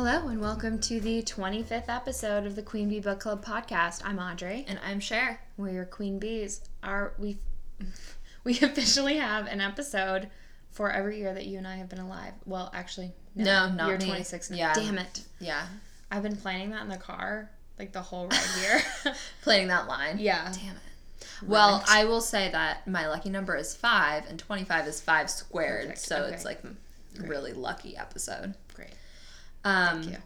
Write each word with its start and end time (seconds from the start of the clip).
Hello 0.00 0.28
and 0.28 0.40
welcome 0.40 0.78
to 0.78 1.00
the 1.00 1.24
25th 1.24 1.88
episode 1.88 2.46
of 2.46 2.54
the 2.54 2.62
Queen 2.62 2.88
Bee 2.88 3.00
Book 3.00 3.18
Club 3.18 3.44
podcast. 3.44 4.00
I'm 4.04 4.20
Audrey. 4.20 4.64
And 4.68 4.78
I'm 4.86 5.00
Cher. 5.00 5.40
We're 5.56 5.70
your 5.70 5.86
Queen 5.86 6.20
Bees. 6.20 6.60
Our 6.84 7.14
we 7.18 7.38
we 8.44 8.52
officially 8.60 9.16
have 9.16 9.48
an 9.48 9.60
episode 9.60 10.30
for 10.70 10.92
every 10.92 11.18
year 11.18 11.34
that 11.34 11.46
you 11.46 11.58
and 11.58 11.66
I 11.66 11.78
have 11.78 11.88
been 11.88 11.98
alive. 11.98 12.32
Well, 12.46 12.70
actually, 12.72 13.10
No, 13.34 13.72
not 13.72 13.88
You're 13.88 13.98
me. 13.98 14.06
26 14.06 14.50
now. 14.50 14.56
Yeah. 14.56 14.72
Damn 14.72 14.98
it. 14.98 15.24
Yeah. 15.40 15.66
I've 16.12 16.22
been 16.22 16.36
planning 16.36 16.70
that 16.70 16.82
in 16.82 16.88
the 16.90 16.96
car 16.96 17.50
like 17.76 17.90
the 17.90 18.02
whole 18.02 18.28
ride 18.28 18.40
here. 18.62 18.80
Playing 19.42 19.66
that 19.66 19.88
line. 19.88 20.20
yeah. 20.20 20.52
Damn 20.54 20.76
it. 20.76 21.26
Well, 21.44 21.70
Ruined. 21.70 21.86
I 21.88 22.04
will 22.04 22.20
say 22.20 22.48
that 22.52 22.86
my 22.86 23.08
lucky 23.08 23.30
number 23.30 23.56
is 23.56 23.74
five, 23.74 24.26
and 24.28 24.38
25 24.38 24.86
is 24.86 25.00
five 25.00 25.28
squared. 25.28 25.86
Perfect. 25.88 25.98
So 26.06 26.16
Okay. 26.22 26.34
it's 26.36 26.44
like 26.44 26.62
a 26.62 27.26
really 27.26 27.52
lucky 27.52 27.96
episode. 27.96 28.54
Great. 28.74 28.90
Um, 29.68 30.02
Thank 30.02 30.16
you. 30.16 30.22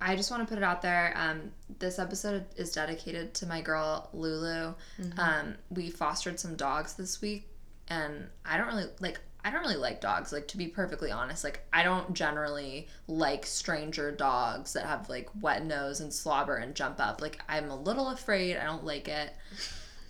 I 0.00 0.16
just 0.16 0.32
want 0.32 0.42
to 0.42 0.48
put 0.48 0.58
it 0.58 0.64
out 0.64 0.82
there. 0.82 1.14
Um, 1.16 1.52
this 1.78 2.00
episode 2.00 2.44
is 2.56 2.72
dedicated 2.72 3.34
to 3.34 3.46
my 3.46 3.60
girl 3.60 4.10
Lulu. 4.12 4.74
Mm-hmm. 5.00 5.20
Um, 5.20 5.54
we 5.70 5.90
fostered 5.90 6.40
some 6.40 6.56
dogs 6.56 6.94
this 6.94 7.22
week, 7.22 7.48
and 7.88 8.26
I 8.44 8.56
don't 8.56 8.66
really 8.66 8.86
like. 8.98 9.20
I 9.44 9.50
don't 9.50 9.60
really 9.60 9.76
like 9.76 10.00
dogs. 10.00 10.32
Like 10.32 10.48
to 10.48 10.56
be 10.56 10.66
perfectly 10.66 11.12
honest, 11.12 11.44
like 11.44 11.64
I 11.72 11.84
don't 11.84 12.14
generally 12.14 12.88
like 13.06 13.46
stranger 13.46 14.10
dogs 14.10 14.72
that 14.72 14.86
have 14.86 15.08
like 15.08 15.28
wet 15.40 15.64
nose 15.64 16.00
and 16.00 16.12
slobber 16.12 16.56
and 16.56 16.74
jump 16.74 16.98
up. 16.98 17.20
Like 17.22 17.40
I'm 17.48 17.70
a 17.70 17.76
little 17.76 18.08
afraid. 18.08 18.56
I 18.56 18.64
don't 18.64 18.84
like 18.84 19.06
it. 19.06 19.32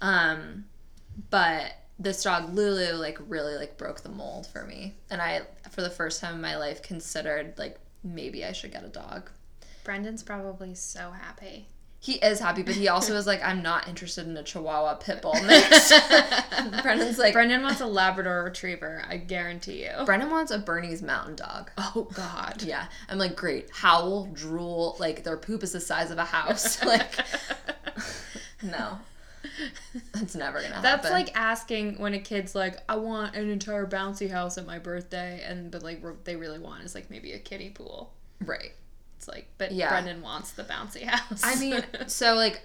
Um, 0.00 0.64
but 1.28 1.72
this 1.98 2.22
dog 2.22 2.54
Lulu 2.54 2.94
like 2.94 3.18
really 3.28 3.56
like 3.56 3.76
broke 3.76 4.00
the 4.00 4.08
mold 4.08 4.46
for 4.46 4.64
me, 4.64 4.94
and 5.10 5.20
I 5.20 5.42
for 5.70 5.82
the 5.82 5.90
first 5.90 6.20
time 6.20 6.36
in 6.36 6.40
my 6.40 6.56
life 6.56 6.82
considered 6.82 7.54
like 7.58 7.78
maybe 8.02 8.44
I 8.44 8.52
should 8.52 8.72
get 8.72 8.84
a 8.84 8.88
dog. 8.88 9.30
Brendan's 9.84 10.22
probably 10.22 10.74
so 10.74 11.10
happy. 11.10 11.66
He 12.02 12.14
is 12.14 12.40
happy, 12.40 12.64
but 12.64 12.74
he 12.74 12.88
also 12.88 13.14
is 13.14 13.28
like, 13.28 13.40
I'm 13.44 13.62
not 13.62 13.86
interested 13.86 14.26
in 14.26 14.36
a 14.36 14.42
Chihuahua 14.42 14.96
pit 14.96 15.22
bull 15.22 15.34
mix. 15.46 15.92
Brendan's 16.82 17.16
like, 17.16 17.32
Brendan 17.32 17.62
wants 17.62 17.80
a 17.80 17.86
Labrador 17.86 18.42
Retriever. 18.42 19.04
I 19.08 19.18
guarantee 19.18 19.84
you. 19.84 20.04
Brendan 20.04 20.28
wants 20.30 20.50
a 20.50 20.58
Bernese 20.58 21.04
Mountain 21.04 21.36
Dog. 21.36 21.70
Oh 21.78 22.08
God. 22.12 22.60
Yeah, 22.64 22.88
I'm 23.08 23.18
like, 23.18 23.36
great. 23.36 23.70
Howl, 23.70 24.26
drool, 24.32 24.96
like 24.98 25.22
their 25.22 25.36
poop 25.36 25.62
is 25.62 25.72
the 25.72 25.80
size 25.80 26.10
of 26.10 26.18
a 26.18 26.24
house. 26.24 26.84
like, 26.84 27.20
no, 28.64 28.98
that's 30.12 30.34
never 30.34 30.58
gonna 30.60 30.74
happen. 30.74 30.82
That's 30.82 31.10
like 31.10 31.36
asking 31.36 31.98
when 31.98 32.14
a 32.14 32.18
kid's 32.20 32.54
like, 32.54 32.78
"I 32.88 32.96
want 32.96 33.34
an 33.36 33.50
entire 33.50 33.86
bouncy 33.86 34.30
house 34.30 34.58
at 34.58 34.66
my 34.66 34.78
birthday," 34.78 35.42
and 35.46 35.70
but 35.70 35.82
like 35.82 36.02
what 36.02 36.24
they 36.24 36.36
really 36.36 36.58
want 36.58 36.84
is 36.84 36.94
like 36.94 37.10
maybe 37.10 37.32
a 37.32 37.38
kiddie 37.38 37.70
pool. 37.70 38.12
right. 38.44 38.72
It's 39.18 39.28
like, 39.28 39.46
but 39.56 39.70
Yeah. 39.70 39.88
Brendan 39.88 40.20
wants 40.20 40.50
the 40.50 40.64
bouncy 40.64 41.02
house. 41.06 41.42
I 41.44 41.54
mean, 41.60 41.80
so 42.08 42.34
like, 42.34 42.60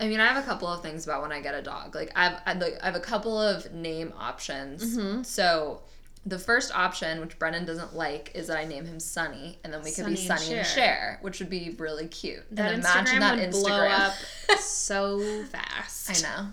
I 0.00 0.08
mean, 0.08 0.18
I 0.18 0.26
have 0.26 0.42
a 0.42 0.46
couple 0.46 0.66
of 0.66 0.82
things 0.82 1.04
about 1.04 1.22
when 1.22 1.30
I 1.30 1.40
get 1.40 1.54
a 1.54 1.62
dog. 1.62 1.94
Like, 1.94 2.10
I 2.16 2.24
have, 2.24 2.42
I, 2.46 2.52
like, 2.54 2.78
I 2.82 2.86
have 2.86 2.96
a 2.96 3.00
couple 3.00 3.40
of 3.40 3.72
name 3.72 4.12
options. 4.18 4.96
Mm-hmm. 4.96 5.22
So, 5.22 5.82
the 6.26 6.38
first 6.38 6.74
option, 6.76 7.20
which 7.20 7.38
Brennan 7.38 7.64
doesn't 7.64 7.94
like, 7.94 8.32
is 8.34 8.48
that 8.48 8.58
I 8.58 8.64
name 8.64 8.84
him 8.84 9.00
Sunny, 9.00 9.58
and 9.64 9.72
then 9.72 9.82
we 9.82 9.90
could 9.90 10.06
be 10.06 10.16
Sunny 10.16 10.28
and 10.28 10.40
Sunny 10.40 10.58
and 10.58 10.66
Cher. 10.66 10.84
Cher, 10.84 11.18
which 11.22 11.38
would 11.40 11.48
be 11.50 11.74
really 11.78 12.06
cute. 12.08 12.44
that 12.50 12.74
and 12.74 12.82
Instagram 12.82 13.40
would 13.40 13.50
blow 13.50 13.86
up 13.86 14.12
so 14.58 15.44
fast. 15.44 16.10
I 16.24 16.28
know. 16.28 16.46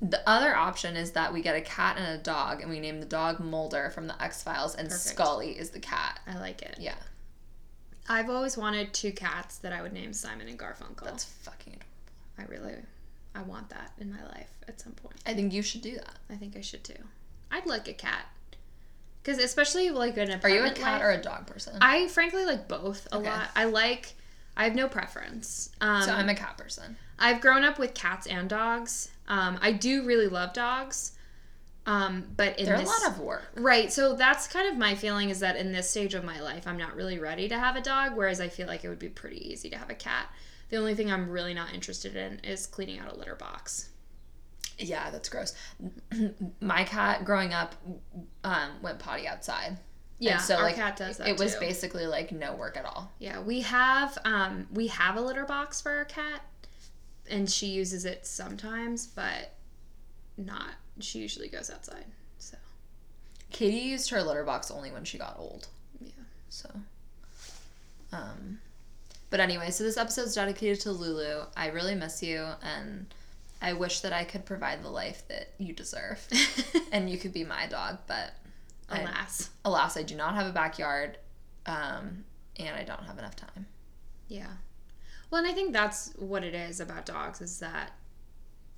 The 0.00 0.28
other 0.28 0.54
option 0.54 0.96
is 0.96 1.12
that 1.12 1.32
we 1.32 1.40
get 1.40 1.56
a 1.56 1.60
cat 1.60 1.96
and 1.98 2.06
a 2.18 2.22
dog, 2.22 2.60
and 2.60 2.70
we 2.70 2.80
name 2.80 3.00
the 3.00 3.06
dog 3.06 3.40
Mulder 3.40 3.90
from 3.90 4.06
the 4.06 4.22
X 4.22 4.42
Files, 4.42 4.74
and 4.74 4.88
Perfect. 4.88 5.08
Scully 5.08 5.50
is 5.52 5.70
the 5.70 5.80
cat. 5.80 6.20
I 6.26 6.38
like 6.38 6.62
it. 6.62 6.76
Yeah, 6.80 6.94
I've 8.08 8.28
always 8.30 8.56
wanted 8.56 8.92
two 8.92 9.12
cats 9.12 9.58
that 9.58 9.72
I 9.72 9.82
would 9.82 9.92
name 9.92 10.12
Simon 10.12 10.48
and 10.48 10.58
Garfunkel. 10.58 11.04
that's 11.04 11.24
fucking. 11.24 11.74
adorable. 11.74 11.84
I 12.38 12.44
really, 12.44 12.74
I 13.34 13.42
want 13.42 13.70
that 13.70 13.92
in 13.98 14.10
my 14.10 14.22
life 14.26 14.50
at 14.68 14.80
some 14.80 14.92
point. 14.92 15.16
I 15.26 15.34
think 15.34 15.52
you 15.52 15.62
should 15.62 15.82
do 15.82 15.94
that. 15.96 16.18
I 16.30 16.34
think 16.36 16.56
I 16.56 16.60
should 16.60 16.82
too. 16.84 16.94
I'd 17.50 17.66
like 17.66 17.88
a 17.88 17.92
cat, 17.94 18.26
because 19.24 19.38
especially 19.42 19.90
like 19.90 20.16
an 20.18 20.30
apartment. 20.30 20.44
Are 20.44 20.48
you 20.50 20.64
a 20.70 20.74
cat 20.74 20.92
life- 20.94 21.02
or 21.02 21.10
a 21.12 21.20
dog 21.22 21.46
person? 21.46 21.76
I 21.80 22.08
frankly 22.08 22.44
like 22.44 22.68
both 22.68 23.08
a 23.10 23.16
Okay. 23.16 23.28
lot. 23.30 23.48
I 23.56 23.64
like. 23.64 24.12
I 24.56 24.64
have 24.64 24.74
no 24.74 24.86
preference. 24.86 25.70
Um, 25.80 26.02
so 26.02 26.12
I'm 26.12 26.28
a 26.28 26.34
cat 26.34 26.56
person. 26.58 26.96
I've 27.18 27.40
grown 27.40 27.64
up 27.64 27.78
with 27.78 27.94
cats 27.94 28.26
and 28.26 28.48
dogs. 28.48 29.08
Um, 29.26 29.58
I 29.62 29.72
do 29.72 30.04
really 30.04 30.28
love 30.28 30.52
dogs. 30.52 31.12
Um, 31.86 32.24
but 32.36 32.58
in 32.58 32.64
They're 32.66 32.78
this, 32.78 32.86
a 32.88 33.04
lot 33.04 33.12
of 33.12 33.18
work. 33.20 33.44
right. 33.56 33.92
So 33.92 34.14
that's 34.14 34.46
kind 34.46 34.68
of 34.68 34.76
my 34.76 34.94
feeling 34.94 35.28
is 35.30 35.40
that 35.40 35.56
in 35.56 35.72
this 35.72 35.90
stage 35.90 36.14
of 36.14 36.24
my 36.24 36.40
life, 36.40 36.66
I'm 36.66 36.78
not 36.78 36.94
really 36.96 37.18
ready 37.18 37.48
to 37.48 37.58
have 37.58 37.76
a 37.76 37.80
dog. 37.82 38.14
Whereas 38.16 38.40
I 38.40 38.48
feel 38.48 38.66
like 38.66 38.84
it 38.84 38.88
would 38.88 38.98
be 38.98 39.08
pretty 39.08 39.50
easy 39.52 39.68
to 39.70 39.76
have 39.76 39.90
a 39.90 39.94
cat. 39.94 40.28
The 40.70 40.76
only 40.76 40.94
thing 40.94 41.12
I'm 41.12 41.28
really 41.30 41.52
not 41.52 41.74
interested 41.74 42.16
in 42.16 42.38
is 42.42 42.66
cleaning 42.66 42.98
out 43.00 43.12
a 43.12 43.16
litter 43.16 43.34
box. 43.34 43.90
Yeah, 44.78 45.10
that's 45.10 45.28
gross. 45.28 45.54
My 46.60 46.84
cat 46.84 47.24
growing 47.24 47.52
up 47.52 47.74
um, 48.42 48.70
went 48.82 48.98
potty 48.98 49.26
outside. 49.26 49.78
Yeah, 50.18 50.38
so, 50.38 50.56
our 50.56 50.64
like, 50.64 50.76
cat 50.76 50.96
does 50.96 51.18
that 51.18 51.28
it 51.28 51.38
was 51.38 51.54
too. 51.54 51.60
basically 51.60 52.06
like 52.06 52.32
no 52.32 52.54
work 52.54 52.76
at 52.76 52.84
all. 52.84 53.12
Yeah, 53.18 53.40
we 53.40 53.60
have 53.62 54.16
um, 54.24 54.66
we 54.72 54.86
have 54.88 55.16
a 55.16 55.20
litter 55.20 55.44
box 55.44 55.80
for 55.80 55.92
our 55.92 56.04
cat, 56.04 56.42
and 57.28 57.50
she 57.50 57.66
uses 57.66 58.04
it 58.04 58.26
sometimes, 58.26 59.06
but 59.06 59.54
not. 60.36 60.70
She 61.00 61.18
usually 61.18 61.48
goes 61.48 61.68
outside. 61.68 62.04
So 62.38 62.56
Katie 63.50 63.76
used 63.76 64.10
her 64.10 64.22
litter 64.22 64.44
box 64.44 64.70
only 64.70 64.90
when 64.92 65.04
she 65.04 65.18
got 65.18 65.36
old. 65.38 65.68
yeah. 66.00 66.10
So, 66.48 66.70
um, 68.12 68.60
but 69.30 69.40
anyway, 69.40 69.70
so 69.70 69.82
this 69.82 69.96
episode's 69.96 70.36
dedicated 70.36 70.80
to 70.82 70.92
Lulu. 70.92 71.44
I 71.56 71.68
really 71.68 71.96
miss 71.96 72.22
you, 72.22 72.46
and 72.62 73.06
I 73.64 73.72
wish 73.72 74.00
that 74.00 74.12
I 74.12 74.24
could 74.24 74.44
provide 74.44 74.82
the 74.82 74.90
life 74.90 75.26
that 75.28 75.54
you 75.56 75.72
deserve, 75.72 76.20
and 76.92 77.08
you 77.08 77.16
could 77.16 77.32
be 77.32 77.44
my 77.44 77.66
dog. 77.66 77.98
But 78.06 78.34
I- 78.90 79.00
Alas. 79.00 79.48
alas, 79.64 79.96
I 79.96 80.02
do 80.02 80.14
not 80.14 80.34
have 80.34 80.46
a 80.46 80.52
backyard, 80.52 81.16
um, 81.64 82.24
and 82.58 82.76
I 82.76 82.84
don't 82.84 83.02
have 83.04 83.18
enough 83.18 83.36
time. 83.36 83.66
Yeah. 84.28 84.52
Well, 85.30 85.42
and 85.42 85.50
I 85.50 85.54
think 85.54 85.72
that's 85.72 86.12
what 86.16 86.44
it 86.44 86.54
is 86.54 86.78
about 86.78 87.06
dogs 87.06 87.40
is 87.40 87.58
that 87.60 87.92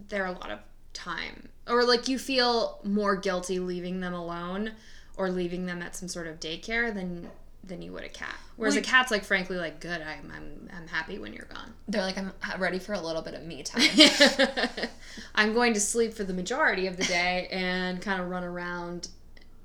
they're 0.09 0.27
a 0.27 0.33
lot 0.33 0.53
of 0.53 0.61
time, 0.93 1.49
or 1.67 1.85
like 1.85 2.07
you 2.07 2.19
feel 2.19 2.79
more 2.85 3.17
guilty 3.17 3.59
leaving 3.59 3.99
them 4.01 4.15
alone 4.15 4.73
or 5.17 5.31
leaving 5.31 5.67
them 5.67 5.83
at 5.83 5.97
some 5.97 6.09
sort 6.09 6.29
of 6.29 6.39
daycare 6.39 6.95
than 6.95 7.29
than 7.67 7.83
you 7.83 7.93
would 7.93 8.05
a 8.05 8.09
cat. 8.09 8.35
Whereas 8.57 8.75
Well, 8.75 8.81
a 8.83 8.85
cat's 8.85 9.11
like 9.11 9.25
frankly 9.25 9.57
like 9.57 9.81
good. 9.81 10.01
I'm 10.01 10.33
I'm 10.35 10.71
I'm 10.77 10.87
happy 10.89 11.19
when 11.19 11.33
you're 11.33 11.47
gone. 11.47 11.73
They're 11.89 12.03
like, 12.03 12.17
I'm 12.19 12.33
ready 12.59 12.79
for 12.79 12.93
a 12.93 13.01
little 13.01 13.23
bit 13.23 13.35
of 13.35 13.45
me 13.45 13.63
time. 13.63 13.83
I'm 15.35 15.53
going 15.53 15.75
to 15.75 15.81
sleep 15.81 16.15
for 16.15 16.25
the 16.25 16.35
majority 16.35 16.87
of 16.87 16.97
the 16.97 17.05
day 17.05 17.49
and 17.51 18.01
kind 18.01 18.21
of 18.21 18.29
run 18.29 18.45
around 18.45 19.09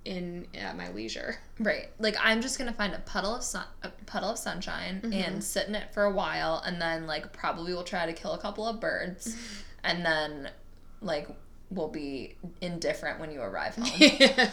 in 0.03 0.47
at 0.59 0.75
my 0.75 0.89
leisure. 0.91 1.37
Right. 1.59 1.89
Like 1.99 2.15
I'm 2.19 2.41
just 2.41 2.57
gonna 2.57 2.73
find 2.73 2.93
a 2.93 2.99
puddle 2.99 3.35
of 3.35 3.43
sun, 3.43 3.65
a 3.83 3.89
puddle 4.07 4.29
of 4.31 4.37
sunshine, 4.39 5.01
Mm-hmm. 5.03 5.13
and 5.13 5.43
sit 5.43 5.67
in 5.67 5.75
it 5.75 5.93
for 5.93 6.03
a 6.03 6.11
while, 6.11 6.61
and 6.65 6.81
then 6.81 7.05
like 7.05 7.31
probably 7.33 7.73
we'll 7.73 7.83
try 7.83 8.05
to 8.07 8.13
kill 8.13 8.33
a 8.33 8.39
couple 8.39 8.67
of 8.67 8.79
birds, 8.79 9.35
and 9.83 10.03
then 10.05 10.49
like 11.01 11.27
we'll 11.69 11.87
be 11.87 12.35
indifferent 12.61 13.19
when 13.19 13.31
you 13.31 13.41
arrive 13.41 13.75
home. 13.75 13.85
yeah. 13.99 14.49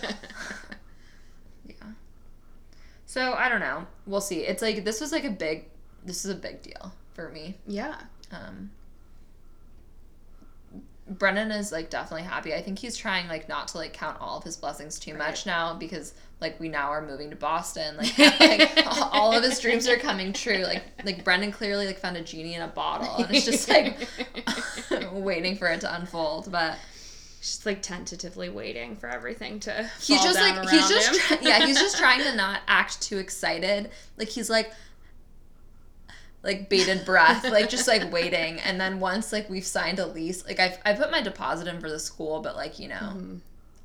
So 3.08 3.32
I 3.32 3.48
don't 3.48 3.60
know. 3.60 3.86
We'll 4.06 4.20
see. 4.20 4.40
It's 4.40 4.60
like 4.60 4.84
this 4.84 5.00
was 5.00 5.12
like 5.12 5.24
a 5.24 5.30
big. 5.30 5.64
This 6.04 6.26
is 6.26 6.30
a 6.30 6.34
big 6.34 6.60
deal 6.60 6.92
for 7.14 7.30
me. 7.30 7.56
yeah. 7.66 7.96
Um, 8.30 8.70
Brennan 11.08 11.50
is 11.50 11.72
like 11.72 11.88
definitely 11.88 12.26
happy. 12.26 12.52
I 12.52 12.60
think 12.60 12.78
he's 12.78 12.94
trying 12.94 13.26
like 13.26 13.48
not 13.48 13.68
to 13.68 13.78
like 13.78 13.94
count 13.94 14.18
all 14.20 14.36
of 14.36 14.44
his 14.44 14.58
blessings 14.58 14.98
too 14.98 15.14
much 15.14 15.46
now 15.46 15.72
because 15.72 16.12
like 16.42 16.60
we 16.60 16.68
now 16.68 16.90
are 16.90 17.00
moving 17.00 17.30
to 17.30 17.36
Boston. 17.36 17.96
Like, 17.96 18.18
like 18.40 18.86
all 18.86 19.34
of 19.34 19.42
his 19.42 19.58
dreams 19.58 19.88
are 19.88 19.96
coming 19.96 20.34
true. 20.34 20.58
Like 20.64 20.84
like 21.02 21.24
Brendan 21.24 21.50
clearly 21.50 21.86
like 21.86 21.98
found 21.98 22.18
a 22.18 22.22
genie 22.22 22.56
in 22.56 22.62
a 22.62 22.68
bottle 22.68 23.24
and 23.24 23.34
it's 23.34 23.46
just 23.46 23.70
like 23.70 24.06
waiting 25.12 25.56
for 25.56 25.68
it 25.68 25.80
to 25.80 25.94
unfold. 25.94 26.52
But 26.52 26.76
She's 27.48 27.64
like 27.66 27.82
tentatively 27.82 28.48
waiting 28.48 28.96
for 28.96 29.08
everything 29.08 29.60
to. 29.60 29.88
he's 30.00 30.18
fall 30.18 30.26
just 30.32 30.38
down 30.38 30.56
like 30.64 30.68
he's 30.68 30.88
just 30.88 31.20
him. 31.22 31.38
yeah 31.42 31.64
he's 31.66 31.78
just 31.78 31.96
trying 32.04 32.20
to 32.22 32.34
not 32.36 32.60
act 32.68 33.00
too 33.02 33.18
excited. 33.18 33.90
Like 34.16 34.28
he's 34.28 34.50
like 34.50 34.72
like 36.42 36.68
bated 36.68 37.04
breath, 37.04 37.44
like 37.50 37.68
just 37.68 37.88
like 37.88 38.12
waiting. 38.12 38.60
And 38.60 38.80
then 38.80 39.00
once 39.00 39.32
like 39.32 39.50
we've 39.50 39.64
signed 39.66 39.98
a 39.98 40.06
lease, 40.06 40.44
like 40.46 40.60
I've 40.60 40.78
I 40.84 40.92
put 40.92 41.10
my 41.10 41.20
deposit 41.20 41.66
in 41.66 41.80
for 41.80 41.88
the 41.90 41.98
school, 41.98 42.40
but 42.40 42.56
like 42.56 42.78
you 42.78 42.88
know. 42.88 43.38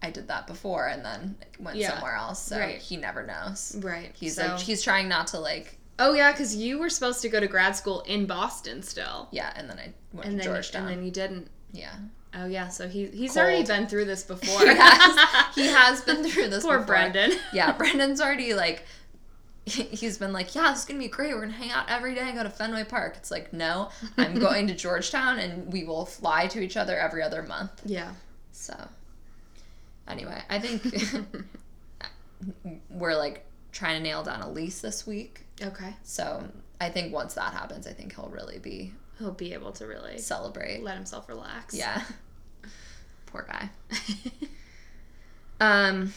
I 0.05 0.11
did 0.11 0.27
that 0.27 0.47
before 0.47 0.87
and 0.89 1.05
then 1.05 1.37
went 1.59 1.75
Mm-hmm. 1.77 1.79
Yeah. 1.79 1.93
somewhere 1.93 2.15
else, 2.17 2.41
so 2.43 2.59
Right. 2.59 2.77
he 2.77 2.97
never 2.97 3.25
knows. 3.25 3.77
right. 3.81 4.11
He's 4.13 4.35
so, 4.35 4.47
like 4.47 4.59
he's 4.59 4.83
trying 4.83 5.07
not 5.07 5.27
to 5.27 5.39
like 5.39 5.77
oh 5.97 6.13
yeah, 6.13 6.31
because 6.33 6.53
you 6.55 6.77
were 6.77 6.89
supposed 6.89 7.21
to 7.21 7.29
go 7.29 7.39
to 7.39 7.47
grad 7.47 7.73
school 7.77 8.01
in 8.01 8.25
Boston 8.25 8.83
still, 8.83 9.29
yeah, 9.31 9.53
and 9.55 9.69
then 9.69 9.79
I 9.79 9.93
went 10.11 10.27
and 10.27 10.37
to 10.41 10.43
then 10.43 10.53
Georgetown. 10.55 10.87
and 10.87 10.97
then 10.97 11.05
you 11.05 11.11
didn't. 11.11 11.47
yeah, 11.71 11.93
Oh 12.35 12.45
yeah, 12.47 12.67
so 12.69 12.87
he 12.87 13.07
he's 13.07 13.33
Cold. 13.33 13.45
already 13.45 13.63
been 13.63 13.87
through 13.87 14.05
this 14.05 14.23
before. 14.23 14.59
he 14.67 14.75
has 14.75 15.55
he 15.55 15.67
has 15.67 16.01
been 16.01 16.23
through 16.23 16.49
this. 16.49 16.63
Poor 16.63 16.79
before. 16.79 16.87
Brendan. 16.87 17.31
Yeah, 17.53 17.71
Brendan's 17.73 18.19
already 18.21 18.53
like 18.53 18.83
he's 19.65 20.17
been 20.17 20.33
like, 20.33 20.55
yeah, 20.55 20.71
this 20.71 20.79
is 20.79 20.85
gonna 20.85 20.99
be 20.99 21.07
great. 21.07 21.33
We're 21.33 21.41
gonna 21.41 21.53
hang 21.53 21.71
out 21.71 21.89
every 21.89 22.15
day 22.15 22.21
and 22.21 22.35
go 22.35 22.43
to 22.43 22.49
Fenway 22.49 22.83
Park. 22.85 23.15
It's 23.17 23.31
like, 23.31 23.53
no, 23.53 23.89
I'm 24.17 24.39
going 24.39 24.67
to 24.67 24.75
Georgetown, 24.75 25.39
and 25.39 25.71
we 25.71 25.83
will 25.83 26.05
fly 26.05 26.47
to 26.47 26.59
each 26.59 26.75
other 26.75 26.97
every 26.97 27.21
other 27.21 27.43
month. 27.43 27.71
Yeah. 27.85 28.11
So, 28.51 28.75
anyway, 30.07 30.41
I 30.49 30.59
think 30.59 30.83
we're 32.89 33.15
like 33.15 33.45
trying 33.71 33.97
to 33.97 34.03
nail 34.03 34.23
down 34.23 34.41
a 34.41 34.49
lease 34.49 34.81
this 34.81 35.07
week. 35.07 35.45
Okay. 35.61 35.93
So 36.03 36.43
I 36.81 36.89
think 36.89 37.13
once 37.13 37.33
that 37.35 37.53
happens, 37.53 37.87
I 37.87 37.93
think 37.93 38.15
he'll 38.15 38.29
really 38.29 38.59
be 38.59 38.93
He'll 39.19 39.31
be 39.31 39.53
able 39.53 39.71
to 39.73 39.85
really 39.85 40.17
celebrate. 40.17 40.83
let 40.83 40.95
himself 40.95 41.29
relax. 41.29 41.73
Yeah. 41.75 42.01
Poor 43.27 43.47
guy. 43.49 43.69
Um, 45.59 46.11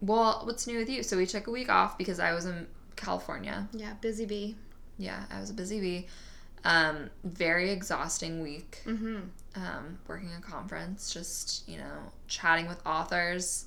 well, 0.00 0.42
what's 0.44 0.66
new 0.66 0.78
with 0.78 0.90
you? 0.90 1.02
So 1.02 1.16
we 1.16 1.24
took 1.26 1.46
a 1.46 1.50
week 1.50 1.70
off 1.70 1.96
because 1.96 2.20
I 2.20 2.34
was 2.34 2.44
in 2.44 2.66
California. 2.96 3.66
yeah. 3.72 3.94
Busy 4.00 4.26
bee. 4.26 4.56
Yeah, 4.98 5.22
I 5.30 5.40
was 5.40 5.50
a 5.50 5.54
busy 5.54 5.80
bee. 5.80 6.06
Um, 6.64 7.08
very 7.24 7.70
exhausting 7.70 8.42
week. 8.42 8.82
Mm-hmm. 8.84 9.20
Um, 9.54 9.98
working 10.06 10.30
a 10.36 10.40
conference, 10.42 11.12
just 11.12 11.66
you 11.68 11.78
know, 11.78 12.12
chatting 12.26 12.68
with 12.68 12.84
authors, 12.84 13.66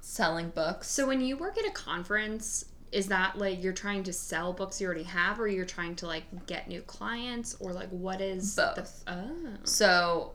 selling 0.00 0.50
books. 0.50 0.88
So 0.88 1.06
when 1.06 1.20
you 1.20 1.36
work 1.36 1.58
at 1.58 1.66
a 1.66 1.72
conference, 1.72 2.64
is 2.94 3.08
that 3.08 3.36
like 3.36 3.62
you're 3.62 3.72
trying 3.72 4.04
to 4.04 4.12
sell 4.12 4.52
books 4.52 4.80
you 4.80 4.86
already 4.86 5.02
have, 5.02 5.40
or 5.40 5.48
you're 5.48 5.64
trying 5.64 5.96
to 5.96 6.06
like 6.06 6.46
get 6.46 6.68
new 6.68 6.80
clients, 6.82 7.56
or 7.58 7.72
like 7.72 7.88
what 7.88 8.20
is 8.20 8.54
Both. 8.54 9.04
The, 9.04 9.12
oh. 9.12 9.56
So, 9.64 10.32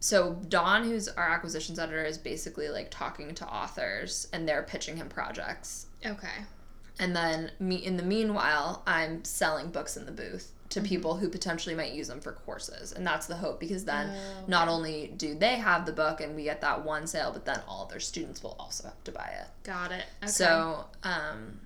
so 0.00 0.40
Don, 0.48 0.84
who's 0.84 1.06
our 1.08 1.28
acquisitions 1.28 1.78
editor, 1.78 2.04
is 2.04 2.16
basically 2.16 2.70
like 2.70 2.90
talking 2.90 3.34
to 3.34 3.46
authors 3.46 4.26
and 4.32 4.48
they're 4.48 4.62
pitching 4.62 4.96
him 4.96 5.08
projects. 5.08 5.86
Okay. 6.04 6.44
And 6.98 7.14
then 7.14 7.50
me, 7.60 7.76
in 7.76 7.98
the 7.98 8.02
meanwhile, 8.02 8.82
I'm 8.86 9.22
selling 9.24 9.68
books 9.68 9.98
in 9.98 10.06
the 10.06 10.12
booth 10.12 10.52
to 10.70 10.80
people 10.80 11.16
who 11.16 11.28
potentially 11.28 11.74
might 11.74 11.92
use 11.92 12.08
them 12.08 12.20
for 12.20 12.32
courses, 12.32 12.92
and 12.92 13.06
that's 13.06 13.26
the 13.26 13.36
hope 13.36 13.60
because 13.60 13.84
then 13.84 14.10
Oh, 14.10 14.44
not 14.48 14.66
only 14.68 15.12
do 15.16 15.34
they 15.34 15.56
have 15.56 15.84
the 15.84 15.92
book 15.92 16.20
and 16.22 16.34
we 16.34 16.44
get 16.44 16.62
that 16.62 16.84
one 16.84 17.06
sale, 17.06 17.32
but 17.32 17.44
then 17.44 17.60
all 17.68 17.84
of 17.84 17.90
their 17.90 18.00
students 18.00 18.42
will 18.42 18.56
also 18.58 18.84
have 18.84 19.04
to 19.04 19.12
buy 19.12 19.30
it. 19.40 19.46
Got 19.62 19.92
it. 19.92 20.04
Okay. 20.22 20.32
So, 20.32 20.86
um, 21.02 21.60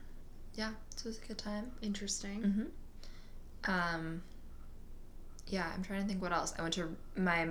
yeah, 0.61 0.71
so 0.97 1.07
it 1.07 1.11
was 1.13 1.19
a 1.25 1.27
good 1.29 1.39
time. 1.39 1.73
interesting. 1.83 2.39
Mm-hmm. 2.43 3.71
Um, 3.71 4.23
yeah, 5.47 5.71
I'm 5.75 5.83
trying 5.83 6.03
to 6.03 6.09
think 6.09 6.23
what 6.23 6.33
else. 6.33 6.55
I 6.59 6.63
went 6.63 6.75
to 6.75 6.97
my 7.17 7.49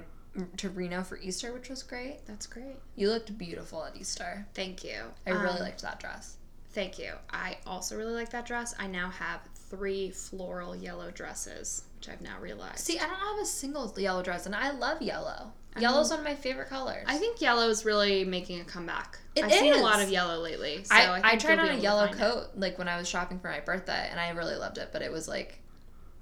to 0.58 0.70
Reno 0.70 1.04
for 1.04 1.18
Easter, 1.18 1.52
which 1.54 1.70
was 1.70 1.82
great. 1.84 2.20
That's 2.28 2.46
great. 2.48 2.76
You 2.96 3.10
looked 3.10 3.36
beautiful 3.38 3.84
at 3.84 3.96
Easter. 3.98 4.46
Thank 4.54 4.84
you. 4.84 5.00
I 5.26 5.32
really 5.32 5.58
Um, 5.58 5.66
liked 5.68 5.82
that 5.82 6.00
dress. 6.00 6.38
Thank 6.72 7.00
you. 7.00 7.14
I 7.32 7.58
also 7.66 7.98
really 7.98 8.14
like 8.14 8.30
that 8.30 8.46
dress. 8.46 8.76
I 8.78 8.86
now 8.88 9.10
have 9.10 9.42
three 9.56 10.12
floral 10.12 10.76
yellow 10.76 11.10
dresses, 11.12 11.84
which 11.98 12.10
I've 12.10 12.22
now 12.22 12.40
realized. 12.40 12.80
See, 12.80 13.00
I 13.00 13.08
don't 13.08 13.16
have 13.20 13.40
a 13.42 13.46
single 13.46 13.92
yellow 13.98 14.22
dress, 14.22 14.46
and 14.46 14.56
I 14.56 14.70
love 14.72 15.02
yellow. 15.02 15.52
Yellow's 15.80 16.10
one 16.12 16.20
of 16.20 16.26
my 16.26 16.36
favorite 16.36 16.70
colors. 16.70 17.06
I 17.08 17.18
think 17.18 17.42
yellow 17.42 17.68
is 17.70 17.86
really 17.86 18.24
making 18.24 18.60
a 18.62 18.66
comeback. 18.66 19.18
It 19.40 19.46
I've 19.46 19.52
seen 19.54 19.74
a 19.74 19.78
lot 19.78 20.02
of 20.02 20.10
yellow 20.10 20.40
lately. 20.42 20.84
So 20.84 20.96
I, 20.96 21.18
I, 21.20 21.22
I, 21.32 21.36
tried 21.36 21.60
on 21.60 21.70
a 21.70 21.74
yellow 21.76 22.06
find 22.08 22.16
it. 22.16 22.20
coat 22.20 22.48
like 22.56 22.78
when 22.78 22.88
I 22.88 22.98
was 22.98 23.08
shopping 23.10 23.40
for 23.40 23.50
my 23.50 23.60
birthday, 23.60 24.08
and 24.12 24.20
I 24.20 24.30
really 24.32 24.56
loved 24.56 24.78
it. 24.78 24.90
But 24.92 25.02
it 25.02 25.12
was 25.12 25.28
like, 25.28 25.60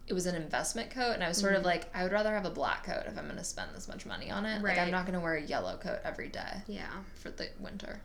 it 0.08 0.14
was 0.14 0.26
an 0.26 0.36
investment 0.36 0.90
coat, 0.92 1.12
and 1.14 1.24
I 1.24 1.28
was 1.28 1.38
sort 1.38 1.52
Mm-hmm. 1.54 1.60
of 1.62 1.66
like, 1.66 1.86
I 1.96 2.04
would 2.04 2.12
rather 2.12 2.34
have 2.34 2.46
a 2.46 2.50
black 2.50 2.86
coat 2.86 3.04
if 3.08 3.18
I'm 3.18 3.26
going 3.26 3.38
to 3.38 3.44
spend 3.44 3.72
this 3.76 3.88
much 3.88 4.06
money 4.06 4.32
on 4.32 4.46
it. 4.46 4.62
Like, 4.64 4.78
I'm 4.78 4.92
not 4.92 5.06
going 5.06 5.16
to 5.18 5.20
wear 5.24 5.36
a 5.36 5.42
yellow 5.42 5.78
coat 5.78 6.00
every 6.06 6.30
day 6.30 6.62
Yeah. 6.68 6.88
for 7.16 7.30
the 7.30 7.50
winter. 7.60 8.00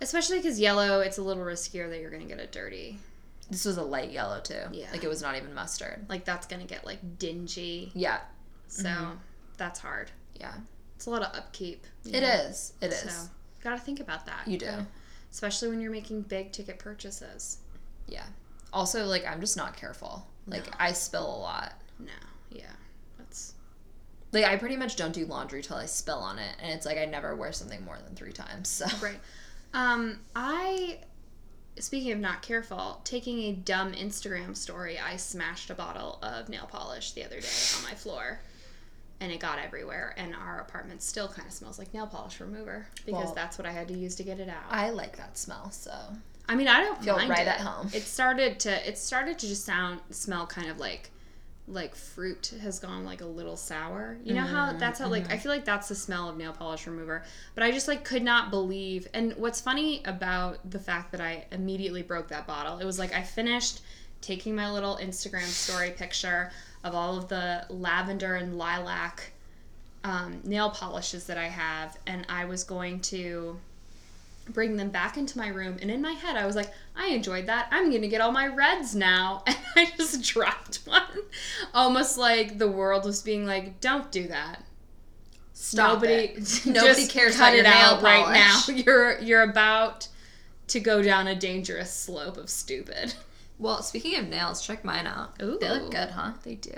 Especially 0.00 0.36
because 0.38 0.60
yellow, 0.60 1.00
it's 1.00 1.18
a 1.18 1.22
little 1.22 1.42
riskier 1.42 1.90
that 1.90 1.98
you're 2.00 2.10
going 2.10 2.22
to 2.22 2.28
get 2.28 2.38
it 2.38 2.52
dirty. 2.52 2.98
This 3.50 3.64
was 3.64 3.78
a 3.78 3.82
light 3.82 4.12
yellow 4.12 4.40
too. 4.40 4.60
Yeah. 4.70 4.86
Like 4.92 5.02
it 5.02 5.08
was 5.08 5.22
not 5.22 5.36
even 5.36 5.54
mustard. 5.54 6.06
Like, 6.08 6.24
that's 6.24 6.46
going 6.46 6.60
to 6.62 6.68
get, 6.68 6.84
like, 6.86 7.18
dingy. 7.18 7.90
Yeah. 7.94 8.18
So 8.68 8.84
Mm-hmm. 8.88 9.10
that's 9.56 9.80
hard. 9.80 10.10
Yeah. 10.38 10.52
It's 10.94 11.06
a 11.06 11.10
lot 11.10 11.22
of 11.22 11.34
upkeep. 11.36 11.84
It 12.04 12.20
know? 12.20 12.28
is. 12.28 12.74
It 12.80 12.92
is. 12.92 13.28
Gotta 13.62 13.78
think 13.78 14.00
about 14.00 14.26
that. 14.26 14.46
You 14.46 14.58
do. 14.58 14.70
Especially 15.30 15.68
when 15.68 15.80
you're 15.80 15.92
making 15.92 16.22
big 16.22 16.52
ticket 16.52 16.78
purchases. 16.78 17.58
Yeah. 18.06 18.24
Also, 18.72 19.04
like 19.06 19.26
I'm 19.26 19.40
just 19.40 19.56
not 19.56 19.76
careful. 19.76 20.26
Like 20.46 20.66
No. 20.66 20.72
I 20.78 20.92
spill 20.92 21.26
a 21.26 21.38
lot. 21.38 21.72
No. 21.98 22.12
Yeah. 22.50 22.72
That's. 23.18 23.54
Like 24.32 24.44
I 24.44 24.56
pretty 24.56 24.76
much 24.76 24.96
don't 24.96 25.12
do 25.12 25.26
laundry 25.26 25.62
till 25.62 25.76
I 25.76 25.86
spill 25.86 26.18
on 26.18 26.38
it, 26.38 26.56
and 26.62 26.72
it's 26.72 26.86
like 26.86 26.98
I 26.98 27.04
never 27.04 27.34
wear 27.36 27.52
something 27.52 27.84
more 27.84 27.98
than 28.04 28.14
three 28.14 28.32
times. 28.32 28.68
So 28.68 28.86
Right. 29.02 29.20
Um, 29.74 30.20
I 30.34 31.00
speaking 31.78 32.12
of 32.12 32.18
not 32.18 32.42
careful, 32.42 33.00
taking 33.04 33.40
a 33.44 33.52
dumb 33.52 33.92
Instagram 33.92 34.56
story, 34.56 34.98
I 34.98 35.16
smashed 35.16 35.70
a 35.70 35.74
bottle 35.74 36.18
of 36.22 36.48
nail 36.48 36.68
polish 36.70 37.12
the 37.12 37.24
other 37.24 37.40
day 37.40 37.46
on 37.76 37.84
my 37.84 37.94
floor. 37.94 38.40
And 39.20 39.32
it 39.32 39.40
got 39.40 39.58
everywhere, 39.58 40.14
and 40.16 40.32
our 40.34 40.60
apartment 40.60 41.02
still 41.02 41.26
kind 41.26 41.46
of 41.48 41.52
smells 41.52 41.76
like 41.78 41.92
nail 41.92 42.06
polish 42.06 42.38
remover 42.38 42.86
because 43.04 43.24
Well- 43.26 43.34
that's 43.34 43.58
what 43.58 43.66
I 43.66 43.72
had 43.72 43.88
to 43.88 43.94
use 43.94 44.14
to 44.16 44.22
get 44.22 44.38
it 44.38 44.48
out. 44.48 44.62
I 44.70 44.90
like 44.90 45.16
that 45.16 45.36
smell. 45.36 45.70
So 45.72 45.92
I 46.48 46.54
mean, 46.54 46.68
I 46.68 46.80
don't 46.80 47.02
Feel 47.02 47.16
right 47.16 47.40
it. 47.40 47.48
at 47.48 47.60
home. 47.60 47.90
It 47.92 48.02
started 48.04 48.60
to 48.60 48.88
it 48.88 48.96
started 48.96 49.38
to 49.40 49.48
just 49.48 49.64
sound 49.64 50.00
smell 50.10 50.46
kind 50.46 50.68
of 50.70 50.78
like 50.78 51.10
like 51.66 51.94
fruit 51.94 52.54
has 52.62 52.78
gone 52.78 53.04
like 53.04 53.20
a 53.20 53.26
little 53.26 53.56
sour. 53.56 54.16
You 54.24 54.32
know 54.34 54.40
how 54.42 54.72
Mm, 54.72 54.78
that's 54.78 54.98
how 55.00 55.08
like 55.08 55.24
I 55.24 55.32
mm-hmm. 55.34 55.38
feel 55.42 55.52
like 55.52 55.64
that's 55.66 55.88
the 55.88 55.94
smell 55.94 56.28
of 56.30 56.36
nail 56.38 56.52
polish 56.52 56.86
remover. 56.86 57.24
But 57.54 57.64
I 57.64 57.70
just 57.72 57.88
like 57.88 58.04
could 58.04 58.22
not 58.22 58.50
believe. 58.50 59.06
And 59.12 59.34
what's 59.36 59.60
funny 59.60 60.00
about 60.06 60.70
the 60.70 60.78
fact 60.78 61.12
that 61.12 61.20
I 61.20 61.44
immediately 61.52 62.02
broke 62.02 62.28
that 62.28 62.46
bottle, 62.46 62.78
it 62.78 62.84
was 62.86 62.98
like 62.98 63.12
I 63.12 63.22
finished 63.22 63.82
taking 64.22 64.54
my 64.56 64.70
little 64.70 64.96
Instagram 64.96 65.44
story 65.44 65.90
picture 65.90 66.50
of 66.84 66.94
all 66.94 67.16
of 67.16 67.28
the 67.28 67.66
lavender 67.68 68.34
and 68.34 68.56
lilac 68.56 69.32
um, 70.04 70.40
nail 70.44 70.70
polishes 70.70 71.26
that 71.26 71.38
I 71.38 71.48
have, 71.48 71.98
and 72.06 72.24
I 72.28 72.44
was 72.44 72.64
going 72.64 73.00
to 73.00 73.58
bring 74.50 74.76
them 74.76 74.90
back 74.90 75.16
into 75.16 75.38
my 75.38 75.48
room. 75.48 75.76
And 75.80 75.90
in 75.90 76.00
my 76.00 76.12
head, 76.12 76.36
I 76.36 76.46
was 76.46 76.56
like, 76.56 76.70
I 76.96 77.08
enjoyed 77.08 77.46
that. 77.46 77.68
I'm 77.70 77.90
going 77.90 78.02
to 78.02 78.08
get 78.08 78.20
all 78.20 78.32
my 78.32 78.46
reds 78.46 78.94
now. 78.94 79.44
And 79.76 79.86
I 79.86 79.96
just 79.96 80.22
dropped 80.22 80.76
one. 80.86 81.02
Almost 81.72 82.18
like 82.18 82.58
the 82.58 82.70
world 82.70 83.04
was 83.04 83.22
being 83.22 83.46
like, 83.46 83.80
don't 83.80 84.10
do 84.10 84.26
that. 84.28 84.64
stop 85.52 86.02
Nobody, 86.02 86.14
it. 86.14 86.62
Nobody 86.66 87.06
cares 87.06 87.36
cut 87.36 87.54
it 87.54 87.66
out 87.66 88.02
nail 88.02 88.02
right 88.02 88.32
now. 88.32 88.60
You're 88.74 89.18
you're 89.20 89.42
about 89.42 90.08
to 90.68 90.80
go 90.80 91.02
down 91.02 91.28
a 91.28 91.36
dangerous 91.36 91.92
slope 91.92 92.38
of 92.38 92.50
stupid. 92.50 93.14
Well, 93.58 93.82
speaking 93.82 94.16
of 94.16 94.28
nails, 94.28 94.64
check 94.64 94.84
mine 94.84 95.06
out. 95.06 95.40
Ooh. 95.42 95.58
They 95.60 95.68
look 95.68 95.90
good, 95.90 96.10
huh? 96.10 96.32
They 96.44 96.54
do. 96.54 96.72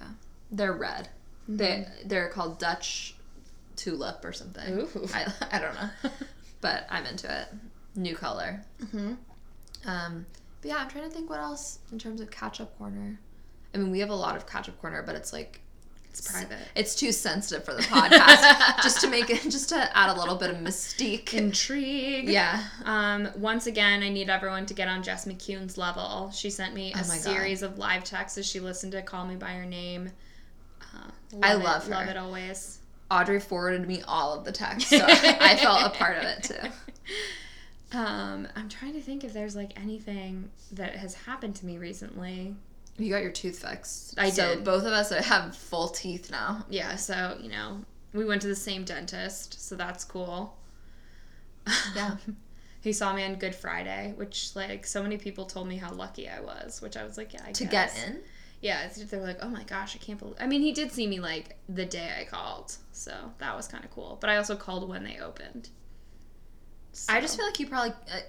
Yeah. 0.00 0.08
They're 0.50 0.72
red. 0.72 1.08
They 1.48 1.86
they're 2.04 2.28
called 2.28 2.58
Dutch 2.58 3.14
tulip 3.76 4.24
or 4.24 4.32
something. 4.32 4.80
Ooh. 4.80 4.88
I, 5.14 5.32
I 5.50 5.58
don't 5.58 5.74
know, 5.74 6.10
but 6.60 6.86
I'm 6.90 7.06
into 7.06 7.32
it. 7.40 7.48
New 7.96 8.14
color. 8.14 8.62
hmm 8.90 9.14
Um, 9.84 10.26
but 10.60 10.68
yeah, 10.68 10.76
I'm 10.76 10.88
trying 10.88 11.04
to 11.04 11.10
think 11.10 11.28
what 11.30 11.40
else 11.40 11.78
in 11.90 11.98
terms 11.98 12.20
of 12.20 12.30
catch 12.30 12.60
up 12.60 12.76
corner. 12.78 13.18
I 13.74 13.78
mean, 13.78 13.90
we 13.90 14.00
have 14.00 14.10
a 14.10 14.14
lot 14.14 14.36
of 14.36 14.46
catch 14.46 14.68
up 14.68 14.80
corner, 14.80 15.02
but 15.02 15.14
it's 15.16 15.32
like 15.32 15.60
It's 16.10 16.30
private. 16.30 16.58
it's 16.74 16.94
too 16.94 17.12
sensitive 17.12 17.64
for 17.64 17.72
the 17.72 17.82
podcast. 17.82 18.76
just 18.82 19.00
to 19.02 19.08
make 19.08 19.30
it, 19.30 19.42
just 19.44 19.68
to 19.70 19.96
add 19.96 20.10
a 20.14 20.18
little 20.18 20.34
bit 20.36 20.50
of 20.50 20.56
mystique. 20.56 21.32
Intrigue. 21.34 22.28
yeah. 22.28 22.64
Um, 22.84 23.28
once 23.36 23.66
again, 23.66 24.02
I 24.02 24.08
need 24.08 24.28
everyone 24.28 24.66
to 24.66 24.74
get 24.74 24.88
on 24.88 25.02
Jess 25.02 25.24
McCune's 25.26 25.78
level. 25.78 26.30
She 26.32 26.50
sent 26.50 26.74
me 26.74 26.92
a 26.92 26.98
Oh 26.98 27.00
God. 27.02 27.06
series 27.20 27.62
of 27.62 27.78
live 27.78 28.02
texts 28.04 28.36
as 28.38 28.46
she 28.46 28.58
listened 28.60 28.92
to 28.92 29.02
Call 29.02 29.24
Me 29.26 29.36
By 29.36 29.54
Your 29.54 29.66
Name. 29.66 30.10
Uh, 30.82 31.10
I 31.42 31.54
it, 31.54 31.58
love 31.62 31.84
her. 31.84 31.90
Love 31.92 32.08
it 32.08 32.16
always. 32.16 32.78
Audrey 33.10 33.40
forwarded 33.40 33.86
me 33.88 34.02
all 34.06 34.34
of 34.36 34.44
the 34.44 34.52
texts, 34.52 34.90
so 34.90 35.04
I 35.08 35.56
felt 35.56 35.82
a 35.84 35.90
part 35.90 36.16
of 36.18 36.24
it 36.24 36.42
too. 36.44 36.68
Um, 37.96 38.46
I'm 38.54 38.68
trying 38.68 38.92
to 38.94 39.00
think 39.00 39.24
if 39.24 39.32
there's 39.32 39.56
like 39.56 39.80
anything 39.80 40.50
that 40.72 40.94
has 40.96 41.14
happened 41.14 41.56
to 41.56 41.66
me 41.66 41.78
recently. 41.78 42.54
You 42.98 43.10
got 43.10 43.22
your 43.22 43.32
tooth 43.32 43.60
fixed. 43.66 44.14
I 44.18 44.26
did. 44.26 44.34
so 44.34 44.54
did. 44.56 44.64
both 44.64 44.82
of 44.84 44.92
us 44.92 45.10
have 45.10 45.56
full 45.56 45.88
teeth 45.88 46.30
now. 46.30 46.64
Yeah, 46.68 46.96
so, 46.96 47.38
you 47.40 47.48
know, 47.50 47.80
we 48.12 48.24
went 48.24 48.42
to 48.42 48.48
the 48.48 48.56
same 48.56 48.84
dentist, 48.84 49.66
so 49.66 49.76
that's 49.76 50.04
cool. 50.04 50.56
Yeah. 51.94 52.16
he 52.82 52.92
saw 52.92 53.12
me 53.14 53.24
on 53.24 53.36
Good 53.36 53.54
Friday, 53.54 54.12
which, 54.16 54.54
like, 54.56 54.86
so 54.86 55.02
many 55.02 55.16
people 55.16 55.44
told 55.46 55.68
me 55.68 55.76
how 55.76 55.92
lucky 55.92 56.28
I 56.28 56.40
was, 56.40 56.80
which 56.82 56.96
I 56.96 57.04
was 57.04 57.16
like, 57.16 57.32
yeah, 57.32 57.42
I 57.46 57.52
To 57.52 57.64
guess. 57.64 57.94
get 57.94 58.08
in? 58.08 58.20
Yeah, 58.60 58.88
they 58.88 59.16
were 59.16 59.24
like, 59.26 59.38
oh 59.40 59.48
my 59.48 59.62
gosh, 59.64 59.96
I 59.96 59.98
can't 59.98 60.18
believe. 60.18 60.36
I 60.40 60.46
mean, 60.46 60.60
he 60.60 60.72
did 60.72 60.92
see 60.92 61.06
me, 61.06 61.20
like, 61.20 61.56
the 61.68 61.86
day 61.86 62.10
I 62.20 62.24
called, 62.24 62.76
so 62.92 63.14
that 63.38 63.56
was 63.56 63.66
kind 63.68 63.84
of 63.84 63.90
cool. 63.90 64.18
But 64.20 64.28
I 64.30 64.36
also 64.36 64.56
called 64.56 64.86
when 64.88 65.04
they 65.04 65.18
opened. 65.18 65.70
I 67.08 67.20
just 67.20 67.36
feel 67.36 67.46
like 67.46 67.58
you 67.60 67.66
probably 67.68 67.90
uh, 68.12 68.20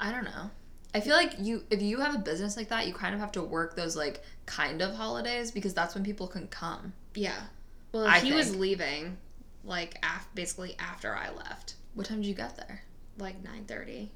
I, 0.00 0.08
I 0.08 0.12
don't 0.12 0.24
know. 0.24 0.50
I 0.94 1.00
feel 1.00 1.14
like 1.16 1.34
you 1.38 1.64
if 1.70 1.82
you 1.82 2.00
have 2.00 2.14
a 2.14 2.18
business 2.18 2.56
like 2.56 2.68
that, 2.70 2.86
you 2.86 2.94
kind 2.94 3.14
of 3.14 3.20
have 3.20 3.32
to 3.32 3.42
work 3.42 3.76
those 3.76 3.94
like 3.96 4.22
kind 4.46 4.80
of 4.82 4.94
holidays 4.94 5.50
because 5.50 5.74
that's 5.74 5.94
when 5.94 6.02
people 6.04 6.26
can 6.26 6.48
come. 6.48 6.92
Yeah. 7.14 7.36
Well, 7.92 8.06
I 8.06 8.20
he 8.20 8.32
was 8.32 8.54
leaving, 8.56 9.16
like, 9.64 9.98
af- 10.02 10.28
basically 10.34 10.76
after 10.78 11.14
I 11.14 11.30
left, 11.30 11.74
What 11.94 12.06
time 12.06 12.20
did 12.20 12.26
you 12.28 12.34
get 12.34 12.56
there? 12.56 12.82
like 13.18 13.42
9.30. 13.42 14.08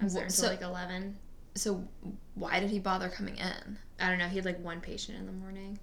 I 0.00 0.04
was 0.04 0.14
there 0.14 0.24
until 0.24 0.36
so- 0.44 0.48
like 0.48 0.62
eleven. 0.62 1.16
So 1.54 1.86
why 2.34 2.60
did 2.60 2.70
he 2.70 2.78
bother 2.78 3.08
coming 3.10 3.36
in? 3.36 3.76
I 4.00 4.08
don't 4.08 4.18
know. 4.18 4.28
He 4.28 4.36
had 4.36 4.44
like 4.46 4.58
one 4.64 4.80
patient 4.80 5.18
in 5.18 5.26
the 5.26 5.32
morning. 5.32 5.78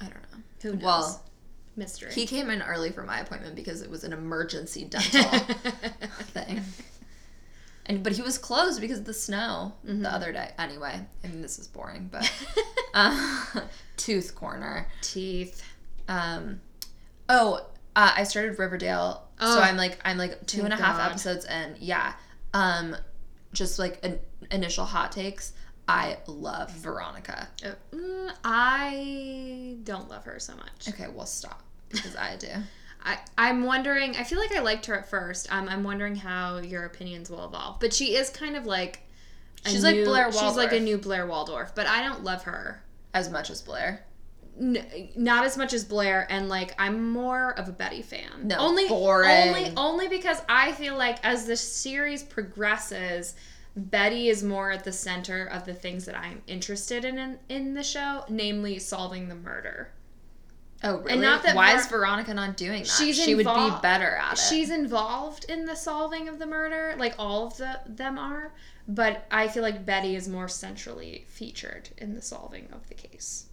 I 0.00 0.04
don't 0.04 0.14
know. 0.32 0.38
Who 0.62 0.72
knows? 0.72 0.82
Well, 0.82 1.24
mystery. 1.76 2.12
He 2.12 2.26
came 2.26 2.48
in 2.48 2.62
early 2.62 2.90
for 2.90 3.02
my 3.02 3.20
appointment 3.20 3.54
because 3.54 3.82
it 3.82 3.90
was 3.90 4.02
an 4.04 4.12
emergency 4.14 4.84
dental 4.90 5.22
thing. 6.32 6.62
And 7.86 8.02
but 8.04 8.12
he 8.12 8.22
was 8.22 8.38
closed 8.38 8.80
because 8.80 8.98
of 9.00 9.04
the 9.04 9.14
snow 9.14 9.72
Mhm. 9.86 10.02
the 10.02 10.12
other 10.12 10.32
day. 10.32 10.52
Anyway, 10.58 11.00
I 11.24 11.26
mean 11.26 11.42
this 11.42 11.58
is 11.58 11.66
boring, 11.66 12.08
but 12.12 12.30
uh, 12.94 13.44
tooth 13.96 14.34
corner. 14.34 14.86
Teeth. 15.02 15.62
Um, 16.08 16.60
oh, 17.28 17.66
uh, 17.96 18.12
I 18.16 18.24
started 18.24 18.58
Riverdale, 18.58 19.26
Oh. 19.40 19.54
so 19.56 19.60
I'm 19.60 19.76
like 19.76 19.98
I'm 20.04 20.18
like 20.18 20.46
two 20.46 20.62
and 20.64 20.72
a 20.72 20.76
half 20.76 21.00
episodes 21.00 21.44
in. 21.46 21.76
Yeah, 21.80 22.12
um, 22.54 22.96
just 23.52 23.78
like 23.78 23.98
an 24.04 24.18
initial 24.50 24.84
hot 24.84 25.10
takes. 25.12 25.52
I 25.88 26.18
love 26.28 26.70
Veronica. 26.70 27.48
Uh, 27.64 27.72
mm, 27.92 28.32
I 28.44 29.76
don't 29.82 30.08
love 30.08 30.24
her 30.26 30.38
so 30.38 30.54
much. 30.54 30.88
Okay, 30.88 31.08
well 31.12 31.26
stop 31.26 31.62
because 31.88 32.14
I 32.14 32.36
do. 32.36 32.48
I, 33.02 33.18
I'm 33.38 33.64
wondering. 33.64 34.16
I 34.16 34.24
feel 34.24 34.38
like 34.38 34.54
I 34.54 34.60
liked 34.60 34.86
her 34.86 34.94
at 34.98 35.08
first. 35.08 35.50
Um, 35.52 35.68
I'm 35.68 35.82
wondering 35.82 36.16
how 36.16 36.58
your 36.58 36.84
opinions 36.84 37.30
will 37.30 37.44
evolve. 37.44 37.80
But 37.80 37.94
she 37.94 38.14
is 38.16 38.30
kind 38.30 38.56
of 38.56 38.66
like 38.66 39.00
She's 39.66 39.84
like 39.84 39.96
new- 39.96 40.04
Blair 40.04 40.32
She's 40.32 40.56
like 40.56 40.72
a 40.72 40.80
new 40.80 40.98
Blair 40.98 41.26
Waldorf. 41.26 41.74
But 41.74 41.86
I 41.86 42.02
don't 42.02 42.24
love 42.24 42.44
her. 42.44 42.82
As 43.12 43.30
much 43.30 43.50
as 43.50 43.60
Blair. 43.62 44.04
N- 44.58 45.08
not 45.16 45.44
as 45.44 45.56
much 45.56 45.72
as 45.72 45.84
Blair, 45.84 46.26
and 46.30 46.48
like 46.48 46.74
I'm 46.78 47.10
more 47.10 47.58
of 47.58 47.68
a 47.68 47.72
Betty 47.72 48.02
fan. 48.02 48.30
No, 48.44 48.58
only 48.58 48.86
boring. 48.88 49.48
only 49.48 49.72
only 49.76 50.08
because 50.08 50.42
I 50.48 50.72
feel 50.72 50.96
like 50.96 51.18
as 51.24 51.46
the 51.46 51.56
series 51.56 52.22
progresses, 52.22 53.34
Betty 53.74 54.28
is 54.28 54.42
more 54.42 54.70
at 54.70 54.84
the 54.84 54.92
center 54.92 55.46
of 55.46 55.64
the 55.64 55.72
things 55.72 56.04
that 56.04 56.16
I'm 56.16 56.42
interested 56.46 57.04
in 57.04 57.18
in, 57.18 57.38
in 57.48 57.74
the 57.74 57.82
show, 57.82 58.24
namely 58.28 58.78
solving 58.78 59.28
the 59.28 59.34
murder. 59.34 59.92
Oh, 60.82 60.98
really? 61.00 61.18
not 61.18 61.42
that 61.42 61.54
Why 61.54 61.72
Ver- 61.74 61.78
is 61.80 61.86
Veronica 61.88 62.32
not 62.34 62.56
doing 62.56 62.82
that? 62.82 62.88
She's 62.88 63.16
she 63.22 63.34
would 63.34 63.44
be 63.46 63.70
better 63.82 64.16
at 64.16 64.32
it. 64.34 64.38
She's 64.38 64.70
involved 64.70 65.44
in 65.48 65.66
the 65.66 65.76
solving 65.76 66.28
of 66.28 66.38
the 66.38 66.46
murder, 66.46 66.94
like 66.98 67.14
all 67.18 67.46
of 67.48 67.56
the 67.58 67.80
them 67.86 68.18
are, 68.18 68.54
but 68.88 69.26
I 69.30 69.48
feel 69.48 69.62
like 69.62 69.84
Betty 69.84 70.16
is 70.16 70.26
more 70.28 70.48
centrally 70.48 71.26
featured 71.28 71.90
in 71.98 72.14
the 72.14 72.22
solving 72.22 72.68
of 72.72 72.86
the 72.88 72.94
case. 72.94 73.46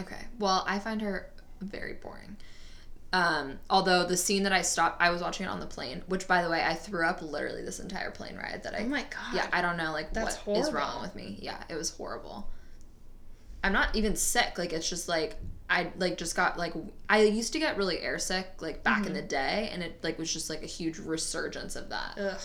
okay. 0.00 0.26
Well, 0.38 0.64
I 0.68 0.78
find 0.78 1.00
her 1.00 1.30
very 1.62 1.94
boring. 1.94 2.36
Um, 3.12 3.58
although 3.70 4.04
the 4.04 4.16
scene 4.16 4.42
that 4.42 4.52
I 4.52 4.60
stopped, 4.60 5.00
I 5.00 5.08
was 5.10 5.22
watching 5.22 5.46
it 5.46 5.48
on 5.48 5.60
the 5.60 5.66
plane, 5.66 6.02
which 6.08 6.28
by 6.28 6.42
the 6.42 6.50
way, 6.50 6.62
I 6.62 6.74
threw 6.74 7.06
up 7.06 7.22
literally 7.22 7.62
this 7.62 7.80
entire 7.80 8.10
plane 8.10 8.36
ride. 8.36 8.62
That 8.64 8.74
I, 8.74 8.80
Oh 8.80 8.86
my 8.88 9.02
god. 9.04 9.32
yeah, 9.34 9.46
I 9.52 9.62
don't 9.62 9.78
know 9.78 9.92
like 9.92 10.12
That's 10.12 10.36
what 10.44 10.58
is 10.58 10.66
horrible. 10.68 10.78
wrong 10.86 11.00
with 11.02 11.14
me. 11.14 11.38
Yeah, 11.40 11.62
it 11.70 11.74
was 11.76 11.88
horrible. 11.90 12.50
I'm 13.64 13.72
not 13.72 13.96
even 13.96 14.16
sick. 14.16 14.58
Like 14.58 14.74
it's 14.74 14.88
just 14.90 15.08
like 15.08 15.36
I 15.68 15.92
like 15.98 16.16
just 16.16 16.36
got 16.36 16.56
like 16.58 16.74
I 17.08 17.22
used 17.22 17.52
to 17.54 17.58
get 17.58 17.76
really 17.76 17.96
airsick 17.96 18.44
like 18.60 18.82
back 18.84 18.98
Mm-hmm. 19.00 19.06
in 19.08 19.12
the 19.14 19.22
day, 19.22 19.70
and 19.72 19.82
it 19.82 19.98
like 20.02 20.18
was 20.18 20.32
just 20.32 20.48
like 20.50 20.62
a 20.62 20.66
huge 20.66 20.98
resurgence 20.98 21.76
of 21.76 21.88
that. 21.90 22.18
Ugh. 22.18 22.40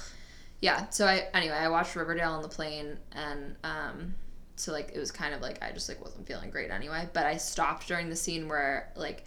yeah 0.61 0.89
so 0.89 1.05
i 1.07 1.27
anyway 1.33 1.55
i 1.55 1.67
watched 1.69 1.95
riverdale 1.95 2.31
on 2.33 2.41
the 2.43 2.47
plane 2.47 2.97
and 3.13 3.55
um 3.63 4.13
so 4.55 4.71
like 4.71 4.91
it 4.93 4.99
was 4.99 5.11
kind 5.11 5.33
of 5.33 5.41
like 5.41 5.61
i 5.63 5.71
just 5.71 5.89
like 5.89 5.99
wasn't 6.03 6.27
feeling 6.27 6.49
great 6.51 6.69
anyway 6.69 7.07
but 7.13 7.25
i 7.25 7.35
stopped 7.37 7.87
during 7.87 8.09
the 8.09 8.15
scene 8.15 8.47
where 8.47 8.91
like 8.95 9.25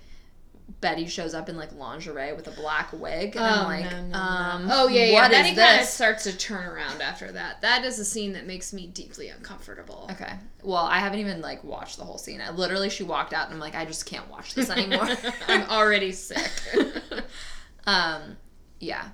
betty 0.80 1.06
shows 1.06 1.34
up 1.34 1.48
in 1.50 1.56
like 1.58 1.72
lingerie 1.74 2.32
with 2.32 2.46
a 2.48 2.50
black 2.52 2.90
wig 2.92 3.36
and 3.36 3.44
i'm 3.44 3.64
like 3.64 3.90
no, 3.90 4.00
no, 4.00 4.06
no. 4.08 4.18
um 4.18 4.68
oh 4.70 4.88
yeah, 4.88 5.04
yeah. 5.04 5.28
Betty 5.28 5.54
kind 5.54 5.80
of 5.80 5.86
starts 5.86 6.24
to 6.24 6.36
turn 6.36 6.64
around 6.66 7.02
after 7.02 7.30
that. 7.32 7.60
That 7.60 7.84
is 7.84 7.98
a 7.98 8.04
scene 8.04 8.32
that 8.32 8.46
makes 8.46 8.72
me 8.72 8.86
deeply 8.86 9.28
uncomfortable. 9.28 10.08
okay 10.12 10.34
well 10.62 10.84
i 10.84 10.98
haven't 10.98 11.18
even 11.20 11.40
like 11.42 11.62
watched 11.64 11.98
the 11.98 12.04
whole 12.04 12.16
scene 12.18 12.40
i 12.40 12.50
literally 12.50 12.88
she 12.88 13.02
walked 13.02 13.34
out 13.34 13.46
and 13.46 13.54
i'm 13.54 13.60
like 13.60 13.74
i 13.74 13.84
just 13.84 14.06
can't 14.06 14.28
watch 14.30 14.54
this 14.54 14.70
anymore 14.70 15.06
I'm 15.48 15.68
already 15.68 16.12
sick. 16.12 16.50
um 17.86 18.36
yeah 18.80 19.08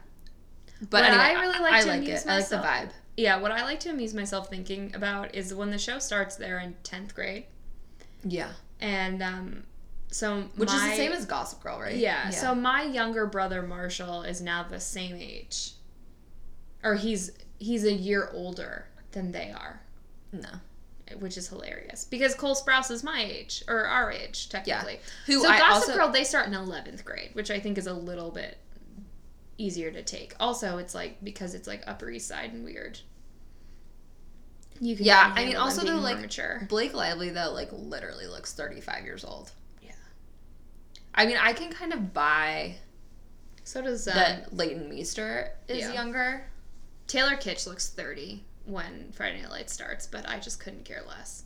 but 0.88 1.04
anyway, 1.04 1.22
I 1.22 1.32
really 1.40 1.58
like 1.58 1.72
I 1.72 1.80
to 1.82 1.86
like 1.88 1.98
amuse 2.00 2.22
it. 2.24 2.28
I 2.28 2.36
like 2.38 2.48
the 2.48 2.56
myself- 2.56 2.64
vibe. 2.86 2.90
yeah, 3.18 3.36
what 3.38 3.52
I 3.52 3.64
like 3.64 3.80
to 3.80 3.90
amuse 3.90 4.14
myself 4.14 4.48
thinking 4.48 4.94
about 4.94 5.34
is 5.34 5.52
when 5.52 5.70
the 5.70 5.76
show 5.78 5.98
starts 5.98 6.36
there 6.36 6.58
in 6.58 6.74
tenth 6.84 7.14
grade, 7.14 7.44
Yeah, 8.24 8.48
and 8.80 9.22
um, 9.22 9.64
so 10.10 10.42
which 10.56 10.72
is 10.72 10.82
the 10.82 10.96
same 10.96 11.12
as 11.12 11.24
Gossip 11.24 11.62
Girl, 11.62 11.80
right? 11.80 11.94
Yeah, 11.96 12.30
So 12.30 12.54
my 12.54 12.82
younger 12.82 13.26
brother 13.26 13.62
Marshall 13.62 14.22
is 14.22 14.40
now 14.40 14.62
the 14.64 14.80
same 14.80 15.16
age, 15.16 15.72
or 16.82 16.94
he's 16.96 17.30
he's 17.58 17.84
a 17.84 17.92
year 17.92 18.30
older 18.32 18.86
than 19.12 19.32
they 19.32 19.52
are, 19.52 19.80
no, 20.32 20.48
which 21.18 21.36
is 21.36 21.48
hilarious 21.48 22.04
because 22.04 22.34
Cole 22.34 22.54
Sprouse 22.56 22.90
is 22.90 23.04
my 23.04 23.22
age 23.22 23.62
or 23.68 23.86
our 23.86 24.10
age 24.10 24.48
technically. 24.48 24.94
Yeah. 24.94 24.98
Who 25.26 25.40
so 25.42 25.48
I 25.48 25.58
Gossip 25.58 25.88
also- 25.90 25.94
Girl 25.96 26.08
they 26.10 26.24
start 26.24 26.46
in 26.46 26.54
eleventh 26.54 27.04
grade, 27.04 27.30
which 27.34 27.50
I 27.50 27.60
think 27.60 27.78
is 27.78 27.86
a 27.86 27.94
little 27.94 28.30
bit 28.30 28.58
easier 29.58 29.90
to 29.90 30.02
take. 30.02 30.34
Also, 30.40 30.78
it's 30.78 30.94
like 30.94 31.22
because 31.22 31.54
it's 31.54 31.68
like 31.68 31.82
Upper 31.86 32.10
East 32.10 32.26
Side 32.28 32.52
and 32.52 32.64
weird. 32.64 32.98
You 34.80 34.96
can 34.96 35.04
Yeah, 35.04 35.32
I 35.36 35.44
mean, 35.44 35.56
also, 35.56 35.84
though, 35.84 35.96
like, 35.96 36.18
mature. 36.20 36.66
Blake 36.68 36.94
Lively 36.94 37.28
though, 37.30 37.52
like 37.52 37.68
literally 37.72 38.26
looks 38.26 38.54
thirty 38.54 38.80
five 38.80 39.04
years 39.04 39.24
old. 39.24 39.52
I 41.20 41.26
mean, 41.26 41.36
I 41.38 41.52
can 41.52 41.70
kind 41.70 41.92
of 41.92 42.14
buy 42.14 42.76
So 43.64 43.82
does 43.82 44.08
um, 44.08 44.14
that 44.14 44.56
Leighton 44.56 44.88
Meester 44.88 45.52
is 45.68 45.80
yeah. 45.80 45.92
younger. 45.92 46.44
Taylor 47.06 47.36
Kitsch 47.36 47.66
looks 47.66 47.88
thirty 47.90 48.44
when 48.64 49.10
Friday 49.12 49.42
Night 49.42 49.50
Lights 49.50 49.72
starts, 49.72 50.06
but 50.06 50.28
I 50.28 50.38
just 50.38 50.60
couldn't 50.60 50.84
care 50.84 51.02
less. 51.06 51.44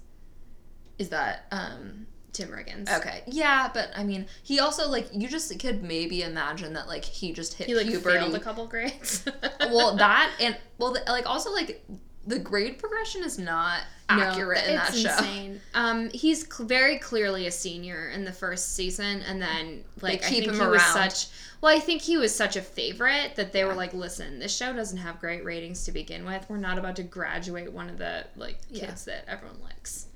Is 0.99 1.09
that 1.09 1.47
um 1.51 2.07
Tim 2.33 2.51
Riggins. 2.51 2.93
okay? 2.99 3.23
Yeah, 3.27 3.71
but 3.73 3.91
I 3.97 4.05
mean, 4.05 4.27
he 4.43 4.61
also 4.61 4.89
like 4.89 5.09
you 5.13 5.29
just 5.29 5.59
could 5.59 5.83
maybe 5.83 6.23
imagine 6.23 6.75
that 6.75 6.87
like 6.87 7.05
he 7.05 7.33
just 7.33 7.55
hit 7.55 7.67
He 7.67 7.75
like 7.75 7.87
puberty. 7.87 8.19
failed 8.19 8.35
a 8.35 8.41
couple 8.41 8.67
grades. 8.67 9.25
well, 9.61 9.97
that 10.05 10.31
and 10.41 10.57
well, 10.79 10.93
the, 10.93 11.03
like 11.09 11.27
also 11.27 11.53
like 11.53 11.85
the 12.27 12.39
grade 12.39 12.79
progression 12.79 13.23
is 13.23 13.39
not 13.39 13.83
accurate 14.09 14.65
in 14.67 14.77
that 14.77 14.89
it's 14.91 15.01
show. 15.01 15.11
Insane. 15.17 15.61
Um, 15.75 16.11
he's 16.11 16.47
cl- 16.51 16.67
very 16.67 16.99
clearly 16.99 17.47
a 17.47 17.51
senior 17.51 18.11
in 18.11 18.25
the 18.25 18.33
first 18.33 18.75
season, 18.75 19.23
and 19.23 19.41
then 19.41 19.85
like 20.01 20.21
They 20.23 20.27
I 20.27 20.31
keep 20.31 20.39
think 20.45 20.53
him 20.53 20.61
he 20.61 20.67
was 20.67 20.83
around. 20.83 21.11
such. 21.11 21.27
Well, 21.61 21.75
I 21.75 21.81
think 21.81 22.03
he 22.03 22.17
was 22.19 22.35
such 22.35 22.57
a 22.57 22.63
favorite 22.63 23.37
that 23.37 23.53
they 23.53 23.65
were 23.65 23.75
like, 23.75 23.95
"Listen, 23.95 24.39
this 24.39 24.55
show 24.55 24.73
doesn't 24.75 24.99
have 24.99 25.21
great 25.21 25.45
ratings 25.45 25.85
to 25.85 25.93
begin 25.93 26.25
with. 26.25 26.45
We're 26.49 26.57
not 26.59 26.79
about 26.79 26.97
to 26.97 27.03
graduate 27.03 27.73
one 27.73 27.89
of 27.89 27.99
the 27.99 28.27
like 28.37 28.59
Yeah. 28.71 28.87
kids 28.87 29.05
that 29.07 29.25
everyone 29.29 29.61
likes." 29.63 30.07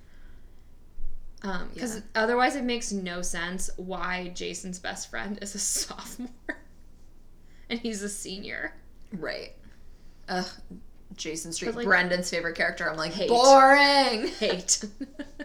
Um, 1.42 1.70
because 1.72 1.96
Yeah. 1.96 2.02
otherwise 2.16 2.56
it 2.56 2.64
makes 2.64 2.90
no 2.90 3.22
sense 3.22 3.70
why 3.76 4.28
Jason's 4.34 4.78
best 4.78 5.08
friend 5.08 5.38
is 5.40 5.54
a 5.54 5.58
sophomore, 5.60 6.28
and 7.70 7.78
he's 7.78 8.02
a 8.02 8.08
senior. 8.08 8.72
Right. 9.12 9.52
Ugh. 10.28 10.46
Jason 11.16 11.52
Street, 11.52 11.74
like- 11.74 11.86
Brendan's 11.86 12.30
favorite 12.30 12.56
character. 12.56 12.88
I'm 12.90 12.96
like 12.96 13.12
Hate. 13.12 13.28
boring. 13.28 14.28
Hate. 14.38 14.84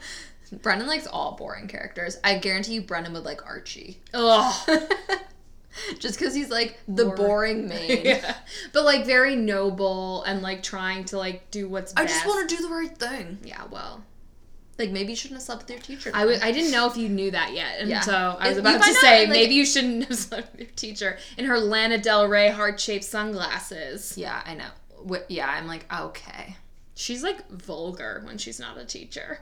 Brendan 0.62 0.88
likes 0.88 1.08
all 1.08 1.36
boring 1.36 1.68
characters. 1.68 2.18
I 2.24 2.38
guarantee 2.38 2.74
you, 2.76 2.82
Brendan 2.82 3.14
would 3.14 3.24
like 3.26 3.46
Archie. 3.46 4.00
Ugh. 4.14 4.70
Just 6.00 6.20
because 6.20 6.36
he's 6.36 6.52
like 6.52 6.80
the 6.88 7.06
Boring. 7.06 7.18
boring 7.18 7.68
main. 7.68 8.06
yeah. 8.06 8.36
But 8.74 8.86
like 8.86 9.08
very 9.08 9.36
noble 9.36 10.22
and 10.24 10.44
like 10.44 10.62
trying 10.62 11.06
to 11.06 11.18
like 11.18 11.50
do 11.50 11.68
what's 11.68 11.92
I 11.98 12.04
best. 12.04 12.14
just 12.14 12.28
want 12.28 12.48
to 12.48 12.56
do 12.56 12.62
the 12.62 12.70
right 12.72 12.96
thing. 12.96 13.40
Yeah, 13.44 13.64
well. 13.72 14.04
Like 14.78 14.92
maybe 14.92 15.12
you 15.12 15.16
shouldn't 15.16 15.38
have 15.40 15.44
slept 15.44 15.64
with 15.64 15.70
your 15.72 15.80
teacher. 15.80 16.12
I 16.14 16.20
w- 16.22 16.38
I 16.44 16.52
didn't 16.52 16.72
know 16.72 16.88
if 16.88 16.96
you 16.98 17.10
knew 17.10 17.32
that 17.32 17.54
yet. 17.54 17.80
And 17.80 17.90
Yeah. 17.90 18.02
so 18.02 18.38
I 18.40 18.50
was 18.50 18.58
about 18.60 18.84
to 18.84 18.90
out, 18.90 18.96
say 18.98 19.22
like- 19.22 19.30
maybe 19.30 19.56
you 19.56 19.66
shouldn't 19.66 20.06
have 20.06 20.18
slept 20.18 20.52
with 20.52 20.62
your 20.62 20.70
teacher 20.76 21.18
in 21.40 21.46
her 21.46 21.58
Lana 21.58 21.98
Del 21.98 22.28
Rey 22.28 22.50
heart-shaped 22.50 23.04
sunglasses. 23.04 24.16
yeah, 24.16 24.44
I 24.46 24.54
know. 24.54 24.70
Wh- 25.10 25.30
yeah, 25.30 25.48
I'm 25.48 25.68
like 25.68 25.86
okay. 25.94 26.56
She's 26.96 27.24
like 27.24 27.50
vulgar 27.50 28.22
when 28.26 28.38
she's 28.38 28.60
not 28.60 28.78
a 28.78 28.86
teacher. 28.86 29.40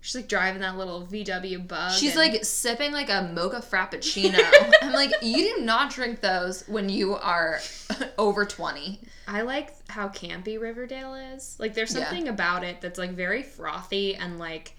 She's 0.00 0.14
like 0.14 0.28
driving 0.28 0.60
that 0.62 0.76
little 0.78 1.02
VW 1.06 1.66
bug. 1.66 1.92
She's 1.92 2.16
and- 2.16 2.32
like 2.32 2.44
sipping 2.44 2.92
like 2.92 3.10
a 3.10 3.30
mocha 3.34 3.60
frappuccino. 3.60 4.38
I'm 4.82 4.92
like, 4.92 5.10
you 5.22 5.56
do 5.56 5.64
not 5.64 5.90
drink 5.90 6.20
those 6.20 6.62
when 6.68 6.88
you 6.88 7.14
are 7.16 7.58
over 8.18 8.44
20. 8.46 9.00
I 9.26 9.42
like 9.42 9.74
how 9.90 10.08
campy 10.08 10.58
Riverdale 10.58 11.14
is. 11.14 11.56
Like 11.58 11.74
there's 11.74 11.94
Yeah. 11.94 12.04
something 12.04 12.28
about 12.28 12.64
it 12.64 12.80
that's 12.80 12.98
like 12.98 13.10
very 13.10 13.42
frothy 13.42 14.14
and 14.14 14.38
like 14.38 14.74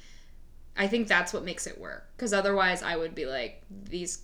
I 0.78 0.88
think 0.88 1.08
that's 1.10 1.34
what 1.34 1.44
makes 1.44 1.68
it 1.68 1.78
work. 1.80 2.08
Cuz 2.18 2.32
otherwise 2.34 2.82
I 2.82 2.96
would 2.96 3.14
be 3.14 3.26
like 3.26 3.62
these 3.70 4.20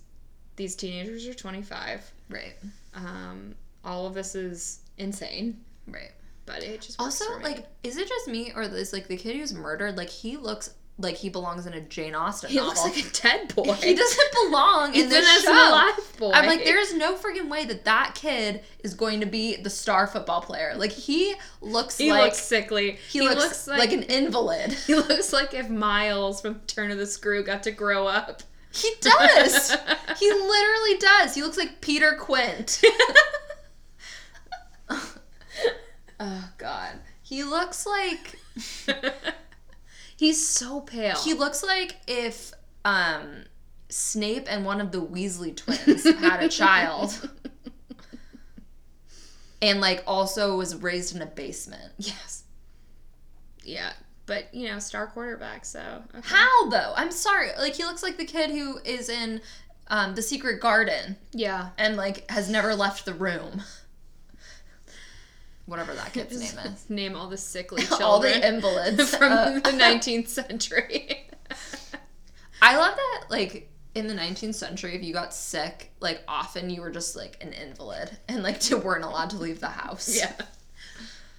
these 0.56 0.74
teenagers 0.74 1.26
are 1.28 1.34
25. 1.34 2.10
Right. 2.30 2.54
Um 2.94 3.54
all 3.84 4.06
of 4.06 4.14
this 4.14 4.34
is 4.34 4.80
insane, 4.98 5.62
Right. 5.86 6.12
but 6.44 6.62
it 6.62 6.80
just 6.80 7.00
Also, 7.00 7.24
like, 7.40 7.66
is 7.82 7.96
it 7.96 8.08
just 8.08 8.28
me 8.28 8.52
or 8.54 8.62
is 8.62 8.92
like 8.92 9.08
the 9.08 9.16
kid 9.16 9.36
who's 9.36 9.52
murdered? 9.54 9.96
Like, 9.96 10.10
he 10.10 10.36
looks 10.36 10.70
like 10.98 11.16
he 11.16 11.28
belongs 11.28 11.66
in 11.66 11.74
a 11.74 11.80
Jane 11.82 12.14
Austen 12.14 12.48
he 12.48 12.56
novel. 12.56 12.70
looks 12.70 12.82
like 12.82 12.96
a 12.96 13.10
dead 13.22 13.54
boy. 13.54 13.74
he 13.74 13.94
doesn't 13.94 14.32
belong 14.44 14.94
in 14.94 15.10
this 15.10 15.42
show. 15.42 15.50
alive 15.52 15.92
boy. 16.18 16.30
I'm 16.32 16.46
like, 16.46 16.64
there 16.64 16.80
is 16.80 16.94
no 16.94 17.14
freaking 17.16 17.50
way 17.50 17.66
that 17.66 17.84
that 17.84 18.14
kid 18.14 18.62
is 18.82 18.94
going 18.94 19.20
to 19.20 19.26
be 19.26 19.56
the 19.56 19.68
star 19.68 20.06
football 20.06 20.40
player. 20.40 20.74
Like 20.74 20.92
he 20.92 21.34
looks 21.60 21.98
he 21.98 22.10
like 22.10 22.24
looks 22.24 22.38
sickly. 22.42 22.98
he, 23.10 23.20
looks, 23.20 23.66
like, 23.68 23.92
an 23.92 24.04
invalid. 24.04 24.72
he 24.86 24.94
looks 24.94 25.32
like 25.34 25.52
if 25.52 25.68
Miles 25.68 26.40
from 26.40 26.60
Turn 26.66 26.90
of 26.90 26.96
the 26.98 27.06
Screw 27.06 27.44
got 27.44 27.62
to 27.64 27.72
grow 27.72 28.06
up. 28.06 28.42
He 28.72 28.90
does. 29.00 29.70
he 30.18 30.30
literally 30.32 30.96
does. 30.98 31.34
He 31.34 31.42
looks 31.42 31.56
like 31.58 31.80
Peter 31.80 32.12
Quint. 32.18 32.82
Oh 36.20 36.48
God. 36.58 36.98
He 37.22 37.42
looks 37.44 37.86
like 37.86 38.38
He's 40.16 40.46
so 40.46 40.80
pale. 40.80 41.16
he 41.16 41.34
looks 41.34 41.62
like 41.62 41.96
if 42.06 42.52
um 42.84 43.44
Snape 43.88 44.46
and 44.50 44.64
one 44.64 44.80
of 44.80 44.90
the 44.92 45.00
Weasley 45.00 45.54
twins 45.56 46.04
had 46.20 46.42
a 46.42 46.48
child. 46.48 47.30
And 49.62 49.80
like 49.80 50.02
also 50.06 50.56
was 50.56 50.76
raised 50.76 51.14
in 51.16 51.22
a 51.22 51.26
basement. 51.26 51.92
yes. 51.98 52.44
Yeah, 53.64 53.92
but 54.26 54.52
you 54.54 54.68
know, 54.68 54.78
star 54.78 55.06
quarterback. 55.08 55.64
So 55.64 55.80
okay. 56.14 56.28
How 56.28 56.68
though? 56.68 56.92
I'm 56.96 57.10
sorry. 57.10 57.48
Like 57.58 57.74
he 57.74 57.84
looks 57.84 58.02
like 58.02 58.16
the 58.16 58.24
kid 58.26 58.50
who 58.50 58.78
is 58.84 59.08
in 59.08 59.40
um, 59.88 60.14
the 60.14 60.22
Secret 60.22 60.60
Garden 60.60 61.16
Yeah. 61.32 61.70
and 61.78 61.96
like 61.96 62.30
has 62.30 62.48
never 62.50 62.74
left 62.74 63.04
the 63.06 63.14
room. 63.14 63.62
Whatever 65.66 65.94
that 65.94 66.12
kid's 66.12 66.38
name 66.38 66.64
is. 66.72 66.88
Name 66.88 67.16
all 67.16 67.28
the 67.28 67.36
sickly 67.36 67.82
children 67.82 68.02
All 68.08 68.20
the 68.20 68.46
invalids 68.48 69.14
from 69.16 69.32
Uh, 69.32 69.50
the 69.54 69.60
19th 69.72 70.28
century. 70.28 71.28
I 72.62 72.76
love 72.76 72.96
that 72.96 73.24
like 73.30 73.70
in 73.94 74.06
the 74.06 74.14
19th 74.14 74.54
century 74.54 74.94
if 74.94 75.02
you 75.02 75.12
got 75.12 75.32
sick 75.34 75.90
like 76.00 76.22
often 76.28 76.68
you 76.70 76.80
were 76.82 76.90
just 76.90 77.16
like 77.16 77.42
an 77.42 77.52
invalid 77.52 78.16
and 78.28 78.42
like 78.42 78.60
to, 78.60 78.76
weren't 78.76 79.04
allowed 79.04 79.30
to 79.30 79.36
leave 79.36 79.60
the 79.60 79.68
house. 79.68 80.16
yeah. 80.16 80.32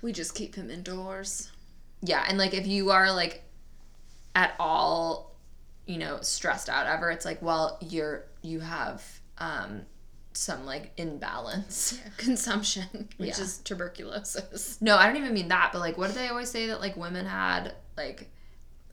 We 0.02 0.12
just 0.12 0.36
keep 0.36 0.56
him 0.56 0.70
indoors. 0.70 1.50
Yeah, 2.02 2.24
and 2.28 2.38
like 2.38 2.54
if 2.54 2.68
you 2.68 2.92
are 2.92 3.12
like 3.12 3.44
at 4.36 4.54
all, 4.60 5.36
you 5.88 5.98
know, 5.98 6.20
stressed 6.22 6.70
out 6.70 6.86
ever, 6.86 7.10
it's 7.10 7.26
like, 7.26 7.42
well, 7.42 7.78
you're 7.82 8.26
you 8.44 8.60
have 8.60 9.04
um 9.40 9.82
some 10.38 10.66
like 10.66 10.92
imbalance. 10.98 12.00
Yeah, 12.04 12.12
consumption, 12.18 13.10
which 13.18 13.38
Yeah. 13.38 13.44
is 13.44 13.58
tuberculosis. 13.60 14.78
No, 14.82 14.96
I 14.96 15.08
don't 15.08 15.18
even 15.18 15.34
mean 15.34 15.48
that, 15.50 15.72
but 15.74 15.80
like 15.80 15.98
what 15.98 16.08
do 16.08 16.14
they 16.14 16.28
always 16.28 16.50
say 16.50 16.68
that 16.68 16.80
like 16.82 16.96
women 16.98 17.26
had 17.26 17.74
like 17.98 18.30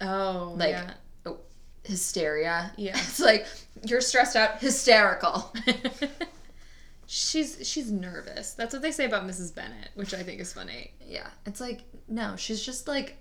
Oh, 0.01 0.55
like 0.57 0.71
yeah. 0.71 0.95
oh, 1.27 1.39
hysteria? 1.85 2.73
Yeah. 2.77 2.97
It's 2.99 3.21
like 3.21 3.47
you're 3.85 4.01
stressed 4.01 4.37
out, 4.37 4.61
hysterical. 4.61 5.53
she's 7.07 7.67
she's 7.69 7.91
nervous. 7.91 8.55
That's 8.55 8.73
what 8.73 8.83
they 8.83 8.93
say 8.93 9.05
about 9.05 9.27
Mrs. 9.27 9.55
Bennet, 9.55 9.91
which 9.95 10.15
I 10.15 10.23
think 10.23 10.41
is 10.41 10.53
funny. 10.53 10.93
Yeah. 11.07 11.29
It's 11.47 11.61
like 11.61 11.83
no, 12.09 12.37
she's 12.37 12.65
just 12.65 12.89
like 12.89 13.17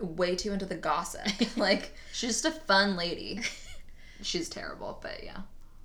way 0.00 0.34
too 0.36 0.52
into 0.52 0.66
the 0.66 0.74
gossip. 0.76 1.26
like 1.56 1.92
she's 2.12 2.42
just 2.42 2.44
a 2.44 2.50
fun 2.50 2.96
lady. 2.96 3.40
She's 4.22 4.48
terrible, 4.48 4.98
but 5.02 5.24
yeah. 5.24 5.38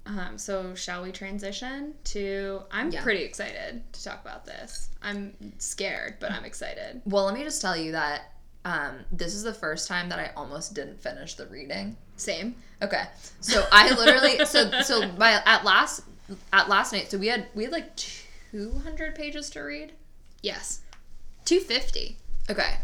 Um, 0.09 0.37
so 0.39 0.73
shall 0.73 1.03
we 1.03 1.11
transition 1.11 1.93
to? 2.05 2.61
I'm 2.71 2.89
Yeah. 2.91 3.03
pretty 3.03 3.23
excited 3.23 3.83
to 3.93 4.03
talk 4.03 4.21
about 4.21 4.43
this. 4.45 4.89
I'm 5.03 5.35
scared, 5.59 6.15
but 6.19 6.31
I'm 6.31 6.45
excited. 6.45 7.01
Well, 7.05 7.25
let 7.25 7.35
me 7.35 7.43
just 7.43 7.61
tell 7.61 7.77
you 7.77 7.91
that 7.91 8.33
um, 8.65 9.05
this 9.11 9.35
is 9.35 9.43
the 9.43 9.53
first 9.53 9.87
time 9.87 10.09
that 10.09 10.19
I 10.19 10.31
almost 10.35 10.73
didn't 10.73 10.99
finish 11.01 11.35
the 11.35 11.45
reading. 11.47 11.95
Same. 12.17 12.55
Okay, 12.81 13.03
so 13.39 13.65
I 13.71 13.89
literally 13.93 14.43
so 14.45 14.81
so 14.81 15.07
my 15.13 15.41
at 15.45 15.63
last 15.63 16.01
at 16.51 16.67
last 16.69 16.91
night 16.91 17.09
so 17.09 17.17
we 17.17 17.27
had 17.27 17.47
we 17.55 17.63
had 17.63 17.71
like 17.71 17.95
two 17.95 18.73
hundred 18.83 19.15
pages 19.15 19.49
to 19.51 19.61
read. 19.61 19.93
Yes. 20.41 20.81
Two 21.45 21.59
fifty. 21.59 22.17
Okay, 22.49 22.77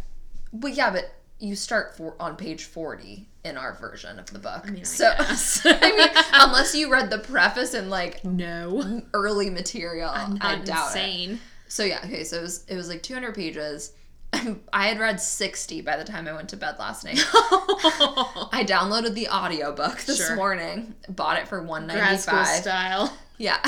but 0.54 0.74
yeah, 0.76 0.92
but 0.92 1.12
you 1.40 1.56
start 1.56 1.98
for 1.98 2.16
on 2.20 2.36
page 2.38 2.64
forty 2.64 3.28
in 3.46 3.58
our 3.58 3.74
version 3.76 4.20
of 4.20 4.26
the 4.34 4.40
book. 4.40 4.64
I 4.68 4.72
mean, 4.72 4.82
I 4.82 4.84
so. 4.84 5.14
I 5.66 5.96
mean, 5.96 6.10
unless 6.34 6.74
you 6.76 6.92
read 6.92 7.10
the 7.10 7.20
preface 7.20 7.74
and 7.74 7.90
like 7.90 8.26
No. 8.26 9.02
early 9.14 9.50
material, 9.50 10.10
I'm 10.12 10.38
I 10.42 10.56
not 10.58 10.66
doubt 10.66 10.96
it. 10.96 11.00
insane. 11.00 11.40
So 11.68 11.84
yeah, 11.84 12.00
okay, 12.04 12.24
so 12.24 12.38
it 12.40 12.42
was 12.42 12.66
it 12.68 12.76
was 12.76 12.90
like 12.90 13.04
200 13.04 13.34
pages. 13.36 13.94
I 14.74 14.88
had 14.88 15.00
read 15.00 15.20
60 15.22 15.82
by 15.82 15.96
the 15.98 16.04
time 16.04 16.28
I 16.28 16.34
went 16.34 16.50
to 16.50 16.58
bed 16.58 16.76
last 16.80 17.06
night. 17.06 17.20
I 17.34 18.66
downloaded 18.68 19.14
the 19.14 19.30
audiobook 19.30 20.02
this 20.02 20.18
Sure. 20.18 20.36
morning, 20.36 20.96
bought 21.08 21.38
it 21.38 21.48
for 21.48 21.62
Grad 21.64 22.20
school 22.20 22.44
style. 22.46 23.16
Yeah. 23.38 23.60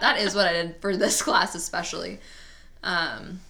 That 0.00 0.16
is 0.18 0.34
what 0.34 0.46
I 0.46 0.52
did 0.52 0.76
for 0.80 0.96
this 0.96 1.22
class 1.22 1.54
especially. 1.54 2.20
Um 2.82 3.40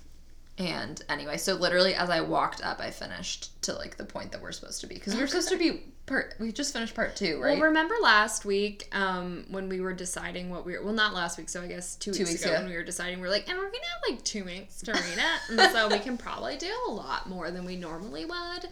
and 0.60 1.02
anyway, 1.08 1.38
so 1.38 1.54
literally 1.54 1.94
as 1.94 2.10
I 2.10 2.20
walked 2.20 2.62
up, 2.62 2.80
I 2.80 2.90
finished 2.90 3.60
to 3.62 3.72
like 3.72 3.96
the 3.96 4.04
point 4.04 4.30
that 4.32 4.42
we're 4.42 4.52
supposed 4.52 4.80
to 4.82 4.86
be 4.86 4.94
because 4.96 5.14
we 5.14 5.20
were 5.20 5.26
supposed 5.26 5.48
to 5.48 5.56
be 5.56 5.82
part. 6.04 6.34
We 6.38 6.52
just 6.52 6.72
finished 6.74 6.94
part 6.94 7.16
two, 7.16 7.40
right? 7.40 7.56
Well, 7.58 7.68
remember 7.68 7.94
last 8.02 8.44
week 8.44 8.88
um, 8.92 9.46
when 9.48 9.68
we 9.70 9.80
were 9.80 9.94
deciding 9.94 10.50
what 10.50 10.66
we 10.66 10.76
were, 10.76 10.84
well, 10.84 10.92
not 10.92 11.14
last 11.14 11.38
week, 11.38 11.48
so 11.48 11.62
I 11.62 11.66
guess 11.66 11.96
two, 11.96 12.10
weeks, 12.10 12.28
weeks 12.30 12.42
ago 12.42 12.50
ago. 12.52 12.60
when 12.62 12.70
we 12.70 12.76
were 12.76 12.82
deciding, 12.84 13.20
we 13.20 13.26
are 13.28 13.30
like, 13.30 13.48
and 13.48 13.58
we're 13.58 13.70
to 13.70 13.76
have 13.78 14.14
like 14.14 14.22
two 14.24 14.44
weeks 14.44 14.80
to 14.82 14.92
read 14.92 15.00
it. 15.02 15.58
And 15.58 15.72
so 15.72 15.88
we 15.88 15.98
can 15.98 16.18
probably 16.18 16.56
do 16.58 16.72
a 16.88 16.90
lot 16.90 17.28
more 17.28 17.50
than 17.50 17.64
we 17.64 17.76
normally 17.76 18.26
would. 18.26 18.68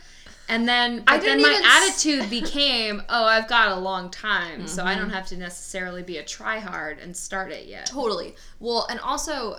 And 0.51 0.67
then, 0.67 1.05
I 1.07 1.19
but 1.19 1.25
then 1.27 1.43
my 1.43 1.61
s- 1.63 1.93
attitude 2.01 2.31
became, 2.31 3.03
oh, 3.09 3.25
I've 3.25 3.49
got 3.49 3.73
a 3.73 3.81
long 3.81 4.11
time, 4.11 4.67
so 4.67 4.81
Mm-hmm. 4.83 4.89
I 4.89 4.95
don't 4.95 5.11
have 5.11 5.27
to 5.29 5.37
necessarily 5.37 6.03
be 6.03 6.17
a 6.19 6.25
tryhard 6.25 7.03
and 7.03 7.15
start 7.17 7.53
it 7.53 7.67
yet. 7.67 7.87
Totally. 7.87 8.35
Well, 8.59 8.87
and 8.91 8.99
also, 9.01 9.59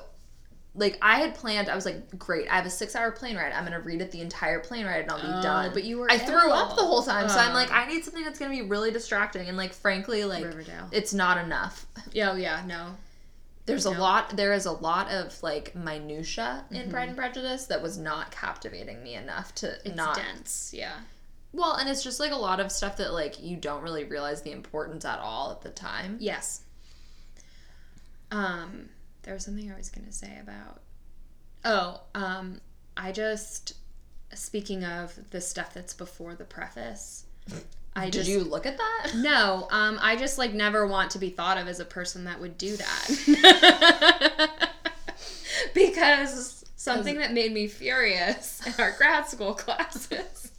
like 0.76 0.98
I 1.02 1.20
had 1.20 1.36
planned, 1.36 1.68
I 1.68 1.76
was 1.76 1.86
like, 1.86 2.18
great, 2.18 2.48
I 2.50 2.56
have 2.56 2.66
a 2.66 2.70
six-hour 2.70 3.12
plane 3.12 3.36
ride. 3.36 3.52
I'm 3.54 3.64
gonna 3.64 3.80
read 3.80 4.02
it 4.02 4.12
the 4.12 4.22
entire 4.22 4.60
plane 4.60 4.86
ride, 4.86 5.02
and 5.02 5.12
I'll 5.12 5.22
be 5.22 5.28
Oh, 5.28 5.42
done. 5.42 5.72
but 5.74 5.84
you 5.84 5.98
were 5.98 6.10
I 6.12 6.18
threw 6.18 6.52
up 6.52 6.76
the 6.76 6.84
whole 6.84 7.02
time, 7.04 7.28
so 7.28 7.38
I'm 7.40 7.54
like, 7.54 7.72
I 7.72 7.88
need 7.88 8.04
something 8.06 8.24
that's 8.24 8.38
gonna 8.40 8.52
be 8.52 8.62
really 8.62 8.92
distracting, 8.92 9.48
and 9.48 9.58
like, 9.58 9.74
frankly, 9.74 10.24
like, 10.26 10.46
Riverdale. 10.46 10.88
it's 10.92 11.14
not 11.14 11.38
enough. 11.44 11.86
Yeah, 12.14 12.32
oh, 12.32 12.36
yeah, 12.36 12.64
no. 12.66 12.96
There's 13.66 13.86
a 13.86 13.92
lot. 13.92 14.36
There 14.36 14.54
is 14.54 14.66
a 14.66 14.72
lot 14.72 15.12
of 15.12 15.44
like 15.44 15.76
minutia 15.76 16.66
in 16.72 16.90
Pride 16.90 17.10
and 17.10 17.16
Prejudice 17.18 17.68
that 17.68 17.84
was 17.84 18.00
not 18.00 18.32
captivating 18.32 19.04
me 19.04 19.14
enough 19.14 19.54
to 19.56 19.76
It's 19.86 19.96
not. 19.96 20.16
dense, 20.16 20.72
yeah. 20.76 20.94
Well, 21.52 21.74
and 21.76 21.88
it's 21.88 22.04
just 22.04 22.20
like 22.20 22.32
a 22.32 22.36
lot 22.36 22.60
of 22.60 22.72
stuff 22.72 22.98
that 22.98 23.14
like 23.14 23.42
you 23.44 23.58
don't 23.58 23.84
really 23.84 24.06
realize 24.06 24.42
the 24.42 24.52
importance 24.54 25.06
at 25.06 25.20
all 25.20 25.52
at 25.52 25.62
the 25.62 25.70
time. 25.70 26.18
Yes. 26.20 26.62
Um, 28.32 28.90
there 29.24 29.34
was 29.34 29.46
something 29.46 29.72
I 29.72 29.78
was 29.78 29.90
gonna 29.90 30.12
say 30.12 30.38
about. 30.42 30.82
Oh, 31.66 32.02
um, 32.16 32.62
I 32.96 33.12
just 33.12 33.74
speaking 34.34 34.84
of 34.84 35.18
the 35.32 35.42
stuff 35.42 35.74
that's 35.74 35.94
before 35.94 36.36
the 36.36 36.46
preface. 36.46 37.26
I 37.96 38.06
Did 38.06 38.14
just 38.14 38.30
you 38.30 38.44
look 38.44 38.66
at 38.66 38.78
that? 38.78 39.12
no. 39.16 39.68
Um, 39.72 39.98
I 40.02 40.16
just 40.16 40.38
like 40.38 40.54
never 40.54 40.86
want 40.88 41.12
to 41.12 41.20
be 41.20 41.30
thought 41.30 41.58
of 41.58 41.68
as 41.68 41.80
a 41.80 41.86
person 41.86 42.26
that 42.26 42.40
would 42.40 42.58
do 42.58 42.78
that. 42.78 44.60
because 45.74 46.59
something 46.80 47.18
that 47.18 47.34
made 47.34 47.52
me 47.52 47.68
furious 47.68 48.66
in 48.66 48.74
our 48.80 48.92
grad 48.94 49.28
school 49.28 49.54
classes 49.66 50.52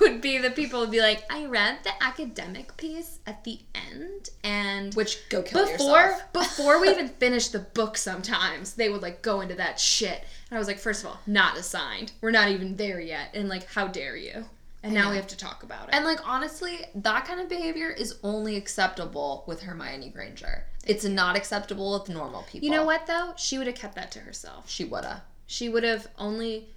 would 0.00 0.20
be 0.20 0.38
the 0.38 0.50
people 0.50 0.80
would 0.80 0.90
be 0.90 1.00
like, 1.00 1.24
I 1.30 1.44
read 1.46 1.78
the 1.84 1.90
academic 2.02 2.76
piece 2.76 3.18
at 3.26 3.44
the 3.44 3.58
end 3.74 4.30
and 4.42 4.94
Which 4.94 5.28
go 5.28 5.42
kill 5.42 5.66
before 5.66 6.00
yourself. 6.00 6.22
before 6.32 6.80
we 6.80 6.88
even 6.88 7.08
finished 7.08 7.52
the 7.52 7.58
book 7.58 7.96
sometimes 7.98 8.74
they 8.74 8.88
would 8.88 9.02
like 9.02 9.20
go 9.22 9.40
into 9.42 9.54
that 9.56 9.78
shit 9.78 10.24
and 10.50 10.56
i 10.56 10.58
was 10.58 10.68
like 10.68 10.78
first 10.78 11.02
of 11.04 11.10
all 11.10 11.20
not 11.26 11.56
assigned 11.58 12.12
we're 12.20 12.30
not 12.30 12.48
even 12.48 12.76
there 12.76 13.00
yet 13.00 13.28
and 13.34 13.48
like 13.48 13.66
how 13.72 13.86
dare 13.86 14.16
you 14.16 14.44
and 14.82 14.94
now 14.94 15.10
we 15.10 15.16
have 15.16 15.26
to 15.26 15.36
talk 15.36 15.62
about 15.64 15.88
it 15.88 15.94
And 15.94 16.04
like 16.04 16.20
honestly, 16.28 16.78
that 16.94 17.24
kind 17.24 17.40
of 17.40 17.48
behavior 17.48 17.90
is 17.90 18.18
only 18.22 18.54
acceptable 18.54 19.42
with 19.48 19.62
Hermione 19.62 20.10
Granger. 20.10 20.64
It's 20.86 21.04
not 21.04 21.34
acceptable 21.34 21.98
with 21.98 22.08
normal 22.08 22.42
people. 22.44 22.64
you 22.66 22.70
know 22.70 22.84
what 22.84 23.06
though 23.08 23.32
she 23.36 23.58
would 23.58 23.66
have 23.66 23.74
kept 23.74 23.96
that 23.96 24.12
to 24.12 24.20
herself 24.20 24.70
She 24.70 24.84
woulda. 24.84 25.24
She 25.46 25.68
would 25.68 25.84
have 25.84 26.08
only 26.18 26.68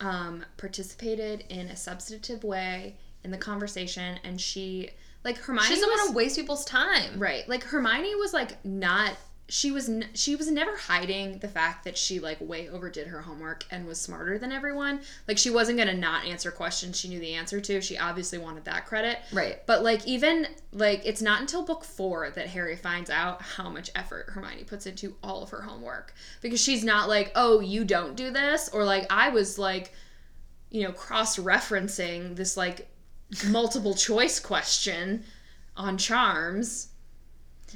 um, 0.00 0.44
participated 0.56 1.44
in 1.48 1.68
a 1.68 1.76
substantive 1.76 2.42
way 2.44 2.96
in 3.24 3.30
the 3.30 3.38
conversation 3.38 4.18
and 4.24 4.40
she 4.40 4.90
like 5.24 5.36
hermione 5.38 5.66
She 5.68 5.74
doesn't 5.74 5.88
was- 5.88 5.98
want 6.00 6.10
to 6.10 6.16
waste 6.16 6.36
people's 6.36 6.64
time. 6.64 7.18
Right. 7.18 7.48
Like 7.48 7.62
Hermione 7.64 8.16
was 8.16 8.32
like 8.34 8.64
not 8.64 9.16
she 9.52 9.70
was 9.70 9.86
n- 9.86 10.08
she 10.14 10.34
was 10.34 10.50
never 10.50 10.74
hiding 10.78 11.38
the 11.40 11.46
fact 11.46 11.84
that 11.84 11.98
she 11.98 12.18
like 12.18 12.38
way 12.40 12.70
overdid 12.70 13.06
her 13.08 13.20
homework 13.20 13.66
and 13.70 13.86
was 13.86 14.00
smarter 14.00 14.38
than 14.38 14.50
everyone. 14.50 15.02
Like 15.28 15.36
she 15.36 15.50
wasn't 15.50 15.76
going 15.76 15.88
to 15.88 15.94
not 15.94 16.24
answer 16.24 16.50
questions 16.50 16.98
she 16.98 17.10
knew 17.10 17.20
the 17.20 17.34
answer 17.34 17.60
to. 17.60 17.82
She 17.82 17.98
obviously 17.98 18.38
wanted 18.38 18.64
that 18.64 18.86
credit. 18.86 19.18
Right. 19.30 19.58
But 19.66 19.82
like 19.82 20.06
even 20.06 20.46
like 20.72 21.02
it's 21.04 21.20
not 21.20 21.42
until 21.42 21.66
book 21.66 21.84
4 21.84 22.30
that 22.30 22.46
Harry 22.46 22.76
finds 22.76 23.10
out 23.10 23.42
how 23.42 23.68
much 23.68 23.90
effort 23.94 24.30
Hermione 24.30 24.64
puts 24.64 24.86
into 24.86 25.16
all 25.22 25.42
of 25.42 25.50
her 25.50 25.60
homework 25.60 26.14
because 26.40 26.58
she's 26.58 26.82
not 26.82 27.10
like, 27.10 27.30
"Oh, 27.34 27.60
you 27.60 27.84
don't 27.84 28.16
do 28.16 28.30
this," 28.30 28.70
or 28.70 28.84
like 28.84 29.06
I 29.10 29.28
was 29.28 29.58
like 29.58 29.92
you 30.70 30.82
know, 30.84 30.92
cross-referencing 30.92 32.36
this 32.36 32.56
like 32.56 32.88
multiple 33.48 33.92
choice 33.92 34.40
question 34.40 35.24
on 35.76 35.98
charms 35.98 36.88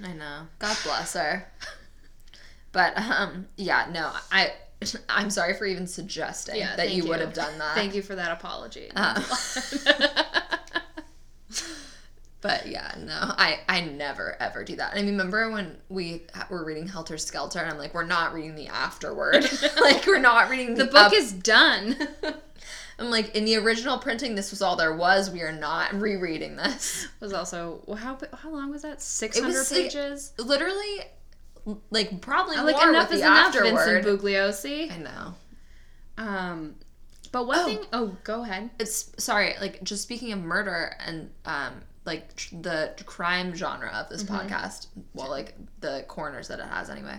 I 0.04 0.12
know. 0.12 0.42
God 0.59 0.76
bless 0.85 1.14
her. 1.14 1.46
But 2.72 2.96
um, 2.98 3.46
yeah, 3.56 3.88
no, 3.92 4.12
I. 4.30 4.52
I'm 5.09 5.30
sorry 5.30 5.54
for 5.54 5.64
even 5.64 5.87
suggesting 5.87 6.56
Yeah, 6.56 6.76
that 6.76 6.88
thank 6.88 6.92
you, 7.02 7.09
would 7.09 7.20
have 7.20 7.32
done 7.32 7.56
that. 7.59 7.74
Thank 7.74 7.94
you 7.94 8.02
for 8.02 8.14
that 8.14 8.30
apology. 8.32 8.90
Uh, 8.96 9.22
but 12.42 12.66
yeah, 12.66 12.94
no, 12.98 13.14
I 13.18 13.61
I 13.68 13.80
never 13.80 14.37
ever 14.40 14.62
do 14.64 14.76
that. 14.76 14.92
I 14.92 14.96
mean, 14.96 15.06
remember 15.06 15.50
when 15.50 15.76
we 15.88 16.26
were 16.50 16.64
reading 16.64 16.87
Helter 16.87 17.18
Skelter, 17.18 17.59
and 17.61 17.70
I'm 17.70 17.78
like, 17.78 17.94
we're 17.94 18.04
not 18.04 18.35
reading 18.35 18.54
the 18.54 18.68
afterward. 18.68 19.48
like, 19.80 20.06
we're 20.06 20.18
not 20.20 20.50
reading 20.50 20.74
the, 20.74 20.85
the 20.85 20.90
book 20.90 21.06
up- 21.06 21.12
is 21.14 21.32
done. 21.32 21.96
I'm 22.98 23.11
like, 23.11 23.37
in 23.37 23.44
the 23.44 23.56
original 23.56 23.98
printing, 23.98 24.35
this 24.37 24.50
was 24.50 24.62
all 24.62 24.76
there 24.76 24.94
was. 24.96 25.30
We 25.30 25.42
are 25.42 25.52
not 25.52 25.92
rereading 25.94 26.56
this. 26.56 27.06
was 27.20 27.32
also 27.32 27.82
well, 27.87 27.96
how 27.98 28.18
how 28.35 28.50
long 28.50 28.70
was 28.70 28.82
that? 28.82 29.02
Six 29.02 29.38
hundred 29.38 29.66
pages. 29.68 29.68
was 29.68 29.70
hundred 29.70 30.18
si- 30.18 30.32
page. 30.38 30.46
Literally, 30.48 31.76
like 31.90 32.20
probably 32.20 32.56
Like 32.56 32.82
enough 32.88 33.12
is 33.12 33.20
enough, 33.20 33.54
afterward. 33.54 34.02
Vincent 34.04 34.20
Bugliosi. 34.22 34.90
I 34.92 34.96
know. 34.98 35.35
Um, 36.18 36.74
but 37.32 37.46
one 37.46 37.59
Oh. 37.59 37.64
thing. 37.66 37.78
Oh, 37.92 38.16
go 38.24 38.42
ahead. 38.42 38.70
It's 38.78 39.12
sorry. 39.22 39.54
Like 39.61 39.82
just 39.82 40.02
speaking 40.02 40.32
of 40.32 40.38
murder 40.40 40.94
and 41.04 41.30
um, 41.44 41.74
like 42.04 42.35
tr- 42.37 42.56
the 42.62 42.94
crime 43.04 43.54
genre 43.54 43.90
of 43.90 44.09
this 44.09 44.22
podcast. 44.22 44.87
Well, 45.12 45.28
like 45.28 45.54
the 45.80 46.04
corners 46.09 46.48
that 46.48 46.61
it 46.61 46.66
has 46.66 46.88
anyway. 46.88 47.18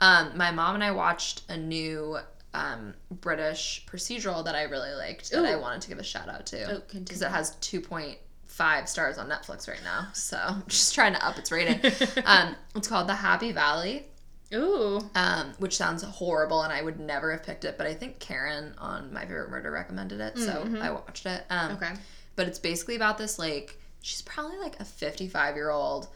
Um, 0.00 0.36
my 0.36 0.50
mom 0.52 0.74
and 0.76 0.84
I 0.84 0.92
watched 0.92 1.42
a 1.50 1.56
new 1.56 2.18
um, 2.54 2.94
British 3.10 3.86
procedural 3.90 4.44
that 4.44 4.54
I 4.54 4.62
really 4.64 4.92
liked 4.92 5.30
that 5.30 5.44
I 5.44 5.56
wanted 5.56 5.82
to 5.82 5.88
give 5.88 5.98
a 5.98 6.02
shout 6.04 6.28
out 6.28 6.46
to 6.46 6.62
Oh, 6.64 6.74
because 6.80 6.90
continue. 6.90 7.26
it 7.26 7.30
has 7.30 7.56
two 7.56 7.80
point 7.80 8.18
five 8.44 8.88
stars 8.88 9.16
on 9.18 9.28
Netflix 9.28 9.66
right 9.68 9.82
now. 9.82 10.08
So 10.12 10.36
I'm 10.46 10.64
just 10.68 10.94
trying 10.94 11.14
to 11.14 11.26
up 11.26 11.38
its 11.38 11.50
rating. 11.50 11.80
um, 12.26 12.54
it's 12.76 12.88
called 12.88 13.08
The 13.08 13.14
Happy 13.14 13.52
Valley 13.52 14.06
Ooh. 14.54 15.00
um, 15.14 15.52
which 15.58 15.74
sounds 15.76 16.02
horrible, 16.02 16.60
and 16.62 16.70
I 16.72 16.82
would 16.82 17.00
never 17.00 17.32
have 17.32 17.42
picked 17.42 17.64
it. 17.64 17.78
But 17.78 17.86
I 17.86 17.94
think 17.94 18.18
Karen 18.18 18.74
on 18.76 19.10
My 19.12 19.22
Favorite 19.22 19.48
Murder 19.50 19.70
recommended 19.70 20.20
it, 20.20 20.36
so 20.36 20.68
I 20.80 20.90
watched 20.90 21.24
it. 21.26 21.44
Um, 21.48 21.72
Okay. 21.72 21.92
But 22.36 22.48
it's 22.48 22.58
basically 22.58 22.96
about 22.96 23.16
this 23.18 23.38
like 23.38 23.78
she's 24.02 24.20
probably 24.22 24.58
like 24.58 24.78
a 24.80 24.84
fifty-five 24.84 25.54
year 25.56 25.70
old, 25.70 26.08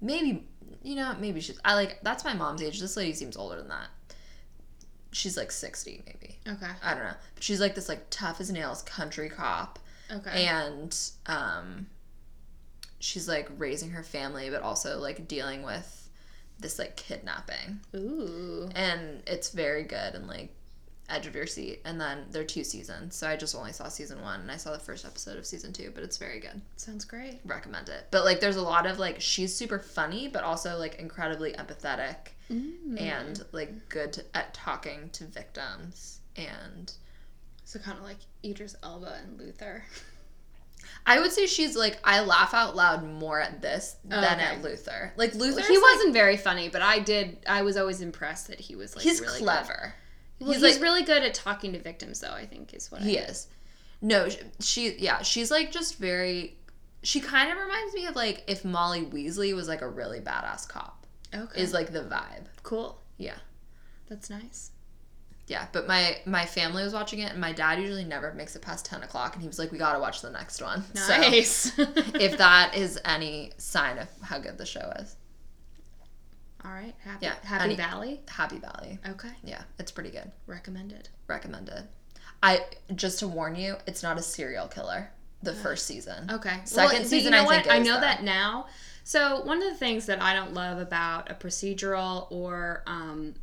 maybe 0.00 0.46
you 0.82 0.94
know 0.96 1.14
maybe 1.20 1.40
she's 1.40 1.58
I 1.64 1.74
like 1.74 2.00
that's 2.02 2.24
my 2.24 2.34
mom's 2.34 2.62
age. 2.62 2.80
This 2.80 2.96
lady 2.96 3.12
seems 3.14 3.36
older 3.36 3.56
than 3.56 3.68
that. 3.68 3.88
She's 5.12 5.36
like 5.36 5.52
sixty 5.52 6.02
maybe. 6.06 6.38
Okay. 6.48 6.72
I 6.82 6.94
don't 6.94 7.04
know, 7.04 7.14
but 7.34 7.42
she's 7.44 7.60
like 7.60 7.74
this 7.74 7.88
like 7.88 8.06
tough 8.10 8.40
as 8.40 8.50
nails 8.50 8.82
country 8.82 9.28
cop, 9.28 9.78
Okay. 10.10 10.46
and 10.46 10.98
um, 11.26 11.86
she's 12.98 13.28
like 13.28 13.48
raising 13.58 13.90
her 13.90 14.02
family, 14.02 14.50
but 14.50 14.62
also 14.62 14.98
like 14.98 15.28
dealing 15.28 15.62
with 15.62 15.98
this 16.58 16.78
like 16.78 16.94
kidnapping 16.96 17.80
Ooh. 17.96 18.70
and 18.76 19.20
it's 19.26 19.50
very 19.50 19.82
good 19.82 20.14
and 20.14 20.28
like 20.28 20.54
edge 21.08 21.26
of 21.26 21.34
your 21.34 21.46
seat 21.46 21.80
and 21.84 22.00
then 22.00 22.24
there 22.30 22.42
are 22.42 22.44
two 22.44 22.62
seasons 22.62 23.16
so 23.16 23.26
i 23.26 23.34
just 23.36 23.56
only 23.56 23.72
saw 23.72 23.88
season 23.88 24.22
one 24.22 24.40
and 24.42 24.50
i 24.50 24.56
saw 24.56 24.70
the 24.70 24.78
first 24.78 25.04
episode 25.04 25.36
of 25.36 25.44
season 25.44 25.72
two 25.72 25.90
but 25.92 26.04
it's 26.04 26.18
very 26.18 26.38
good 26.38 26.60
Sounds 26.76 27.04
great. 27.04 27.40
recommend 27.44 27.88
it 27.88 28.06
but 28.12 28.24
like 28.24 28.38
there's 28.38 28.54
a 28.56 28.62
lot 28.62 28.86
of 28.86 29.00
like 29.00 29.20
she's 29.20 29.52
super 29.52 29.80
funny 29.80 30.28
but 30.28 30.44
also 30.44 30.78
like 30.78 31.00
incredibly 31.00 31.52
empathetic 31.54 32.28
Mm. 32.52 33.00
and 33.00 33.44
like 33.52 33.88
good 33.88 34.12
to, 34.14 34.24
at 34.34 34.52
talking 34.54 35.08
to 35.12 35.24
victims 35.24 36.20
and 36.36 36.92
So 37.64 37.78
kind 37.78 37.96
of 37.98 38.04
like 38.04 38.18
Idris 38.44 38.76
Elba 38.82 39.18
and 39.22 39.38
Luther. 39.38 39.84
i 41.06 41.18
would 41.20 41.30
say 41.32 41.46
she's 41.46 41.76
like 41.76 41.96
i 42.02 42.20
laugh 42.20 42.52
out 42.54 42.74
loud 42.74 43.04
more 43.04 43.40
at 43.40 43.62
this 43.62 43.96
Oh, 44.06 44.20
than 44.20 44.40
okay. 44.40 44.42
at 44.56 44.62
luther 44.62 45.12
like 45.16 45.32
luther 45.34 45.62
he 45.62 45.78
wasn't 45.78 46.12
very 46.12 46.36
funny, 46.36 46.68
but 46.68 46.82
I 46.82 46.98
did. 46.98 47.38
I 47.46 47.62
was 47.62 47.76
always 47.76 48.00
impressed 48.00 48.48
that 48.48 48.58
he 48.60 48.74
was 48.76 48.94
like 48.96 49.04
he's 49.04 49.20
really 49.20 49.38
clever 49.38 49.94
Good. 50.38 50.46
He's, 50.48 50.56
he's, 50.56 50.74
like 50.74 50.82
really 50.82 51.04
good 51.04 51.22
at 51.22 51.34
talking 51.34 51.72
to 51.74 51.78
victims, 51.78 52.18
though. 52.18 52.32
I 52.32 52.46
think 52.46 52.74
is 52.74 52.90
what 52.90 53.00
He 53.02 53.16
I, 53.16 53.22
is. 53.22 53.46
No, 54.00 54.28
sh- 54.28 54.38
she 54.58 54.96
yeah, 54.98 55.22
she's 55.22 55.52
like 55.52 55.70
just 55.70 55.98
very 55.98 56.56
she 57.04 57.20
kind 57.20 57.50
of 57.50 57.56
reminds 57.58 57.94
me 57.94 58.06
of 58.06 58.16
like 58.16 58.42
if 58.48 58.64
Molly 58.64 59.02
Weasley 59.04 59.54
was 59.54 59.68
like 59.68 59.82
a 59.82 59.88
really 59.88 60.18
badass 60.20 60.68
cop. 60.68 61.01
Okay. 61.34 61.60
Is 61.60 61.72
like 61.72 61.92
the 61.92 62.00
vibe. 62.00 62.46
cool. 62.62 63.00
Yeah. 63.18 63.36
That's 64.08 64.28
nice. 64.30 64.70
Yeah, 65.48 65.66
but 65.72 65.86
my 65.88 66.18
my 66.24 66.46
family 66.46 66.82
was 66.84 66.92
watching 66.92 67.18
it, 67.18 67.32
and 67.32 67.40
my 67.40 67.52
dad 67.52 67.78
usually 67.80 68.04
never 68.04 68.32
makes 68.32 68.54
it 68.56 68.62
past 68.62 68.84
ten 68.86 69.02
o'clock, 69.02 69.34
and 69.34 69.42
he 69.42 69.48
was 69.48 69.58
like, 69.58 69.72
"We 69.72 69.78
gotta 69.78 69.98
watch 69.98 70.20
the 70.22 70.30
next 70.30 70.62
one." 70.62 70.84
Nice. 70.94 71.72
So 71.74 71.82
if 72.14 72.38
that 72.38 72.76
is 72.76 72.98
any 73.04 73.52
sign 73.58 73.98
of 73.98 74.08
how 74.22 74.38
good 74.38 74.56
the 74.56 74.64
show 74.66 74.92
is, 75.00 75.16
All 76.64 76.70
right. 76.72 76.94
Happy, 77.02 77.26
Yeah, 77.26 77.34
Happy 77.42 77.64
any- 77.64 77.76
Valley. 77.76 78.20
Happy 78.28 78.58
Valley. 78.58 78.98
Okay. 79.08 79.30
Yeah, 79.42 79.62
it's 79.78 79.90
pretty 79.90 80.10
good. 80.10 80.30
Recommended. 80.46 81.08
Recommended. 81.26 81.88
I 82.42 82.60
just 82.94 83.18
to 83.20 83.28
warn 83.28 83.54
you, 83.56 83.76
it's 83.86 84.02
not 84.02 84.18
a 84.18 84.22
serial 84.22 84.68
killer. 84.68 85.10
The 85.42 85.54
first 85.54 85.86
season. 85.86 86.30
Okay. 86.30 86.60
Second 86.64 86.98
but 87.00 87.06
season, 87.08 87.24
you 87.24 87.30
know 87.38 87.42
I 87.42 87.46
what? 87.46 87.62
think 87.64 87.74
I 87.74 87.78
know 87.80 87.94
though. 87.94 88.00
that 88.02 88.22
now. 88.22 88.66
So 89.04 89.42
one 89.42 89.62
of 89.62 89.68
the 89.68 89.76
things 89.76 90.06
that 90.06 90.22
I 90.22 90.34
don't 90.34 90.54
love 90.54 90.78
about 90.78 91.30
a 91.30 91.34
procedural 91.34 92.26
or 92.30 92.82
um, 92.86 93.34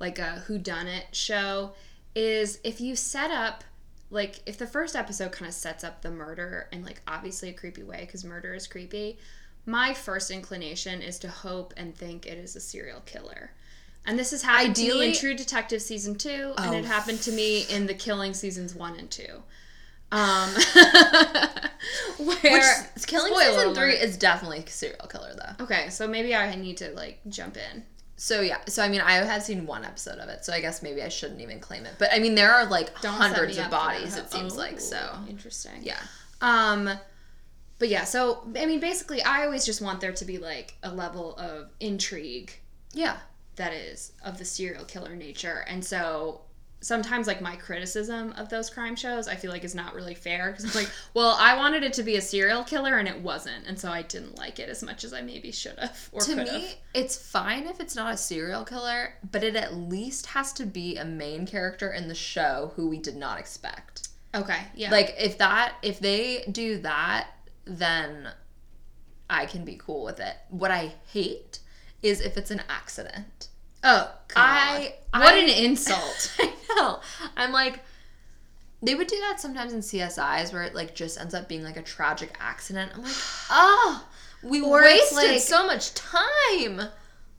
like 0.00 0.18
a 0.18 0.42
whodunit 0.48 1.02
show 1.12 1.72
is 2.14 2.58
if 2.64 2.80
you 2.80 2.96
set 2.96 3.30
up 3.30 3.62
like 4.10 4.40
if 4.46 4.56
the 4.56 4.66
first 4.66 4.94
episode 4.96 5.32
kind 5.32 5.48
of 5.48 5.54
sets 5.54 5.82
up 5.84 6.00
the 6.00 6.10
murder 6.10 6.68
in 6.72 6.84
like 6.84 7.02
obviously 7.08 7.48
a 7.48 7.52
creepy 7.52 7.82
way 7.82 8.00
because 8.02 8.24
murder 8.24 8.54
is 8.54 8.66
creepy. 8.66 9.18
My 9.66 9.92
first 9.94 10.30
inclination 10.30 11.02
is 11.02 11.18
to 11.18 11.28
hope 11.28 11.74
and 11.76 11.92
think 11.94 12.24
it 12.24 12.38
is 12.38 12.54
a 12.54 12.60
serial 12.60 13.00
killer. 13.00 13.50
And 14.06 14.16
this 14.16 14.30
has 14.30 14.42
happened 14.42 14.76
to 14.76 14.82
me 14.82 15.08
in 15.08 15.12
True 15.14 15.34
Detective 15.34 15.82
season 15.82 16.14
two, 16.14 16.54
and 16.58 16.72
Oh. 16.76 16.78
it 16.78 16.84
happened 16.84 17.20
to 17.22 17.32
me 17.32 17.66
in 17.68 17.86
The 17.88 17.94
Killing 17.94 18.32
seasons 18.32 18.72
one 18.76 18.94
and 18.96 19.10
two. 19.10 19.42
Um, 20.12 20.54
where 22.18 22.36
Which 22.94 23.06
killing 23.06 23.34
season 23.34 23.64
alert. 23.66 23.76
three 23.76 23.92
is 23.94 24.16
definitely 24.16 24.58
a 24.58 24.68
serial 24.68 25.06
killer 25.06 25.34
though. 25.34 25.64
Okay, 25.64 25.88
so 25.90 26.06
maybe 26.06 26.34
I 26.34 26.54
need 26.54 26.76
to 26.78 26.90
like 26.92 27.20
jump 27.28 27.56
in. 27.56 27.84
So 28.16 28.40
yeah, 28.40 28.58
so 28.66 28.82
I 28.82 28.88
mean, 28.88 29.02
I 29.02 29.12
have 29.12 29.42
seen 29.42 29.66
one 29.66 29.84
episode 29.84 30.18
of 30.18 30.28
it, 30.28 30.44
so 30.44 30.52
I 30.52 30.60
guess 30.60 30.82
maybe 30.82 31.02
I 31.02 31.08
shouldn't 31.08 31.40
even 31.40 31.60
claim 31.60 31.84
it. 31.84 31.94
But 31.98 32.08
I 32.12 32.18
mean, 32.18 32.34
there 32.34 32.52
are 32.52 32.66
like 32.66 32.98
Don't 33.02 33.12
hundreds 33.12 33.58
of 33.58 33.70
bodies. 33.70 34.16
It 34.16 34.30
seems 34.30 34.56
like 34.56 34.80
so. 34.80 34.98
Oh, 35.12 35.26
Interesting. 35.28 35.82
Yeah, 35.82 36.00
Um, 36.40 36.90
but 37.78 37.88
yeah, 37.88 38.04
so 38.04 38.42
I 38.56 38.64
mean, 38.64 38.80
basically, 38.80 39.22
I 39.22 39.44
always 39.44 39.66
just 39.66 39.82
want 39.82 40.00
there 40.00 40.12
to 40.12 40.24
be 40.24 40.38
like 40.38 40.74
a 40.82 40.90
level 40.92 41.36
of 41.36 41.68
intrigue 41.80 42.52
yeah, 42.94 43.18
that 43.56 43.74
is 43.74 44.12
of 44.24 44.38
the 44.38 44.44
serial 44.44 44.84
killer 44.86 45.14
nature, 45.14 45.64
and 45.68 45.84
so 45.84 46.40
sometimes 46.80 47.26
like 47.26 47.40
my 47.40 47.56
criticism 47.56 48.32
of 48.32 48.48
those 48.48 48.70
crime 48.70 48.96
shows, 48.96 49.28
I 49.28 49.34
feel 49.34 49.50
like 49.50 49.64
is 49.64 49.74
not 49.74 49.94
really 49.94 50.14
fair 50.14 50.50
because 50.50 50.64
it's 50.64 50.74
like, 50.74 50.90
well, 51.14 51.36
I 51.38 51.56
wanted 51.56 51.82
it 51.82 51.92
to 51.94 52.02
be 52.02 52.16
a 52.16 52.20
serial 52.20 52.64
killer 52.64 52.98
and 52.98 53.08
it 53.08 53.20
wasn't, 53.20 53.66
and 53.66 53.78
so 53.78 53.90
I 53.90 54.02
didn't 54.02 54.36
like 54.38 54.58
it 54.58 54.68
as 54.68 54.82
much 54.82 55.04
as 55.04 55.12
I 55.12 55.22
maybe 55.22 55.50
should 55.52 55.78
have 55.78 56.08
or 56.12 56.20
to 56.20 56.34
could 56.34 56.44
me, 56.44 56.74
it's 56.94 57.16
fine 57.16 57.66
if 57.66 57.80
it's 57.80 57.96
not 57.96 58.14
a 58.14 58.16
serial 58.16 58.64
killer, 58.64 59.14
but 59.30 59.42
it 59.42 59.56
at 59.56 59.74
least 59.74 60.26
has 60.26 60.52
to 60.54 60.66
be 60.66 60.96
a 60.96 61.04
main 61.04 61.46
character 61.46 61.92
in 61.92 62.08
the 62.08 62.14
show 62.14 62.72
who 62.76 62.88
we 62.88 62.98
did 62.98 63.16
not 63.16 63.38
expect. 63.38 64.08
Okay, 64.34 64.60
yeah, 64.74 64.90
Like 64.90 65.14
if 65.18 65.38
that, 65.38 65.76
if 65.82 65.98
they 65.98 66.44
do 66.50 66.78
that, 66.78 67.28
then 67.64 68.28
I 69.30 69.46
can 69.46 69.64
be 69.64 69.76
cool 69.76 70.04
with 70.04 70.20
it. 70.20 70.36
What 70.50 70.70
I 70.70 70.92
hate 71.12 71.60
is 72.02 72.20
if 72.20 72.36
it's 72.36 72.50
an 72.50 72.62
accident. 72.68 73.48
Oh, 73.86 74.10
God. 74.28 74.36
I- 74.36 74.94
what 75.12 75.34
I- 75.34 75.38
an 75.38 75.48
insult. 75.48 76.36
I 76.40 76.52
know. 76.76 77.00
I'm 77.36 77.52
like, 77.52 77.80
they 78.82 78.94
would 78.94 79.06
do 79.06 79.18
that 79.20 79.40
sometimes 79.40 79.72
in 79.72 79.80
CSIs 79.80 80.52
where 80.52 80.62
it 80.62 80.74
like 80.74 80.94
just 80.94 81.18
ends 81.18 81.32
up 81.34 81.48
being 81.48 81.62
like 81.62 81.76
a 81.78 81.82
tragic 81.82 82.36
accident. 82.38 82.92
I'm 82.94 83.02
like, 83.02 83.12
oh, 83.50 84.06
we 84.42 84.60
Or 84.62 84.82
wasted 84.82 85.16
like- 85.16 85.40
so 85.40 85.66
much 85.66 85.94
time. 85.94 86.82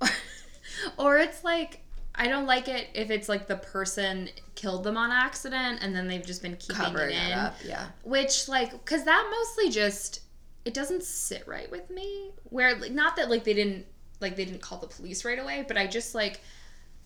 or 0.97 1.17
it's 1.17 1.43
like 1.43 1.79
I 2.15 2.27
don't 2.27 2.45
like 2.47 2.67
it 2.67 2.87
if 2.95 3.11
it's 3.11 3.29
like 3.29 3.47
the 3.47 3.57
person 3.57 4.29
killed 4.55 4.83
them 4.83 4.97
on 4.97 5.11
accident 5.11 5.79
and 5.81 5.95
then 5.95 6.07
they've 6.07 6.25
just 6.25 6.41
been 6.41 6.55
keeping 6.57 6.75
Covering 6.77 7.11
it 7.15 7.21
in. 7.25 7.31
it 7.31 7.37
up, 7.37 7.55
yeah. 7.63 7.87
Which 8.03 8.47
like 8.47 8.71
because 8.71 9.03
that 9.05 9.27
mostly 9.31 9.69
just 9.71 10.21
it 10.65 10.73
doesn't 10.73 11.03
sit 11.03 11.47
right 11.47 11.69
with 11.71 11.89
me. 11.91 12.31
Where 12.45 12.75
like 12.75 12.91
not 12.91 13.15
that 13.17 13.29
like 13.29 13.43
they 13.43 13.53
didn't 13.53 13.85
like 14.19 14.35
they 14.35 14.45
didn't 14.45 14.61
call 14.61 14.77
the 14.79 14.87
police 14.87 15.23
right 15.25 15.39
away, 15.39 15.63
but 15.67 15.77
I 15.77 15.87
just 15.87 16.13
like 16.15 16.41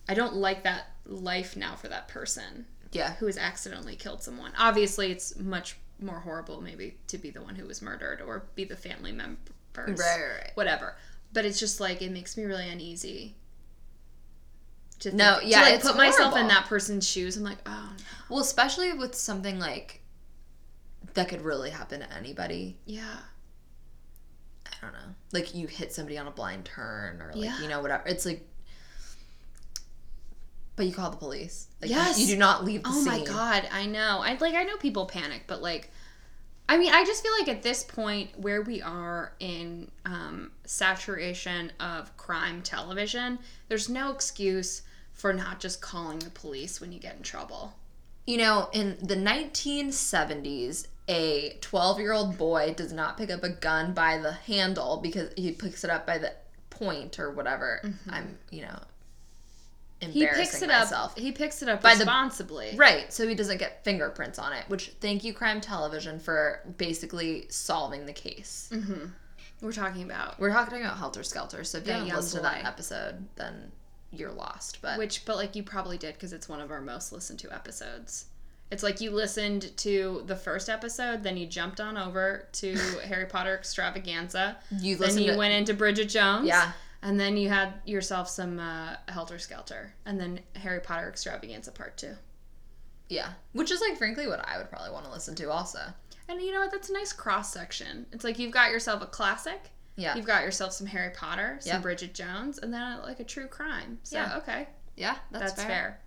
I 0.08 0.14
don't 0.14 0.34
like 0.34 0.64
that 0.64 0.86
life 1.06 1.56
now 1.56 1.76
for 1.76 1.88
that 1.88 2.08
person 2.08 2.66
Yeah. 2.92 3.14
who 3.14 3.26
has 3.26 3.38
accidentally 3.38 3.96
killed 3.96 4.22
someone. 4.22 4.52
Obviously, 4.58 5.12
it's 5.12 5.36
much 5.38 5.76
more 6.00 6.18
horrible 6.20 6.60
maybe 6.60 6.96
to 7.06 7.18
be 7.18 7.30
the 7.30 7.40
one 7.42 7.54
who 7.54 7.66
was 7.66 7.80
murdered 7.82 8.20
or 8.20 8.46
be 8.56 8.64
the 8.64 8.76
family 8.76 9.12
members, 9.12 9.38
Right, 9.76 9.96
right, 9.98 10.38
right. 10.40 10.50
whatever. 10.54 10.96
But 11.32 11.44
it's 11.44 11.58
just 11.60 11.80
like 11.80 12.02
it 12.02 12.10
makes 12.10 12.36
me 12.36 12.44
really 12.44 12.68
uneasy. 12.68 13.36
To 15.00 15.08
think, 15.10 15.14
No, 15.18 15.38
yeah, 15.42 15.58
to 15.60 15.64
like 15.66 15.74
it's 15.76 15.86
put 15.86 15.96
myself 15.96 16.36
in 16.36 16.48
that 16.48 16.66
person's 16.66 17.08
shoes. 17.08 17.36
I'm 17.36 17.42
like, 17.44 17.58
oh 17.66 17.90
no. 17.96 18.04
Well, 18.28 18.40
especially 18.40 18.92
with 18.92 19.14
something 19.14 19.58
like 19.58 20.00
that 21.14 21.28
could 21.28 21.42
really 21.42 21.70
happen 21.70 22.00
to 22.00 22.12
anybody. 22.14 22.78
yeah, 22.86 23.18
don't 24.82 24.92
know, 24.94 25.14
like 25.32 25.54
you 25.54 25.66
hit 25.66 25.92
somebody 25.92 26.18
on 26.18 26.26
a 26.26 26.30
blind 26.30 26.64
turn 26.64 27.20
or 27.22 27.32
like 27.34 27.44
Yeah. 27.44 27.60
you 27.60 27.68
know 27.68 27.80
whatever. 27.80 28.02
It's 28.06 28.26
like, 28.26 28.46
but 30.76 30.86
you 30.86 30.92
call 30.92 31.10
the 31.10 31.16
police. 31.16 31.68
Like, 31.80 31.90
you- 31.90 31.96
Yes. 31.96 32.18
you, 32.18 32.26
do 32.26 32.36
not 32.36 32.64
leave 32.64 32.82
the 32.82 32.88
Oh 32.88 32.92
scene. 32.92 33.04
my 33.04 33.24
god, 33.24 33.68
I 33.70 33.86
know. 33.86 34.20
I 34.22 34.34
like 34.40 34.54
I 34.54 34.64
know 34.64 34.76
people 34.76 35.06
panic, 35.06 35.44
but 35.46 35.62
like 35.62 35.90
I 36.68 36.78
mean, 36.78 36.92
I 36.94 37.04
just 37.04 37.22
feel 37.22 37.32
like 37.38 37.48
at 37.48 37.62
this 37.62 37.82
point 37.84 38.38
where 38.38 38.62
we 38.62 38.80
are 38.80 39.34
in 39.40 39.90
um, 40.06 40.52
saturation 40.64 41.70
of 41.80 42.16
crime 42.16 42.62
television, 42.62 43.40
there's 43.68 43.88
no 43.90 44.10
excuse 44.12 44.82
for 45.12 45.34
not 45.34 45.60
just 45.60 45.82
calling 45.82 46.20
the 46.20 46.30
police 46.30 46.80
when 46.80 46.90
you 46.92 46.98
get 46.98 47.16
in 47.16 47.22
trouble. 47.22 47.74
You 48.26 48.38
know, 48.38 48.70
in 48.72 48.96
the 49.02 49.16
1970s, 49.16 50.86
a 51.08 51.56
12 51.60 51.98
year 52.00 52.12
old 52.12 52.38
boy 52.38 52.74
does 52.76 52.92
not 52.92 53.16
pick 53.18 53.30
up 53.30 53.42
a 53.42 53.48
gun 53.50 53.92
by 53.92 54.18
the 54.18 54.32
handle 54.32 54.98
because 55.02 55.30
he 55.36 55.52
picks 55.52 55.84
it 55.84 55.90
up 55.90 56.06
by 56.06 56.18
the 56.18 56.32
point 56.70 57.18
or 57.18 57.30
whatever. 57.30 57.80
I'm, 58.10 58.38
you 58.50 58.62
know, 58.62 58.78
Mm-hmm. 60.00 60.10
He 60.12 60.26
picks 60.26 60.60
it 60.62 60.66
myself. 60.68 61.12
up. 61.12 61.18
He 61.18 61.30
picks 61.30 61.62
it 61.62 61.68
up 61.68 61.80
By 61.80 61.94
the- 61.94 62.00
responsibly. 62.00 62.74
Right, 62.76 63.12
so 63.12 63.26
he 63.28 63.36
doesn't 63.36 63.58
get 63.58 63.84
fingerprints 63.84 64.36
on 64.36 64.52
it, 64.52 64.64
which 64.66 64.88
thank 65.00 65.22
you, 65.22 65.32
Crime 65.32 65.60
Television, 65.60 66.18
for 66.18 66.60
basically 66.76 67.46
solving 67.50 68.04
the 68.06 68.12
case. 68.12 68.68
Mm-hmm. 68.72 69.06
We're 69.60 69.70
talking 69.72 70.02
about 70.02 70.40
We're 70.40 70.50
talking 70.50 70.80
about 70.80 70.98
Helter 70.98 71.22
Skelter, 71.22 71.62
so 71.62 71.78
if 71.78 71.86
you 71.86 71.92
haven't 71.92 72.08
listened 72.08 72.42
to 72.42 72.50
that 72.50 72.64
episode, 72.64 73.28
then 73.36 73.70
you're 74.10 74.32
lost. 74.32 74.82
But 74.82 74.98
which, 74.98 75.24
but 75.24 75.36
like 75.36 75.54
you 75.54 75.62
probably 75.62 75.98
did 75.98 76.14
because 76.14 76.32
it's 76.32 76.48
one 76.48 76.60
of 76.60 76.72
our 76.72 76.80
most 76.80 77.12
listened 77.12 77.38
to 77.38 77.52
episodes. 77.54 78.24
It's 78.72 78.82
like 78.82 79.02
you 79.02 79.10
listened 79.10 79.76
to 79.76 80.22
the 80.26 80.34
first 80.34 80.70
episode, 80.70 81.22
then 81.22 81.36
you 81.36 81.46
jumped 81.46 81.78
on 81.78 81.98
over 81.98 82.48
to 82.52 82.74
Harry 83.04 83.26
Potter 83.26 83.54
Extravaganza. 83.54 84.56
you 84.70 84.96
listened. 84.96 85.18
Then 85.18 85.24
you 85.24 85.32
to 85.32 85.38
went 85.38 85.52
into 85.52 85.74
Bridget 85.74 86.08
Jones. 86.08 86.48
Yeah. 86.48 86.72
And 87.02 87.20
then 87.20 87.36
you 87.36 87.50
had 87.50 87.74
yourself 87.84 88.28
some 88.30 88.58
uh, 88.58 88.96
Helter 89.08 89.38
Skelter. 89.38 89.92
And 90.06 90.18
then 90.18 90.40
Harry 90.56 90.80
Potter 90.80 91.06
Extravaganza 91.08 91.70
Part 91.70 91.98
2. 91.98 92.12
Yeah, 93.10 93.28
which 93.52 93.70
is 93.70 93.82
like 93.82 93.98
frankly 93.98 94.26
what 94.26 94.42
I 94.48 94.56
would 94.56 94.70
probably 94.70 94.90
want 94.90 95.04
to 95.04 95.10
listen 95.12 95.34
to 95.34 95.50
also. 95.50 95.80
And 96.30 96.40
you 96.40 96.50
know 96.50 96.60
what? 96.60 96.70
That's 96.70 96.88
a 96.88 96.94
nice 96.94 97.12
cross 97.12 97.52
section. 97.52 98.06
It's 98.10 98.24
like 98.24 98.38
you've 98.38 98.52
got 98.52 98.70
yourself 98.70 99.02
a 99.02 99.06
classic. 99.06 99.70
Yeah. 99.96 100.16
You've 100.16 100.24
got 100.24 100.44
yourself 100.44 100.72
some 100.72 100.86
Harry 100.86 101.10
Potter, 101.14 101.58
some. 101.60 101.82
Bridget 101.82 102.14
Jones, 102.14 102.56
and 102.58 102.72
then 102.72 103.02
like 103.02 103.20
a 103.20 103.24
true 103.24 103.48
crime. 103.48 103.98
So, 104.02 104.16
Yeah. 104.16 104.38
okay. 104.38 104.68
Yeah, 104.96 105.16
That's, 105.30 105.52
that's, 105.52 105.64
fair. 105.64 106.00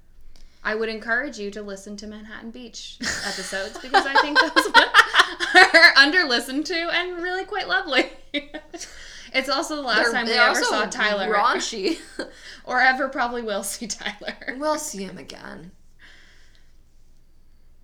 I 0.65 0.73
would 0.73 0.89
encourage 0.89 1.37
you 1.37 1.51
to 1.51 1.61
listen 1.61 1.95
to 1.97 2.07
Manhattan 2.07 2.49
Beach 2.49 2.97
episodes 3.27 3.77
because 3.77 4.03
I 4.07 4.19
think 4.19 4.39
those 4.39 5.73
are 5.75 5.93
under 5.95 6.23
listened 6.25 6.65
to 6.65 6.75
and 6.75 7.21
really 7.21 7.45
quite 7.45 7.67
lovely. 7.67 8.09
it's 8.33 9.47
also 9.47 9.75
the 9.75 9.83
last 9.83 10.05
They're- 10.05 10.11
time 10.11 10.25
we 10.25 10.33
ever 10.33 10.55
saw 10.63 10.85
Tyler 10.87 11.31
Raunchy. 11.31 11.99
or 12.65 12.81
ever 12.81 13.07
probably 13.09 13.43
will 13.43 13.61
see 13.61 13.85
Tyler. 13.85 14.33
we'll 14.57 14.79
see 14.79 15.03
him 15.03 15.19
again. 15.19 15.71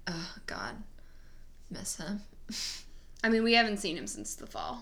Oh 0.07 0.33
God, 0.47 0.77
miss 1.69 1.97
him. 1.97 2.21
I 3.23 3.29
mean, 3.29 3.43
we 3.43 3.53
haven't 3.53 3.77
seen 3.77 3.95
him 3.95 4.07
since 4.07 4.33
the 4.33 4.47
fall. 4.47 4.81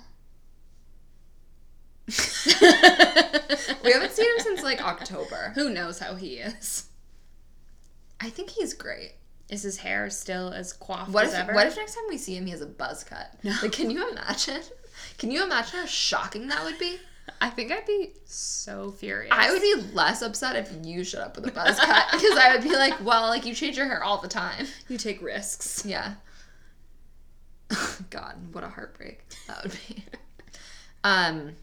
We 3.84 3.92
haven't 3.92 4.14
seen 4.14 4.26
him 4.26 4.40
since 4.40 4.64
like 4.64 4.82
October. 4.82 5.52
Who 5.56 5.70
knows 5.70 6.00
how 6.00 6.16
he 6.16 6.36
is? 6.36 6.89
I 8.22 8.30
think 8.30 8.50
he's 8.52 8.74
great. 8.74 9.14
Is 9.50 9.64
his 9.64 9.78
hair 9.78 10.10
still 10.10 10.50
as 10.50 10.74
coiffed 10.74 11.10
What 11.10 11.26
as 11.26 11.34
if 11.34 11.40
ever? 11.40 11.54
what 11.54 11.66
if 11.68 11.76
next 11.76 11.96
time 11.96 12.04
we 12.10 12.18
see 12.18 12.36
him 12.36 12.46
he 12.46 12.52
has 12.52 12.62
a 12.62 12.66
buzz 12.68 13.04
cut? 13.04 13.34
No. 13.44 13.54
Like, 13.62 13.72
can 13.72 13.90
you 13.90 14.10
imagine? 14.12 14.62
Can 15.18 15.32
you 15.32 15.44
imagine 15.44 15.80
how 15.80 15.86
shocking 15.86 16.48
that 16.50 16.64
would 16.64 16.78
be? 16.78 16.98
I 17.42 17.50
think 17.50 17.72
I'd 17.72 17.86
be 17.86 18.14
so 18.26 18.92
furious. 18.92 19.32
I 19.36 19.52
would 19.52 19.62
be 19.62 19.76
less 19.94 20.22
upset 20.22 20.56
if 20.56 20.72
you 20.86 21.04
showed 21.04 21.22
up 21.22 21.36
with 21.36 21.48
a 21.48 21.52
buzz 21.52 21.80
cut 21.80 22.06
because 22.12 22.38
I 22.38 22.52
would 22.54 22.64
be 22.64 22.76
like, 22.76 23.04
well, 23.06 23.28
like 23.30 23.46
you 23.46 23.54
change 23.54 23.78
your 23.78 23.86
hair 23.86 24.04
all 24.04 24.18
the 24.20 24.28
time. 24.28 24.66
You 24.88 24.98
take 24.98 25.22
risks. 25.22 25.84
Yeah. 25.86 26.16
God, 28.10 28.36
what 28.54 28.64
a 28.64 28.68
heartbreak 28.70 29.24
that 29.48 29.64
would 29.64 29.78
be. 29.88 30.04
Um. 31.02 31.54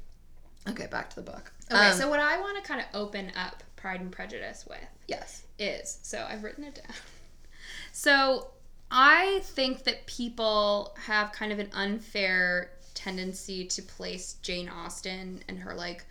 Okay, 0.67 0.87
back 0.87 1.11
to 1.11 1.17
the 1.17 1.23
book. 1.31 1.53
Okay, 1.71 1.89
Um, 1.91 1.93
so 1.95 2.09
what 2.09 2.21
I 2.21 2.41
want 2.41 2.57
to 2.57 2.67
kind 2.67 2.81
of 2.81 2.87
open 2.95 3.31
up 3.37 3.63
Pride 3.77 4.01
and 4.01 4.11
Prejudice 4.11 4.65
with 4.67 4.79
yes. 5.09 5.43
is 5.59 5.99
so 6.03 6.27
I've 6.29 6.43
written 6.45 6.65
it 6.65 6.75
down. 6.77 6.85
So 7.93 8.49
I 8.91 9.41
think 9.43 9.85
that 9.85 10.07
people 10.07 10.95
have 11.07 11.33
kind 11.33 11.51
of 11.51 11.59
an 11.59 11.71
unfair 11.73 12.71
tendency 12.95 13.65
to 13.67 13.83
place 13.83 14.35
Jane 14.43 14.69
Austen 14.69 15.43
and 15.49 15.59
her 15.61 15.75
like 15.75 16.05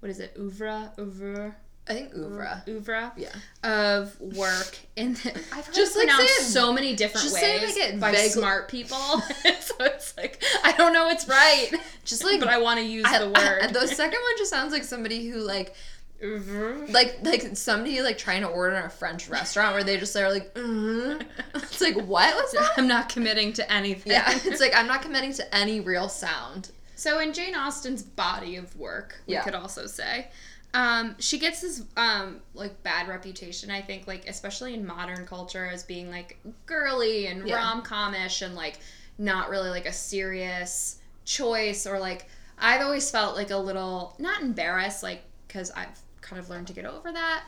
what 0.00 0.10
is 0.10 0.18
it 0.20 0.34
oeuvre 0.38 0.92
oeuvre 0.98 1.54
I 1.88 1.92
think 1.94 2.14
oeuvre. 2.14 2.64
oeuvre 2.68 3.12
Yeah. 3.16 3.28
of 3.62 4.18
work 4.20 4.76
in 4.96 5.14
the, 5.14 5.34
I've 5.52 5.66
heard 5.66 5.74
Just, 5.74 5.94
it 5.94 6.00
like, 6.00 6.08
pronounced 6.08 6.52
so 6.52 6.72
many 6.72 6.96
different 6.96 7.22
just 7.22 7.34
ways 7.34 7.42
say, 7.42 7.66
like, 7.66 7.94
it 7.94 8.00
by 8.00 8.14
smart 8.28 8.68
people 8.70 8.96
so 8.96 9.74
it's 9.80 10.16
like 10.16 10.42
I 10.64 10.72
don't 10.72 10.92
know 10.92 11.04
what's 11.04 11.28
right 11.28 11.70
Just 12.04 12.24
like 12.24 12.40
but 12.40 12.48
I 12.48 12.58
want 12.58 12.80
to 12.80 12.84
use 12.84 13.04
I- 13.06 13.18
the 13.18 13.26
I- 13.38 13.60
word 13.62 13.74
the 13.74 13.86
second 13.86 14.18
one 14.20 14.32
just 14.38 14.50
sounds 14.50 14.72
like 14.72 14.84
somebody 14.84 15.28
who 15.28 15.38
like 15.40 15.74
Oeuvre. 16.22 16.86
like 16.90 17.18
like 17.22 17.56
somebody 17.56 18.00
like 18.02 18.16
trying 18.18 18.42
to 18.42 18.48
order 18.48 18.76
in 18.76 18.84
a 18.84 18.88
French 18.90 19.28
restaurant 19.28 19.74
where 19.74 19.84
they 19.84 19.96
just 19.98 20.16
are 20.16 20.30
like 20.32 20.54
mm 20.54 21.20
it's 21.54 21.80
like 21.80 21.96
what 21.96 22.34
was 22.34 22.52
that? 22.52 22.72
I'm 22.76 22.88
not 22.88 23.08
committing 23.08 23.52
to 23.54 23.72
anything 23.72 24.12
Yeah, 24.12 24.24
it's 24.44 24.60
like 24.60 24.74
I'm 24.74 24.86
not 24.86 25.02
committing 25.02 25.32
to 25.34 25.54
any 25.54 25.80
real 25.80 26.08
sound. 26.08 26.70
So 26.94 27.18
in 27.18 27.32
Jane 27.34 27.54
Austen's 27.54 28.02
body 28.02 28.56
of 28.56 28.74
work, 28.78 29.20
we 29.26 29.34
Yeah. 29.34 29.42
could 29.42 29.54
also 29.54 29.86
say, 29.86 30.28
um, 30.72 31.14
she 31.18 31.38
gets 31.38 31.60
this 31.60 31.82
um, 31.98 32.40
like 32.54 32.82
bad 32.82 33.06
reputation. 33.08 33.70
I 33.70 33.82
think, 33.82 34.06
like 34.06 34.26
especially 34.26 34.72
in 34.72 34.86
modern 34.86 35.26
culture, 35.26 35.66
as 35.66 35.82
being 35.84 36.10
like 36.10 36.38
girly 36.64 37.26
and 37.26 37.46
Yeah. 37.46 37.56
rom 37.56 37.82
comish 37.82 38.40
and 38.40 38.54
like 38.54 38.78
not 39.18 39.50
really 39.50 39.68
like 39.68 39.84
a 39.86 39.92
serious 39.92 40.98
choice 41.26 41.86
or 41.86 41.98
like 41.98 42.26
I've 42.58 42.80
always 42.80 43.10
felt 43.10 43.36
like 43.36 43.50
a 43.50 43.56
little 43.58 44.14
not 44.18 44.40
embarrassed, 44.40 45.02
like 45.02 45.22
because 45.46 45.70
I've 45.72 46.00
kind 46.28 46.40
of 46.40 46.50
learned 46.50 46.66
to 46.68 46.72
get 46.72 46.84
over 46.84 47.12
that. 47.12 47.44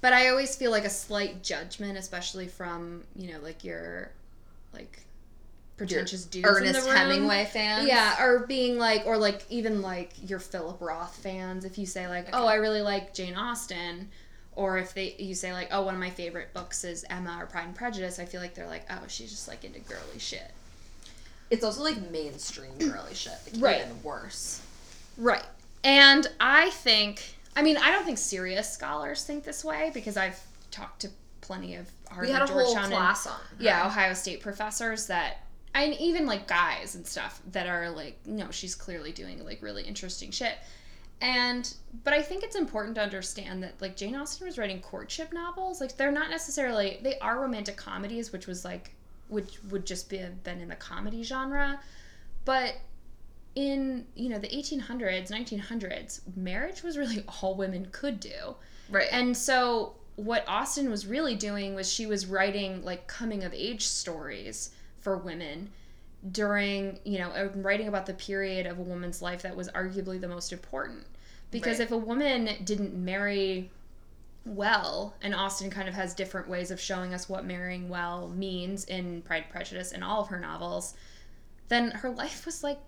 But 0.00 0.12
I 0.12 0.28
always 0.28 0.56
feel 0.56 0.70
like 0.70 0.84
a 0.84 0.90
slight 0.90 1.42
judgment, 1.42 1.96
especially 1.96 2.48
from 2.48 3.04
you 3.16 3.32
know 3.32 3.40
like 3.40 3.64
your 3.64 4.10
like 4.74 5.00
pretentious 5.76 6.26
dudes 6.26 6.46
in 6.46 6.54
Ernest 6.54 6.80
the 6.84 6.86
room. 6.90 6.96
Hemingway 6.96 7.44
fans. 7.46 7.88
Yeah, 7.88 8.22
or 8.22 8.40
being 8.46 8.78
like, 8.78 9.06
or 9.06 9.16
like 9.16 9.42
even 9.48 9.80
like 9.80 10.12
your 10.28 10.38
Philip 10.38 10.80
Roth 10.80 11.16
fans. 11.16 11.64
If 11.64 11.78
you 11.78 11.86
say 11.86 12.06
like, 12.08 12.28
oh, 12.32 12.46
I 12.46 12.56
really 12.56 12.82
like 12.82 13.14
Jane 13.14 13.34
Austen, 13.34 14.10
or 14.54 14.76
if 14.78 14.92
they 14.92 15.14
you 15.18 15.34
say 15.34 15.52
like, 15.52 15.68
oh, 15.72 15.82
one 15.82 15.94
of 15.94 16.00
my 16.00 16.10
favorite 16.10 16.52
books 16.52 16.84
is 16.84 17.04
Emma 17.08 17.38
or 17.40 17.46
Pride 17.46 17.66
and 17.66 17.74
Prejudice, 17.74 18.18
I 18.18 18.26
feel 18.26 18.42
like 18.42 18.54
they're 18.54 18.66
like, 18.66 18.84
oh, 18.90 19.04
she's 19.08 19.30
just 19.30 19.48
like 19.48 19.64
into 19.64 19.80
girly 19.80 20.18
shit. 20.18 20.50
It's 21.50 21.64
also 21.64 21.82
like 21.82 22.10
mainstream 22.10 22.72
girly 22.78 23.14
shit. 23.14 23.32
Like, 23.54 23.62
Right. 23.62 23.80
Even 23.82 24.02
worse. 24.02 24.62
Right. 25.16 25.44
And 25.82 26.26
I 26.38 26.70
think, 26.70 27.36
I 27.56 27.62
mean, 27.62 27.76
I 27.76 27.90
don't 27.90 28.04
think 28.04 28.18
serious 28.18 28.70
scholars 28.72 29.24
think 29.24 29.44
this 29.44 29.64
way 29.64 29.90
because 29.92 30.16
I've 30.16 30.40
talked 30.70 31.00
to 31.02 31.10
plenty 31.40 31.74
of 31.74 31.88
Harvard, 32.08 32.28
We 32.28 32.32
had 32.32 32.42
a 32.42 32.46
whole 32.46 32.62
Georgetown, 32.62 32.84
and- 32.84 32.92
class 32.94 33.26
on. 33.26 33.40
yeah, 33.58 33.86
Ohio 33.86 34.14
State 34.14 34.40
professors 34.40 35.06
that 35.08 35.38
and 35.74 35.94
even 35.94 36.26
like 36.26 36.46
guys 36.48 36.94
and 36.96 37.06
stuff 37.06 37.40
that 37.52 37.66
are 37.68 37.90
like, 37.90 38.18
no, 38.26 38.50
she's 38.50 38.74
clearly 38.74 39.12
doing 39.12 39.44
like 39.44 39.62
really 39.62 39.82
interesting 39.84 40.30
shit. 40.30 40.54
And 41.20 41.72
but 42.02 42.12
I 42.14 42.22
think 42.22 42.42
it's 42.42 42.56
important 42.56 42.94
to 42.96 43.02
understand 43.02 43.62
that 43.62 43.74
like 43.80 43.94
Jane 43.96 44.14
Austen 44.16 44.46
was 44.46 44.56
writing 44.58 44.80
courtship 44.80 45.32
novels. 45.32 45.80
Like 45.80 45.96
they're 45.96 46.10
not 46.12 46.30
necessarily 46.30 46.98
they 47.02 47.18
are 47.18 47.40
romantic 47.40 47.76
comedies, 47.76 48.32
which 48.32 48.46
was 48.46 48.64
like 48.64 48.94
which 49.28 49.58
would 49.70 49.86
just 49.86 50.08
be 50.10 50.24
been 50.44 50.60
in 50.60 50.68
the 50.68 50.76
comedy 50.76 51.22
genre. 51.22 51.78
But 52.44 52.74
in 53.54 54.06
you 54.14 54.28
know 54.28 54.38
the 54.38 54.48
1800s 54.48 55.30
1900s 55.30 56.20
marriage 56.36 56.82
was 56.82 56.96
really 56.96 57.24
all 57.42 57.54
women 57.54 57.88
could 57.92 58.20
do 58.20 58.54
Right. 58.88 59.08
and 59.12 59.36
so 59.36 59.94
what 60.16 60.44
Austen 60.48 60.90
was 60.90 61.06
really 61.06 61.34
doing 61.34 61.74
was 61.74 61.90
she 61.90 62.06
was 62.06 62.26
writing 62.26 62.84
like 62.84 63.06
coming 63.06 63.42
of 63.44 63.54
age 63.54 63.86
stories 63.86 64.70
for 64.98 65.16
women 65.16 65.70
during, 66.32 66.98
you 67.04 67.18
know, 67.18 67.30
uh, 67.30 67.48
writing 67.54 67.88
about 67.88 68.04
the 68.04 68.12
period 68.12 68.66
of 68.66 68.78
a 68.78 68.82
woman's 68.82 69.22
life 69.22 69.40
that 69.42 69.56
was 69.56 69.70
arguably 69.70 70.20
the 70.20 70.28
most 70.28 70.52
important. 70.52 71.06
Because 71.50 71.78
Right. 71.78 71.86
if 71.86 71.92
a 71.92 71.96
woman 71.96 72.50
didn't 72.64 72.92
marry 72.94 73.70
well, 74.44 75.14
and 75.22 75.34
Austen 75.34 75.70
kind 75.70 75.88
of 75.88 75.94
has 75.94 76.12
different 76.14 76.48
ways 76.48 76.70
of 76.70 76.78
showing 76.80 77.14
us 77.14 77.28
what 77.28 77.46
marrying 77.46 77.88
well 77.88 78.28
means 78.28 78.84
in 78.84 79.22
Pride 79.22 79.44
and 79.44 79.50
Prejudice 79.52 79.92
and 79.92 80.04
all 80.04 80.20
of 80.20 80.28
her 80.28 80.40
novels, 80.40 80.94
then 81.68 81.90
her 81.92 82.10
life 82.10 82.44
was 82.44 82.62
like 82.62 82.78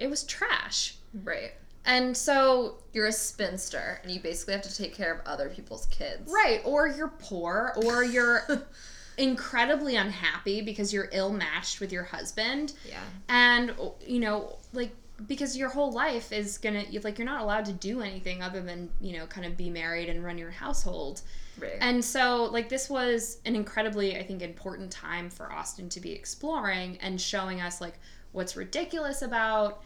it 0.00 0.10
was 0.10 0.24
trash. 0.24 0.96
Hmm. 1.12 1.28
right. 1.28 1.52
And 1.86 2.14
so 2.16 2.76
You're 2.92 3.06
a 3.06 3.12
spinster 3.12 4.00
and 4.02 4.12
you 4.12 4.20
basically 4.20 4.52
have 4.54 4.62
to 4.64 4.76
take 4.76 4.94
care 4.94 5.14
of 5.14 5.20
other 5.26 5.48
people's 5.48 5.86
kids. 5.86 6.30
Right, 6.30 6.60
or 6.64 6.88
you're 6.88 7.14
poor, 7.18 7.72
or 7.84 8.04
you're 8.04 8.42
incredibly 9.18 9.96
unhappy 9.96 10.60
because 10.60 10.92
you're 10.92 11.08
ill 11.12 11.32
matched 11.32 11.80
with 11.80 11.92
your 11.92 12.04
husband. 12.04 12.74
Yeah. 12.86 13.00
And, 13.28 13.74
you 14.06 14.20
know, 14.20 14.58
like 14.72 14.90
because 15.26 15.54
your 15.56 15.68
whole 15.68 15.92
life 15.92 16.32
is 16.32 16.56
gonna 16.58 16.82
like 17.02 17.18
you're 17.18 17.26
not 17.26 17.42
allowed 17.42 17.66
to 17.66 17.72
do 17.74 18.00
anything 18.00 18.42
other 18.42 18.62
than 18.62 18.88
you 19.02 19.18
know 19.18 19.26
kind 19.26 19.44
of 19.46 19.54
be 19.54 19.68
married 19.68 20.08
and 20.08 20.24
run 20.24 20.38
your 20.38 20.50
household 20.50 21.20
Right. 21.58 21.76
and 21.80 22.02
so 22.02 22.44
like 22.44 22.70
this 22.70 22.88
was 22.88 23.36
an 23.44 23.54
incredibly 23.54 24.16
i 24.16 24.22
think 24.22 24.40
important 24.40 24.90
time 24.90 25.28
for 25.28 25.52
austen 25.52 25.90
to 25.90 26.00
be 26.00 26.10
exploring 26.12 26.96
and 27.02 27.20
showing 27.20 27.60
us 27.60 27.82
like 27.82 27.98
what's 28.32 28.56
ridiculous 28.56 29.20
about 29.20 29.82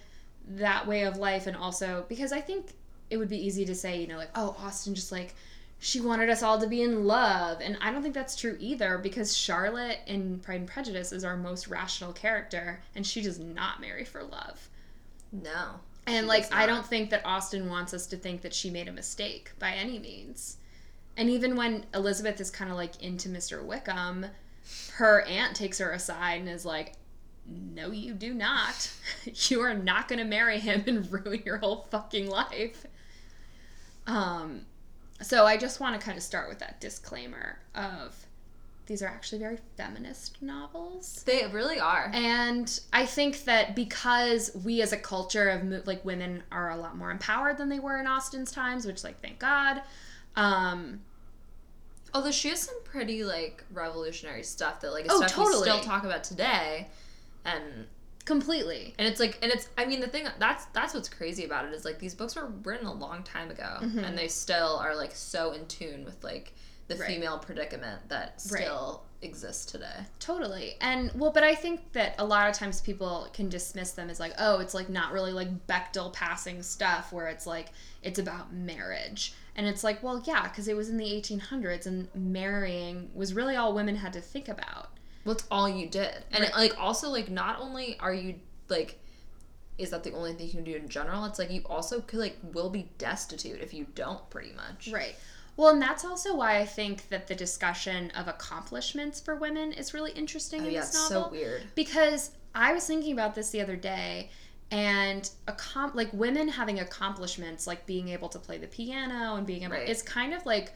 that 0.46 0.86
way 0.86 1.02
of 1.04 1.16
life 1.16 1.46
and 1.46 1.56
also 1.56 2.04
because 2.08 2.32
i 2.32 2.40
think 2.40 2.72
it 3.10 3.16
would 3.16 3.28
be 3.28 3.46
easy 3.46 3.64
to 3.64 3.74
say 3.74 4.00
you 4.00 4.06
know 4.06 4.16
like 4.16 4.30
oh 4.34 4.56
austen 4.58 4.94
just 4.94 5.12
like 5.12 5.34
she 5.78 6.00
wanted 6.00 6.30
us 6.30 6.42
all 6.42 6.58
to 6.58 6.66
be 6.66 6.82
in 6.82 7.04
love 7.04 7.60
and 7.60 7.76
i 7.80 7.90
don't 7.90 8.02
think 8.02 8.14
that's 8.14 8.36
true 8.36 8.56
either 8.60 8.98
because 8.98 9.36
charlotte 9.36 9.98
in 10.06 10.38
pride 10.40 10.60
and 10.60 10.68
prejudice 10.68 11.12
is 11.12 11.24
our 11.24 11.36
most 11.36 11.68
rational 11.68 12.12
character 12.12 12.82
and 12.94 13.06
she 13.06 13.22
does 13.22 13.38
not 13.38 13.80
marry 13.80 14.04
for 14.04 14.22
love 14.22 14.68
no. 15.42 15.80
and 16.06 16.26
like 16.26 16.52
I 16.54 16.66
don't 16.66 16.86
think 16.86 17.10
that 17.10 17.24
Austen 17.24 17.68
wants 17.68 17.92
us 17.92 18.06
to 18.08 18.16
think 18.16 18.42
that 18.42 18.54
she 18.54 18.70
made 18.70 18.88
a 18.88 18.92
mistake 18.92 19.50
by 19.58 19.72
any 19.72 19.98
means. 19.98 20.58
And 21.16 21.28
even 21.30 21.56
when 21.56 21.86
Elizabeth 21.94 22.40
is 22.40 22.50
kind 22.50 22.70
of 22.70 22.76
like 22.76 23.02
into 23.02 23.28
Mr. 23.28 23.64
Wickham, 23.64 24.26
her 24.94 25.22
aunt 25.22 25.56
takes 25.56 25.78
her 25.78 25.92
aside 25.92 26.40
and 26.40 26.48
is 26.48 26.64
like, 26.64 26.94
"No, 27.46 27.90
you 27.90 28.14
do 28.14 28.32
not. 28.34 28.90
you 29.48 29.60
are 29.60 29.74
not 29.74 30.08
going 30.08 30.18
to 30.18 30.24
marry 30.24 30.58
him 30.58 30.84
and 30.86 31.10
ruin 31.24 31.42
your 31.44 31.58
whole 31.58 31.86
fucking 31.90 32.28
life." 32.28 32.86
Um 34.06 34.66
so 35.22 35.46
I 35.46 35.56
just 35.56 35.80
want 35.80 35.98
to 35.98 36.04
kind 36.04 36.18
of 36.18 36.24
start 36.24 36.48
with 36.48 36.58
that 36.58 36.80
disclaimer 36.80 37.58
of 37.74 38.26
these 38.86 39.00
are 39.00 39.06
actually 39.06 39.38
very 39.38 39.58
feminist 39.78 40.42
novels. 40.42 41.22
They 41.24 41.46
really 41.46 41.80
are. 41.80 42.10
And 42.12 42.78
I 42.92 43.06
think 43.06 43.44
that 43.44 43.74
because 43.74 44.50
we 44.62 44.82
as 44.82 44.92
a 44.92 44.98
culture 44.98 45.48
of 45.48 45.86
like 45.86 46.04
women 46.04 46.42
are 46.52 46.70
a 46.70 46.76
lot 46.76 46.96
more 46.96 47.10
empowered 47.10 47.56
than 47.56 47.70
they 47.70 47.78
were 47.78 47.98
in 47.98 48.06
Austen's 48.06 48.52
times, 48.52 48.84
which 48.84 49.02
like 49.02 49.20
thank 49.22 49.38
God. 49.38 49.80
Um, 50.36 51.00
Although 52.12 52.30
she 52.30 52.48
has 52.50 52.60
some 52.60 52.76
pretty 52.84 53.24
like 53.24 53.64
revolutionary 53.72 54.42
stuff 54.42 54.80
that 54.82 54.92
like 54.92 55.06
Oh, 55.08 55.16
stuff 55.16 55.36
we 55.36 55.44
totally. 55.44 55.62
still 55.62 55.80
talk 55.80 56.04
about 56.04 56.22
today, 56.22 56.88
and 57.44 57.86
completely. 58.24 58.94
and 58.98 59.06
it's 59.06 59.20
like 59.20 59.38
and 59.42 59.52
it's 59.52 59.68
I 59.76 59.84
mean 59.84 60.00
the 60.00 60.06
thing 60.08 60.26
that's 60.38 60.64
that's 60.66 60.94
what's 60.94 61.08
crazy 61.08 61.44
about 61.44 61.66
it 61.66 61.72
is 61.74 61.84
like 61.84 61.98
these 61.98 62.14
books 62.14 62.36
were 62.36 62.46
written 62.62 62.86
a 62.86 62.92
long 62.92 63.22
time 63.22 63.50
ago 63.50 63.78
Mhm. 63.80 64.02
and 64.06 64.16
they 64.16 64.28
still 64.28 64.76
are 64.78 64.94
like 64.96 65.12
so 65.14 65.52
in 65.52 65.66
tune 65.66 66.04
with 66.04 66.22
like 66.24 66.54
the 66.88 66.96
Right. 66.96 67.06
female 67.06 67.38
predicament 67.38 68.08
that 68.08 68.42
Right. 68.50 68.62
still 68.62 69.02
exists 69.22 69.64
today. 69.64 70.04
Totally. 70.20 70.76
And 70.82 71.10
well, 71.14 71.30
but 71.32 71.42
I 71.42 71.54
think 71.54 71.92
that 71.94 72.14
a 72.18 72.24
lot 72.26 72.48
of 72.50 72.54
times 72.54 72.82
people 72.82 73.28
can 73.32 73.48
dismiss 73.48 73.92
them 73.92 74.10
as 74.10 74.20
like, 74.20 74.34
oh, 74.38 74.58
it's 74.60 74.74
like 74.74 74.90
not 74.90 75.12
really 75.12 75.32
like 75.32 75.66
Bechdel 75.66 76.12
passing 76.12 76.62
stuff 76.62 77.10
where 77.10 77.28
it's 77.28 77.46
like 77.46 77.68
it's 78.02 78.18
about 78.18 78.52
marriage. 78.52 79.32
And 79.56 79.66
it's 79.66 79.82
like, 79.82 80.02
well, 80.02 80.22
yeah, 80.26 80.42
because 80.42 80.68
it 80.68 80.76
was 80.76 80.90
in 80.90 80.98
the 80.98 81.06
1800s 81.10 81.86
and 81.86 82.08
marrying 82.14 83.10
was 83.14 83.32
really 83.32 83.56
all 83.56 83.72
women 83.72 83.96
had 83.96 84.12
to 84.14 84.20
think 84.20 84.48
about. 84.48 84.90
Well, 85.24 85.34
it's 85.34 85.46
all 85.50 85.68
you 85.68 85.88
did, 85.88 86.24
and 86.32 86.42
Right. 86.44 86.54
like 86.54 86.78
also 86.78 87.08
like 87.10 87.30
not 87.30 87.60
only 87.60 87.98
are 88.00 88.12
you 88.14 88.40
like. 88.68 88.98
Is 89.76 89.90
that 89.90 90.04
the 90.04 90.12
only 90.12 90.32
thing 90.34 90.46
you 90.46 90.52
can 90.52 90.62
do 90.64 90.76
in 90.76 90.88
general? 90.88 91.24
It's 91.24 91.38
like 91.38 91.50
you 91.50 91.62
also 91.66 92.00
could 92.00 92.20
like 92.20 92.36
will 92.52 92.70
be 92.70 92.88
destitute 92.98 93.60
if 93.60 93.74
you 93.74 93.86
don't, 93.96 94.28
pretty 94.30 94.52
much. 94.52 94.88
Right. 94.92 95.16
Well, 95.56 95.70
and 95.70 95.82
that's 95.82 96.04
also 96.04 96.36
why 96.36 96.58
I 96.58 96.64
think 96.66 97.08
that 97.08 97.26
the 97.26 97.34
discussion 97.34 98.10
of 98.12 98.28
accomplishments 98.28 99.20
for 99.20 99.34
women 99.34 99.72
is 99.72 99.92
really 99.92 100.12
interesting 100.12 100.62
Oh 100.62 100.66
in 100.66 100.70
yeah, 100.72 100.80
this 100.80 100.90
it's 100.90 101.10
novel. 101.10 101.24
so 101.24 101.30
weird. 101.30 101.62
because 101.74 102.30
I 102.54 102.72
was 102.72 102.86
thinking 102.86 103.12
about 103.12 103.34
this 103.34 103.50
the 103.50 103.60
other 103.60 103.74
day, 103.76 104.30
and 104.70 105.28
accom- 105.48 105.94
like 105.94 106.12
women 106.12 106.48
having 106.48 106.78
accomplishments, 106.80 107.66
like 107.66 107.84
being 107.86 108.08
able 108.10 108.28
to 108.28 108.38
play 108.38 108.58
the 108.58 108.66
piano 108.68 109.34
and 109.36 109.44
being 109.46 109.62
able, 109.64 109.74
Right. 109.74 109.88
it's 109.88 110.02
kind 110.02 110.32
of 110.34 110.44
like 110.46 110.72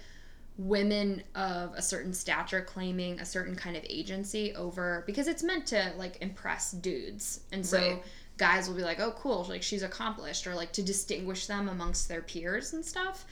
women 0.59 1.23
of 1.35 1.73
a 1.75 1.83
certain 1.83 2.12
stature 2.12 2.61
claiming 2.61 3.18
a 3.21 3.25
certain 3.25 3.55
kind 3.55 3.77
of 3.77 3.85
agency 3.88 4.55
over 4.55 5.05
because 5.07 5.29
it's 5.29 5.42
meant 5.42 5.66
to 5.66 5.92
like 5.97 6.21
impress 6.21 6.73
dudes, 6.73 7.40
and 7.53 7.64
so. 7.64 7.79
Right. 7.79 8.03
Guys 8.37 8.68
will 8.68 8.77
be 8.77 8.83
like, 8.83 9.01
"Oh, 9.01 9.11
cool! 9.18 9.44
Like 9.49 9.64
she's 9.64 9.83
accomplished," 9.83 10.47
or 10.47 10.55
like 10.55 10.71
to 10.75 10.83
distinguish 10.83 11.47
them 11.47 11.68
amongst 11.68 12.09
their 12.09 12.23
peers 12.23 12.73
and 12.73 12.85
stuff. 12.87 13.25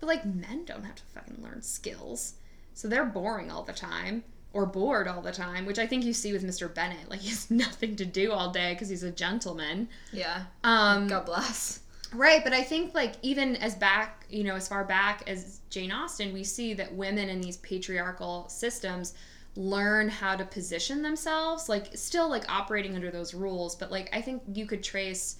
But 0.00 0.06
like 0.06 0.26
men 0.26 0.66
don't 0.66 0.84
have 0.84 0.96
to 0.96 1.02
fucking 1.14 1.42
learn 1.42 1.62
skills. 1.62 2.34
So 2.74 2.86
they're 2.86 3.06
boring 3.06 3.50
all 3.50 3.62
the 3.62 3.72
time 3.72 4.22
or 4.52 4.66
bored 4.66 5.06
all 5.06 5.22
the 5.22 5.32
time, 5.32 5.66
which 5.66 5.78
I 5.78 5.86
think 5.86 6.04
you 6.04 6.12
see 6.12 6.32
with 6.32 6.44
Mr. 6.44 6.72
Bennet. 6.72 7.08
Like 7.08 7.20
he 7.20 7.28
has 7.28 7.50
nothing 7.50 7.96
to 7.96 8.04
do 8.04 8.32
all 8.32 8.50
day 8.50 8.72
because 8.74 8.88
he's 8.88 9.02
a 9.02 9.10
gentleman. 9.10 9.88
Yeah. 10.12 10.44
Um, 10.64 11.08
God 11.08 11.26
bless. 11.26 11.80
Right, 12.14 12.42
but 12.42 12.52
I 12.52 12.62
think 12.62 12.94
like 12.94 13.14
even 13.22 13.56
as 13.56 13.74
back, 13.74 14.26
you 14.28 14.44
know, 14.44 14.54
as 14.54 14.68
far 14.68 14.84
back 14.84 15.22
as 15.26 15.60
Jane 15.70 15.92
Austen, 15.92 16.32
we 16.32 16.44
see 16.44 16.74
that 16.74 16.94
women 16.94 17.28
in 17.28 17.40
these 17.40 17.58
patriarchal 17.58 18.48
systems 18.48 19.14
learn 19.56 20.08
how 20.08 20.36
to 20.36 20.44
position 20.44 21.02
themselves, 21.02 21.68
like 21.68 21.96
still 21.96 22.28
like 22.28 22.50
operating 22.50 22.94
under 22.94 23.10
those 23.10 23.34
rules, 23.34 23.74
but 23.74 23.90
like 23.90 24.08
I 24.14 24.20
think 24.20 24.42
you 24.54 24.66
could 24.66 24.82
trace 24.82 25.36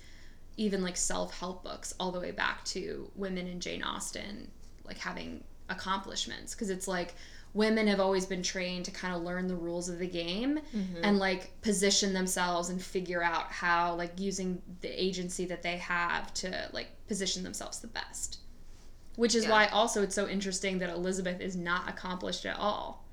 even 0.57 0.83
like 0.83 0.97
self-help 0.97 1.65
books 1.65 1.95
all 1.99 2.11
the 2.13 2.21
way 2.21 2.33
back 2.33 2.65
to 2.67 3.11
women 3.15 3.47
in 3.47 3.61
Jane 3.61 3.83
Austen 3.83 4.51
like 4.85 4.99
having 4.99 5.43
accomplishments 5.71 6.55
because 6.55 6.69
it's 6.69 6.89
like 6.89 7.15
women 7.53 7.87
have 7.89 7.99
always 8.01 8.27
been 8.27 8.43
trained 8.43 8.85
to 8.85 8.91
kind 8.93 9.15
of 9.15 9.23
learn 9.23 9.49
the 9.49 9.57
rules 9.57 9.89
of 9.89 9.99
the 9.99 10.07
game 10.07 10.61
mm-hmm. 10.75 11.05
and 11.05 11.19
like 11.19 11.51
position 11.63 12.13
themselves 12.13 12.69
and 12.69 12.81
figure 12.81 13.23
out 13.23 13.51
how 13.51 13.95
like 13.97 14.13
using 14.21 14.61
the 14.83 14.89
agency 15.05 15.45
that 15.47 15.63
they 15.63 15.77
have 15.77 16.33
to 16.35 16.69
like 16.73 16.89
position 17.09 17.43
themselves 17.43 17.81
the 17.81 17.89
best 17.89 18.39
which 19.17 19.35
is 19.35 19.45
Yeah. 19.45 19.51
why 19.51 19.67
also 19.67 20.03
it's 20.03 20.15
so 20.15 20.29
interesting 20.29 20.79
that 20.79 20.91
Elizabeth 20.91 21.41
is 21.41 21.57
not 21.57 21.89
accomplished 21.89 22.47
at 22.47 22.57
all 22.57 23.05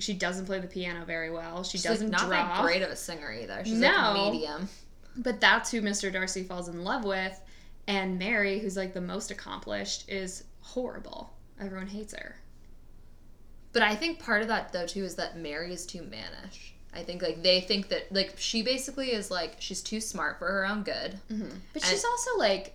she 0.00 0.14
doesn't 0.14 0.46
play 0.46 0.58
the 0.60 0.66
piano 0.66 1.04
very 1.04 1.30
well 1.30 1.62
she 1.62 1.78
She's 1.78 1.84
doesn't 1.84 2.10
like 2.10 2.20
not 2.20 2.28
draw 2.28 2.46
that 2.54 2.62
great 2.62 2.82
of 2.82 2.90
a 2.90 2.96
singer 2.96 3.32
either. 3.32 3.62
She's 3.64 3.74
No. 3.78 3.88
like 3.88 4.32
medium. 4.32 4.68
but 5.16 5.40
that's 5.40 5.70
who 5.70 5.80
Mr. 5.82 6.12
Darcy 6.12 6.42
falls 6.44 6.68
in 6.68 6.82
love 6.84 7.04
with. 7.04 7.40
And 7.88 8.18
Mary, 8.18 8.58
who's 8.60 8.76
like 8.76 8.92
the 8.92 9.00
most 9.00 9.30
accomplished, 9.30 10.08
is 10.10 10.44
horrible. 10.60 11.32
Everyone 11.60 11.86
hates 11.88 12.12
her. 12.14 12.36
But 13.72 13.82
I 13.82 13.94
think 13.94 14.18
part 14.18 14.42
of 14.42 14.48
that 14.48 14.72
though 14.72 14.86
too 14.86 15.04
is 15.04 15.14
that 15.16 15.36
Mary 15.38 15.72
is 15.72 15.84
too 15.86 16.02
mannish. 16.02 16.74
I 16.94 17.02
think 17.02 17.22
like 17.22 17.42
they 17.42 17.60
think 17.60 17.88
that 17.88 18.10
like 18.12 18.34
she 18.38 18.62
basically 18.62 19.12
is 19.12 19.30
like 19.30 19.56
she's 19.58 19.82
too 19.82 20.00
smart 20.00 20.38
for 20.38 20.46
her 20.46 20.66
own 20.66 20.82
good. 20.82 21.18
But 21.72 21.82
she's 21.84 22.04
also 22.04 22.36
like, 22.38 22.74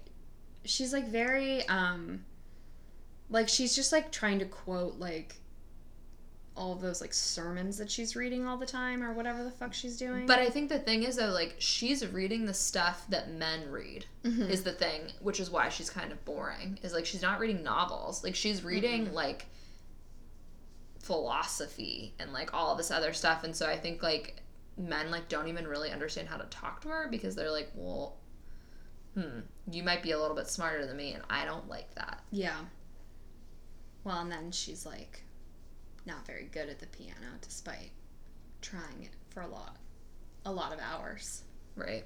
she's 0.66 0.94
like 0.94 1.08
very, 1.08 1.68
um, 1.68 2.24
like 3.30 3.50
she's 3.50 3.76
just 3.76 3.92
like 3.92 4.12
trying 4.12 4.40
to 4.40 4.46
quote 4.46 5.00
like 5.00 5.36
all 6.56 6.72
of 6.72 6.82
those 6.82 7.02
like 7.02 7.12
sermons 7.14 7.80
that 7.80 7.90
she's 7.90 8.16
reading 8.16 8.46
all 8.46 8.58
the 8.58 8.66
time 8.66 9.02
or 9.02 9.12
whatever 9.14 9.44
the 9.44 9.50
fuck 9.50 9.74
she's 9.74 9.98
doing. 9.98 10.28
But 10.28 10.38
I 10.38 10.52
think 10.52 10.70
the 10.70 10.78
thing 10.78 11.02
is 11.02 11.16
though 11.16 11.32
like 11.32 11.56
she's 11.58 12.06
reading 12.08 12.46
the 12.46 12.54
stuff 12.54 13.06
that 13.10 13.32
men 13.32 13.68
read 13.72 14.06
Mhm. 14.24 14.48
is 14.52 14.62
the 14.64 14.72
thing, 14.72 15.02
which 15.22 15.40
is 15.40 15.50
why 15.50 15.70
she's 15.70 15.90
kind 15.90 16.12
of 16.12 16.24
boring. 16.26 16.78
Is 16.84 16.94
like 16.94 17.08
she's 17.08 17.24
not 17.24 17.40
reading 17.40 17.64
novels. 17.64 18.24
Like 18.24 18.36
she's 18.36 18.64
reading 18.64 19.12
like 19.16 19.48
philosophy 21.04 22.13
and 22.20 22.34
like 22.34 22.54
all 22.54 22.76
this 22.76 22.92
other 22.92 23.13
stuff 23.13 23.44
and 23.44 23.56
so 23.56 23.68
I 23.68 23.78
think 23.78 24.02
like 24.02 24.42
men 24.78 25.12
like 25.12 25.28
don't 25.30 25.48
even 25.48 25.68
really 25.68 25.92
understand 25.92 26.28
how 26.28 26.38
to 26.38 26.46
talk 26.46 26.82
to 26.82 26.88
her 26.89 27.08
because 27.10 27.36
they're 27.36 27.52
like, 27.52 27.72
"Well, 27.76 28.18
hmm, 29.13 29.42
you 29.72 29.84
might 29.84 30.02
be 30.02 30.12
a 30.12 30.20
little 30.20 30.36
bit 30.36 30.48
smarter 30.48 30.86
than 30.86 30.98
me 30.98 31.13
and 31.13 31.24
I 31.30 31.46
don't 31.46 31.70
like 31.70 31.94
that." 31.96 32.24
yeah. 32.32 32.58
Well, 34.04 34.20
and 34.20 34.32
then 34.32 34.52
she's 34.52 34.86
like 34.86 35.24
not 36.06 36.26
very 36.26 36.50
good 36.52 36.68
at 36.68 36.80
the 36.80 36.88
piano 36.88 37.28
despite 37.42 37.92
trying 38.62 39.04
it 39.04 39.12
for 39.30 39.41
a 39.41 39.47
lot, 39.47 39.78
a 40.45 40.51
lot 40.51 40.74
of 40.74 40.80
hours. 40.80 41.43
Right? 41.76 42.06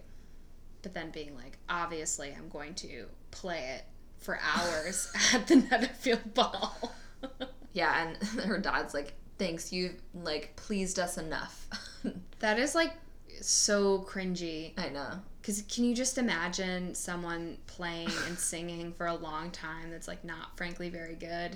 but 0.87 0.93
then 0.93 1.11
being 1.11 1.35
like, 1.35 1.57
obviously, 1.67 2.33
I'm 2.37 2.47
going 2.49 2.73
to 2.75 3.07
play 3.31 3.75
it 3.75 3.83
for 4.17 4.39
hours 4.41 5.11
at 5.33 5.47
the 5.47 5.57
Netherfield 5.57 6.33
Ball. 6.33 6.93
Yeah, 7.77 8.07
and 8.07 8.17
her 8.45 8.57
dad's 8.57 8.95
like, 8.95 9.13
"Thanks, 9.37 9.71
you've 9.71 10.01
like 10.15 10.55
pleased 10.55 10.97
us 10.97 11.19
enough." 11.19 11.67
that 12.39 12.57
is 12.57 12.73
like 12.73 12.93
so 13.39 13.99
cringy. 14.09 14.73
I 14.79 14.89
know. 14.89 15.19
Because 15.39 15.61
can 15.61 15.83
you 15.83 15.93
just 15.93 16.17
imagine 16.17 16.95
someone 16.95 17.59
playing 17.67 18.09
and 18.25 18.37
singing 18.39 18.93
for 18.93 19.05
a 19.05 19.13
long 19.13 19.51
time 19.51 19.91
that's 19.91 20.07
like 20.07 20.23
not, 20.23 20.57
frankly, 20.57 20.89
very 20.89 21.13
good? 21.13 21.55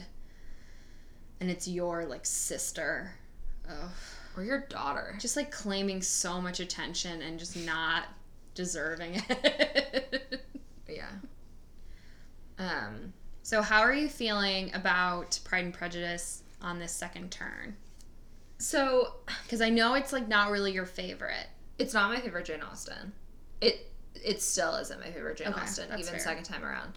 And 1.40 1.50
it's 1.50 1.68
your 1.68 2.06
like 2.06 2.28
sister. 2.28 3.14
Or 4.38 4.44
your 4.44 4.68
daughter. 4.70 5.16
Just 5.20 5.36
like 5.36 5.50
claiming 5.50 6.04
so 6.04 6.40
much 6.40 6.60
attention 6.60 7.24
and 7.24 7.40
just 7.40 7.58
not 7.58 8.04
deserving 8.54 9.24
it. 9.28 10.42
Yeah. 10.88 11.10
Um, 12.60 13.14
So, 13.52 13.62
how 13.62 13.82
are 13.82 13.94
you 13.94 14.08
feeling 14.08 14.74
about 14.74 15.38
Pride 15.44 15.66
and 15.66 15.74
Prejudice 15.74 16.44
on 16.62 16.80
this 16.80 16.94
second 16.94 17.32
turn? 17.32 17.76
so 18.60 19.16
Because 19.44 19.60
I 19.60 19.68
know 19.68 19.96
it's 19.96 20.14
like 20.14 20.30
not 20.30 20.52
really 20.52 20.72
your 20.72 20.86
favorite. 20.86 21.48
it's 21.78 21.94
not 21.94 22.10
my 22.10 22.22
favorite 22.22 22.46
Jane 22.46 22.62
Austen. 22.62 23.12
It 23.60 23.92
it 24.16 24.42
still 24.42 24.76
isn't 24.76 25.02
my 25.02 25.12
favorite 25.12 25.36
Jane 25.36 25.50
Okay, 25.50 25.64
Austen, 25.64 25.90
even 26.00 26.06
fair. 26.14 26.20
second 26.20 26.46
time 26.46 26.64
around. 26.64 26.94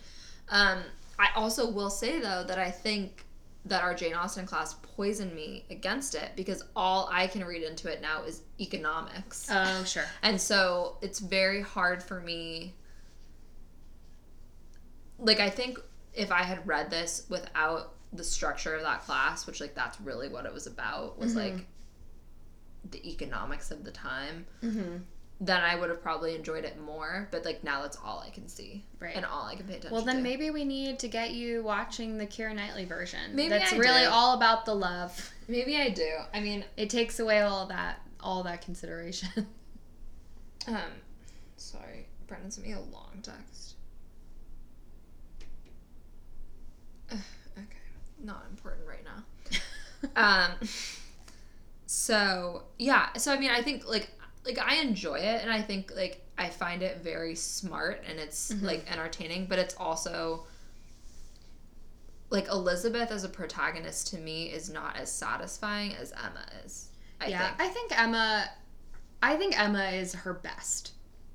Um, 0.49 0.85
I 1.19 1.31
also 1.35 1.69
will 1.69 1.91
say 1.91 2.21
though 2.21 2.45
that 2.47 2.61
I 2.61 2.71
think 2.71 3.25
that 3.65 3.83
our 3.83 3.93
Jane 3.93 4.15
Austen 4.15 4.47
class 4.47 4.75
poisoned 4.75 5.35
me 5.35 5.65
against 5.71 6.15
it 6.15 6.37
because 6.37 6.63
all 6.77 7.09
I 7.11 7.27
can 7.27 7.43
read 7.43 7.65
into 7.65 7.89
it 7.91 8.01
now 8.01 8.23
is 8.23 8.43
economics. 8.61 9.49
Oh, 9.51 9.83
sure. 9.83 10.05
And 10.23 10.41
so 10.41 10.99
it's 11.03 11.19
very 11.19 11.63
hard 11.63 12.01
for 12.01 12.21
me. 12.21 12.75
Like, 15.19 15.41
I 15.41 15.51
think 15.51 15.81
if 16.15 16.31
I 16.33 16.43
had 16.43 16.67
read 16.67 16.91
this 16.91 17.27
without 17.29 17.95
the 18.13 18.25
structure 18.25 18.75
of 18.75 18.83
that 18.83 19.03
class, 19.03 19.47
which, 19.47 19.61
like, 19.61 19.75
that's 19.75 20.01
really 20.01 20.29
what 20.29 20.47
it 20.47 20.53
was 20.55 20.67
about, 20.67 21.19
was 21.19 21.35
Mm-hmm. 21.35 21.57
like 21.57 21.67
the 22.91 23.09
economics 23.11 23.71
of 23.71 23.83
the 23.85 23.91
time, 23.91 24.47
Mm-hmm. 24.63 24.99
then 25.41 25.61
I 25.61 25.75
would 25.75 25.89
have 25.91 26.01
probably 26.03 26.35
enjoyed 26.37 26.65
it 26.65 26.79
more. 26.81 27.27
But, 27.33 27.45
like, 27.45 27.65
now 27.65 27.83
that's 27.83 27.97
all 28.05 28.23
I 28.25 28.31
can 28.31 28.47
see. 28.47 28.85
Right. 29.01 29.17
And 29.17 29.25
all 29.25 29.47
I 29.47 29.57
can 29.57 29.67
pay 29.67 29.73
attention 29.75 29.93
Well, 29.93 30.05
then 30.05 30.17
to. 30.19 30.23
maybe 30.23 30.51
we 30.51 30.65
need 30.65 30.99
to 31.01 31.09
get 31.09 31.33
you 31.33 31.63
watching 31.65 32.19
the 32.19 32.27
Keira 32.27 32.55
Knightley 32.55 32.85
version. 32.85 33.35
Maybe 33.35 33.49
That's 33.49 33.73
I 33.73 33.77
really 33.79 34.03
do. 34.05 34.11
all 34.11 34.37
about 34.37 34.65
the 34.65 34.75
love. 34.75 35.33
Maybe 35.49 35.77
I 35.77 35.89
do. 35.91 36.09
I 36.33 36.41
mean, 36.41 36.65
It 36.77 36.89
takes 36.91 37.19
away 37.19 37.41
all 37.41 37.67
that, 37.67 38.01
all 38.21 38.43
that 38.45 38.63
consideration. 38.63 39.29
um, 40.69 40.77
sorry. 41.57 42.07
Brendan 42.29 42.51
sent 42.53 42.67
me 42.67 42.73
a 42.75 42.81
long 42.81 43.19
text. 43.23 43.75
Ugh, 45.43 47.04
okay. 47.15 47.65
Not 48.23 48.45
important 48.51 48.87
right 48.87 49.05
now. 49.05 49.21
um 50.17 50.69
so 51.87 52.63
yeah 52.79 53.13
so 53.15 53.33
i 53.33 53.39
mean 53.39 53.51
i 53.51 53.63
think 53.63 53.89
like 53.89 54.11
like 54.45 54.59
i 54.59 54.75
enjoy 54.77 55.15
it 55.15 55.41
and 55.43 55.51
i 55.51 55.63
think 55.63 55.91
like 55.97 56.21
i 56.37 56.49
find 56.49 56.83
it 56.83 56.99
very 57.03 57.35
smart 57.35 58.03
and 58.09 58.19
it's 58.19 58.53
Mm-hmm. 58.53 58.67
like 58.67 58.93
entertaining 58.93 59.47
but 59.47 59.59
it's 59.59 59.75
also 59.77 60.45
like 62.31 62.49
elizabeth 62.49 63.11
as 63.11 63.25
a 63.25 63.29
protagonist 63.29 64.09
to 64.09 64.19
me 64.19 64.47
is 64.51 64.69
not 64.71 64.97
as 64.97 65.11
satisfying 65.11 65.95
as 65.95 66.13
emma 66.13 66.45
is 66.65 66.89
i 67.21 67.27
yeah, 67.29 67.55
think 67.55 67.61
I 67.61 67.69
think 67.73 67.99
Emma. 67.99 68.45
I 69.23 69.37
think 69.37 69.59
Emma 69.59 69.85
is 69.93 70.13
her 70.13 70.35
best 70.35 70.93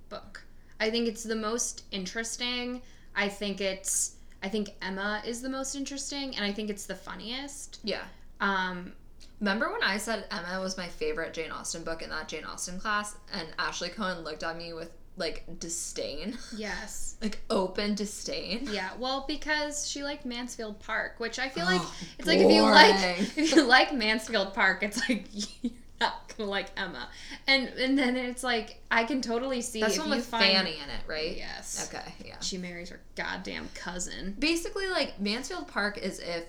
book. 0.10 0.44
I 0.80 0.92
think 0.92 1.08
it's 1.08 1.24
the 1.24 1.36
most 1.36 1.84
interesting. 1.92 2.84
I 3.16 3.30
think 3.30 3.62
it's. 3.62 4.16
I 4.44 4.50
think 4.50 4.70
Emma 4.82 5.22
is 5.26 5.42
the 5.42 5.50
most 5.50 5.76
interesting, 5.76 6.36
and 6.36 6.46
I 6.46 6.52
think 6.52 6.70
it's 6.70 6.86
the 6.86 6.96
funniest. 6.96 7.80
yeah 7.84 8.04
Um, 8.40 8.94
remember 9.42 9.72
when 9.72 9.82
i 9.84 9.96
said 9.98 10.26
emma 10.32 10.60
was 10.60 10.78
my 10.78 10.88
favorite 10.88 11.34
jane 11.34 11.50
austen 11.52 11.82
book 11.84 12.02
in 12.02 12.10
that 12.10 12.28
jane 12.28 12.44
austen 12.44 12.78
class 12.78 13.16
and 13.34 13.48
ashley 13.58 13.88
cohen 13.90 14.22
looked 14.24 14.44
at 14.44 14.58
me 14.58 14.74
with 14.74 14.92
like 15.16 15.44
disdain 15.60 16.38
yes. 16.56 17.16
like 17.22 17.40
open 17.50 17.94
disdain 17.96 18.68
Yeah, 18.72 18.90
well, 18.98 19.26
because 19.28 19.86
she 19.90 20.02
liked 20.04 20.26
Mansfield 20.26 20.80
Park, 20.80 21.16
which 21.20 21.40
I 21.40 21.50
feel 21.50 21.66
like 21.66 21.82
Oh, 21.84 21.96
it's 22.18 22.28
like 22.28 22.40
if 22.40 22.50
you 22.52 22.62
like 22.64 22.96
if 23.38 23.54
you 23.56 23.64
like 23.66 23.94
Mansfield 23.94 24.54
Park, 24.54 24.82
it's 24.84 25.00
like 25.10 25.26
you're 26.02 26.10
not 26.10 26.34
gonna 26.38 26.50
like 26.50 26.68
Emma, 26.78 27.10
and 27.48 27.68
and 27.70 27.98
then 27.98 28.16
it's 28.16 28.44
like 28.44 28.82
I 28.90 29.04
can 29.04 29.22
totally 29.22 29.62
see 29.62 29.82
That's 29.82 29.96
if 29.96 30.02
one 30.02 30.10
with 30.12 30.26
find 30.26 30.46
Fanny 30.46 30.78
in 30.78 30.90
it, 30.90 31.02
right? 31.08 31.36
yes, 31.38 31.90
Okay, 31.94 32.14
yeah. 32.26 32.40
she 32.40 32.58
marries 32.58 32.90
her 32.90 33.00
goddamn 33.16 33.70
cousin. 33.74 34.36
Basically, 34.40 34.88
like 34.88 35.20
Mansfield 35.20 35.68
Park 35.68 35.98
is 35.98 36.20
if 36.20 36.46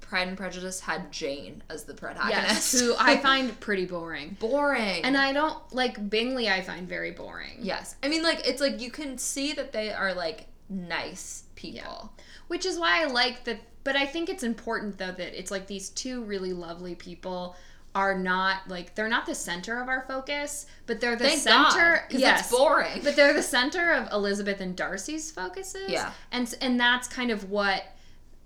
Pride 0.00 0.28
and 0.28 0.36
Prejudice 0.36 0.78
had 0.80 1.10
Jane 1.10 1.62
as 1.68 1.84
the 1.84 1.94
protagonist. 1.94 2.72
Yes, 2.74 2.80
who 2.80 2.94
I 2.98 3.16
find 3.28 3.58
pretty 3.60 3.86
boring, 3.86 4.36
boring. 4.38 5.04
and 5.04 5.16
I 5.16 5.32
don't 5.32 5.58
like 5.74 6.08
Bingley. 6.08 6.48
I 6.48 6.62
find 6.62 6.88
very 6.88 7.10
boring. 7.10 7.58
yes, 7.60 7.96
I 8.02 8.08
mean, 8.08 8.22
like 8.22 8.46
it's 8.46 8.60
like 8.60 8.80
you 8.80 8.90
can 8.90 9.18
see 9.18 9.52
that 9.54 9.72
they 9.72 9.92
are 9.92 10.14
like 10.14 10.46
nice 10.68 11.44
people. 11.54 12.12
which 12.48 12.64
is 12.66 12.78
why 12.78 13.02
I 13.02 13.06
like 13.06 13.44
that. 13.44 13.58
But 13.84 13.94
I 13.96 14.04
think 14.06 14.28
it's 14.28 14.42
important 14.42 14.98
though 14.98 15.12
that 15.12 15.38
it's 15.38 15.50
like 15.52 15.66
these 15.68 15.90
two 15.90 16.24
really 16.24 16.52
lovely 16.52 16.94
people 16.96 17.54
are 17.96 18.16
not 18.16 18.68
like 18.68 18.94
they're 18.94 19.08
not 19.08 19.24
the 19.24 19.34
center 19.34 19.80
of 19.80 19.88
our 19.88 20.02
focus, 20.06 20.66
but 20.84 21.00
they're 21.00 21.16
the 21.16 21.24
Thank 21.24 21.40
center. 21.40 22.04
God, 22.10 22.20
yes, 22.20 22.40
it's 22.40 22.50
boring. 22.50 23.00
but 23.02 23.16
they're 23.16 23.32
the 23.32 23.42
center 23.42 23.90
of 23.94 24.12
Elizabeth 24.12 24.60
and 24.60 24.76
Darcy's 24.76 25.30
focuses. 25.30 25.88
Yeah. 25.88 26.12
and 26.30 26.54
and 26.60 26.78
that's 26.78 27.08
kind 27.08 27.30
of 27.30 27.50
what 27.50 27.84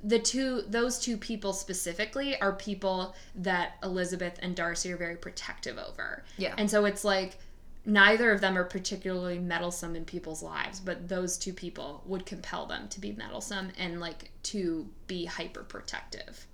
the 0.05 0.21
two 0.21 0.63
those 0.69 1.01
two 1.01 1.17
people 1.17 1.53
specifically 1.53 2.41
are 2.41 2.53
people 2.53 3.17
that 3.35 3.73
Elizabeth 3.83 4.39
and 4.41 4.55
Darcy 4.55 4.93
are 4.93 4.97
very 4.97 5.17
protective 5.17 5.79
over. 5.79 6.23
Yeah. 6.39 6.55
and 6.57 6.71
so 6.71 6.85
it's 6.85 7.03
like 7.05 7.37
neither 7.85 8.31
of 8.31 8.41
them 8.41 8.57
are 8.57 8.63
particularly 8.65 9.41
meddlesome 9.41 9.97
in 9.97 10.05
people's 10.05 10.45
lives, 10.45 10.79
but 10.79 11.09
those 11.09 11.37
two 11.37 11.53
people 11.53 12.05
would 12.07 12.25
compel 12.25 12.67
them 12.67 12.87
to 12.91 13.01
be 13.01 13.11
meddlesome 13.13 13.73
and 13.79 13.99
like 13.99 14.31
to 14.45 14.89
be 15.09 15.25
hyper 15.25 15.65
protective. 15.65 16.47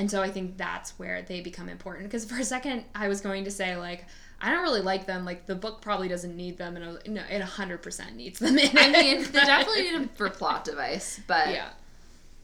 And 0.00 0.10
so 0.10 0.22
I 0.22 0.30
think 0.30 0.56
that's 0.56 0.98
where 0.98 1.20
they 1.20 1.42
become 1.42 1.68
important. 1.68 2.06
Because 2.08 2.24
for 2.24 2.38
a 2.38 2.44
second, 2.44 2.84
I 2.94 3.08
was 3.08 3.20
going 3.20 3.44
to 3.44 3.50
say 3.50 3.76
like, 3.76 4.06
I 4.40 4.48
don't 4.50 4.62
really 4.62 4.80
like 4.80 5.04
them. 5.04 5.26
Like 5.26 5.44
the 5.44 5.54
book 5.54 5.82
probably 5.82 6.08
doesn't 6.08 6.34
need 6.34 6.56
them, 6.56 6.74
and 6.76 6.84
I 6.84 6.88
was- 6.88 7.06
no, 7.06 7.22
it 7.30 7.42
hundred 7.42 7.82
percent 7.82 8.16
needs 8.16 8.38
them. 8.38 8.56
In 8.58 8.76
I 8.78 8.90
mean, 8.90 9.22
they 9.24 9.30
definitely 9.32 9.82
need 9.82 9.94
them 9.94 10.08
for 10.14 10.30
plot 10.30 10.64
device, 10.64 11.20
but 11.26 11.48
yeah. 11.50 11.68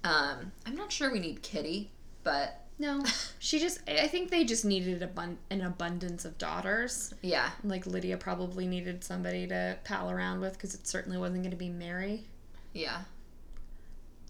um, 0.05 0.53
I'm 0.67 0.77
not 0.77 0.93
sure 0.93 1.11
we 1.11 1.19
need 1.19 1.43
Kitty, 1.43 1.91
but 2.23 2.61
No, 2.79 3.03
she 3.39 3.59
just. 3.59 3.81
I 3.89 4.07
think 4.09 4.31
they 4.31 4.45
just 4.45 4.67
needed 4.67 5.01
abun- 5.01 5.39
an 5.51 5.63
abundance 5.63 6.27
of 6.27 6.37
daughters. 6.37 7.15
yeah, 7.23 7.49
Like 7.65 7.87
Lydia 7.87 8.19
probably 8.19 8.67
needed 8.67 9.03
somebody 9.03 9.47
to 9.47 9.79
pal 9.85 10.11
around 10.11 10.41
with 10.41 10.53
because 10.53 10.75
it 10.75 10.87
certainly 10.87 11.17
wasn't 11.17 11.41
going 11.45 11.51
to 11.53 11.57
be 11.57 11.71
Mary. 11.71 12.25
yeah, 12.75 13.05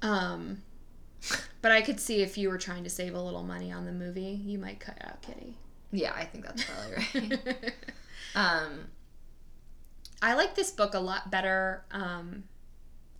Um, 0.02 0.62
but 1.62 1.72
I 1.72 1.82
could 1.82 2.00
see 2.00 2.22
if 2.22 2.38
you 2.38 2.48
were 2.48 2.58
trying 2.58 2.84
to 2.84 2.90
save 2.90 3.14
a 3.14 3.20
little 3.20 3.42
money 3.42 3.72
on 3.72 3.84
the 3.84 3.92
movie, 3.92 4.40
you 4.44 4.58
might 4.58 4.80
cut 4.80 4.96
out 5.02 5.22
Kitty. 5.22 5.56
yeah. 5.92 6.12
I 6.14 6.24
think 6.24 6.44
that's 6.44 6.64
probably 6.64 7.38
right. 7.42 7.74
um, 8.34 8.86
I 10.22 10.34
like 10.34 10.54
this 10.54 10.70
book 10.70 10.94
a 10.94 11.00
lot 11.00 11.30
better 11.30 11.84
um, 11.90 12.44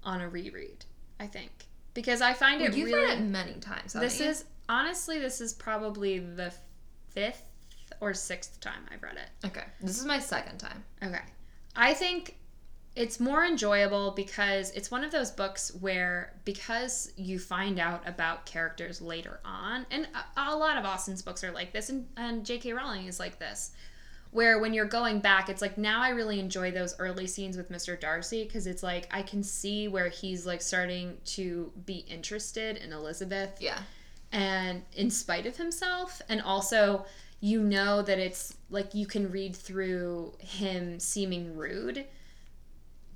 on 0.03 0.20
a 0.20 0.28
reread. 0.28 0.84
I 1.18 1.26
think 1.26 1.51
because 1.94 2.20
I 2.20 2.34
find 2.34 2.61
it 2.61 2.74
you've 2.76 2.90
really. 2.90 3.07
read 3.07 3.18
it 3.18 3.22
many 3.22 3.55
times. 3.55 3.92
this 3.94 4.20
you? 4.20 4.26
is 4.26 4.44
honestly 4.68 5.18
this 5.18 5.40
is 5.40 5.53
probably 5.53 6.18
the 6.18 6.53
fifth 7.09 7.42
or 8.01 8.12
sixth 8.12 8.61
time 8.61 8.82
I've 8.92 9.03
read 9.03 9.16
it. 9.16 9.47
okay. 9.47 9.64
This 9.80 9.99
is 9.99 10.05
my 10.05 10.18
second 10.18 10.59
time. 10.59 10.84
Okay. 11.03 11.22
I 11.74 11.94
think 11.94 12.36
it's 12.97 13.20
more 13.20 13.44
enjoyable 13.44 14.11
because 14.12 14.70
it's 14.70 14.90
one 14.90 15.05
of 15.05 15.12
those 15.12 15.30
books 15.30 15.70
where 15.80 16.32
because 16.47 17.12
you 17.16 17.38
find 17.38 17.78
out 17.78 18.03
about 18.09 18.47
characters 18.47 19.03
later 19.03 19.38
on 19.44 19.84
and 19.90 20.09
a, 20.36 20.40
a 20.51 20.57
lot 20.57 20.78
of 20.78 20.84
Austen's 20.86 21.20
books 21.22 21.44
are 21.44 21.53
like 21.53 21.72
this 21.72 21.90
and, 21.90 22.07
and 22.16 22.44
J.K. 22.44 22.72
Rowling 22.72 23.07
is 23.07 23.20
like 23.20 23.38
this 23.38 23.72
where 24.30 24.59
when 24.59 24.72
you're 24.74 24.86
going 24.86 25.20
back 25.20 25.49
it's 25.51 25.61
like 25.62 25.76
now 25.78 26.03
I 26.03 26.09
really 26.09 26.40
enjoy 26.40 26.70
those 26.70 26.99
early 26.99 27.26
scenes 27.26 27.57
with 27.57 27.70
Mr. 27.70 27.99
Darcy 28.01 28.44
because 28.44 28.66
it's 28.66 28.82
like 28.82 29.07
I 29.11 29.22
can 29.22 29.42
see 29.42 29.88
where 29.88 30.09
he's 30.09 30.47
like 30.47 30.62
starting 30.62 31.18
to 31.36 31.70
be 31.84 31.99
interested 32.09 32.78
in 32.78 32.92
Elizabeth 32.92 33.59
Yeah. 33.61 33.78
and 34.32 34.82
in 34.94 35.11
spite 35.11 35.44
of 35.47 35.57
himself 35.57 36.22
and 36.30 36.40
also 36.40 37.05
you 37.40 37.61
know 37.62 38.01
that 38.01 38.18
it's 38.18 38.57
like 38.70 38.94
you 38.94 39.07
can 39.07 39.30
read 39.30 39.55
through 39.55 40.32
him 40.38 40.99
seeming 40.99 41.55
rude 41.55 42.07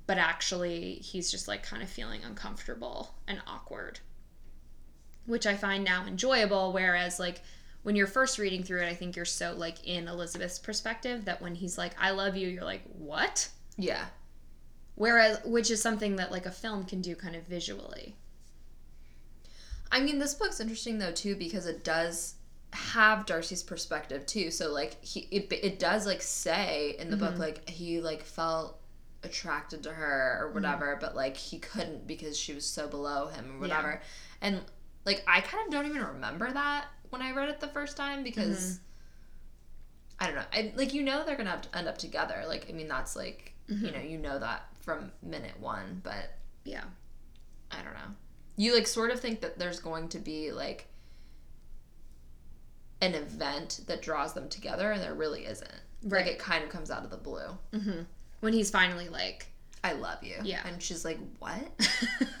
but 0.07 0.17
actually 0.17 0.95
he's 0.95 1.31
just 1.31 1.47
like 1.47 1.63
kind 1.63 1.81
of 1.83 1.89
feeling 1.89 2.23
uncomfortable 2.23 3.15
and 3.27 3.41
awkward 3.47 3.99
which 5.25 5.45
i 5.45 5.55
find 5.55 5.83
now 5.83 6.05
enjoyable 6.05 6.73
whereas 6.73 7.19
like 7.19 7.41
when 7.83 7.95
you're 7.95 8.07
first 8.07 8.37
reading 8.37 8.63
through 8.63 8.81
it 8.81 8.89
i 8.89 8.93
think 8.93 9.15
you're 9.15 9.25
so 9.25 9.53
like 9.55 9.85
in 9.87 10.07
elizabeth's 10.07 10.59
perspective 10.59 11.25
that 11.25 11.41
when 11.41 11.55
he's 11.55 11.77
like 11.77 11.93
i 11.99 12.11
love 12.11 12.35
you 12.35 12.47
you're 12.47 12.63
like 12.63 12.83
what 12.97 13.49
Yeah. 13.77 14.05
whereas 14.95 15.39
which 15.45 15.71
is 15.71 15.81
something 15.81 16.15
that 16.17 16.31
like 16.31 16.45
a 16.45 16.51
film 16.51 16.83
can 16.85 17.01
do 17.01 17.15
kind 17.15 17.35
of 17.35 17.43
visually 17.43 18.15
I 19.91 19.99
mean, 19.99 20.19
this 20.19 20.33
book's 20.33 20.59
interesting 20.59 20.99
though 20.99 21.11
too 21.11 21.35
because 21.35 21.65
it 21.65 21.83
does 21.83 22.35
have 22.71 23.25
Darcy's 23.25 23.63
perspective 23.63 24.25
too. 24.25 24.49
So 24.51 24.71
like 24.71 25.03
he, 25.03 25.27
it, 25.31 25.51
it 25.51 25.79
does 25.79 26.05
like 26.05 26.21
say 26.21 26.95
in 26.97 27.09
the 27.11 27.17
book 27.17 27.31
mm-hmm. 27.31 27.41
like 27.41 27.69
he 27.69 27.99
like 27.99 28.23
felt 28.23 28.79
attracted 29.23 29.83
to 29.83 29.91
her 29.91 30.39
or 30.39 30.45
mm-hmm. 30.45 30.55
whatever, 30.55 30.97
but 30.99 31.15
like 31.15 31.37
he 31.37 31.59
couldn't 31.59 32.07
because 32.07 32.37
she 32.37 32.53
was 32.53 32.65
so 32.65 32.87
below 32.87 33.27
him 33.27 33.55
or 33.55 33.59
whatever. 33.59 34.01
And 34.41 34.61
like 35.05 35.23
I 35.27 35.41
kind 35.41 35.65
of 35.65 35.71
don't 35.71 35.85
even 35.85 36.03
remember 36.03 36.51
that 36.51 36.85
when 37.09 37.21
I 37.21 37.31
read 37.31 37.49
it 37.49 37.59
the 37.59 37.67
first 37.67 37.97
time 37.97 38.23
because 38.23 38.57
mm-hmm. 38.57 40.23
I 40.23 40.25
don't 40.27 40.35
know. 40.35 40.45
I 40.53 40.73
like 40.75 40.93
you 40.93 41.03
know 41.03 41.23
they're 41.25 41.35
gonna 41.35 41.49
have 41.49 41.61
to 41.63 41.77
end 41.77 41.87
up 41.87 41.97
together. 41.97 42.43
Like 42.47 42.67
I 42.69 42.73
mean 42.73 42.87
that's 42.87 43.15
like 43.15 43.53
you 43.67 43.75
mm-hmm. 43.75 43.95
know 43.95 44.01
you 44.01 44.17
know 44.17 44.39
that 44.39 44.65
from 44.81 45.11
minute 45.21 45.59
one, 45.59 46.01
but 46.03 46.37
yeah 46.63 46.83
I 47.71 47.77
don't 47.77 47.93
know. 47.93 48.15
You 48.57 48.75
like 48.75 48.87
sort 48.87 49.11
of 49.11 49.19
think 49.19 49.41
that 49.41 49.57
there's 49.57 49.79
going 49.79 50.09
to 50.09 50.19
be 50.19 50.51
like 50.51 50.87
an 53.01 53.15
event 53.15 53.81
that 53.87 54.01
draws 54.01 54.33
them 54.33 54.47
together, 54.47 54.91
and 54.91 55.01
there 55.01 55.13
really 55.13 55.45
isn't. 55.45 55.71
Right. 56.03 56.25
Like 56.25 56.33
it 56.33 56.39
kind 56.39 56.63
of 56.63 56.69
comes 56.69 56.91
out 56.91 57.03
of 57.03 57.09
the 57.09 57.17
blue. 57.17 57.57
Mm-hmm. 57.73 58.01
When 58.41 58.53
he's 58.53 58.69
finally 58.69 59.09
like, 59.09 59.47
I 59.83 59.93
love 59.93 60.23
you. 60.23 60.35
Yeah. 60.43 60.59
And 60.67 60.81
she's 60.81 61.03
like, 61.05 61.17
what? 61.39 61.61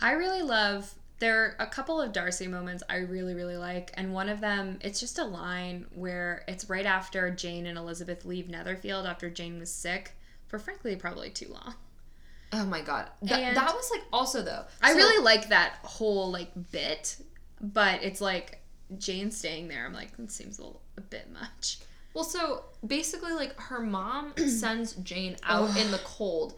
I 0.00 0.12
really 0.12 0.42
love 0.42 0.92
there 1.20 1.40
are 1.44 1.56
a 1.60 1.66
couple 1.66 2.00
of 2.00 2.12
Darcy 2.12 2.48
moments 2.48 2.82
I 2.90 2.96
really 2.96 3.34
really 3.34 3.56
like 3.56 3.92
and 3.94 4.12
one 4.12 4.28
of 4.28 4.40
them 4.40 4.78
it's 4.80 4.98
just 4.98 5.18
a 5.20 5.24
line 5.24 5.86
where 5.94 6.42
it's 6.48 6.68
right 6.68 6.86
after 6.86 7.30
Jane 7.30 7.66
and 7.66 7.78
Elizabeth 7.78 8.24
leave 8.24 8.48
Netherfield 8.48 9.06
after 9.06 9.30
Jane 9.30 9.60
was 9.60 9.72
sick 9.72 10.12
for 10.48 10.58
frankly 10.58 10.96
probably 10.96 11.30
too 11.30 11.48
long. 11.52 11.74
oh 12.52 12.64
my 12.66 12.80
god. 12.80 13.08
That, 13.22 13.38
And- 13.40 13.56
that 13.56 13.72
was 13.72 13.88
like 13.92 14.02
also 14.12 14.42
though. 14.42 14.64
I 14.82 14.90
so- 14.92 14.96
really 14.98 15.22
like 15.22 15.48
that 15.50 15.76
whole 15.84 16.32
like 16.32 16.50
bit, 16.72 17.16
but 17.60 18.02
it's 18.02 18.20
like 18.20 18.58
Jane 18.98 19.30
staying 19.30 19.68
there. 19.68 19.86
I'm 19.86 19.94
like, 19.94 20.10
it 20.18 20.30
seems 20.32 20.58
a, 20.58 20.62
little, 20.62 20.82
a 20.98 21.00
bit 21.00 21.30
much. 21.32 21.78
Well, 22.14 22.24
so 22.24 22.64
basically, 22.86 23.32
like 23.32 23.58
her 23.60 23.80
mom 23.80 24.34
sends 24.48 24.94
Jane 24.94 25.36
out 25.44 25.76
in 25.76 25.90
the 25.90 26.00
cold, 26.04 26.54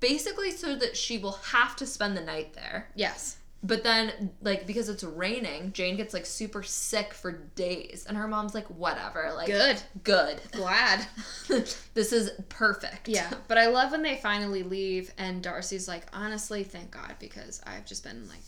basically 0.00 0.50
so 0.50 0.76
that 0.76 0.96
she 0.96 1.18
will 1.18 1.38
have 1.52 1.76
to 1.76 1.86
spend 1.86 2.16
the 2.16 2.22
night 2.22 2.54
there. 2.54 2.88
Yes. 2.94 3.36
But 3.62 3.82
then, 3.82 4.30
like 4.40 4.66
because 4.66 4.88
it's 4.88 5.04
raining, 5.04 5.72
Jane 5.72 5.96
gets 5.96 6.14
like 6.14 6.24
super 6.24 6.62
sick 6.62 7.12
for 7.12 7.32
days, 7.56 8.06
and 8.08 8.16
her 8.16 8.26
mom's 8.26 8.54
like, 8.54 8.66
"Whatever, 8.68 9.32
like 9.36 9.48
Good. 9.48 9.82
good. 10.02 10.40
Glad. 10.52 11.06
this 11.94 12.12
is 12.12 12.30
perfect." 12.48 13.06
Yeah, 13.06 13.30
but 13.48 13.58
I 13.58 13.66
love 13.66 13.92
when 13.92 14.00
they 14.02 14.16
finally 14.16 14.62
leave 14.62 15.12
and 15.18 15.42
Darcy's 15.42 15.86
like, 15.88 16.06
honestly, 16.14 16.64
thank 16.64 16.90
God 16.90 17.16
because 17.18 17.60
I've 17.66 17.84
just 17.84 18.02
been 18.02 18.26
like 18.28 18.40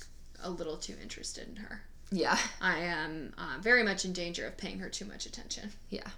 a 0.43 0.49
little 0.49 0.79
too 0.79 0.95
interested 1.03 1.47
in 1.47 1.57
her. 1.57 1.83
yeah, 2.11 2.39
I 2.63 2.79
am 2.79 3.35
uh, 3.37 3.59
very 3.61 3.83
much 3.83 4.07
in 4.07 4.15
danger 4.15 4.47
of 4.47 4.57
paying 4.57 4.79
her 4.79 4.89
too 4.89 5.05
much 5.05 5.27
attention. 5.27 5.73
yeah. 5.91 6.09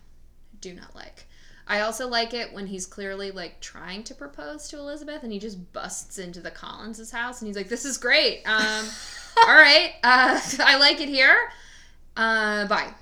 Do 0.64 0.72
not 0.72 0.94
like. 0.96 1.26
I 1.68 1.80
also 1.82 2.08
like 2.08 2.32
it 2.32 2.54
when 2.54 2.66
he's 2.66 2.86
clearly 2.86 3.30
like 3.30 3.60
trying 3.60 4.02
to 4.04 4.14
propose 4.14 4.66
to 4.68 4.78
Elizabeth 4.78 5.22
and 5.22 5.30
he 5.30 5.38
just 5.38 5.74
busts 5.74 6.18
into 6.18 6.40
the 6.40 6.50
Collinses' 6.50 7.10
house 7.10 7.42
and 7.42 7.48
he's 7.48 7.56
like, 7.56 7.68
"This 7.68 7.84
is 7.84 7.98
great. 7.98 8.40
Um, 8.46 8.86
all 9.46 9.54
right, 9.54 9.92
uh, 10.02 10.40
I 10.60 10.78
like 10.78 11.02
it 11.02 11.10
here. 11.10 11.36
Uh, 12.16 12.66
bye." 12.66 12.94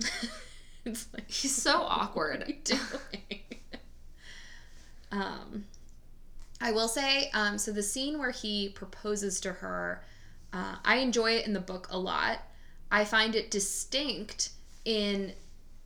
it's 0.84 1.06
like, 1.14 1.30
He's 1.30 1.54
so 1.54 1.82
awkward. 1.82 2.40
what 2.40 2.48
are 2.48 2.52
you 2.52 2.58
doing? 2.64 3.40
um, 5.12 5.64
I 6.60 6.72
will 6.72 6.88
say, 6.88 7.30
um, 7.34 7.56
so 7.56 7.70
the 7.70 7.84
scene 7.84 8.18
where 8.18 8.32
he 8.32 8.70
proposes 8.70 9.38
to 9.42 9.52
her, 9.52 10.02
uh, 10.52 10.74
I 10.84 10.96
enjoy 10.96 11.36
it 11.36 11.46
in 11.46 11.52
the 11.52 11.60
book 11.60 11.86
a 11.88 11.98
lot. 12.00 12.42
I 12.90 13.04
find 13.04 13.36
it 13.36 13.52
distinct 13.52 14.50
in 14.84 15.34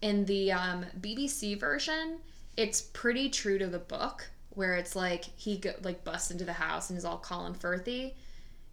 in 0.02 0.24
the 0.24 0.52
um, 0.52 0.86
BBC 1.00 1.58
version. 1.58 2.18
It's 2.56 2.80
pretty 2.80 3.30
true 3.30 3.58
to 3.58 3.66
the 3.66 3.78
book, 3.78 4.28
where 4.50 4.76
it's 4.76 4.96
like 4.96 5.24
he 5.36 5.58
go, 5.58 5.72
like 5.82 6.04
busts 6.04 6.30
into 6.30 6.44
the 6.44 6.52
house 6.52 6.90
and 6.90 6.98
is 6.98 7.04
all 7.04 7.18
Colin 7.18 7.54
Firthy. 7.54 8.14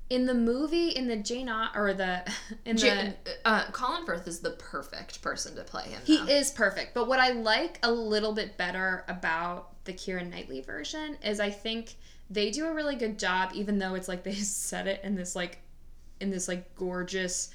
In 0.09 0.25
the 0.25 0.33
movie, 0.33 0.89
in 0.89 1.07
the 1.07 1.17
Jane 1.17 1.49
Au- 1.49 1.67
or 1.75 1.93
the 1.93 2.21
in 2.65 2.75
the 2.75 2.81
Jane, 2.81 3.13
uh, 3.45 3.65
Colin 3.71 4.05
Firth 4.05 4.27
is 4.27 4.39
the 4.39 4.51
perfect 4.51 5.21
person 5.21 5.55
to 5.55 5.63
play 5.63 5.83
him. 5.83 6.01
he 6.05 6.17
though. 6.17 6.25
is 6.25 6.51
perfect. 6.51 6.93
But 6.93 7.07
what 7.07 7.19
I 7.19 7.31
like 7.31 7.79
a 7.83 7.91
little 7.91 8.33
bit 8.33 8.57
better 8.57 9.03
about 9.07 9.83
the 9.83 9.93
Keira 9.93 10.27
Knightley 10.29 10.61
version 10.61 11.17
is 11.23 11.39
I 11.39 11.49
think 11.49 11.95
they 12.29 12.51
do 12.51 12.65
a 12.65 12.73
really 12.73 12.95
good 12.95 13.19
job, 13.19 13.51
even 13.53 13.79
though 13.79 13.95
it's 13.95 14.07
like 14.07 14.23
they 14.23 14.33
set 14.35 14.87
it 14.87 15.01
in 15.03 15.15
this 15.15 15.35
like 15.35 15.59
in 16.19 16.29
this 16.29 16.47
like 16.47 16.75
gorgeous, 16.75 17.49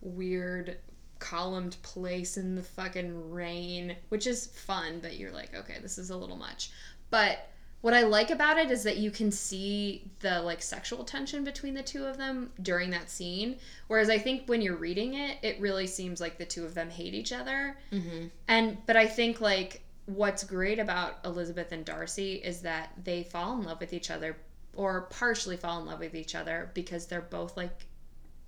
weird 0.00 0.78
columned 1.18 1.76
place 1.82 2.36
in 2.36 2.54
the 2.54 2.62
fucking 2.62 3.30
rain, 3.30 3.96
which 4.08 4.26
is 4.26 4.46
fun, 4.46 5.00
but 5.00 5.16
you're 5.16 5.32
like, 5.32 5.54
okay, 5.54 5.76
this 5.80 5.98
is 5.98 6.10
a 6.10 6.16
little 6.16 6.36
much. 6.36 6.70
But 7.10 7.48
what 7.82 7.94
I 7.94 8.02
like 8.02 8.30
about 8.30 8.58
it 8.58 8.70
is 8.70 8.82
that 8.82 8.96
you 8.96 9.10
can 9.10 9.30
see 9.30 10.10
the 10.20 10.40
like 10.42 10.62
sexual 10.62 11.04
tension 11.04 11.44
between 11.44 11.74
the 11.74 11.82
two 11.82 12.04
of 12.04 12.16
them 12.16 12.50
during 12.62 12.90
that 12.90 13.10
scene. 13.10 13.58
Whereas 13.86 14.10
I 14.10 14.18
think 14.18 14.48
when 14.48 14.60
you're 14.60 14.76
reading 14.76 15.14
it, 15.14 15.38
it 15.42 15.60
really 15.60 15.86
seems 15.86 16.20
like 16.20 16.38
the 16.38 16.44
two 16.44 16.64
of 16.64 16.74
them 16.74 16.90
hate 16.90 17.14
each 17.14 17.32
other. 17.32 17.78
Mm-hmm. 17.92 18.26
And 18.48 18.78
but 18.86 18.96
I 18.96 19.06
think 19.06 19.40
like 19.40 19.82
what's 20.06 20.42
great 20.44 20.78
about 20.78 21.18
Elizabeth 21.24 21.72
and 21.72 21.84
Darcy 21.84 22.34
is 22.34 22.62
that 22.62 22.90
they 23.04 23.22
fall 23.22 23.54
in 23.54 23.64
love 23.64 23.80
with 23.80 23.92
each 23.92 24.10
other 24.10 24.36
or 24.74 25.02
partially 25.02 25.56
fall 25.56 25.80
in 25.80 25.86
love 25.86 26.00
with 26.00 26.14
each 26.14 26.34
other 26.34 26.70
because 26.74 27.06
they're 27.06 27.20
both 27.20 27.56
like 27.56 27.86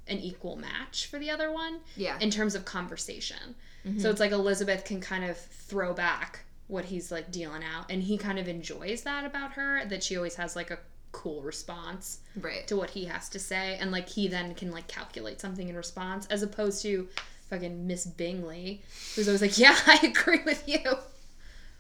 an 0.09 0.19
equal 0.19 0.57
match 0.57 1.07
for 1.07 1.19
the 1.19 1.31
other 1.31 1.53
one 1.53 1.81
Yeah. 1.97 2.19
in 2.21 2.31
terms 2.31 2.55
of 2.55 2.65
conversation. 2.65 3.55
So 3.85 3.91
mm-hmm. 3.91 4.07
it's 4.07 4.21
like 4.21 4.33
Elizabeth 4.33 4.85
can 4.85 5.01
kind 5.01 5.25
of 5.25 5.39
throw 5.39 5.95
back 5.95 6.41
what 6.67 6.85
he's 6.85 7.11
like 7.11 7.31
dealing 7.31 7.63
out 7.63 7.91
and 7.91 8.03
he 8.03 8.19
kind 8.19 8.39
of 8.39 8.47
enjoys 8.47 9.03
that 9.03 9.25
about 9.25 9.53
her 9.53 9.85
that 9.87 10.03
she 10.03 10.17
always 10.17 10.35
has 10.35 10.55
like 10.55 10.71
a 10.71 10.79
cool 11.13 11.41
response 11.41 12.19
right. 12.41 12.67
to 12.67 12.77
what 12.77 12.91
he 12.91 13.07
has 13.07 13.31
to 13.31 13.39
say 13.39 13.79
and 13.81 13.91
like 13.91 14.07
he 14.09 14.29
then 14.29 14.55
can 14.55 14.71
like 14.71 14.87
calculate 14.87 15.41
something 15.41 15.69
in 15.69 15.77
response 15.77 16.27
as 16.27 16.43
opposed 16.43 16.83
to 16.83 17.09
fucking 17.49 17.87
Miss 17.87 18.07
Bingley 18.07 18.83
who's 19.15 19.29
always 19.29 19.43
like, 19.43 19.59
"Yeah, 19.59 19.77
I 19.87 19.99
agree 20.03 20.43
with 20.45 20.69
you. 20.69 20.81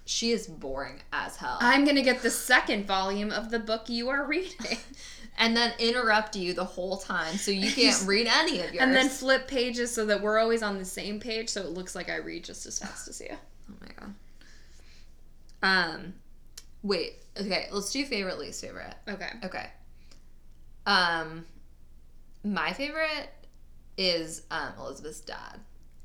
She 0.04 0.30
is 0.32 0.46
boring 0.46 1.00
as 1.12 1.36
hell. 1.36 1.58
I'm 1.60 1.84
going 1.84 1.96
to 1.96 2.02
get 2.02 2.22
the 2.22 2.30
second 2.30 2.86
volume 2.86 3.30
of 3.30 3.50
the 3.50 3.58
book 3.58 3.88
you 3.88 4.08
are 4.08 4.24
reading." 4.24 4.78
and 5.38 5.56
then 5.56 5.72
interrupt 5.78 6.36
you 6.36 6.52
the 6.52 6.64
whole 6.64 6.96
time 6.98 7.36
so 7.36 7.50
you 7.50 7.70
can't 7.70 8.02
read 8.06 8.26
any 8.26 8.60
of 8.60 8.66
yours. 8.74 8.82
and 8.82 8.94
then 8.94 9.08
flip 9.08 9.48
pages 9.48 9.94
so 9.94 10.04
that 10.06 10.20
we're 10.20 10.38
always 10.38 10.62
on 10.62 10.78
the 10.78 10.84
same 10.84 11.18
page 11.20 11.48
so 11.48 11.62
it 11.62 11.70
looks 11.70 11.94
like 11.94 12.10
I 12.10 12.16
read 12.16 12.44
just 12.44 12.66
as 12.66 12.78
fast 12.78 13.08
as 13.08 13.20
you. 13.20 13.28
oh 13.32 13.74
my 13.80 13.88
god. 13.98 14.14
Um, 15.60 16.14
wait. 16.82 17.14
Okay, 17.40 17.66
let's 17.72 17.92
do 17.92 18.04
favorite 18.04 18.38
least 18.38 18.60
favorite. 18.60 18.94
Okay. 19.08 19.30
Okay. 19.44 19.66
Um, 20.86 21.46
my 22.44 22.72
favorite 22.72 23.30
is 23.96 24.42
um 24.50 24.72
Elizabeth's 24.78 25.20
dad. 25.20 25.60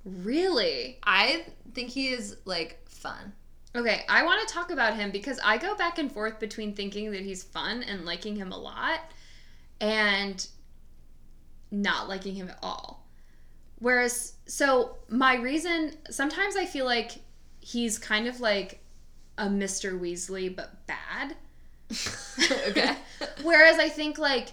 Really? 0.05 0.99
I 1.03 1.45
think 1.73 1.89
he 1.89 2.09
is 2.09 2.37
like 2.45 2.79
fun. 2.87 3.33
Okay, 3.75 4.03
I 4.07 4.23
want 4.23 4.47
to 4.47 4.53
talk 4.53 4.69
about 4.69 4.95
him 4.95 5.09
because 5.09 5.39
I 5.43 5.57
go 5.57 5.75
back 5.75 5.97
and 5.97 6.11
forth 6.11 6.39
between 6.39 6.75
thinking 6.75 7.09
that 7.11 7.21
he's 7.21 7.41
fun 7.41 7.81
and 7.83 8.05
liking 8.05 8.35
him 8.35 8.51
a 8.51 8.57
lot 8.57 8.99
and 9.83 10.47
not 11.71 12.07
liking 12.07 12.35
him 12.35 12.49
at 12.49 12.57
all. 12.63 13.05
Whereas, 13.79 14.33
so 14.45 14.95
my 15.09 15.35
reason, 15.35 15.91
sometimes 16.09 16.55
I 16.55 16.65
feel 16.65 16.85
like 16.85 17.19
he's 17.59 17.99
kind 17.99 18.27
of 18.27 18.39
like 18.39 18.79
a 19.37 19.47
Mr. 19.47 19.99
Weasley, 19.99 20.55
but 20.55 20.87
bad. 20.87 21.35
okay. 22.69 22.95
Whereas 23.43 23.77
I 23.77 23.89
think 23.89 24.17
like 24.17 24.51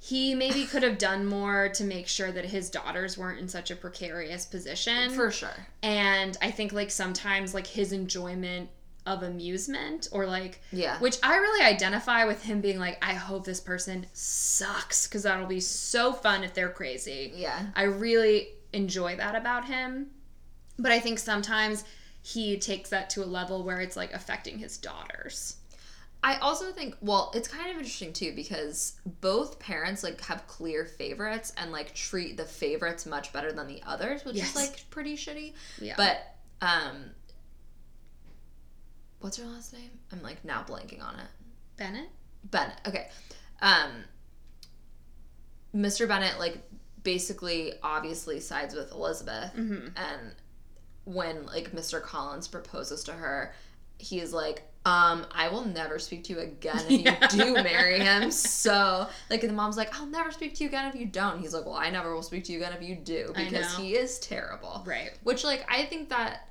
he 0.00 0.34
maybe 0.34 0.64
could 0.66 0.82
have 0.82 0.98
done 0.98 1.26
more 1.26 1.68
to 1.68 1.84
make 1.84 2.08
sure 2.08 2.32
that 2.32 2.46
his 2.46 2.68
daughters 2.68 3.16
weren't 3.16 3.38
in 3.38 3.46
such 3.48 3.70
a 3.70 3.76
precarious 3.76 4.44
position. 4.44 5.10
For 5.10 5.30
sure. 5.30 5.68
and 5.84 6.36
I 6.42 6.50
think 6.50 6.72
like 6.72 6.90
sometimes 6.90 7.54
like 7.54 7.68
his 7.68 7.92
enjoyment 7.92 8.68
of 9.06 9.22
amusement 9.22 10.08
or 10.12 10.26
like 10.26 10.60
Yeah. 10.70 10.98
which 11.00 11.18
I 11.22 11.36
really 11.36 11.64
identify 11.64 12.24
with 12.24 12.42
him 12.44 12.60
being 12.60 12.78
like 12.78 12.98
I 13.04 13.14
hope 13.14 13.44
this 13.44 13.60
person 13.60 14.06
sucks 14.12 15.06
cuz 15.06 15.24
that'll 15.24 15.46
be 15.46 15.60
so 15.60 16.12
fun 16.12 16.44
if 16.44 16.54
they're 16.54 16.70
crazy. 16.70 17.32
Yeah. 17.34 17.66
I 17.74 17.82
really 17.84 18.48
enjoy 18.72 19.16
that 19.16 19.34
about 19.34 19.64
him. 19.66 20.10
But 20.78 20.92
I 20.92 21.00
think 21.00 21.18
sometimes 21.18 21.84
he 22.22 22.56
takes 22.58 22.90
that 22.90 23.10
to 23.10 23.24
a 23.24 23.26
level 23.26 23.64
where 23.64 23.80
it's 23.80 23.96
like 23.96 24.12
affecting 24.12 24.58
his 24.58 24.78
daughters. 24.78 25.56
I 26.24 26.36
also 26.36 26.70
think 26.70 26.94
well, 27.00 27.32
it's 27.34 27.48
kind 27.48 27.68
of 27.68 27.76
interesting 27.76 28.12
too 28.12 28.32
because 28.36 28.92
both 29.20 29.58
parents 29.58 30.04
like 30.04 30.20
have 30.20 30.46
clear 30.46 30.84
favorites 30.84 31.52
and 31.56 31.72
like 31.72 31.92
treat 31.94 32.36
the 32.36 32.44
favorites 32.44 33.04
much 33.06 33.32
better 33.32 33.50
than 33.50 33.66
the 33.66 33.82
others, 33.84 34.24
which 34.24 34.36
Yes. 34.36 34.50
is 34.50 34.54
like 34.54 34.88
pretty 34.90 35.16
shitty. 35.16 35.54
Yeah. 35.80 35.94
But 35.96 36.18
um 36.64 37.10
what's 39.22 39.36
her 39.38 39.44
last 39.46 39.72
name? 39.72 39.90
I'm 40.12 40.22
like 40.22 40.44
now 40.44 40.62
blanking 40.68 41.02
on 41.02 41.14
it. 41.18 41.26
Bennet? 41.76 42.08
Bennet. 42.44 42.76
Okay. 42.86 43.08
Um 43.60 43.90
Mr. 45.74 46.06
Bennet 46.06 46.38
like 46.38 46.58
basically 47.02 47.72
obviously 47.82 48.38
sides 48.40 48.74
with 48.74 48.92
Elizabeth 48.92 49.52
Mhm. 49.56 49.92
and 49.96 50.34
when 51.04 51.46
like 51.46 51.72
Mr. 51.72 52.00
Collins 52.00 52.46
proposes 52.46 53.02
to 53.04 53.12
her, 53.12 53.52
he 53.98 54.20
is 54.20 54.32
like, 54.32 54.62
um, 54.84 55.26
I 55.32 55.48
will 55.48 55.64
never 55.64 55.98
speak 55.98 56.24
to 56.24 56.32
you 56.32 56.38
again 56.40 56.80
if 56.88 57.00
Yeah. 57.00 57.28
you 57.36 57.44
do 57.44 57.54
marry 57.62 57.98
him. 58.00 58.30
So 58.30 59.08
like 59.30 59.40
the 59.40 59.52
mom's 59.52 59.76
like, 59.76 59.98
I'll 59.98 60.06
never 60.06 60.30
speak 60.30 60.54
to 60.56 60.64
you 60.64 60.68
again 60.68 60.86
if 60.88 60.94
you 60.94 61.06
don't. 61.06 61.40
He's 61.40 61.54
like, 61.54 61.64
Well, 61.64 61.74
I 61.74 61.90
never 61.90 62.14
will 62.14 62.22
speak 62.22 62.44
to 62.44 62.52
you 62.52 62.58
again 62.58 62.72
if 62.72 62.82
you 62.82 62.94
do 62.96 63.32
because 63.34 63.74
he 63.76 63.96
is 63.96 64.18
terrible. 64.20 64.82
Right. 64.86 65.10
Which 65.24 65.42
like 65.44 65.64
I 65.68 65.84
think 65.86 66.08
that 66.10 66.48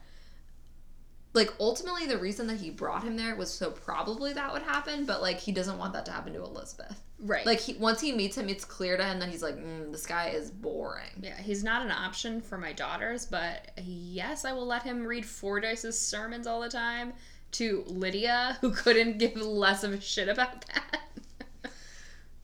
like 1.34 1.54
ultimately 1.60 2.06
the 2.08 2.18
reason 2.18 2.48
that 2.48 2.60
he 2.60 2.70
brought 2.70 3.04
him 3.04 3.16
there 3.16 3.36
was 3.36 3.54
so 3.54 3.72
probably 3.72 4.34
that 4.34 4.52
would 4.52 4.64
happen, 4.64 5.06
but 5.06 5.22
like 5.22 5.40
he 5.40 5.52
doesn't 5.52 5.78
want 5.78 5.94
that 5.94 6.06
to 6.08 6.12
happen 6.12 6.34
to 6.34 6.44
Elizabeth. 6.44 7.02
Right. 7.20 7.46
Like 7.46 7.60
he 7.60 7.74
once 7.76 8.02
he 8.02 8.12
meets 8.12 8.38
him, 8.38 8.50
it's 8.50 8.66
clear 8.66 8.98
to 8.98 9.04
him 9.04 9.20
that 9.20 9.30
he's 9.30 9.44
like, 9.44 9.56
mm, 9.56 9.92
this 9.92 10.06
guy 10.06 10.30
is 10.30 10.52
boring. 10.52 11.10
Yeah, 11.22 11.38
he's 11.38 11.64
not 11.64 11.84
an 11.86 11.92
option 11.92 12.42
for 12.42 12.58
my 12.58 12.74
daughters, 12.74 13.26
but 13.26 13.72
yes, 13.82 14.44
I 14.44 14.54
will 14.54 14.66
let 14.66 14.84
him 14.84 15.06
read 15.06 15.26
Fordyce's 15.26 15.98
sermons 15.98 16.48
all 16.48 16.60
the 16.62 16.70
time 16.70 17.14
to 17.54 17.84
Lydia, 17.88 18.58
who 18.62 18.72
couldn't 18.72 19.18
give 19.20 19.36
less 19.36 19.84
of 19.84 19.94
a 19.94 20.02
shit 20.02 20.28
about 20.30 20.66
that. 20.68 20.98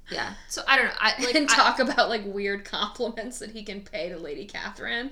Yeah. 0.09 0.35
So 0.47 0.61
I 0.67 0.77
don't 0.77 0.85
know. 0.85 0.91
I 0.99 1.21
like 1.21 1.35
and 1.35 1.49
I- 1.49 1.53
talk 1.53 1.79
about 1.79 2.07
like 2.07 2.21
weird 2.25 2.63
compliments 2.63 3.39
that 3.39 3.51
he 3.51 3.63
can 3.63 3.81
pay 3.81 4.07
to 4.09 4.17
Lady 4.17 4.45
Catherine. 4.45 5.11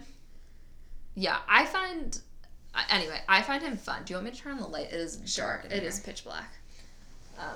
yeah, 1.15 1.39
I 1.49 1.65
find 1.65 2.17
I- 2.17 2.19
anyway, 2.89 3.21
I 3.27 3.41
find 3.41 3.61
him 3.63 3.77
fun. 3.77 4.03
Do 4.05 4.13
you 4.13 4.17
want 4.17 4.25
me 4.25 4.31
to 4.31 4.37
turn 4.37 4.53
on 4.53 4.59
the 4.59 4.67
light? 4.67 4.87
It 4.87 4.93
is 4.93 5.17
dark 5.35 5.65
in 5.65 5.71
it 5.71 5.83
is 5.83 5.99
pitch 5.99 6.23
black. 6.23 6.53
Um, 7.39 7.47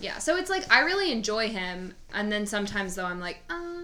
Yeah, 0.00 0.18
so 0.18 0.36
it's 0.36 0.50
like 0.50 0.70
I 0.72 0.80
really 0.80 1.12
enjoy 1.12 1.48
him, 1.48 1.94
and 2.12 2.30
then 2.30 2.46
sometimes 2.46 2.94
though 2.94 3.04
I'm 3.06 3.20
like, 3.20 3.38
uh, 3.50 3.82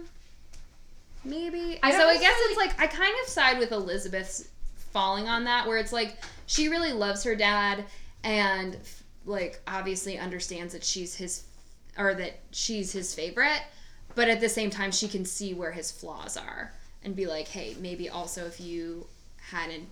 maybe. 1.25 1.79
I 1.83 1.93
so 1.93 2.07
I 2.09 2.19
guess 2.19 2.37
it's 2.37 2.57
like 2.57 2.81
I 2.81 2.87
kind 2.87 3.15
of 3.23 3.29
side 3.29 3.59
with 3.59 3.73
Elizabeth's 3.73 4.49
falling 4.93 5.29
on 5.29 5.45
that, 5.45 5.67
where 5.67 5.79
it's 5.79 5.93
like 5.93 6.17
she 6.47 6.69
really 6.69 6.93
loves 6.93 7.23
her 7.25 7.37
dad, 7.37 7.85
and 8.25 8.77
like 9.27 9.61
obviously 9.67 10.19
understands 10.19 10.73
that 10.73 10.83
she's 10.85 11.15
his, 11.15 11.45
or 11.99 12.15
that 12.15 12.41
she's 12.51 12.93
his 12.93 13.15
favorite, 13.15 13.63
but 14.15 14.29
at 14.29 14.41
the 14.41 14.49
same 14.49 14.71
time 14.71 14.91
she 14.91 15.09
can 15.09 15.25
see 15.25 15.55
where 15.55 15.73
his 15.73 15.91
flaws 15.91 16.37
are 16.37 16.73
and 17.05 17.15
be 17.15 17.27
like, 17.27 17.49
hey, 17.49 17.77
maybe 17.81 18.09
also 18.09 18.45
if 18.47 18.61
you 18.61 19.07
hadn't 19.51 19.89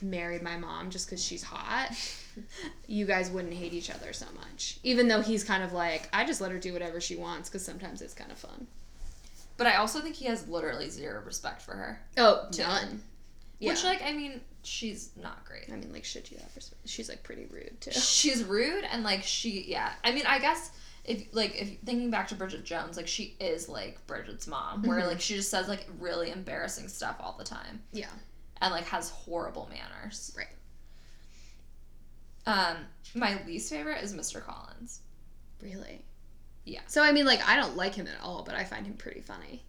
married 0.00 0.42
my 0.42 0.56
mom 0.56 0.90
just 0.90 1.06
because 1.06 1.22
she's 1.24 1.42
hot 1.42 1.90
you 2.88 3.06
guys 3.06 3.30
wouldn't 3.30 3.54
hate 3.54 3.72
each 3.72 3.90
other 3.90 4.12
so 4.12 4.26
much. 4.34 4.78
Even 4.82 5.06
though 5.06 5.20
he's 5.20 5.44
kind 5.44 5.62
of 5.62 5.72
like, 5.72 6.08
I 6.12 6.24
just 6.24 6.40
let 6.40 6.50
her 6.50 6.58
do 6.58 6.72
whatever 6.72 7.00
she 7.00 7.14
wants 7.14 7.48
because 7.48 7.64
sometimes 7.64 8.02
it's 8.02 8.12
kind 8.12 8.32
of 8.32 8.38
fun. 8.38 8.66
but 9.56 9.68
I 9.68 9.76
also 9.76 10.00
think 10.00 10.16
he 10.16 10.24
has 10.26 10.48
literally 10.48 10.90
zero 10.90 11.22
respect 11.24 11.62
for 11.62 11.74
her. 11.74 12.00
Oh, 12.16 12.48
none. 12.58 13.02
Yeah. 13.60 13.70
Which 13.70 13.84
like 13.84 14.02
I 14.04 14.12
mean, 14.12 14.40
she's 14.64 15.10
not 15.20 15.44
great. 15.44 15.66
I 15.72 15.76
mean, 15.76 15.92
like, 15.92 16.04
should 16.04 16.28
you 16.28 16.38
have 16.38 16.50
respect? 16.56 16.88
She's 16.88 17.08
like 17.08 17.22
pretty 17.22 17.46
rude 17.46 17.80
too. 17.80 17.90
She's 18.00 18.42
rude 18.42 18.82
and 18.90 19.04
like 19.04 19.22
she 19.22 19.64
yeah. 19.68 19.92
I 20.02 20.10
mean, 20.10 20.24
I 20.26 20.40
guess 20.40 20.72
if 21.04 21.32
like 21.32 21.54
if 21.54 21.78
thinking 21.84 22.10
back 22.10 22.26
to 22.28 22.34
Bridget 22.34 22.64
Jones, 22.64 22.96
like 22.96 23.06
she 23.06 23.36
is 23.38 23.68
like 23.68 24.04
Bridget's 24.08 24.48
mom, 24.48 24.82
where 24.82 25.00
Mhm. 25.02 25.06
like 25.06 25.20
she 25.20 25.36
just 25.36 25.50
says 25.52 25.68
like 25.68 25.86
really 26.00 26.32
embarrassing 26.32 26.88
stuff 26.88 27.14
all 27.20 27.36
the 27.38 27.44
time 27.44 27.80
Yeah. 27.92 28.10
And 28.64 28.72
like 28.72 28.86
has 28.86 29.10
horrible 29.10 29.70
manners. 29.70 30.34
Right. 30.36 30.48
Um, 32.46 32.76
my 33.14 33.38
least 33.46 33.70
favorite 33.70 34.02
is 34.02 34.14
Mr. 34.14 34.42
Collins. 34.42 35.00
Really. 35.62 36.02
Yeah. 36.64 36.80
So 36.86 37.02
I 37.02 37.12
mean, 37.12 37.26
like, 37.26 37.46
I 37.46 37.56
don't 37.56 37.76
like 37.76 37.94
him 37.94 38.06
at 38.06 38.20
all, 38.22 38.42
but 38.42 38.54
I 38.54 38.64
find 38.64 38.86
him 38.86 38.94
pretty 38.94 39.20
funny. 39.20 39.62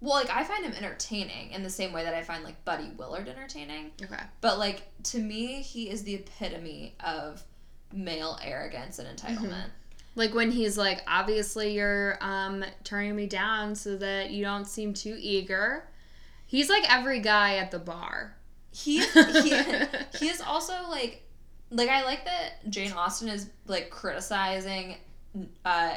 Well, 0.00 0.14
like 0.14 0.30
I 0.30 0.44
find 0.44 0.64
him 0.64 0.72
entertaining 0.72 1.50
in 1.50 1.62
the 1.62 1.70
same 1.70 1.92
way 1.92 2.04
that 2.04 2.14
I 2.14 2.22
find 2.22 2.44
like 2.44 2.64
Buddy 2.64 2.90
Willard 2.96 3.28
entertaining. 3.28 3.90
Okay. 4.02 4.22
But 4.40 4.58
like 4.58 4.84
to 5.04 5.18
me, 5.18 5.60
he 5.60 5.90
is 5.90 6.04
the 6.04 6.14
epitome 6.14 6.94
of 7.04 7.42
male 7.92 8.38
arrogance 8.42 8.98
and 8.98 9.18
entitlement. 9.18 9.70
Like 10.14 10.34
when 10.34 10.50
he's 10.52 10.78
like, 10.78 11.02
obviously 11.08 11.74
you're 11.74 12.16
um 12.20 12.64
turning 12.84 13.16
me 13.16 13.26
down 13.26 13.74
so 13.74 13.96
that 13.96 14.30
you 14.30 14.44
don't 14.44 14.66
seem 14.66 14.94
too 14.94 15.16
eager. 15.18 15.88
He's 16.48 16.68
like 16.68 16.84
every 16.92 17.20
guy 17.20 17.56
at 17.58 17.70
the 17.70 17.78
bar. 17.78 18.34
He 18.72 18.98
he 19.06 19.50
he 20.18 20.28
is 20.28 20.40
also 20.40 20.74
like 20.90 21.22
like 21.70 21.88
I 21.88 22.04
like 22.04 22.24
that 22.24 22.68
Jane 22.70 22.92
Austen 22.92 23.28
is 23.28 23.48
like 23.66 23.90
criticizing 23.90 24.96
uh 25.64 25.94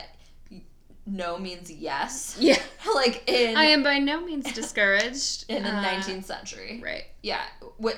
no 1.08 1.38
means 1.40 1.72
yes. 1.72 2.38
Yeah. 2.40 2.62
like 2.96 3.24
in 3.28 3.58
I 3.58 3.64
am 3.66 3.82
by 3.82 3.98
no 3.98 4.24
means 4.24 4.52
discouraged. 4.54 5.46
in 5.50 5.64
the 5.64 5.70
Uh, 5.70 5.84
19th 5.84 6.26
century. 6.26 6.80
Right. 6.84 7.06
Yeah, 7.24 7.42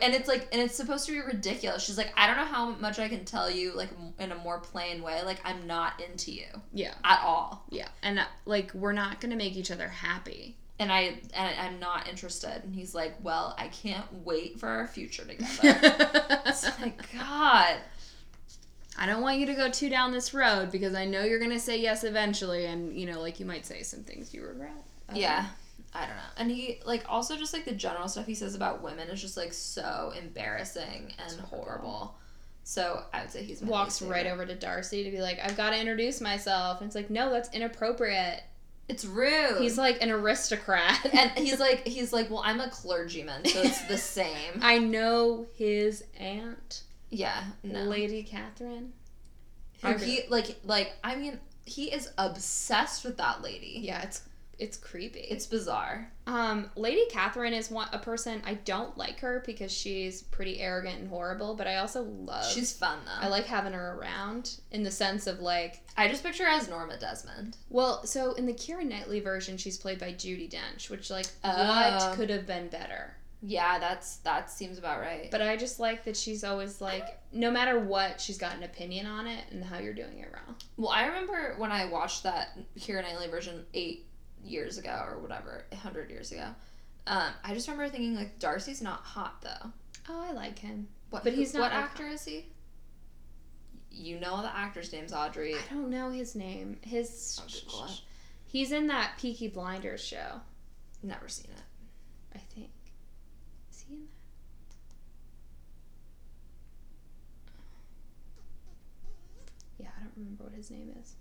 and 0.01 0.13
it's 0.13 0.27
like, 0.27 0.47
and 0.51 0.61
it's 0.61 0.75
supposed 0.75 1.05
to 1.07 1.11
be 1.13 1.19
ridiculous. 1.19 1.83
She's 1.83 1.97
like, 1.97 2.13
I 2.17 2.27
don't 2.27 2.35
know 2.37 2.45
how 2.45 2.71
much 2.71 2.99
I 2.99 3.07
can 3.09 3.23
tell 3.25 3.49
you, 3.49 3.73
like 3.73 3.89
in 4.19 4.31
a 4.31 4.35
more 4.35 4.59
plain 4.59 5.01
way. 5.01 5.21
Like 5.23 5.39
I'm 5.45 5.65
not 5.67 6.01
into 6.01 6.31
you 6.31 6.45
Yeah. 6.73 6.93
at 7.03 7.19
all, 7.23 7.65
Yeah. 7.69 7.87
And 8.01 8.19
uh, 8.19 8.25
like 8.45 8.73
we're 8.73 8.93
not 8.93 9.19
gonna 9.21 9.35
make 9.35 9.55
each 9.55 9.71
other 9.71 9.87
happy. 9.89 10.57
And 10.79 10.91
I 10.91 11.19
and 11.35 11.59
I'm 11.59 11.79
not 11.79 12.07
interested. 12.09 12.63
And 12.63 12.73
he's 12.73 12.93
like, 12.95 13.13
Well, 13.21 13.55
I 13.57 13.67
can't 13.67 14.05
wait 14.25 14.59
for 14.59 14.67
our 14.69 14.87
future 14.87 15.23
together. 15.25 15.49
it's 16.45 16.63
like 16.79 17.11
God. 17.13 17.77
I 18.95 19.07
don't 19.07 19.21
want 19.23 19.39
you 19.39 19.47
to 19.47 19.55
go 19.55 19.69
too 19.71 19.89
down 19.89 20.11
this 20.11 20.33
road 20.35 20.71
because 20.71 20.93
I 20.93 21.05
know 21.05 21.23
you're 21.23 21.39
gonna 21.39 21.59
say 21.59 21.79
yes 21.79 22.03
eventually, 22.03 22.65
and 22.65 22.95
you 22.97 23.05
know, 23.05 23.21
like 23.21 23.39
you 23.39 23.45
might 23.45 23.65
say 23.65 23.81
some 23.83 24.01
things 24.03 24.33
you 24.33 24.45
regret. 24.45 24.71
Um, 25.09 25.15
Yeah. 25.15 25.47
I 25.95 26.01
don't 26.07 26.15
know. 26.15 26.21
And 26.37 26.49
he 26.49 26.79
like 26.85 27.03
also 27.07 27.37
just 27.37 27.53
like 27.53 27.65
the 27.65 27.73
general 27.73 28.07
stuff 28.07 28.25
he 28.25 28.33
says 28.33 28.55
about 28.55 28.81
women 28.81 29.09
is 29.09 29.21
just 29.21 29.37
like 29.37 29.53
so 29.53 30.11
embarrassing 30.19 31.13
and 31.23 31.39
horrible. 31.41 31.65
horrible. 31.91 32.15
So 32.63 33.03
I 33.13 33.21
would 33.21 33.29
say 33.31 33.43
he's 33.43 33.61
Walks 33.61 34.01
right 34.01 34.25
over 34.25 34.45
to 34.45 34.55
Darcy 34.55 35.03
to 35.03 35.11
be 35.11 35.21
like, 35.21 35.37
"I've 35.43 35.57
got 35.57 35.71
to 35.71 35.79
introduce 35.79 36.21
myself," 36.21 36.79
and 36.79 36.87
it's 36.87 36.95
like, 36.95 37.09
"No, 37.09 37.29
that's 37.29 37.49
inappropriate." 37.53 38.41
It's 38.89 39.05
rude. 39.05 39.61
He's 39.61 39.77
like 39.77 40.01
an 40.01 40.09
aristocrat, 40.11 41.05
and 41.13 41.31
he's 41.31 41.59
like 41.67 41.87
he's 41.87 42.11
like, 42.13 42.29
well, 42.29 42.41
I'm 42.43 42.59
a 42.59 42.69
clergyman, 42.69 43.45
so 43.45 43.61
it's 43.61 43.81
the 43.87 43.97
same. 44.17 44.59
I 44.61 44.77
know 44.77 45.45
his 45.55 46.03
aunt, 46.17 46.83
Yeah, 47.09 47.43
no. 47.63 47.83
Lady 47.83 48.23
Catherine. 48.23 48.93
Who 49.81 49.93
he 49.97 50.23
like 50.29 50.57
like 50.63 50.93
I 51.03 51.15
mean 51.15 51.39
he 51.65 51.91
is 51.91 52.09
obsessed 52.17 53.03
with 53.03 53.17
that 53.17 53.41
lady. 53.41 53.79
Yeah, 53.81 54.01
it's 54.03 54.21
it's 54.59 54.77
creepy. 54.77 55.19
It's 55.21 55.45
bizarre. 55.45 56.11
Um, 56.27 56.69
Lady 56.75 57.05
Catherine 57.09 57.53
is 57.53 57.69
one 57.71 57.87
a 57.91 57.99
person 57.99 58.41
I 58.45 58.53
don't 58.53 58.97
like 58.97 59.19
her 59.21 59.43
because 59.45 59.71
she's 59.71 60.21
pretty 60.21 60.59
arrogant 60.59 60.99
and 60.99 61.09
horrible, 61.09 61.55
but 61.55 61.67
I 61.67 61.77
also 61.77 62.03
love. 62.03 62.45
She's 62.45 62.71
fun 62.71 62.99
though. 63.05 63.25
I 63.25 63.29
like 63.29 63.45
having 63.45 63.73
her 63.73 63.97
around 63.99 64.57
in 64.71 64.83
the 64.83 64.91
sense 64.91 65.27
of 65.27 65.39
like, 65.39 65.81
I 65.97 66.07
just 66.07 66.23
picture 66.23 66.43
her 66.45 66.49
as 66.49 66.69
Norma 66.69 66.97
Desmond. 66.97 67.57
well, 67.69 68.05
so 68.05 68.33
in 68.33 68.45
the 68.45 68.53
Keira 68.53 68.85
Knightley 68.85 69.19
version, 69.19 69.57
she's 69.57 69.77
played 69.77 69.99
by 69.99 70.13
Judi 70.13 70.49
Dench, 70.49 70.89
which 70.89 71.09
like 71.09 71.27
Oh. 71.43 72.07
what 72.07 72.15
could 72.15 72.29
have 72.29 72.45
been 72.47 72.67
better. 72.69 73.15
Yeah, 73.45 73.77
that's 73.77 74.17
that 74.17 74.49
seems 74.49 74.77
about 74.77 75.01
right. 75.01 75.29
But 75.29 75.41
I 75.41 75.57
just 75.57 75.77
like 75.77 76.05
that 76.05 76.15
she's 76.15 76.45
always 76.45 76.79
like, 76.79 77.19
no 77.33 77.51
matter 77.51 77.77
what, 77.77 78.21
she's 78.21 78.37
got 78.37 78.55
an 78.55 78.63
opinion 78.63 79.05
on 79.05 79.27
it 79.27 79.43
and 79.51 79.61
how 79.65 79.79
you're 79.79 79.93
doing 79.93 80.19
it 80.19 80.31
wrong. 80.33 80.55
well, 80.77 80.87
I 80.91 81.07
remember 81.07 81.55
when 81.57 81.69
I 81.69 81.83
watched 81.85 82.23
that 82.23 82.57
Keira 82.79 83.01
Knightley 83.03 83.27
version 83.27 83.65
eight 83.73 84.05
years 84.43 84.77
ago 84.77 85.03
or 85.09 85.19
whatever, 85.19 85.65
hundred 85.75 86.09
years 86.09 86.31
ago. 86.31 86.47
Um, 87.07 87.31
I 87.43 87.53
just 87.53 87.67
remember 87.67 87.89
thinking 87.89 88.15
like 88.15 88.39
Darcy's 88.39 88.81
not 88.81 89.01
hot 89.01 89.41
though. 89.41 89.69
Oh, 90.09 90.25
I 90.27 90.31
like 90.33 90.59
him. 90.59 90.87
What, 91.09 91.23
But 91.23 91.33
he's 91.33 91.53
not 91.53 91.61
What 91.61 91.71
like- 91.73 91.83
actor 91.83 92.07
is 92.07 92.25
he? 92.25 92.45
You 93.91 94.19
know 94.19 94.41
the 94.41 94.55
actor's 94.55 94.91
name's 94.91 95.13
Audrey. 95.13 95.53
I 95.55 95.73
don't 95.73 95.89
know 95.91 96.09
his 96.09 96.33
name. 96.35 96.77
His 96.81 97.39
Google 97.65 97.89
he's 98.45 98.71
in 98.71 98.87
that 98.87 99.17
Peaky 99.19 99.47
Blinders 99.49 100.03
show. 100.03 100.41
Never 101.03 101.27
seen 101.27 101.51
it. 101.51 101.61
I 102.35 102.39
think. 102.39 102.69
Is 103.71 103.85
he 103.87 103.93
in 103.95 104.01
that? 104.01 104.07
Yeah, 109.79 109.89
I 109.97 110.03
don't 110.03 110.13
remember 110.17 110.45
what 110.45 110.53
his 110.53 110.71
name 110.71 110.91
is. 111.01 111.15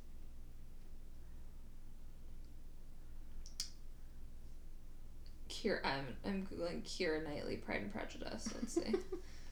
Keira, 5.63 5.79
I'm 5.85 6.17
I'm 6.25 6.47
googling 6.47 6.83
Keira 6.83 7.23
Knightley 7.25 7.57
Pride 7.57 7.83
and 7.83 7.93
Prejudice. 7.93 8.49
Let's 8.55 8.75
see. 8.75 8.95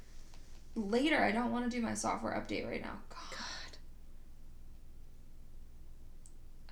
Later, 0.75 1.23
I 1.23 1.33
don't 1.33 1.53
want 1.53 1.65
to 1.65 1.71
do 1.71 1.83
my 1.83 1.95
software 1.95 2.33
update 2.33 2.69
right 2.69 2.81
now. 2.81 2.99
God. 3.09 3.19
God. 3.31 3.79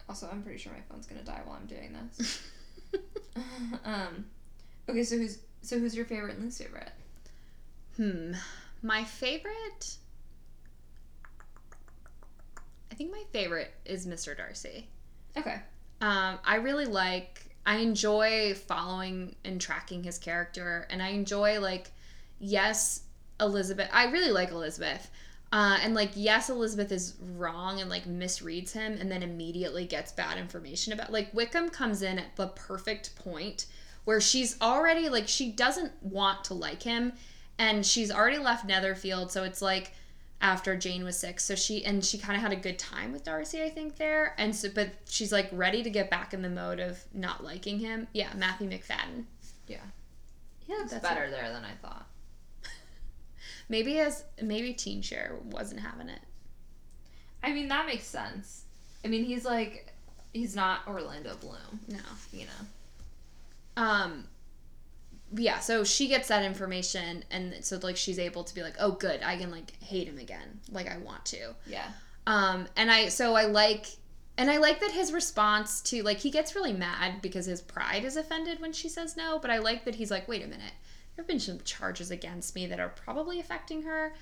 Also, 0.08 0.28
I'm 0.30 0.42
pretty 0.42 0.58
sure 0.58 0.72
my 0.72 0.80
phone's 0.88 1.06
gonna 1.06 1.22
die 1.22 1.42
while 1.44 1.56
I'm 1.56 1.66
doing 1.66 1.94
this. 2.16 2.42
um, 3.84 4.24
okay, 4.88 5.04
so 5.04 5.16
who's 5.16 5.38
so 5.62 5.78
who's 5.78 5.94
your 5.94 6.04
favorite 6.04 6.36
and 6.36 6.44
least 6.44 6.62
favorite? 6.62 6.90
hmm. 7.96 8.32
My 8.82 9.04
favorite. 9.04 9.96
I 12.90 12.94
think 12.94 13.10
my 13.10 13.22
favorite 13.32 13.72
is 13.84 14.06
Mr. 14.06 14.36
Darcy. 14.36 14.88
Okay. 15.36 15.56
Um, 16.00 16.38
I 16.44 16.56
really 16.56 16.86
like. 16.86 17.47
I 17.68 17.76
enjoy 17.76 18.54
following 18.54 19.36
and 19.44 19.60
tracking 19.60 20.02
his 20.02 20.16
character, 20.16 20.86
and 20.88 21.02
I 21.02 21.08
enjoy 21.08 21.60
like, 21.60 21.90
yes, 22.38 23.02
Elizabeth. 23.38 23.90
I 23.92 24.04
really 24.04 24.30
like 24.30 24.52
Elizabeth, 24.52 25.10
uh, 25.52 25.76
and 25.82 25.92
like, 25.92 26.12
yes, 26.14 26.48
Elizabeth 26.48 26.90
is 26.90 27.16
wrong 27.36 27.78
and 27.78 27.90
like 27.90 28.06
misreads 28.06 28.72
him, 28.72 28.96
and 28.98 29.12
then 29.12 29.22
immediately 29.22 29.84
gets 29.84 30.12
bad 30.12 30.38
information 30.38 30.94
about. 30.94 31.12
Like 31.12 31.28
Wickham 31.34 31.68
comes 31.68 32.00
in 32.00 32.18
at 32.18 32.34
the 32.36 32.46
perfect 32.46 33.14
point 33.16 33.66
where 34.06 34.22
she's 34.22 34.58
already 34.62 35.10
like 35.10 35.28
she 35.28 35.52
doesn't 35.52 35.92
want 36.02 36.44
to 36.44 36.54
like 36.54 36.82
him, 36.82 37.12
and 37.58 37.84
she's 37.84 38.10
already 38.10 38.38
left 38.38 38.64
Netherfield, 38.66 39.30
so 39.30 39.44
it's 39.44 39.60
like 39.60 39.92
after 40.40 40.76
Jane 40.76 41.04
was 41.04 41.18
sick. 41.18 41.40
So 41.40 41.54
she 41.54 41.84
and 41.84 42.04
she 42.04 42.18
kind 42.18 42.36
of 42.36 42.42
had 42.42 42.52
a 42.52 42.56
good 42.60 42.78
time 42.78 43.12
with 43.12 43.24
Darcy, 43.24 43.62
I 43.62 43.70
think 43.70 43.96
there. 43.96 44.34
And 44.38 44.54
so 44.54 44.68
but 44.74 44.90
she's 45.08 45.32
like 45.32 45.48
ready 45.52 45.82
to 45.82 45.90
get 45.90 46.10
back 46.10 46.32
in 46.34 46.42
the 46.42 46.48
mode 46.48 46.80
of 46.80 47.02
not 47.12 47.42
liking 47.44 47.78
him. 47.80 48.06
Yeah, 48.12 48.28
Matthew 48.36 48.68
Macfadyen. 48.68 49.24
Yeah, 50.68 50.82
it's 50.82 50.92
That's 50.92 51.02
better 51.02 51.30
there 51.30 51.50
than 51.50 51.64
I 51.64 51.72
thought. 51.80 52.06
Maybe 53.70 53.98
as 54.00 54.24
maybe 54.42 54.74
Teen 54.74 55.00
Share 55.00 55.36
wasn't 55.44 55.80
having 55.80 56.10
it. 56.10 56.20
I 57.42 57.52
mean, 57.52 57.68
that 57.68 57.86
makes 57.86 58.04
sense. 58.04 58.64
I 59.04 59.08
mean, 59.08 59.24
he's 59.24 59.44
like, 59.46 59.92
he's 60.34 60.54
not 60.54 60.80
Orlando 60.86 61.36
Bloom, 61.36 61.80
No. 61.88 61.98
you 62.32 62.44
know. 62.46 63.82
Um 63.82 64.24
yeah, 65.34 65.58
so 65.58 65.84
she 65.84 66.08
gets 66.08 66.28
that 66.28 66.44
information 66.44 67.24
and 67.30 67.54
so 67.64 67.78
like 67.82 67.96
she's 67.96 68.18
able 68.18 68.44
to 68.44 68.54
be 68.54 68.62
like, 68.62 68.74
"Oh 68.78 68.92
good, 68.92 69.22
I 69.22 69.36
can 69.36 69.50
like 69.50 69.72
hate 69.82 70.08
him 70.08 70.18
again 70.18 70.60
like 70.70 70.88
I 70.88 70.98
want 70.98 71.24
to." 71.26 71.54
Yeah. 71.66 71.86
Um 72.26 72.66
and 72.76 72.90
I 72.90 73.08
so 73.08 73.34
I 73.34 73.44
like 73.44 73.86
and 74.36 74.50
I 74.50 74.58
like 74.58 74.80
that 74.80 74.92
his 74.92 75.12
response 75.12 75.80
to 75.82 76.02
like 76.02 76.18
he 76.18 76.30
gets 76.30 76.54
really 76.54 76.72
mad 76.72 77.20
because 77.20 77.46
his 77.46 77.60
pride 77.60 78.04
is 78.04 78.16
offended 78.16 78.60
when 78.60 78.72
she 78.72 78.88
says 78.88 79.16
no, 79.16 79.38
but 79.38 79.50
I 79.50 79.58
like 79.58 79.84
that 79.84 79.96
he's 79.96 80.10
like, 80.10 80.28
"Wait 80.28 80.44
a 80.44 80.48
minute. 80.48 80.72
There've 81.14 81.26
been 81.28 81.40
some 81.40 81.60
charges 81.64 82.10
against 82.10 82.54
me 82.54 82.66
that 82.66 82.80
are 82.80 82.90
probably 82.90 83.40
affecting 83.40 83.82
her." 83.82 84.14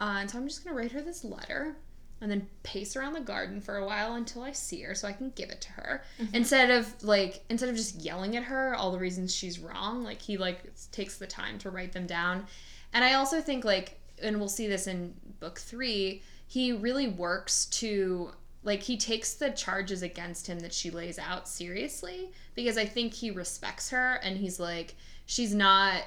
Uh, 0.00 0.18
and 0.20 0.30
so 0.30 0.38
I'm 0.38 0.48
just 0.48 0.64
to 0.64 0.72
write 0.72 0.92
her 0.92 1.00
this 1.00 1.24
letter 1.24 1.76
and 2.20 2.30
then 2.30 2.48
pace 2.62 2.96
around 2.96 3.12
the 3.12 3.20
garden 3.20 3.60
for 3.60 3.76
a 3.76 3.84
while 3.84 4.14
until 4.14 4.42
I 4.42 4.52
see 4.52 4.80
her 4.82 4.94
so 4.94 5.06
I 5.06 5.12
can 5.12 5.30
give 5.30 5.50
it 5.50 5.60
to 5.62 5.72
her. 5.72 6.02
Mm-hmm. 6.20 6.34
Instead 6.34 6.70
of 6.70 7.02
like 7.02 7.44
instead 7.50 7.68
of 7.68 7.76
just 7.76 7.96
yelling 7.96 8.36
at 8.36 8.44
her 8.44 8.74
all 8.74 8.92
the 8.92 8.98
reasons 8.98 9.34
she's 9.34 9.58
wrong, 9.58 10.02
like 10.04 10.22
he 10.22 10.36
like 10.36 10.60
takes 10.90 11.18
the 11.18 11.26
time 11.26 11.58
to 11.58 11.70
write 11.70 11.92
them 11.92 12.06
down. 12.06 12.46
And 12.92 13.04
I 13.04 13.14
also 13.14 13.40
think 13.40 13.64
like 13.64 14.00
and 14.22 14.38
we'll 14.38 14.48
see 14.48 14.66
this 14.66 14.86
in 14.86 15.14
book 15.40 15.58
3, 15.58 16.22
he 16.46 16.72
really 16.72 17.08
works 17.08 17.66
to 17.66 18.30
like 18.62 18.82
he 18.82 18.96
takes 18.96 19.34
the 19.34 19.50
charges 19.50 20.02
against 20.02 20.46
him 20.46 20.58
that 20.60 20.72
she 20.72 20.90
lays 20.90 21.18
out 21.18 21.46
seriously 21.46 22.30
because 22.54 22.78
I 22.78 22.86
think 22.86 23.12
he 23.12 23.30
respects 23.30 23.90
her 23.90 24.14
and 24.22 24.38
he's 24.38 24.58
like 24.58 24.94
she's 25.26 25.54
not 25.54 26.02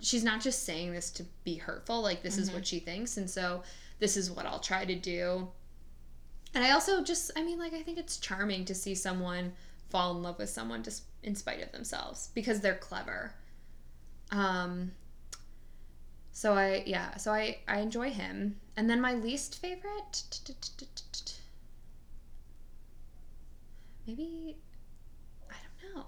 she's 0.00 0.24
not 0.24 0.40
just 0.40 0.64
saying 0.64 0.92
this 0.92 1.10
to 1.12 1.24
be 1.44 1.54
hurtful 1.54 2.02
like 2.02 2.22
this 2.22 2.36
is 2.36 2.50
what 2.50 2.62
mm-hmm. 2.62 2.64
she 2.64 2.80
thinks 2.80 3.16
and 3.16 3.30
so 3.30 3.62
this 4.02 4.16
is 4.16 4.32
what 4.32 4.46
I'll 4.46 4.58
try 4.58 4.84
to 4.84 4.96
do. 4.96 5.46
And 6.56 6.64
I 6.64 6.72
also 6.72 7.04
just 7.04 7.30
I 7.36 7.44
mean 7.44 7.56
like 7.56 7.72
I 7.72 7.82
think 7.82 7.98
it's 7.98 8.16
charming 8.16 8.64
to 8.64 8.74
see 8.74 8.96
someone 8.96 9.52
fall 9.90 10.16
in 10.16 10.24
love 10.24 10.40
with 10.40 10.50
someone 10.50 10.82
just 10.82 11.04
in 11.22 11.36
spite 11.36 11.62
of 11.62 11.70
themselves 11.70 12.30
because 12.34 12.58
they're 12.58 12.74
clever. 12.74 13.32
Um 14.32 14.90
so 16.32 16.54
I 16.54 16.82
yeah, 16.84 17.16
so 17.16 17.32
I 17.32 17.58
I 17.68 17.78
enjoy 17.78 18.10
him. 18.10 18.56
And 18.76 18.90
then 18.90 19.00
my 19.00 19.14
least 19.14 19.60
favorite 19.60 20.40
maybe 24.04 24.56
I 25.48 25.54
don't 25.62 25.94
know. 25.94 26.06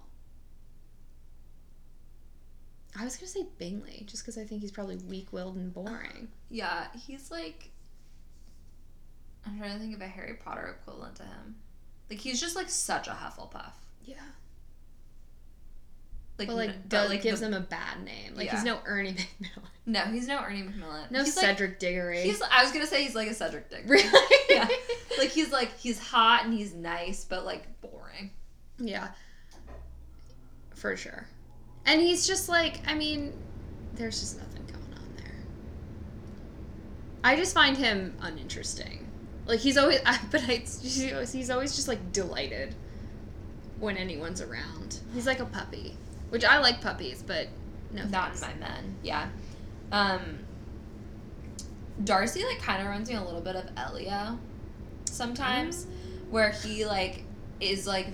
I 2.99 3.05
was 3.05 3.17
gonna 3.17 3.29
say 3.29 3.47
Bingley, 3.57 4.03
just 4.07 4.25
because 4.25 4.37
I 4.37 4.43
think 4.43 4.63
he's 4.63 4.73
probably 4.73 4.97
weak-willed 4.97 5.55
and 5.55 5.73
boring. 5.73 6.27
Yeah, 6.51 6.89
he's 7.07 7.31
like. 7.31 7.71
I'm 9.47 9.59
trying 9.59 9.73
to 9.73 9.79
think 9.79 9.95
of 9.95 10.01
a 10.01 10.07
Harry 10.07 10.35
Potter 10.35 10.77
equivalent 10.81 11.17
to 11.17 11.23
him. 11.25 11.57
Like 12.11 12.19
he's 12.21 12.41
just 12.41 12.57
like 12.57 12.69
such 12.69 13.09
a 13.09 13.13
Hufflepuff. 13.13 13.73
Yeah, 14.05 14.17
Like, 16.39 16.49
but 16.49 16.57
like 16.57 16.71
n- 16.71 16.83
does, 16.89 17.09
like 17.09 17.23
gives 17.23 17.41
the- 17.41 17.47
him 17.47 17.55
a 17.55 17.61
bad 17.61 18.03
name. 18.05 18.35
Like 18.35 18.47
Yeah. 18.47 18.53
he's 18.57 18.65
no 18.65 18.79
Ernie 18.85 19.13
McMillan, 19.41 19.63
No, 19.87 20.01
he's 20.07 20.27
no 20.29 20.41
Ernie 20.43 20.63
Macmillan. 20.63 21.07
no 21.11 21.23
he's 21.25 21.37
like, 21.37 21.47
Cedric 21.47 21.79
Diggory. 21.79 22.23
he's. 22.23 22.43
I 22.43 22.63
was 22.63 22.73
gonna 22.73 22.87
say 22.87 23.03
he's 23.05 23.15
like 23.15 23.29
a 23.29 23.35
Cedric 23.35 23.71
Diggory. 23.71 24.03
really, 24.03 24.37
Yeah. 24.51 24.69
Like 25.19 25.31
he's 25.31 25.53
like 25.53 25.77
he's 25.79 25.99
hot 25.99 26.45
and 26.45 26.53
he's 26.53 26.75
nice, 26.75 27.25
but 27.25 27.45
like 27.45 27.81
boring. 27.81 28.31
yeah, 28.79 29.09
for 30.75 30.97
sure. 30.97 31.27
And 31.87 32.01
he's 32.01 32.27
just 32.27 32.49
like, 32.49 32.81
I 32.87 32.95
mean, 32.95 33.33
there's 33.95 34.19
just 34.19 34.39
nothing 34.39 34.65
going 34.67 34.83
on 34.99 35.15
there. 35.17 35.35
I 37.23 37.37
just 37.37 37.55
find 37.55 37.77
him 37.77 38.17
uninteresting. 38.21 39.07
Like 39.47 39.61
he's 39.61 39.77
always, 39.77 40.01
but 40.31 40.43
I, 40.43 40.63
he's 40.83 41.51
always- 41.51 41.75
just 41.77 41.89
like 41.89 42.13
delighted 42.13 42.75
when 43.79 43.97
anyone's 43.97 44.41
around. 44.41 45.01
He's 45.13 45.27
like 45.27 45.41
a 45.41 45.47
puppy, 45.47 45.97
which 46.31 46.45
I 46.45 46.59
like 46.59 46.81
puppies, 46.81 47.23
but 47.27 47.49
no, 47.93 48.05
Not 48.07 48.35
in 48.35 48.41
my 48.41 48.55
men. 48.55 48.97
Yeah. 49.03 49.29
Um. 49.93 50.39
Darcy 52.03 52.45
like 52.45 52.59
kind 52.61 52.81
of 52.83 52.89
reminds 52.89 53.09
me 53.09 53.15
a 53.17 53.23
little 53.23 53.41
bit 53.41 53.55
of 53.55 53.67
Elio, 53.77 54.37
sometimes, 55.05 55.87
where 56.31 56.51
he 56.51 56.85
like 56.87 57.23
is 57.61 57.87
like, 57.87 58.09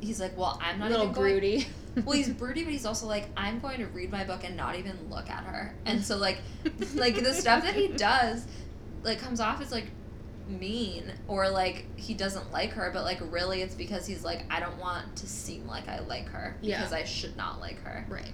he's 0.00 0.18
like, 0.20 0.36
well, 0.38 0.58
I'm 0.62 0.78
not 0.78 0.90
little 0.90 1.04
even 1.04 1.14
going- 1.14 1.32
broody. 1.32 1.66
well, 2.04 2.16
he's 2.16 2.28
broody, 2.30 2.64
but 2.64 2.72
he's 2.72 2.86
also 2.86 3.06
like, 3.06 3.26
I'm 3.36 3.60
going 3.60 3.78
to 3.78 3.86
read 3.88 4.10
my 4.10 4.24
book 4.24 4.42
and 4.44 4.56
not 4.56 4.76
even 4.76 4.96
look 5.10 5.28
at 5.28 5.44
her. 5.44 5.74
And 5.84 6.02
so 6.02 6.16
like, 6.16 6.38
like 6.94 7.22
the 7.22 7.34
stuff 7.34 7.62
that 7.64 7.74
he 7.74 7.88
does, 7.88 8.46
like 9.02 9.18
comes 9.18 9.38
off 9.38 9.60
as 9.60 9.70
like 9.70 9.86
mean 10.48 11.10
or 11.28 11.48
like 11.48 11.86
he 11.98 12.14
doesn't 12.14 12.52
like 12.52 12.70
her, 12.72 12.90
but 12.92 13.04
like 13.04 13.20
really 13.30 13.62
it's 13.62 13.74
because 13.74 14.06
he's 14.06 14.24
like, 14.24 14.44
I 14.50 14.60
don't 14.60 14.78
want 14.78 15.16
to 15.16 15.26
seem 15.26 15.66
like 15.66 15.88
I 15.88 16.00
like 16.00 16.26
her 16.28 16.56
Yeah. 16.60 16.78
because 16.78 16.92
I 16.92 17.04
should 17.04 17.36
not 17.36 17.60
like 17.60 17.82
her. 17.82 18.04
right. 18.08 18.32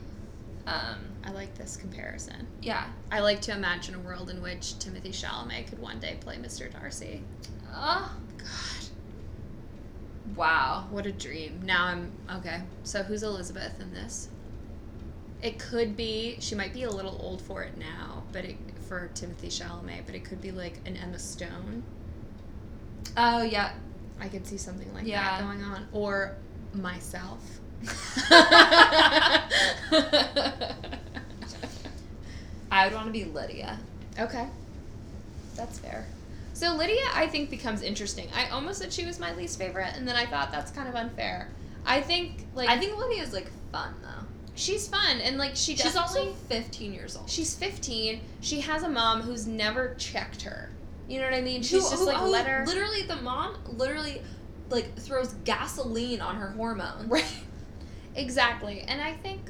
Um, 0.67 0.99
I 1.25 1.31
like 1.33 1.55
this 1.57 1.77
comparison. 1.77 2.47
yeah. 2.63 2.87
I 3.11 3.21
like 3.21 3.41
to 3.43 3.53
imagine 3.53 3.95
a 3.95 3.99
world 4.01 4.31
in 4.31 4.41
which 4.43 4.75
Timothée 4.79 5.09
Chalamet 5.09 5.69
could 5.69 5.79
one 5.81 5.99
day 5.99 6.17
play 6.21 6.37
Mr. 6.37 6.71
Darcy. 6.71 7.23
Oh, 7.75 8.13
God, 8.39 8.89
wow. 10.37 10.87
what 10.91 11.07
a 11.07 11.13
dream. 11.13 11.61
Now 11.65 11.87
I'm 11.87 12.13
okay. 12.39 12.61
So 12.85 13.03
who's 13.03 13.23
Elizabeth 13.23 13.81
in 13.81 13.93
this? 13.93 14.29
It 15.43 15.59
could 15.59 15.97
be 15.97 16.37
she 16.41 16.55
might 16.55 16.73
be 16.75 16.83
a 16.83 16.91
little 16.91 17.19
old 17.23 17.41
for 17.41 17.63
it 17.63 17.77
now, 17.79 18.23
but 18.33 18.45
it, 18.45 18.57
for 18.87 19.11
Timothée 19.15 19.47
Chalamet, 19.49 20.03
but 20.07 20.15
it 20.15 20.25
could 20.25 20.41
be 20.41 20.51
like 20.53 20.75
an 20.87 20.97
Emma 20.97 21.19
Stone. 21.19 21.83
Oh 23.17 23.43
yeah. 23.43 23.73
I 24.21 24.29
could 24.29 24.47
see 24.47 24.57
something 24.59 24.93
like 24.95 25.07
Yeah. 25.07 25.23
that 25.23 25.43
going 25.47 25.63
on, 25.63 25.87
or 25.93 26.37
myself. 26.75 27.41
I 32.71 32.85
would 32.87 32.95
want 32.95 33.07
to 33.07 33.13
be 33.13 33.25
Lydia. 33.25 33.79
Okay. 34.19 34.47
That's 35.57 35.79
fair. 35.79 36.07
So 36.53 36.75
Lydia, 36.75 37.01
I 37.15 37.27
think, 37.27 37.51
becomes 37.51 37.83
interesting. 37.83 38.29
I 38.35 38.49
almost 38.51 38.79
said 38.81 38.93
she 38.93 39.05
was 39.07 39.19
my 39.19 39.35
least 39.35 39.59
favorite, 39.59 39.93
and 39.97 40.07
then 40.07 40.15
I 40.17 40.27
thought 40.27 40.53
that's 40.53 40.71
kind 40.71 40.89
of 40.89 40.95
unfair. 40.95 41.49
I 41.87 42.01
think, 42.03 42.45
like, 42.55 42.69
I 42.69 42.79
think 42.79 42.97
Lydia's 42.99 43.33
like 43.33 43.51
fun 43.73 43.95
though. 44.03 44.27
she's 44.55 44.87
fun, 44.87 45.21
and 45.23 45.39
like 45.39 45.57
she 45.57 45.75
She's 45.77 45.97
also 45.97 46.33
15 46.49 46.93
years 46.93 47.17
old. 47.17 47.29
she's 47.31 47.55
15. 47.57 48.21
She 48.43 48.61
has 48.61 48.83
a 48.83 48.89
mom 48.89 49.23
who's 49.23 49.47
never 49.47 49.95
checked 49.95 50.43
her. 50.43 50.69
You 51.11 51.19
know 51.19 51.25
what 51.25 51.35
I 51.35 51.41
mean? 51.41 51.61
She's 51.63 51.83
Who- 51.83 51.91
just 51.91 51.95
who- 52.03 52.07
like 52.07 52.19
who 52.19 52.29
let 52.29 52.47
her. 52.47 52.65
Literally, 52.67 53.03
the 53.03 53.17
mom 53.17 53.57
literally 53.67 54.23
like 54.69 54.97
throws 54.97 55.35
gasoline 55.45 56.21
on 56.21 56.37
her 56.37 56.51
hormones. 56.51 57.09
Right. 57.11 57.25
Exactly, 58.15 58.83
and 58.83 59.01
I 59.01 59.13
think 59.15 59.41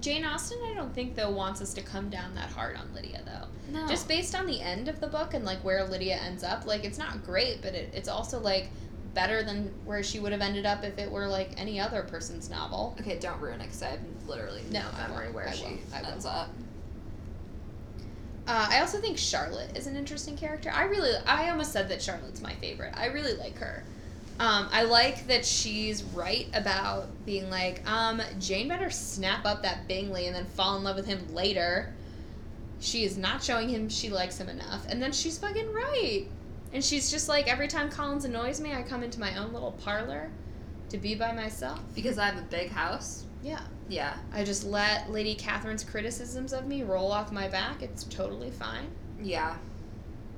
Jane 0.00 0.24
Austen. 0.24 0.58
I 0.64 0.74
don't 0.74 0.94
think 0.94 1.14
though 1.14 1.30
wants 1.30 1.60
us 1.60 1.74
to 1.74 1.82
come 1.82 2.10
down 2.10 2.34
that 2.34 2.50
hard 2.50 2.76
on 2.76 2.92
Lydia 2.94 3.22
though. 3.24 3.48
No. 3.72 3.88
just 3.88 4.06
based 4.08 4.34
on 4.34 4.46
the 4.46 4.60
end 4.60 4.88
of 4.88 5.00
the 5.00 5.06
book 5.06 5.32
and 5.34 5.44
like 5.44 5.64
where 5.64 5.84
Lydia 5.84 6.16
ends 6.16 6.44
up, 6.44 6.66
like 6.66 6.84
it's 6.84 6.98
not 6.98 7.24
great, 7.24 7.62
but 7.62 7.74
it, 7.74 7.90
it's 7.94 8.08
also 8.08 8.38
like 8.40 8.68
better 9.14 9.42
than 9.44 9.72
where 9.84 10.02
she 10.02 10.18
would 10.20 10.32
have 10.32 10.40
ended 10.42 10.66
up 10.66 10.84
if 10.84 10.98
it 10.98 11.10
were 11.10 11.26
like 11.28 11.50
any 11.56 11.78
other 11.80 12.02
person's 12.02 12.50
novel. 12.50 12.96
okay, 13.00 13.18
don't 13.18 13.40
ruin 13.40 13.60
it 13.60 13.64
because 13.64 13.82
I 13.82 13.90
have 13.90 14.00
literally 14.26 14.62
no, 14.70 14.82
No, 14.82 15.08
memory 15.08 15.32
where 15.32 15.48
I 15.48 15.52
she 15.52 15.80
ends 15.94 16.26
up. 16.26 16.50
Uh, 18.46 18.68
I 18.70 18.80
also 18.80 19.00
think 19.00 19.16
Charlotte 19.16 19.76
is 19.76 19.86
an 19.86 19.96
interesting 19.96 20.36
character. 20.36 20.70
I 20.70 20.84
really, 20.84 21.12
I 21.26 21.48
almost 21.50 21.72
said 21.72 21.88
that 21.88 22.02
Charlotte's 22.02 22.42
my 22.42 22.54
favorite. 22.54 22.92
I 22.94 23.06
really 23.06 23.34
like 23.34 23.56
her. 23.58 23.82
Um, 24.38 24.68
I 24.72 24.82
like 24.82 25.28
that 25.28 25.44
she's 25.46 26.02
right 26.02 26.48
about 26.52 27.06
being 27.24 27.48
like, 27.48 27.88
um, 27.88 28.20
Jane 28.40 28.68
better 28.68 28.90
snap 28.90 29.46
up 29.46 29.62
that 29.62 29.86
Bingley 29.88 30.26
and 30.26 30.34
then 30.34 30.44
fall 30.44 30.76
in 30.76 30.84
love 30.84 30.96
with 30.96 31.06
him 31.06 31.32
later. 31.32 31.94
She 32.80 33.04
is 33.04 33.16
not 33.16 33.42
showing 33.42 33.68
him 33.68 33.88
she 33.88 34.10
likes 34.10 34.36
him 34.36 34.48
enough, 34.48 34.84
and 34.88 35.00
then 35.00 35.12
she's 35.12 35.38
fucking 35.38 35.72
right. 35.72 36.26
And 36.72 36.84
she's 36.84 37.10
just 37.10 37.28
like, 37.28 37.46
every 37.46 37.68
time 37.68 37.88
Collins 37.88 38.24
annoys 38.24 38.60
me, 38.60 38.74
I 38.74 38.82
come 38.82 39.04
into 39.04 39.20
my 39.20 39.38
own 39.38 39.52
little 39.52 39.72
parlor 39.84 40.28
to 40.90 40.98
be 40.98 41.14
by 41.14 41.32
myself. 41.32 41.80
Because 41.94 42.18
I 42.18 42.26
have 42.26 42.36
a 42.36 42.42
big 42.42 42.70
house. 42.70 43.24
Yeah. 43.44 43.60
Yeah. 43.90 44.14
I 44.32 44.42
just 44.42 44.64
let 44.64 45.10
Lady 45.12 45.34
Catherine's 45.34 45.84
criticisms 45.84 46.52
of 46.54 46.66
me 46.66 46.82
roll 46.82 47.12
off 47.12 47.30
my 47.30 47.46
back. 47.46 47.82
It's 47.82 48.04
totally 48.04 48.50
fine. 48.50 48.86
Yeah. 49.22 49.54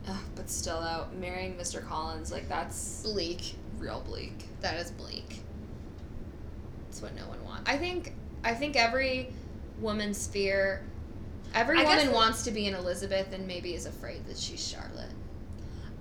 Ugh, 0.08 0.16
but 0.34 0.50
still, 0.50 0.80
though, 0.80 1.06
marrying 1.18 1.54
Mr. 1.54 1.84
Collins, 1.86 2.32
like, 2.32 2.48
that's 2.48 3.02
Bleak. 3.02 3.54
real 3.78 4.00
bleak. 4.06 4.48
That 4.60 4.76
is 4.78 4.90
bleak. 4.90 5.40
That's 6.88 7.00
what 7.00 7.14
no 7.14 7.28
one 7.28 7.42
wants. 7.44 7.70
I 7.70 7.76
think 7.76 8.12
I 8.44 8.54
think 8.54 8.74
every 8.76 9.32
woman's 9.80 10.26
fear 10.26 10.82
every 11.54 11.78
I 11.80 11.84
woman 11.84 12.06
the- 12.06 12.12
wants 12.12 12.42
to 12.44 12.50
be 12.50 12.66
an 12.68 12.74
Elizabeth 12.74 13.32
and 13.32 13.46
maybe 13.46 13.74
is 13.74 13.86
afraid 13.86 14.26
that 14.26 14.36
she's 14.38 14.66
Charlotte. 14.66 15.10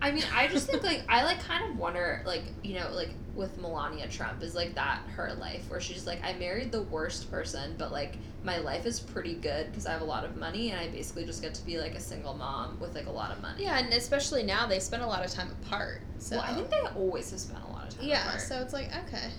I 0.06 0.12
mean, 0.12 0.24
I 0.34 0.48
just 0.48 0.68
think 0.68 0.84
like 0.84 1.04
I 1.10 1.24
like 1.24 1.40
kind 1.42 1.70
of 1.70 1.78
wonder 1.78 2.22
like 2.26 2.44
you 2.64 2.76
know 2.80 2.90
like 2.94 3.10
with 3.34 3.58
Melania 3.60 4.08
Trump 4.08 4.42
is 4.44 4.56
like 4.56 4.76
that 4.76 5.00
her 5.16 5.34
life 5.34 5.70
where 5.70 5.82
she's 5.82 6.06
like 6.08 6.24
I 6.24 6.34
married 6.34 6.72
the 6.72 6.84
worst 6.84 7.30
person 7.32 7.76
but 7.78 7.92
like 7.92 8.18
my 8.44 8.60
life 8.60 8.86
is 8.86 9.00
pretty 9.00 9.34
good 9.34 9.66
because 9.72 9.86
I 9.88 9.92
have 9.92 10.02
a 10.02 10.06
lot 10.06 10.24
of 10.24 10.38
money 10.38 10.70
and 10.72 10.80
I 10.80 10.88
basically 10.90 11.26
just 11.26 11.42
get 11.42 11.54
to 11.56 11.66
be 11.66 11.80
like 11.80 11.96
a 11.96 12.00
single 12.00 12.36
mom 12.36 12.80
with 12.80 12.94
like 12.96 13.08
a 13.08 13.12
lot 13.12 13.32
of 13.32 13.42
money. 13.42 13.64
Yeah, 13.64 13.80
and 13.80 13.92
especially 13.94 14.44
now 14.44 14.68
they 14.68 14.80
spend 14.80 15.02
a 15.02 15.08
lot 15.08 15.26
of 15.26 15.32
time 15.32 15.50
apart. 15.64 16.02
So 16.20 16.38
Well, 16.38 16.46
I 16.48 16.54
think 16.54 16.70
they 16.70 16.82
always 16.96 17.32
have 17.32 17.40
spent 17.40 17.64
a 17.68 17.72
lot 17.72 17.88
of 17.88 17.98
time. 17.98 18.08
yeah, 18.08 18.28
apart. 18.28 18.42
so 18.42 18.62
it's 18.62 18.74
like 18.74 18.90
okay. 19.08 19.30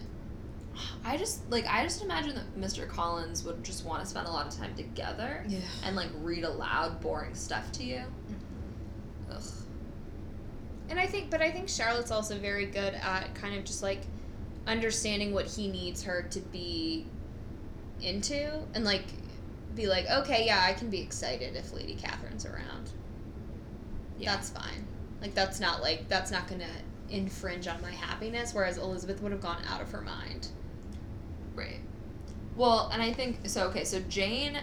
I 1.04 1.16
just 1.16 1.48
like 1.50 1.64
I 1.66 1.84
just 1.84 2.02
imagine 2.02 2.34
that 2.34 2.56
Mr. 2.60 2.88
Collins 2.88 3.44
would 3.44 3.62
just 3.64 3.84
want 3.86 4.02
to 4.02 4.06
spend 4.06 4.26
a 4.26 4.30
lot 4.30 4.46
of 4.46 4.54
time 4.58 4.74
together 4.74 5.44
Yeah. 5.48 5.60
and 5.84 5.94
like 5.96 6.10
read 6.20 6.42
aloud 6.44 7.00
boring 7.00 7.34
stuff 7.34 7.70
to 7.72 7.84
you. 7.84 7.98
Mm-hmm. 7.98 9.32
Ugh. 9.32 9.42
And 10.88 11.00
I 11.00 11.06
think, 11.06 11.30
but 11.30 11.42
I 11.42 11.50
think 11.50 11.68
Charlotte's 11.68 12.10
also 12.10 12.38
very 12.38 12.66
good 12.66 12.94
at 12.94 13.34
kind 13.34 13.56
of 13.56 13.64
just 13.64 13.82
like 13.82 14.00
understanding 14.66 15.32
what 15.32 15.46
he 15.46 15.68
needs 15.68 16.02
her 16.04 16.22
to 16.30 16.40
be 16.40 17.06
into 18.00 18.50
and 18.74 18.84
like 18.84 19.04
be 19.74 19.86
like, 19.86 20.08
okay, 20.10 20.46
yeah, 20.46 20.64
I 20.64 20.72
can 20.72 20.90
be 20.90 21.00
excited 21.00 21.56
if 21.56 21.72
Lady 21.72 21.94
Catherine's 21.94 22.46
around. 22.46 22.90
Yeah. 24.18 24.34
That's 24.34 24.50
fine. 24.50 24.86
Like, 25.20 25.34
that's 25.34 25.60
not 25.60 25.82
like, 25.82 26.08
that's 26.08 26.30
not 26.30 26.48
gonna 26.48 26.64
infringe 27.10 27.68
on 27.68 27.80
my 27.82 27.90
happiness, 27.90 28.54
whereas 28.54 28.78
Elizabeth 28.78 29.20
would 29.22 29.32
have 29.32 29.40
gone 29.40 29.62
out 29.68 29.80
of 29.80 29.90
her 29.90 30.00
mind. 30.00 30.48
Right. 31.54 31.80
Well, 32.56 32.90
and 32.92 33.02
I 33.02 33.12
think 33.12 33.48
so. 33.48 33.68
Okay, 33.68 33.84
so 33.84 34.00
Jane 34.08 34.58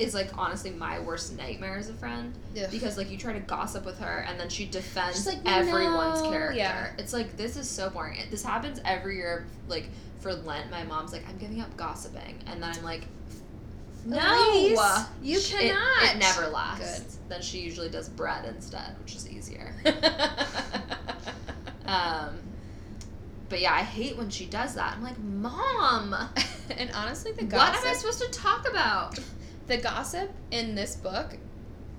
is 0.00 0.14
like 0.14 0.30
honestly 0.38 0.70
my 0.70 0.98
worst 1.00 1.36
nightmare 1.36 1.76
as 1.76 1.88
a 1.88 1.94
friend 1.94 2.32
because 2.70 2.96
like 2.96 3.10
you 3.10 3.16
try 3.18 3.32
to 3.32 3.40
gossip 3.40 3.84
with 3.84 3.98
her 3.98 4.24
and 4.28 4.38
then 4.40 4.48
she 4.48 4.66
defends 4.66 5.26
like, 5.26 5.38
everyone's 5.46 6.22
"No." 6.22 6.30
character. 6.30 6.56
Yeah. 6.56 6.90
It's 6.98 7.12
like 7.12 7.36
this 7.36 7.56
is 7.56 7.68
so 7.68 7.90
boring. 7.90 8.18
It- 8.18 8.30
This 8.30 8.42
happens 8.42 8.80
every 8.84 9.16
year. 9.16 9.46
Like 9.68 9.88
for 10.20 10.32
Lent, 10.34 10.70
my 10.70 10.84
mom's 10.84 11.12
like, 11.12 11.26
"I'm 11.28 11.38
giving 11.38 11.60
up 11.60 11.76
gossiping," 11.76 12.38
and 12.46 12.62
then 12.62 12.70
I'm 12.76 12.82
like, 12.84 13.04
"No, 14.04 14.50
Elise, 14.52 14.78
you 15.22 15.38
Sh- 15.40 15.54
it- 15.54 15.72
cannot." 15.72 16.14
It, 16.16 16.18
never 16.18 16.46
lasts. 16.48 17.18
Then 17.28 17.40
she 17.42 17.60
usually 17.60 17.88
does 17.88 18.08
bread 18.08 18.44
instead, 18.44 18.96
which 19.02 19.14
is 19.16 19.28
easier. 19.28 19.74
Um, 21.86 22.38
but 23.48 23.60
yeah, 23.60 23.72
I 23.74 23.80
hate 23.82 24.16
when 24.16 24.30
she 24.30 24.46
does 24.46 24.74
that. 24.76 24.94
I'm 24.96 25.02
like, 25.02 25.18
Mom, 25.18 26.14
and 26.76 26.90
honestly, 26.94 27.32
the 27.32 27.44
what 27.46 27.74
am 27.74 27.84
I 27.84 27.94
supposed 27.94 28.22
to 28.22 28.30
talk 28.30 28.68
about? 28.68 29.18
The 29.70 29.76
gossip 29.76 30.32
in 30.50 30.74
this 30.74 30.96
book, 30.96 31.36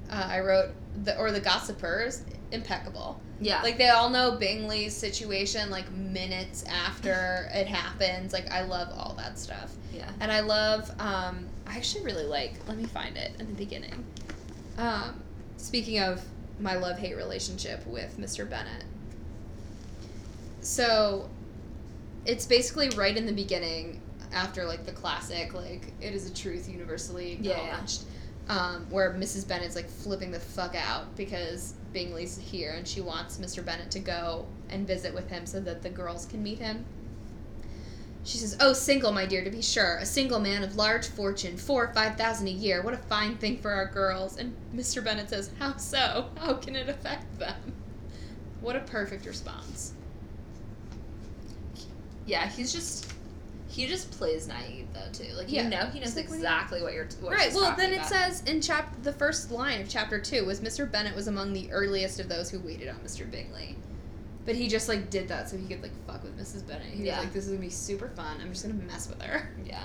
uh, 0.09 0.28
I 0.30 0.41
wrote 0.41 0.72
the 1.05 1.17
or 1.17 1.32
the 1.32 1.39
gossipers 1.39 2.22
impeccable. 2.51 3.17
Yeah, 3.39 3.61
Like 3.61 3.78
they 3.78 3.88
all 3.88 4.09
know 4.09 4.34
Bingley's 4.34 4.93
situation 4.93 5.69
like 5.69 5.89
minutes 5.89 6.65
after 6.65 7.49
it 7.53 7.67
happens. 7.67 8.34
Like 8.34 8.51
I 8.51 8.63
love 8.63 8.89
all 8.93 9.13
that 9.17 9.39
stuff. 9.39 9.72
yeah, 9.93 10.11
And 10.19 10.34
I 10.34 10.41
love 10.41 10.91
um 10.99 11.47
I 11.65 11.78
actually 11.78 12.03
really 12.03 12.26
like 12.26 12.55
let 12.67 12.76
me 12.76 12.84
find 12.84 13.15
it 13.15 13.32
in 13.39 13.47
the 13.47 13.53
beginning. 13.53 14.03
Um 14.78 15.22
speaking 15.55 15.99
of 15.99 16.22
my 16.59 16.76
love-hate 16.76 17.15
relationship 17.15 17.88
with 17.88 18.19
Mr. 18.19 18.47
Bennet. 18.49 18.84
So 20.59 21.30
it's 22.26 22.45
basically 22.45 22.89
right 22.89 23.15
in 23.15 23.26
the 23.26 23.32
beginning 23.32 24.01
after 24.34 24.65
like 24.65 24.86
the 24.86 24.91
classic 24.91 25.53
like 25.53 25.93
it 26.01 26.13
is 26.13 26.29
a 26.29 26.34
truth 26.34 26.69
universally 26.69 27.38
Yeah, 27.41 27.51
yeah. 27.51 27.63
acknowledged. 27.65 28.03
Um, 28.49 28.88
where 28.89 29.13
Mrs. 29.13 29.47
Bennet's 29.47 29.75
like 29.75 29.88
flipping 29.89 30.32
the 30.32 30.39
fuck 30.39 30.75
out 30.75 31.15
because 31.15 31.73
Bingley's 31.93 32.38
here 32.38 32.71
and 32.75 32.88
she 32.88 32.99
wants 32.99 33.38
Mr. 33.38 33.63
Bennet 33.63 33.91
to 33.91 33.99
go 33.99 34.45
and 34.69 34.86
visit 34.86 35.13
with 35.13 35.29
him 35.29 35.45
so 35.45 35.59
that 35.61 35.84
the 35.84 35.89
girls 35.89 36.25
can 36.25 36.41
meet 36.43 36.57
him. 36.59 36.84
She 38.23 38.38
says, 38.39 38.57
"Oh, 38.59 38.73
single, 38.73 39.11
my 39.11 39.25
dear, 39.25 39.43
to 39.43 39.49
be 39.49 39.61
sure. 39.61 39.97
A 39.97 40.05
single 40.05 40.39
man 40.39 40.63
of 40.63 40.75
large 40.75 41.07
fortune, 41.07 41.55
four 41.57 41.86
or 41.86 41.93
five 41.93 42.17
thousand 42.17 42.47
a 42.47 42.51
year. 42.51 42.82
What 42.84 42.93
a 42.93 42.97
fine 42.97 43.38
thing 43.38 43.57
for 43.57 43.71
our 43.71 43.86
girls." 43.88 44.38
And 44.38 44.53
Mr. 44.75 45.03
Bennet 45.03 45.29
says, 45.29 45.49
"How 45.59 45.77
so? 45.77 46.29
How 46.38 46.53
can 46.55 46.75
it 46.75 46.89
affect 46.89 47.39
them?" 47.39 47.73
What 48.59 48.75
a 48.75 48.82
perfect 48.82 49.25
response. 49.25 49.93
yeah. 52.25 52.47
He's 52.47 52.71
just 52.71 53.11
he 53.72 53.88
just 53.88 54.11
plays 54.11 54.47
naive 54.47 54.86
though 54.93 55.09
too. 55.13 55.32
Like 55.34 55.51
Yeah. 55.51 55.63
you 55.63 55.69
know, 55.69 55.86
he 55.88 55.99
knows 55.99 56.15
like 56.15 56.26
exactly 56.26 56.82
what 56.84 56.93
you're 56.93 57.07
what 57.22 57.32
right. 57.34 57.45
she's 57.45 57.53
Well, 57.55 57.69
talking 57.72 57.89
then 57.91 57.99
it 57.99 58.05
says 58.05 58.43
in 58.43 58.61
chap 58.61 58.95
the 59.03 59.13
first 59.13 59.49
line 59.49 59.80
of 59.82 59.88
chapter 59.89 60.19
two 60.19 60.45
was 60.45 60.59
Mr. 60.59 60.89
Bennet 60.91 61.15
was 61.15 61.28
among 61.28 61.53
the 61.53 61.72
earliest 61.72 62.19
of 62.19 62.28
those 62.30 62.49
who 62.49 62.59
waited 62.59 62.89
on 62.89 62.95
Mr. 62.97 63.30
Bingley. 63.30 63.76
But 64.45 64.55
he 64.55 64.67
just 64.67 64.89
like 64.89 65.09
did 65.09 65.28
that 65.30 65.49
so 65.49 65.57
he 65.57 65.67
could 65.67 65.82
like 65.82 65.91
fuck 66.05 66.22
with 66.24 66.38
Mrs. 66.38 66.67
Bennet. 66.67 66.88
He 66.88 67.03
Yeah. 67.05 67.17
was 67.17 67.26
like, 67.26 67.34
"This 67.34 67.45
is 67.45 67.51
gonna 67.51 67.61
be 67.61 67.69
super 67.69 68.09
fun. 68.09 68.41
I'm 68.41 68.49
just 68.51 68.63
gonna 68.63 68.74
mess 68.84 69.07
with 69.07 69.22
her." 69.22 69.49
yeah, 69.65 69.84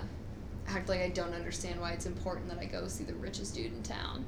Act 0.67 0.89
like 0.89 1.01
I 1.01 1.09
don't 1.11 1.35
understand 1.35 1.81
why 1.81 1.93
it's 1.93 2.07
important 2.07 2.49
that 2.49 2.59
I 2.59 2.65
go 2.65 2.89
see 2.89 3.05
the 3.05 3.15
richest 3.15 3.55
dude 3.55 3.67
in 3.73 3.83
town. 3.83 4.25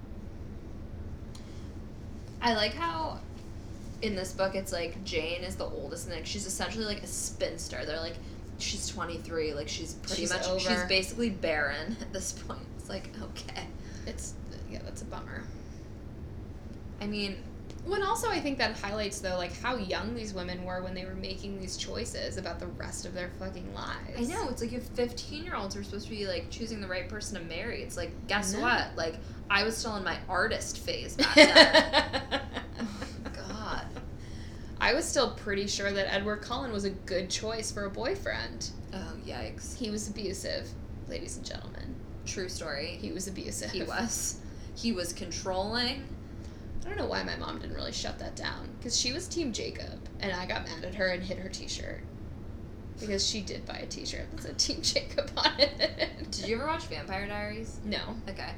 I 2.41 2.55
like 2.55 2.75
how 2.75 3.19
in 4.03 4.15
this 4.15 4.33
book 4.33 4.55
it's 4.55 4.73
like 4.73 5.03
Jane 5.05 5.43
is 5.43 5.57
the 5.57 5.65
oldest 5.65 6.07
and 6.07 6.15
like 6.15 6.27
she's 6.27 6.47
essentially 6.47 6.85
like 6.85 7.03
a 7.03 7.07
spinster. 7.09 7.85
They're 7.85 8.01
like 8.01 8.15
she's 8.59 8.89
23, 8.89 9.55
like 9.55 9.69
she's 9.69 9.95
pretty 9.95 10.23
She's 10.23 10.33
much 10.33 10.47
over. 10.49 10.59
she's 10.61 10.83
basically 10.85 11.31
barren 11.31 11.97
at 12.01 12.13
this 12.13 12.33
point. 12.33 12.61
It's 12.79 12.89
like 12.89 13.11
okay. 13.23 13.67
It's 14.07 14.35
yeah, 14.71 14.81
that's 14.85 15.03
a 15.03 15.07
bummer. 15.07 15.43
I 17.01 17.07
mean, 17.07 17.37
When 17.87 18.03
also 18.03 18.29
I 18.29 18.41
think 18.41 18.59
that 18.59 18.77
highlights 18.77 19.21
though 19.21 19.37
like 19.37 19.57
how 19.63 19.77
young 19.77 20.15
these 20.15 20.35
women 20.35 20.65
were 20.65 20.83
when 20.83 20.95
they 20.95 21.05
were 21.05 21.15
making 21.15 21.59
these 21.61 21.77
choices 21.77 22.37
about 22.37 22.59
the 22.61 22.67
rest 22.67 23.07
of 23.07 23.15
their 23.15 23.31
fucking 23.39 23.73
lives. 23.75 24.19
I 24.19 24.23
know 24.35 24.49
it's 24.49 24.61
like 24.61 24.73
if 24.73 24.83
15 24.89 25.45
year 25.45 25.55
olds 25.55 25.77
are 25.77 25.85
supposed 25.85 26.07
to 26.07 26.11
be 26.11 26.27
like 26.27 26.51
choosing 26.51 26.81
the 26.81 26.89
right 26.89 27.09
person 27.09 27.39
to 27.41 27.45
marry. 27.49 27.83
It's 27.83 27.97
like 27.97 28.11
guess 28.27 28.57
what? 28.57 28.89
Like 28.97 29.15
I 29.49 29.63
was 29.65 29.77
still 29.77 29.97
in 29.97 30.05
my 30.05 30.19
artist 30.29 30.79
phase 30.81 31.15
back 31.17 31.35
then. 31.37 32.41
oh, 32.81 32.91
God. 33.49 33.87
I 34.81 34.95
was 34.95 35.05
still 35.05 35.33
pretty 35.33 35.67
sure 35.67 35.91
that 35.91 36.13
Edward 36.13 36.43
Cullen 36.43 36.73
was 36.73 36.85
a 36.85 36.91
good 36.91 37.31
choice 37.31 37.71
for 37.71 37.85
a 37.85 37.91
boyfriend. 37.91 38.71
Oh 38.93 39.13
yikes! 39.27 39.77
He 39.77 39.91
was 39.91 40.09
abusive, 40.09 40.69
ladies 41.09 41.37
and 41.37 41.45
gentlemen. 41.45 41.95
True 42.27 42.49
story. 42.49 42.99
He 43.01 43.13
was 43.13 43.27
abusive. 43.27 43.71
He 43.71 43.83
was. 43.83 44.41
He 44.77 44.93
was 44.93 45.13
controlling. 45.13 46.05
I 46.85 46.89
don't 46.89 46.99
know 46.99 47.07
why 47.07 47.23
my 47.23 47.37
mom 47.37 47.59
didn't 47.59 47.75
really 47.75 47.93
shut 47.93 48.19
that 48.21 48.37
down 48.37 48.69
because 48.79 48.99
she 48.99 49.13
was 49.13 49.27
Team 49.27 49.53
Jacob, 49.53 49.99
and 50.21 50.33
I 50.33 50.47
got 50.47 50.65
mad 50.65 50.85
at 50.85 50.95
her 50.95 51.09
and 51.09 51.23
hit 51.23 51.39
her 51.39 51.49
T-shirt 51.49 52.01
because 53.01 53.29
she 53.29 53.41
did 53.41 53.67
buy 53.67 53.79
a 53.79 53.87
T-shirt 53.87 54.31
that 54.31 54.43
said 54.43 54.59
Team 54.59 54.83
Jacob 54.83 55.31
on 55.37 55.53
it. 55.59 56.09
Did 56.31 56.49
you 56.49 56.57
ever 56.57 56.67
watch 56.67 56.85
Vampire 56.87 57.27
Diaries? 57.27 57.79
No, 57.85 58.01
Okay. 58.29 58.51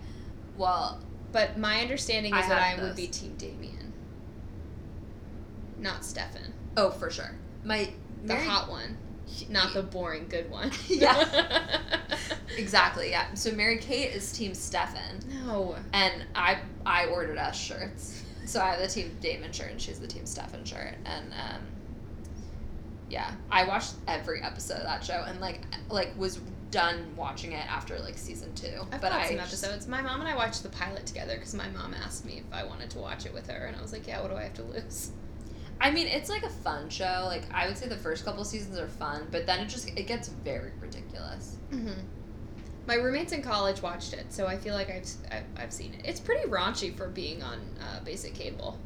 Well, 0.57 1.01
but 1.33 1.59
my 1.59 1.81
understanding 1.81 2.35
I 2.35 2.41
is 2.41 2.49
that 2.49 2.59
I 2.59 2.67
have 2.69 2.83
would 2.83 2.97
be 2.97 3.07
Team 3.07 3.35
Damien, 3.39 3.80
not 5.81 6.05
Stefan, 6.05 6.53
oh 6.77 6.91
for 6.91 7.11
sure. 7.11 7.33
My 7.65 7.91
the 8.23 8.35
Mary- 8.35 8.47
hot 8.47 8.69
one, 8.71 8.97
not 9.49 9.73
the 9.75 9.83
boring 9.83 10.27
good 10.29 10.51
one. 10.51 10.71
Yeah. 10.89 11.79
Exactly. 12.59 13.11
Yeah. 13.11 13.33
So 13.35 13.53
Mary 13.53 13.79
Kate 13.79 14.13
is 14.13 14.33
Team 14.33 14.55
Stefan, 14.55 15.21
no. 15.47 15.77
and 15.93 16.25
I 16.35 16.59
I 16.85 17.07
ordered 17.07 17.39
us 17.39 17.57
shirts. 17.59 18.23
So 18.45 18.61
I 18.61 18.71
have 18.73 18.81
the 18.81 18.89
Team 18.89 19.17
Damon 19.21 19.53
shirt, 19.53 19.71
and 19.71 19.81
she's 19.81 20.01
the 20.01 20.07
Team 20.09 20.27
Stefan 20.27 20.65
shirt, 20.65 20.95
and 21.05 21.33
um. 21.33 21.63
Yeah, 23.09 23.33
I 23.51 23.65
watched 23.65 23.95
every 24.07 24.41
episode 24.43 24.79
of 24.79 24.85
that 24.85 25.03
show, 25.05 25.25
and 25.27 25.41
like 25.41 25.61
like 25.91 26.17
was 26.19 26.41
done 26.71 27.07
watching 27.17 27.53
it 27.53 27.67
after 27.73 27.99
like 28.01 28.19
season 28.19 28.53
two. 28.55 28.87
I've 28.93 29.01
but 29.01 29.13
I 29.13 29.27
some 29.29 29.37
just- 29.39 29.65
episodes. 29.65 29.87
My 29.89 30.01
mom 30.03 30.21
and 30.21 30.29
I 30.29 30.35
watched 30.37 30.63
the 30.63 30.69
pilot 30.71 31.07
together 31.07 31.35
because 31.35 31.55
my 31.55 31.69
mom 31.71 31.95
asked 31.95 32.25
me 32.25 32.43
if 32.47 32.53
I 32.53 32.65
wanted 32.65 32.91
to 32.91 32.99
watch 32.99 33.27
it 33.27 33.33
with 33.35 33.49
her, 33.49 33.67
and 33.67 33.77
I 33.77 33.81
was 33.83 33.93
like, 33.93 34.07
"Yeah, 34.07 34.21
what 34.21 34.31
do 34.31 34.37
I 34.37 34.43
have 34.43 34.55
to 34.55 34.63
lose?" 34.65 35.11
I 35.81 35.91
mean, 35.91 36.07
it's 36.07 36.29
like 36.29 36.43
a 36.43 36.49
fun 36.51 36.89
show. 36.91 37.23
Like 37.27 37.43
I 37.53 37.67
would 37.67 37.77
say 37.79 37.89
the 37.89 37.97
first 37.97 38.25
couple 38.25 38.45
seasons 38.45 38.79
are 38.79 38.89
fun, 38.89 39.27
but 39.31 39.47
then 39.47 39.61
it 39.61 39.69
just 39.69 39.89
it 39.97 40.07
gets 40.07 40.29
very 40.29 40.73
ridiculous. 40.81 41.57
Mm-hmm. 41.73 42.01
My 42.87 42.95
roommates 42.97 43.33
in 43.33 43.43
college 43.43 43.83
watched 43.83 44.13
it, 44.15 44.33
so 44.33 44.47
I 44.47 44.57
feel 44.57 44.75
like 44.75 44.91
I've 44.91 45.07
I've, 45.31 45.45
I've 45.65 45.73
seen 45.73 45.95
it. 45.95 46.01
It's 46.05 46.21
pretty 46.21 46.49
raunchy 46.49 46.95
for 46.97 47.09
being 47.09 47.43
on 47.43 47.61
uh, 47.81 48.01
basic 48.05 48.35
cable, 48.35 48.79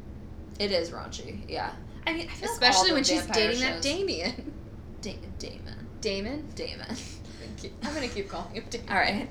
It 0.59 0.71
is 0.71 0.91
raunchy, 0.91 1.39
yeah. 1.49 1.71
I 2.07 2.13
mean, 2.13 2.27
I 2.29 2.33
feel 2.33 2.49
like 2.49 2.61
especially 2.61 2.89
all 2.89 2.95
when 2.95 3.03
she's 3.03 3.25
dating 3.27 3.59
that 3.61 3.73
shows- 3.75 3.83
Damien. 3.83 4.53
Da- 5.01 5.17
Damon. 5.39 5.87
Damon. 6.01 6.47
Damon. 6.55 6.85
I'm 7.83 7.93
gonna 7.95 8.07
keep 8.07 8.29
calling 8.29 8.53
him 8.53 8.63
Damon. 8.69 8.89
All 8.89 8.95
right. 8.97 9.27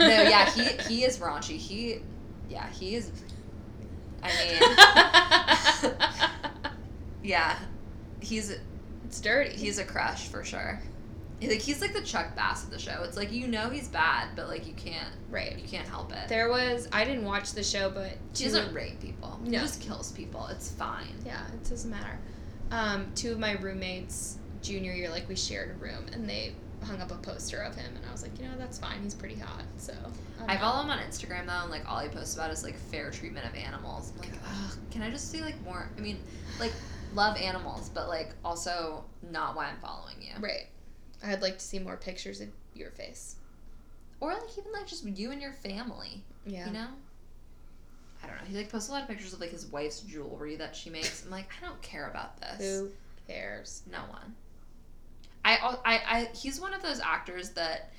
No, 0.00 0.06
yeah, 0.06 0.48
he 0.50 0.64
he 0.88 1.04
is 1.04 1.18
raunchy. 1.18 1.56
He, 1.58 2.00
yeah, 2.48 2.66
he 2.70 2.94
is. 2.96 3.10
I 4.22 4.30
mean, 5.82 5.92
yeah, 7.24 7.58
he's 8.20 8.54
it's 9.04 9.20
dirty. 9.20 9.50
he's 9.56 9.78
a 9.78 9.84
crush 9.84 10.28
for 10.28 10.44
sure. 10.44 10.80
Like 11.42 11.60
he's 11.60 11.80
like 11.80 11.92
the 11.92 12.00
Chuck 12.02 12.34
Bass 12.36 12.64
of 12.64 12.70
the 12.70 12.78
show. 12.78 13.02
It's 13.02 13.16
like 13.16 13.32
you 13.32 13.48
know 13.48 13.68
he's 13.68 13.88
bad, 13.88 14.28
but 14.36 14.48
like 14.48 14.66
you 14.66 14.72
can't 14.74 15.10
Right. 15.28 15.58
you 15.58 15.66
can't 15.68 15.86
help 15.88 16.12
it. 16.12 16.28
There 16.28 16.48
was 16.48 16.88
I 16.92 17.04
didn't 17.04 17.24
watch 17.24 17.52
the 17.52 17.62
show, 17.64 17.90
but 17.90 18.12
She 18.34 18.44
doesn't 18.44 18.72
rape 18.72 19.00
people. 19.00 19.38
He 19.44 19.50
just 19.50 19.80
kills 19.80 20.12
people. 20.12 20.46
It's 20.46 20.70
fine. 20.70 21.14
Yeah, 21.26 21.40
it 21.52 21.68
doesn't 21.68 21.90
matter. 21.90 22.18
Um, 22.70 23.06
two 23.14 23.32
of 23.32 23.38
my 23.38 23.52
roommates 23.58 24.38
junior 24.62 24.92
year, 24.92 25.10
like 25.10 25.28
we 25.28 25.36
shared 25.36 25.70
a 25.70 25.74
room, 25.74 26.06
and 26.12 26.28
they 26.28 26.54
hung 26.82 27.00
up 27.00 27.10
a 27.10 27.16
poster 27.16 27.58
of 27.62 27.74
him, 27.74 27.94
and 27.96 28.04
I 28.08 28.12
was 28.12 28.22
like, 28.22 28.38
you 28.38 28.44
know, 28.46 28.52
that's 28.58 28.78
fine. 28.78 29.02
He's 29.02 29.14
pretty 29.14 29.36
hot. 29.36 29.64
So 29.76 29.92
I'm 30.40 30.50
I 30.50 30.56
follow 30.56 30.82
him 30.82 30.90
on 30.90 30.98
Instagram 31.00 31.46
though, 31.46 31.60
and 31.62 31.70
like 31.70 31.82
all 31.90 31.98
he 31.98 32.08
posts 32.08 32.36
about 32.36 32.50
is 32.52 32.62
like 32.64 32.76
fair 32.76 33.10
treatment 33.10 33.44
of 33.46 33.54
animals. 33.54 34.12
I'm 34.14 34.20
like, 34.30 34.38
ugh, 34.46 34.76
can 34.90 35.02
I 35.02 35.10
just 35.10 35.30
see 35.30 35.42
like 35.42 35.60
more? 35.62 35.90
I 35.98 36.00
mean, 36.00 36.18
like 36.58 36.72
love 37.14 37.36
animals, 37.36 37.90
but 37.92 38.08
like 38.08 38.30
also 38.44 39.04
not 39.30 39.56
why 39.56 39.66
I'm 39.66 39.78
following 39.80 40.16
you. 40.20 40.32
Right. 40.40 40.66
I'd 41.24 41.42
like 41.42 41.58
to 41.58 41.64
see 41.64 41.78
more 41.78 41.96
pictures 41.96 42.40
of 42.40 42.48
your 42.74 42.90
face. 42.90 43.36
Or 44.20 44.32
like 44.32 44.58
even 44.58 44.72
like 44.72 44.86
just 44.86 45.04
you 45.04 45.30
and 45.30 45.40
your 45.40 45.52
family. 45.52 46.22
Yeah. 46.46 46.66
You 46.66 46.72
know? 46.72 46.88
I 48.22 48.26
don't 48.26 48.36
know. 48.36 48.44
He 48.48 48.56
like 48.56 48.70
posts 48.70 48.88
a 48.88 48.92
lot 48.92 49.02
of 49.02 49.08
pictures 49.08 49.32
of 49.32 49.40
like 49.40 49.50
his 49.50 49.66
wife's 49.66 50.00
jewelry 50.00 50.56
that 50.56 50.74
she 50.74 50.90
makes. 50.90 51.24
I'm 51.24 51.30
like, 51.30 51.48
I 51.60 51.66
don't 51.66 51.80
care 51.82 52.08
about 52.08 52.40
this. 52.40 52.60
Who 52.60 52.90
cares? 53.28 53.82
No 53.90 54.00
one. 54.10 54.34
I, 55.44 55.76
I, 55.84 55.94
I, 55.94 56.28
he's 56.34 56.60
one 56.60 56.72
of 56.72 56.82
those 56.82 57.00
actors 57.00 57.50
that, 57.50 57.90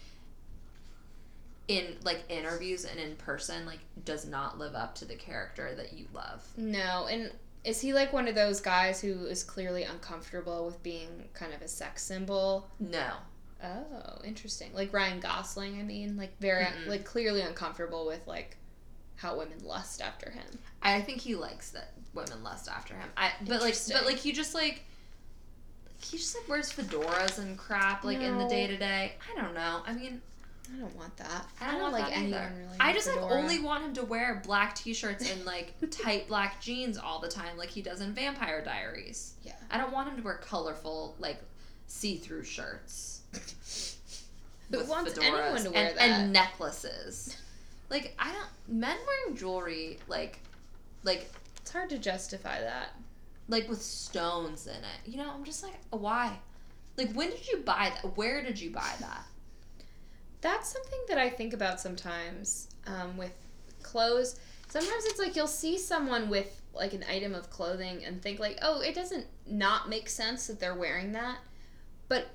in 1.68 1.96
like 2.04 2.24
interviews 2.30 2.86
and 2.86 3.00
in 3.00 3.16
person, 3.16 3.66
like 3.66 3.80
does 4.04 4.28
not 4.28 4.60
live 4.60 4.76
up 4.76 4.94
to 4.96 5.06
the 5.06 5.16
character 5.16 5.74
that 5.76 5.94
you 5.94 6.06
love. 6.14 6.46
No, 6.58 7.08
and 7.10 7.32
is 7.66 7.82
he 7.82 7.94
like 7.94 8.14
one 8.14 8.28
of 8.28 8.36
those 8.36 8.62
guys 8.62 9.02
who 9.02 9.26
is 9.26 9.44
clearly 9.44 9.84
uncomfortable 9.84 10.66
with 10.66 10.82
being 10.84 11.28
kind 11.34 11.54
of 11.54 11.62
a 11.62 11.68
sex 11.68 12.04
symbol? 12.04 12.68
No. 12.80 13.14
Oh, 13.64 14.22
interesting. 14.24 14.72
Like 14.74 14.94
Ryan 14.94 15.20
Gosling, 15.20 15.80
I 15.80 15.84
mean, 15.84 16.16
like 16.16 16.40
very 16.40 16.66
Mm-mm. 16.66 16.88
like 16.88 17.04
clearly 17.04 17.42
uncomfortable 17.42 18.06
with 18.06 18.26
like 18.28 18.58
how 19.16 19.38
women 19.38 19.58
lust 19.64 20.02
after 20.02 20.30
him. 20.30 20.46
I 20.84 21.02
think 21.02 21.22
he 21.22 21.36
likes 21.36 21.72
that 21.72 21.94
women 22.14 22.44
lust 22.44 22.70
after 22.70 22.94
him. 22.94 23.10
I, 23.18 23.32
but 23.48 23.62
like, 23.62 23.76
but 23.92 24.06
like 24.06 24.18
he 24.18 24.32
just 24.32 24.54
like. 24.54 24.84
He 26.02 26.18
just 26.18 26.36
like 26.36 26.48
wears 26.48 26.72
fedoras 26.72 27.40
and 27.40 27.58
crap 27.58 28.04
like 28.04 28.20
in 28.20 28.38
the 28.38 28.48
day 28.48 28.68
to 28.68 28.78
day. 28.78 29.14
I 29.34 29.42
don't 29.42 29.56
know. 29.56 29.82
I 29.88 29.94
mean, 29.94 30.22
I 30.74 30.80
don't 30.80 30.96
want 30.96 31.16
that. 31.18 31.46
I 31.62 31.72
don't, 31.72 31.82
want 31.82 31.94
like 31.94 32.06
that 32.06 32.18
anyone 32.18 32.40
either. 32.40 32.54
really. 32.58 32.78
I 32.80 32.94
just 32.94 33.08
like 33.08 33.22
only 33.22 33.60
want 33.60 33.84
him 33.84 33.94
to 33.94 34.04
wear 34.04 34.42
black 34.46 34.76
t-shirts 34.76 35.30
and 35.32 35.46
like 35.46 35.74
tight 35.92 36.28
black 36.28 36.62
jeans 36.62 36.98
all 36.98 37.20
the 37.20 37.28
time, 37.28 37.58
like 37.58 37.70
he 37.70 37.82
does 37.82 38.02
in 38.02 38.14
Vampire 38.14 38.64
Diaries. 38.64 39.36
Yeah. 39.44 39.54
I 39.70 39.78
don't 39.78 39.94
want 39.94 40.10
him 40.10 40.18
to 40.18 40.24
wear 40.24 40.38
colorful 40.38 41.16
like 41.20 41.40
see-through 41.88 42.44
shirts. 42.44 43.22
Who 44.72 44.84
wants 44.86 45.18
anyone 45.20 45.64
to 45.64 45.72
wear 45.72 45.90
and, 45.90 45.98
that? 45.98 46.02
and 46.02 46.34
necklaces? 46.34 47.38
Like 47.90 48.16
I 48.18 48.32
don't 48.32 48.80
men 48.80 48.98
wearing 49.06 49.38
jewelry 49.38 50.00
like 50.08 50.40
like 51.04 51.30
It's 51.62 51.72
hard 51.72 51.90
to 51.92 52.00
justify 52.00 52.62
that. 52.62 52.90
like 53.48 53.70
with 53.70 53.82
stones 53.82 54.66
in 54.66 54.74
it. 54.74 55.06
You 55.06 55.18
know, 55.18 55.32
I'm 55.32 55.44
just 55.44 55.62
like 55.62 55.76
why? 55.92 56.40
Like 56.98 57.14
when 57.14 57.30
did 57.30 57.48
you 57.48 57.58
buy 57.58 57.92
that? 57.94 58.18
Where 58.18 58.42
did 58.42 58.60
you 58.60 58.72
buy 58.72 58.94
that? 59.00 59.26
That's 60.46 60.72
something 60.72 61.00
that 61.08 61.18
I 61.18 61.28
think 61.28 61.54
about 61.54 61.82
sometimes 61.82 62.68
um, 62.86 63.18
with 63.18 63.34
clothes. 63.82 64.40
Sometimes 64.70 65.04
it's 65.06 65.18
like 65.18 65.36
you'll 65.36 65.48
see 65.48 65.76
someone 65.76 66.30
with 66.30 66.62
like 66.72 66.94
an 66.94 67.04
item 67.10 67.34
of 67.34 67.50
clothing 67.50 68.06
and 68.06 68.22
think 68.22 68.40
like, 68.40 68.60
oh, 68.62 68.80
it 68.80 68.94
doesn't 68.94 69.26
not 69.48 69.90
make 69.90 70.08
sense 70.08 70.46
that 70.46 70.60
they're 70.60 70.76
wearing 70.76 71.14
that, 71.14 71.40
but 72.10 72.28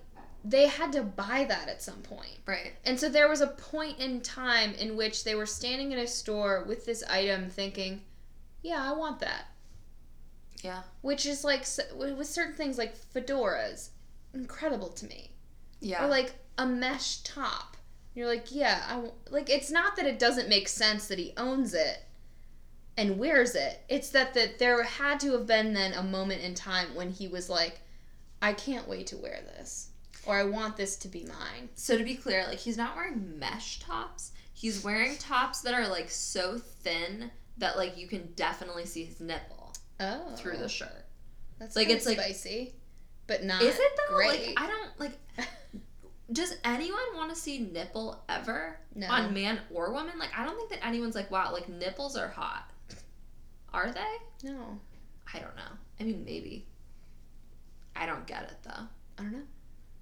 they 0.44 0.66
had 0.66 0.90
to 0.90 1.02
buy 1.02 1.44
that 1.48 1.68
at 1.68 1.84
some 1.84 2.02
point. 2.02 2.36
Right. 2.46 2.72
And 2.84 2.98
so 2.98 3.08
there 3.08 3.28
was 3.28 3.42
a 3.42 3.46
point 3.46 4.00
in 4.00 4.22
time 4.22 4.74
in 4.74 4.96
which 4.96 5.22
they 5.22 5.36
were 5.36 5.46
standing 5.46 5.92
in 5.92 6.00
a 6.00 6.06
store 6.08 6.64
with 6.66 6.84
this 6.84 7.04
item 7.08 7.48
thinking, 7.48 8.00
yeah, 8.62 8.90
I 8.90 8.92
want 8.92 9.20
that. 9.20 9.44
Yeah. 10.64 10.82
Which 11.02 11.26
is 11.26 11.44
like, 11.44 11.64
with 11.94 12.26
certain 12.26 12.54
things 12.54 12.76
like 12.76 12.98
fedoras, 12.98 13.90
incredible 14.34 14.88
to 14.88 15.06
me. 15.06 15.30
Yeah. 15.80 16.04
or 16.04 16.08
like 16.08 16.34
a 16.58 16.66
mesh 16.66 17.18
top. 17.22 17.76
You're 18.14 18.26
like, 18.26 18.46
yeah, 18.52 18.82
I 18.88 19.02
like. 19.30 19.48
It's 19.48 19.70
not 19.70 19.96
that 19.96 20.06
it 20.06 20.18
doesn't 20.18 20.48
make 20.48 20.68
sense 20.68 21.06
that 21.08 21.18
he 21.18 21.32
owns 21.36 21.74
it 21.74 21.98
and 22.96 23.18
wears 23.18 23.54
it. 23.54 23.80
It's 23.88 24.10
that 24.10 24.34
that 24.34 24.58
there 24.58 24.82
had 24.82 25.20
to 25.20 25.32
have 25.32 25.46
been 25.46 25.72
then 25.74 25.92
a 25.94 26.02
moment 26.02 26.42
in 26.42 26.54
time 26.54 26.94
when 26.94 27.10
he 27.10 27.28
was 27.28 27.48
like, 27.48 27.80
I 28.42 28.52
can't 28.52 28.88
wait 28.88 29.06
to 29.08 29.16
wear 29.16 29.40
this, 29.56 29.90
or 30.26 30.36
I 30.36 30.44
want 30.44 30.76
this 30.76 30.96
to 30.96 31.08
be 31.08 31.24
mine. 31.24 31.68
So 31.76 31.96
to 31.96 32.02
be 32.04 32.16
clear, 32.16 32.44
like 32.48 32.58
he's 32.58 32.76
not 32.76 32.96
wearing 32.96 33.38
mesh 33.38 33.78
tops. 33.78 34.32
He's 34.52 34.82
wearing 34.84 35.16
tops 35.16 35.60
that 35.62 35.72
are 35.74 35.88
like 35.88 36.10
so 36.10 36.58
thin 36.58 37.30
that 37.58 37.76
like 37.76 37.96
you 37.96 38.08
can 38.08 38.32
definitely 38.34 38.86
see 38.86 39.04
his 39.04 39.20
nipple 39.20 39.72
Oh, 40.00 40.34
through 40.36 40.56
the 40.56 40.68
shirt. 40.68 41.06
That's 41.58 41.76
like, 41.76 41.88
it's 41.88 42.06
it's 42.06 42.06
like- 42.06 42.18
spicy, 42.18 42.74
but 43.28 43.44
not. 43.44 43.62
Is 43.62 43.78
it 43.78 43.92
though? 44.08 44.16
Great. 44.16 44.48
Like 44.48 44.60
I 44.60 44.66
don't 44.66 44.90
like. 44.98 45.12
Does 46.32 46.56
anyone 46.64 47.00
want 47.16 47.30
to 47.30 47.36
see 47.36 47.58
nipple 47.58 48.22
ever 48.28 48.78
no. 48.94 49.08
on 49.08 49.34
man 49.34 49.58
or 49.72 49.92
woman? 49.92 50.18
Like 50.18 50.30
I 50.36 50.44
don't 50.44 50.56
think 50.56 50.70
that 50.70 50.84
anyone's 50.86 51.14
like, 51.14 51.30
wow, 51.30 51.52
like 51.52 51.68
nipples 51.68 52.16
are 52.16 52.28
hot. 52.28 52.70
Are 53.72 53.90
they? 53.92 54.48
no, 54.50 54.78
I 55.32 55.38
don't 55.38 55.56
know. 55.56 55.72
I 56.00 56.04
mean, 56.04 56.24
maybe. 56.24 56.66
I 57.96 58.06
don't 58.06 58.26
get 58.26 58.44
it 58.44 58.56
though. 58.62 58.84
I 59.18 59.22
don't 59.22 59.32
know. 59.32 59.42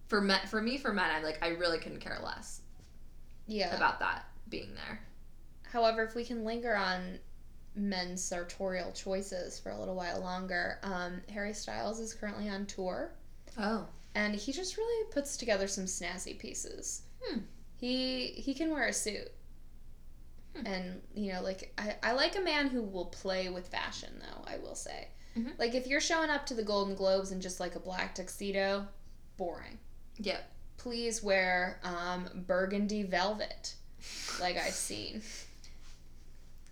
For 0.09 0.21
men, 0.21 0.41
for 0.47 0.61
me, 0.63 0.79
for 0.79 0.93
men, 0.93 1.11
I 1.11 1.23
like 1.23 1.39
I 1.43 1.49
really 1.49 1.79
couldn't 1.79 2.01
care 2.01 2.19
less 2.23 2.61
Yeah. 3.47 3.75
about 3.77 4.01
that 4.01 4.25
being 4.49 4.75
there. 4.75 5.01
However, 5.71 6.03
if 6.05 6.15
we 6.15 6.25
can 6.25 6.45
linger 6.45 6.75
on 6.75 7.19
men's 7.75 8.23
sartorial 8.23 8.91
choices 8.93 9.59
for 9.61 9.71
a 9.71 9.79
little 9.79 9.95
while 9.95 10.21
longer, 10.21 10.79
um, 10.83 11.21
Harry 11.33 11.53
Styles 11.53 12.01
is 12.01 12.15
currently 12.15 12.49
on 12.49 12.65
tour, 12.67 13.13
Oh. 13.59 13.87
And 14.19 14.35
he 14.35 14.53
just 14.53 14.77
really 14.77 15.11
puts 15.13 15.37
together 15.37 15.69
some 15.69 15.85
snazzy 15.85 16.37
pieces. 16.39 17.03
Hmm. 17.23 17.41
He 17.77 18.27
he 18.47 18.53
can 18.55 18.71
wear 18.71 18.89
a 18.89 18.93
suit, 18.93 19.31
Hmm. 20.57 20.67
and 20.67 21.03
you 21.15 21.33
know, 21.33 21.43
like 21.43 21.73
I, 21.79 21.97
I 22.03 22.13
like 22.13 22.37
a 22.37 22.41
man 22.41 22.69
who 22.69 22.83
will 22.83 23.07
play 23.07 23.49
with 23.49 23.69
fashion, 23.69 24.21
though. 24.21 24.45
I 24.53 24.59
will 24.59 24.75
say, 24.75 25.09
Mhm. 25.37 25.59
like 25.59 25.75
if 25.75 25.87
you're 25.87 26.01
showing 26.01 26.31
up 26.31 26.47
to 26.47 26.55
the 26.55 26.63
Golden 26.65 26.95
Globes 26.97 27.31
in 27.33 27.41
just 27.41 27.61
like 27.61 27.77
a 27.77 27.81
black 27.81 28.15
tuxedo, 28.15 28.89
boring. 29.37 29.79
Yep. 30.17 30.43
Please 30.79 31.23
wear 31.23 31.81
um, 31.85 32.45
burgundy 32.47 33.03
velvet, 33.05 33.75
like 34.41 34.57
I've 34.57 34.73
seen. 34.91 35.23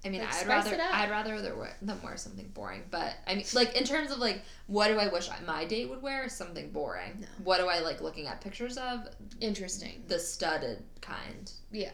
I 0.07 0.09
mean, 0.09 0.20
Like, 0.20 0.34
I'd 0.34 0.46
rather. 0.46 0.78
I'd 0.80 1.11
rather 1.11 1.40
them 1.82 2.00
wear, 2.02 2.16
something 2.16 2.48
boring. 2.54 2.82
But 2.90 3.14
I 3.26 3.34
mean, 3.34 3.44
like 3.54 3.76
in 3.76 3.82
terms 3.84 4.12
of 4.12 4.18
like, 4.18 4.42
what 4.68 4.86
do 4.88 4.98
I 4.98 5.09
wish 5.09 5.28
I, 5.28 5.38
my 5.44 5.64
date 5.64 5.90
would 5.90 6.00
wear? 6.00 6.28
Something 6.28 6.70
boring. 6.70 7.18
No. 7.20 7.26
What 7.42 7.59
do 7.59 7.66
I 7.66 7.80
like 7.80 8.00
looking 8.00 8.28
at 8.28 8.40
pictures 8.40 8.78
of? 8.78 9.09
Interesting. 9.40 10.04
The 10.07 10.18
studded 10.20 10.84
kind 11.00 11.50
Yeah. 11.72 11.90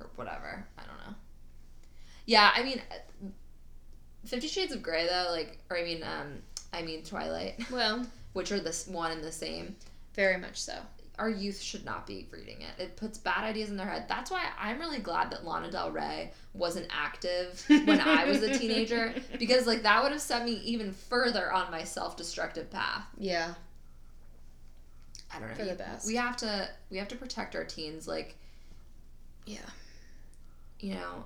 or 0.00 0.10
whatever. 0.16 0.66
I 0.76 0.82
don't 0.82 0.96
know. 1.08 1.14
Yeah, 2.26 2.50
I 2.54 2.62
mean, 2.64 2.82
Fifty 4.26 4.48
Shades 4.48 4.72
of 4.72 4.82
Grey 4.82 5.06
though, 5.06 5.28
like, 5.30 5.58
or 5.70 5.78
I 5.78 5.84
mean, 5.84 6.02
um, 6.02 6.38
I 6.72 6.82
mean 6.82 7.02
Twilight, 7.04 7.60
Well, 7.70 8.04
which 8.32 8.50
are 8.52 8.60
this 8.60 8.86
one 8.88 9.12
and 9.12 9.22
the 9.22 9.32
same. 9.32 9.76
very 10.14 10.36
much 10.38 10.60
so. 10.60 10.74
Our 11.18 11.28
youth 11.28 11.60
should 11.60 11.84
not 11.84 12.06
be 12.06 12.28
reading 12.30 12.62
it. 12.62 12.80
It 12.82 12.96
puts 12.96 13.18
bad 13.18 13.42
ideas 13.42 13.70
in 13.70 13.76
their 13.76 13.86
head. 13.88 14.06
That's 14.08 14.30
why 14.30 14.44
I'm 14.58 14.78
really 14.78 15.00
glad 15.00 15.30
that 15.32 15.44
Lana 15.44 15.70
Del 15.70 15.90
Rey 15.90 16.32
wasn't 16.54 16.86
active 16.90 17.64
when 17.68 18.00
I 18.00 18.24
was 18.24 18.42
a 18.42 18.56
teenager 18.56 19.12
because 19.38 19.66
like 19.66 19.82
that 19.82 20.02
would 20.02 20.12
have 20.12 20.20
sent 20.20 20.44
me 20.44 20.52
even 20.64 20.92
further 20.92 21.52
on 21.52 21.70
my 21.72 21.82
self-destructive 21.82 22.70
path. 22.70 23.04
Yeah. 23.18 23.54
I 25.34 25.40
don't 25.40 25.48
know. 25.48 25.54
For 25.56 25.64
the 25.64 25.74
best. 25.74 26.06
We 26.06 26.14
have 26.16 26.36
to 26.38 26.68
we 26.90 26.96
have 26.98 27.08
to 27.08 27.16
protect 27.16 27.54
our 27.56 27.64
teens 27.64 28.06
like 28.08 28.36
Yeah. 29.44 29.58
you 30.80 30.94
know, 30.94 31.24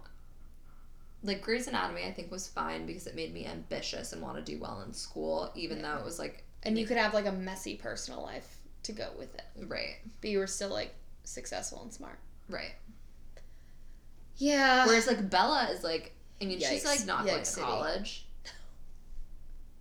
like 1.23 1.43
Grey's 1.43 1.69
Anatomy, 1.69 2.05
I 2.05 2.13
think 2.13 2.31
was 2.31 2.49
fine 2.49 2.87
because 2.87 3.07
it 3.07 3.15
made 3.15 3.33
me 3.33 3.47
ambitious 3.47 4.13
and 4.13 4.23
want 4.23 4.37
to 4.37 4.43
do 4.53 4.59
well 4.59 4.81
in 4.87 4.93
school, 4.93 5.53
even 5.55 5.79
Yeah. 5.79 5.93
though 5.95 5.99
it 6.01 6.05
was 6.05 6.19
like 6.19 6.45
And 6.63 6.79
you 6.79 6.87
could 6.87 6.97
have 6.97 7.15
like 7.15 7.27
a 7.27 7.33
messy 7.33 7.77
personal 7.77 8.23
life 8.23 8.59
to 8.85 8.93
go 8.93 9.09
with 9.19 9.35
it, 9.35 9.45
right, 9.67 9.97
but 10.21 10.31
you 10.31 10.39
were 10.39 10.47
still 10.47 10.71
like 10.71 10.95
successful 11.25 11.83
and 11.83 11.93
smart. 11.93 12.19
right. 12.49 12.75
Yeah. 14.37 14.87
Whereas 14.87 15.07
like 15.07 15.31
Bella 15.31 15.69
is 15.71 15.85
like, 15.85 16.13
I 16.41 16.47
mean, 16.47 16.59
she's 16.59 16.85
like 16.85 17.07
not 17.07 17.25
going 17.25 17.39
Yikes 17.39 17.45
to 17.45 17.47
city. 17.47 17.67
college. 17.67 18.27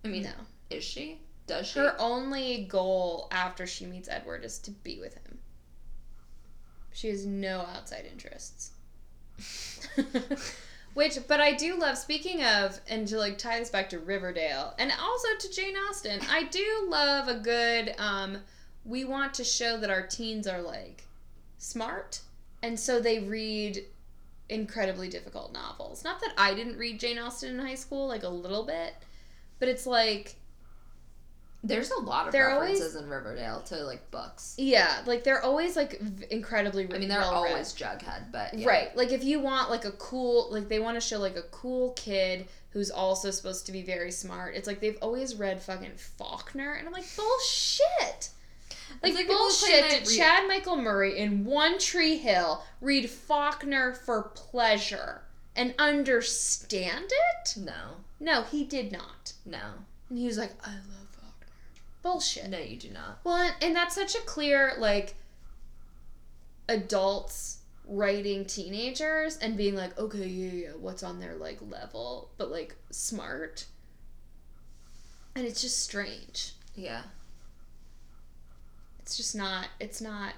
I 0.04 0.08
mean, 0.08 0.22
no. 0.24 0.30
is 0.70 0.84
she? 0.84 1.20
Does 1.46 1.66
she? 1.66 1.78
Her 1.78 1.96
only 1.98 2.66
goal 2.68 3.28
after 3.32 3.66
she 3.66 3.86
meets 3.86 4.08
Edward 4.08 4.44
is 4.44 4.58
to 4.60 4.70
be 4.70 5.00
with 5.00 5.14
him. 5.14 5.38
She 6.92 7.08
has 7.08 7.24
no 7.26 7.60
outside 7.74 8.04
interests. 8.10 8.72
Which, 10.94 11.18
but 11.26 11.40
I 11.40 11.52
do 11.54 11.76
love. 11.76 11.96
Speaking 11.96 12.44
of, 12.44 12.78
and 12.86 13.08
to 13.08 13.16
like 13.16 13.38
tie 13.38 13.58
this 13.58 13.70
back 13.70 13.88
to 13.90 13.98
Riverdale, 13.98 14.74
and 14.78 14.92
also 15.00 15.28
to 15.40 15.50
Jane 15.50 15.74
Austen, 15.88 16.20
I 16.30 16.44
do 16.44 16.86
love 16.88 17.28
a 17.28 17.40
good 17.40 17.94
um, 17.98 18.38
we 18.84 19.04
want 19.04 19.34
to 19.34 19.44
show 19.44 19.76
that 19.78 19.90
our 19.90 20.06
teens 20.06 20.46
are 20.46 20.60
like 20.62 21.04
smart, 21.58 22.20
and 22.62 22.78
so 22.78 23.00
they 23.00 23.20
read 23.20 23.84
incredibly 24.48 25.08
difficult 25.08 25.52
novels. 25.52 26.04
Not 26.04 26.20
that 26.20 26.32
I 26.36 26.54
didn't 26.54 26.76
read 26.78 27.00
Jane 27.00 27.18
Austen 27.18 27.58
in 27.58 27.64
high 27.66 27.74
school, 27.76 28.06
like 28.08 28.22
a 28.24 28.28
little 28.28 28.64
bit, 28.64 28.94
but 29.58 29.68
it's 29.68 29.86
like 29.86 30.34
There's 31.64 31.90
a 31.92 32.00
lot 32.00 32.26
of 32.26 32.32
They're 32.32 32.48
references 32.48 32.96
in 32.96 33.08
Riverdale 33.08 33.60
to 33.66 33.76
like 33.84 34.10
books. 34.10 34.56
yeah, 34.58 35.00
like 35.06 35.22
they're 35.22 35.42
always 35.42 35.76
like 35.76 36.00
v- 36.00 36.26
incredibly. 36.30 36.84
I 36.92 36.98
mean, 36.98 37.08
they're 37.08 37.20
well 37.20 37.44
read. 37.44 37.52
always 37.52 37.72
Jughead, 37.72 38.32
but 38.32 38.52
yeah. 38.54 38.68
Right. 38.68 38.96
Like 38.96 39.12
if 39.12 39.22
you 39.22 39.38
want 39.40 39.70
like 39.70 39.84
a 39.84 39.92
cool 39.92 40.48
like 40.50 40.68
they 40.68 40.80
want 40.80 40.96
to 40.96 41.00
show 41.00 41.18
like 41.20 41.36
a 41.36 41.42
cool 41.52 41.92
kid 41.92 42.48
who's 42.70 42.90
also 42.90 43.30
supposed 43.30 43.66
to 43.66 43.72
be 43.72 43.82
very 43.82 44.10
smart. 44.10 44.56
It's 44.56 44.66
like 44.66 44.80
they've 44.80 44.98
always 45.00 45.36
read 45.36 45.62
fucking 45.62 45.92
Faulkner 45.96 46.72
and 46.74 46.86
I'm 46.88 46.92
like 46.92 47.04
bullshit. 47.16 48.30
Like, 49.02 49.14
like 49.14 49.26
people 49.26 49.36
who 49.36 49.50
claim 49.50 49.80
bullshit. 49.82 49.90
Did 50.04 50.08
read- 50.08 50.16
Chad 50.18 50.48
Michael 50.48 50.76
Murray 50.76 51.18
in 51.18 51.44
One 51.44 51.78
Tree 51.78 52.16
Hill 52.16 52.64
read 52.80 53.08
Faulkner 53.10 53.94
for 53.94 54.22
pleasure 54.34 55.22
and 55.56 55.74
understand 55.78 57.06
it? 57.10 57.56
No, 57.56 57.96
No, 58.20 58.42
he 58.44 58.64
did 58.64 58.90
not. 58.92 59.32
no, 59.44 59.60
And 60.08 60.18
he 60.18 60.26
was 60.26 60.38
like, 60.38 60.52
I 60.66 60.70
love 60.72 61.08
Faulkner. 61.10 61.46
Bullshit. 62.02 62.48
no, 62.48 62.58
you 62.58 62.76
do 62.76 62.90
not. 62.90 63.20
Well, 63.24 63.36
and, 63.36 63.54
and 63.62 63.76
that's 63.76 63.94
such 63.94 64.14
a 64.14 64.20
clear 64.20 64.74
like 64.78 65.14
adults 66.68 67.58
writing 67.86 68.44
teenagers 68.44 69.36
and 69.38 69.56
being 69.56 69.74
like, 69.74 69.98
okay, 69.98 70.26
yeah, 70.26 70.50
yeah, 70.52 70.68
what's 70.78 71.02
on 71.02 71.18
their 71.20 71.34
like 71.34 71.58
level, 71.70 72.30
but 72.38 72.50
like 72.50 72.74
smart. 72.90 73.66
And 75.34 75.46
it's 75.46 75.60
just 75.62 75.80
strange. 75.80 76.52
Yeah, 76.74 77.02
It's 79.12 79.18
just 79.18 79.36
not. 79.36 79.66
It's 79.78 80.00
not. 80.00 80.32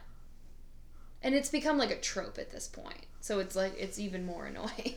And 1.22 1.32
it's 1.32 1.48
become 1.48 1.78
like 1.78 1.92
a 1.92 2.00
trope 2.00 2.38
at 2.38 2.50
this 2.50 2.66
point. 2.66 3.06
So 3.20 3.38
it's 3.38 3.54
like 3.54 3.74
it's 3.78 4.00
even 4.00 4.26
more 4.26 4.46
annoying. 4.50 4.96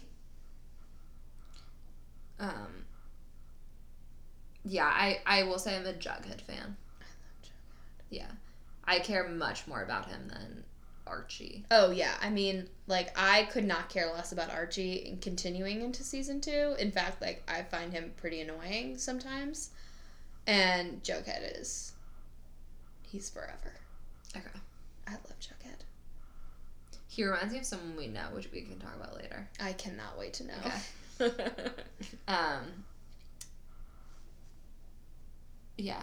um, 2.40 2.86
yeah. 4.66 4.88
I 4.88 5.20
I 5.28 5.44
will 5.44 5.60
say 5.60 5.76
I'm 5.76 5.86
a 5.86 5.94
Jughead 5.94 6.42
fan. 6.42 6.76
Yeah, 8.10 8.32
I 8.84 8.98
care 8.98 9.30
much 9.30 9.68
more 9.68 9.84
about 9.84 10.08
him 10.08 10.28
than 10.28 10.64
Archie. 11.06 11.64
Oh 11.70 11.92
yeah, 11.92 12.16
I 12.20 12.32
mean, 12.32 12.68
like 12.88 13.12
I 13.16 13.44
could 13.44 13.66
not 13.66 13.90
care 13.90 14.12
less 14.12 14.32
about 14.32 14.50
Archie 14.50 15.08
and 15.08 15.22
continuing 15.22 15.82
into 15.82 16.04
season 16.04 16.42
two. 16.42 16.76
In 16.80 16.90
fact, 16.92 17.22
like 17.22 17.44
I 17.48 17.62
find 17.62 17.94
him 17.94 18.14
pretty 18.18 18.42
annoying 18.42 18.98
sometimes, 18.98 19.70
and 20.48 21.04
Jughead 21.04 21.60
is, 21.62 21.94
he's 23.12 23.30
forever. 23.30 23.74
Okay. 24.36 24.46
I 25.08 25.12
love 25.12 25.40
Jughead. 25.40 25.82
He 27.08 27.24
reminds 27.24 27.54
me 27.54 27.60
of 27.60 27.66
someone 27.66 27.96
we 27.96 28.08
know, 28.08 28.26
which 28.34 28.52
we 28.52 28.62
can 28.62 28.78
talk 28.80 28.96
about 28.96 29.16
later. 29.16 29.48
I 29.60 29.74
cannot 29.74 30.18
wait 30.20 30.34
to 30.34 30.44
know. 30.46 30.54
Okay. 31.22 31.32
Um. 32.28 32.84
Yeah. 35.78 36.02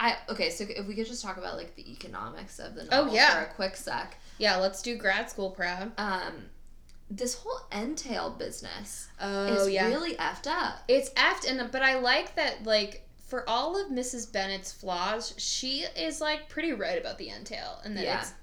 I 0.00 0.16
okay. 0.28 0.50
So 0.50 0.64
if 0.68 0.86
we 0.86 0.94
could 0.94 1.06
just 1.06 1.22
talk 1.22 1.36
about 1.36 1.56
like 1.56 1.74
the 1.76 1.90
economics 1.92 2.58
of 2.58 2.74
the 2.74 2.82
Oh, 2.92 3.02
novel 3.02 3.14
yeah. 3.14 3.44
for 3.44 3.50
a 3.50 3.54
quick 3.54 3.76
sec. 3.76 4.16
yeah, 4.38 4.56
let's 4.56 4.82
do 4.82 4.96
grad 4.96 5.30
school 5.30 5.50
proud. 5.50 5.92
Um, 5.98 6.46
this 7.10 7.34
whole 7.34 7.60
entail 7.70 8.30
business 8.30 9.08
Oh 9.20 9.46
is 9.66 9.70
yeah, 9.70 9.86
really 9.88 10.14
effed 10.16 10.46
up. 10.46 10.78
it's 10.88 11.10
effed, 11.10 11.48
and 11.48 11.70
but 11.70 11.82
I 11.82 11.98
like 11.98 12.34
that 12.36 12.64
like. 12.64 13.06
For 13.32 13.48
all 13.48 13.82
of 13.82 13.90
Mrs. 13.90 14.30
Bennet's 14.30 14.70
flaws, 14.70 15.32
she 15.38 15.86
is 15.96 16.20
like 16.20 16.50
pretty 16.50 16.74
right 16.74 17.00
about 17.00 17.16
the 17.16 17.30
entail 17.30 17.80
and 17.82 17.96
that 17.96 18.04
Yeah. 18.04 18.20
it's 18.20 18.34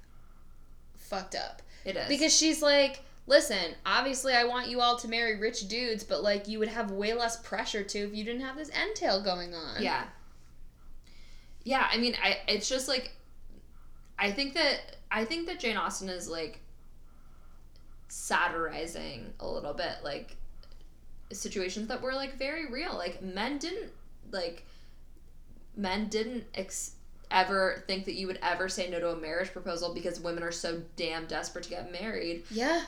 fucked 0.95 1.35
up. 1.35 1.61
It 1.85 1.95
is 1.95 2.07
Because 2.07 2.35
she's 2.35 2.63
like, 2.63 3.03
listen, 3.27 3.75
obviously 3.85 4.33
I 4.33 4.45
want 4.45 4.67
you 4.67 4.81
all 4.81 4.97
to 4.97 5.07
marry 5.07 5.39
rich 5.39 5.67
dudes, 5.67 6.03
but 6.03 6.23
like 6.23 6.47
you 6.47 6.57
would 6.57 6.69
have 6.69 6.89
way 6.89 7.13
less 7.13 7.37
pressure 7.37 7.83
to 7.83 7.99
if 7.99 8.15
you 8.15 8.23
didn't 8.23 8.41
have 8.41 8.57
this 8.57 8.71
entail 8.71 9.21
going 9.21 9.53
on. 9.53 9.79
Yeah. 9.83 10.05
Yeah, 11.63 11.87
I 11.91 11.97
mean, 11.97 12.15
I 12.23 12.39
it's 12.47 12.67
just 12.67 12.87
like 12.87 13.11
I 14.17 14.31
think 14.31 14.55
that 14.55 14.97
I 15.11 15.23
think 15.23 15.45
that 15.49 15.59
Jane 15.59 15.77
Austen 15.77 16.09
is 16.09 16.27
like 16.27 16.61
satirizing 18.07 19.33
a 19.39 19.47
little 19.47 19.75
bit 19.75 19.97
like 20.03 20.35
situations 21.31 21.89
that 21.89 22.01
were 22.01 22.15
like 22.15 22.39
very 22.39 22.71
real. 22.71 22.95
Like 22.95 23.21
men 23.21 23.59
didn't 23.59 23.91
like 24.31 24.65
men 25.80 26.07
didn't 26.09 26.45
ex- 26.53 26.91
ever 27.32 27.84
think 27.88 28.05
that 28.05 28.13
you 28.15 28.27
would 28.27 28.39
ever 28.41 28.67
say 28.67 28.89
no 28.89 28.99
to 28.99 29.11
a 29.11 29.15
marriage 29.15 29.51
proposal 29.53 29.93
because 29.93 30.19
women 30.19 30.43
are 30.43 30.51
so 30.51 30.82
damn 30.95 31.25
desperate 31.27 31.63
to 31.63 31.69
get 31.69 31.91
married 31.91 32.43
Yeah. 32.49 32.82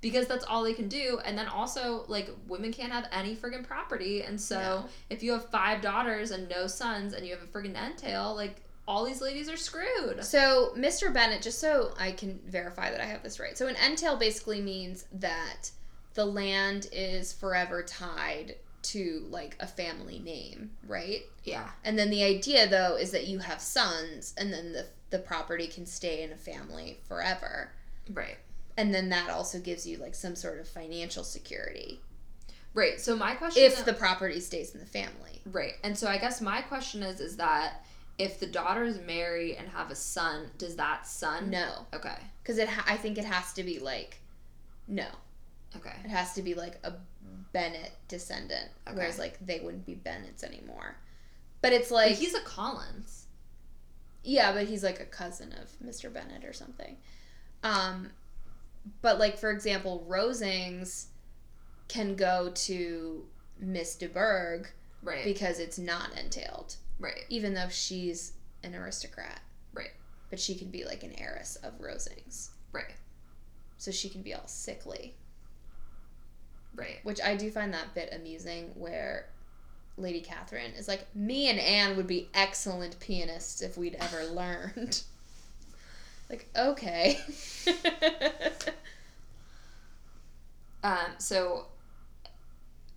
because 0.00 0.26
that's 0.26 0.44
all 0.46 0.62
they 0.64 0.72
can 0.74 0.88
do. 0.88 1.20
And 1.24 1.36
then 1.36 1.46
also, 1.46 2.04
like, 2.08 2.30
women 2.48 2.72
can't 2.72 2.90
have 2.92 3.06
any 3.12 3.36
friggin' 3.36 3.66
property. 3.66 4.22
And 4.22 4.40
so, 4.40 4.58
No. 4.58 4.88
if 5.10 5.22
you 5.22 5.32
have 5.32 5.48
five 5.50 5.82
daughters 5.82 6.30
and 6.30 6.48
no 6.48 6.66
sons 6.66 7.12
and 7.12 7.26
you 7.26 7.34
have 7.34 7.42
a 7.42 7.46
friggin' 7.46 7.76
entail, 7.76 8.34
like, 8.34 8.56
all 8.88 9.04
these 9.04 9.20
ladies 9.20 9.48
are 9.48 9.56
screwed. 9.58 10.24
So, 10.24 10.72
Mr. 10.76 11.12
Bennet, 11.12 11.40
just 11.42 11.60
so 11.60 11.94
I 11.98 12.12
can 12.12 12.40
verify 12.46 12.90
that 12.90 13.00
I 13.00 13.04
have 13.04 13.22
this 13.22 13.38
right. 13.38 13.56
So, 13.56 13.68
an 13.68 13.76
entail 13.76 14.16
basically 14.16 14.60
means 14.60 15.04
that 15.12 15.70
the 16.14 16.24
land 16.24 16.88
is 16.92 17.32
forever 17.32 17.82
tied 17.82 18.56
to 18.82 19.26
like 19.30 19.56
a 19.60 19.66
family 19.66 20.18
name, 20.18 20.70
right? 20.86 21.22
Yeah. 21.44 21.70
And 21.84 21.98
then 21.98 22.10
the 22.10 22.22
idea 22.24 22.68
though 22.68 22.96
is 22.96 23.10
that 23.12 23.26
you 23.26 23.38
have 23.38 23.60
sons 23.60 24.34
and 24.36 24.52
then 24.52 24.72
the 24.72 24.86
the 25.10 25.18
property 25.18 25.66
can 25.66 25.84
stay 25.86 26.22
in 26.22 26.32
a 26.32 26.36
family 26.36 26.98
forever. 27.06 27.70
Right. 28.12 28.38
And 28.76 28.94
then 28.94 29.10
that 29.10 29.28
also 29.30 29.60
gives 29.60 29.86
you 29.86 29.98
like 29.98 30.14
some 30.14 30.34
sort 30.34 30.58
of 30.58 30.66
financial 30.66 31.22
security 31.24 32.00
Right. 32.74 33.00
So, 33.00 33.16
my 33.16 33.34
question 33.34 33.64
if 33.64 33.84
the 33.84 33.92
property 33.92 34.40
stays 34.40 34.72
in 34.74 34.80
the 34.80 34.86
family. 34.86 35.42
Right. 35.44 35.74
And 35.84 35.96
so, 35.96 36.08
I 36.08 36.18
guess 36.18 36.40
my 36.40 36.62
question 36.62 37.02
is 37.02 37.20
is 37.20 37.36
that 37.36 37.84
if 38.18 38.40
the 38.40 38.46
daughters 38.46 38.98
marry 39.00 39.56
and 39.56 39.68
have 39.68 39.90
a 39.90 39.94
son, 39.94 40.46
does 40.58 40.76
that 40.76 41.06
son. 41.06 41.50
No, 41.50 41.86
Okay. 41.92 42.16
because 42.42 42.58
it 42.58 42.68
ha- 42.68 42.84
I 42.86 42.96
think 42.96 43.18
it 43.18 43.24
has 43.24 43.52
to 43.54 43.62
be 43.62 43.78
like 43.78 44.18
no, 44.88 45.06
Okay. 45.76 45.94
it 46.04 46.08
has 46.10 46.34
to 46.34 46.42
be 46.42 46.54
like 46.54 46.78
a 46.82 46.94
Bennet 47.52 47.92
descendant, 48.08 48.70
Okay. 48.86 48.96
whereas 48.96 49.18
like 49.18 49.38
they 49.44 49.60
wouldn't 49.60 49.86
be 49.86 49.94
Bennets 49.94 50.42
anymore. 50.42 50.96
But 51.60 51.72
it's 51.72 51.88
But 51.90 51.94
like 51.96 52.12
he's 52.16 52.34
a 52.34 52.40
Collins. 52.40 53.26
Yeah, 54.24 54.52
but 54.52 54.66
he's 54.66 54.82
like 54.84 55.00
a 55.00 55.04
cousin 55.04 55.52
of 55.52 55.70
Mr. 55.86 56.12
Bennet 56.12 56.44
or 56.44 56.52
something. 56.52 56.96
Um, 57.62 58.10
but 59.00 59.18
like 59.18 59.36
for 59.38 59.50
example, 59.50 60.04
Rosings 60.08 61.06
can 61.88 62.14
go 62.16 62.50
to 62.54 63.26
Miss 63.58 63.96
de 63.96 64.08
Bourgh 64.08 64.68
Right. 65.02 65.24
because 65.24 65.58
it's 65.58 65.78
not 65.78 66.16
entailed, 66.16 66.76
right. 67.00 67.24
even 67.28 67.54
though 67.54 67.68
she's 67.68 68.34
an 68.62 68.74
aristocrat. 68.74 69.40
Right. 69.74 69.90
But 70.30 70.38
she 70.40 70.54
can 70.54 70.70
be 70.70 70.84
like 70.84 71.02
an 71.02 71.12
heiress 71.18 71.56
of 71.56 71.80
Rosings, 71.80 72.50
Right. 72.72 72.94
so 73.78 73.90
she 73.90 74.08
can 74.08 74.22
be 74.22 74.32
all 74.32 74.46
sickly. 74.46 75.16
Right. 76.74 76.98
Which 77.02 77.20
I 77.20 77.36
do 77.36 77.50
find 77.50 77.72
that 77.74 77.94
bit 77.94 78.12
amusing, 78.14 78.70
where 78.74 79.26
Lady 79.96 80.20
Catherine 80.20 80.72
is 80.72 80.88
like, 80.88 81.06
"Me 81.14 81.48
and 81.48 81.58
Anne 81.60 81.96
would 81.96 82.06
be 82.06 82.28
excellent 82.34 82.98
pianists 83.00 83.60
if 83.62 83.76
we'd 83.76 83.96
ever 84.00 84.24
learned." 84.24 85.02
like, 86.30 86.48
okay. 86.56 87.18
Um, 90.84 91.12
so 91.18 91.66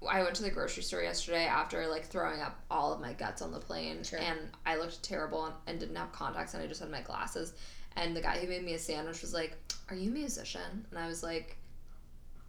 I 0.10 0.24
went 0.24 0.36
to 0.36 0.44
the 0.44 0.50
grocery 0.50 0.84
store 0.84 1.02
yesterday 1.04 1.46
after 1.46 1.88
like 1.88 2.06
throwing 2.06 2.42
up 2.42 2.60
all 2.72 2.94
of 2.94 3.00
my 3.00 3.14
guts 3.14 3.42
on 3.42 3.52
the 3.52 3.60
plane, 3.60 4.04
Sure. 4.04 4.20
and 4.20 4.40
I 4.66 4.78
looked 4.78 5.04
terrible 5.04 5.46
and, 5.46 5.54
and 5.68 5.80
didn't 5.80 5.96
have 5.96 6.12
contacts, 6.12 6.54
and 6.54 6.64
I 6.64 6.68
just 6.68 6.80
had 6.82 6.90
my 6.90 7.02
glasses. 7.02 7.54
And 7.96 8.16
the 8.16 8.22
guy 8.22 8.40
who 8.40 8.48
made 8.48 8.64
me 8.64 8.74
a 8.74 8.80
sandwich 8.80 9.22
was 9.22 9.34
like, 9.34 9.56
"Are 9.90 9.96
you 9.96 10.10
a 10.10 10.14
musician?" 10.14 10.86
And 10.90 11.00
I 11.00 11.08
was 11.08 11.24
like, 11.24 11.58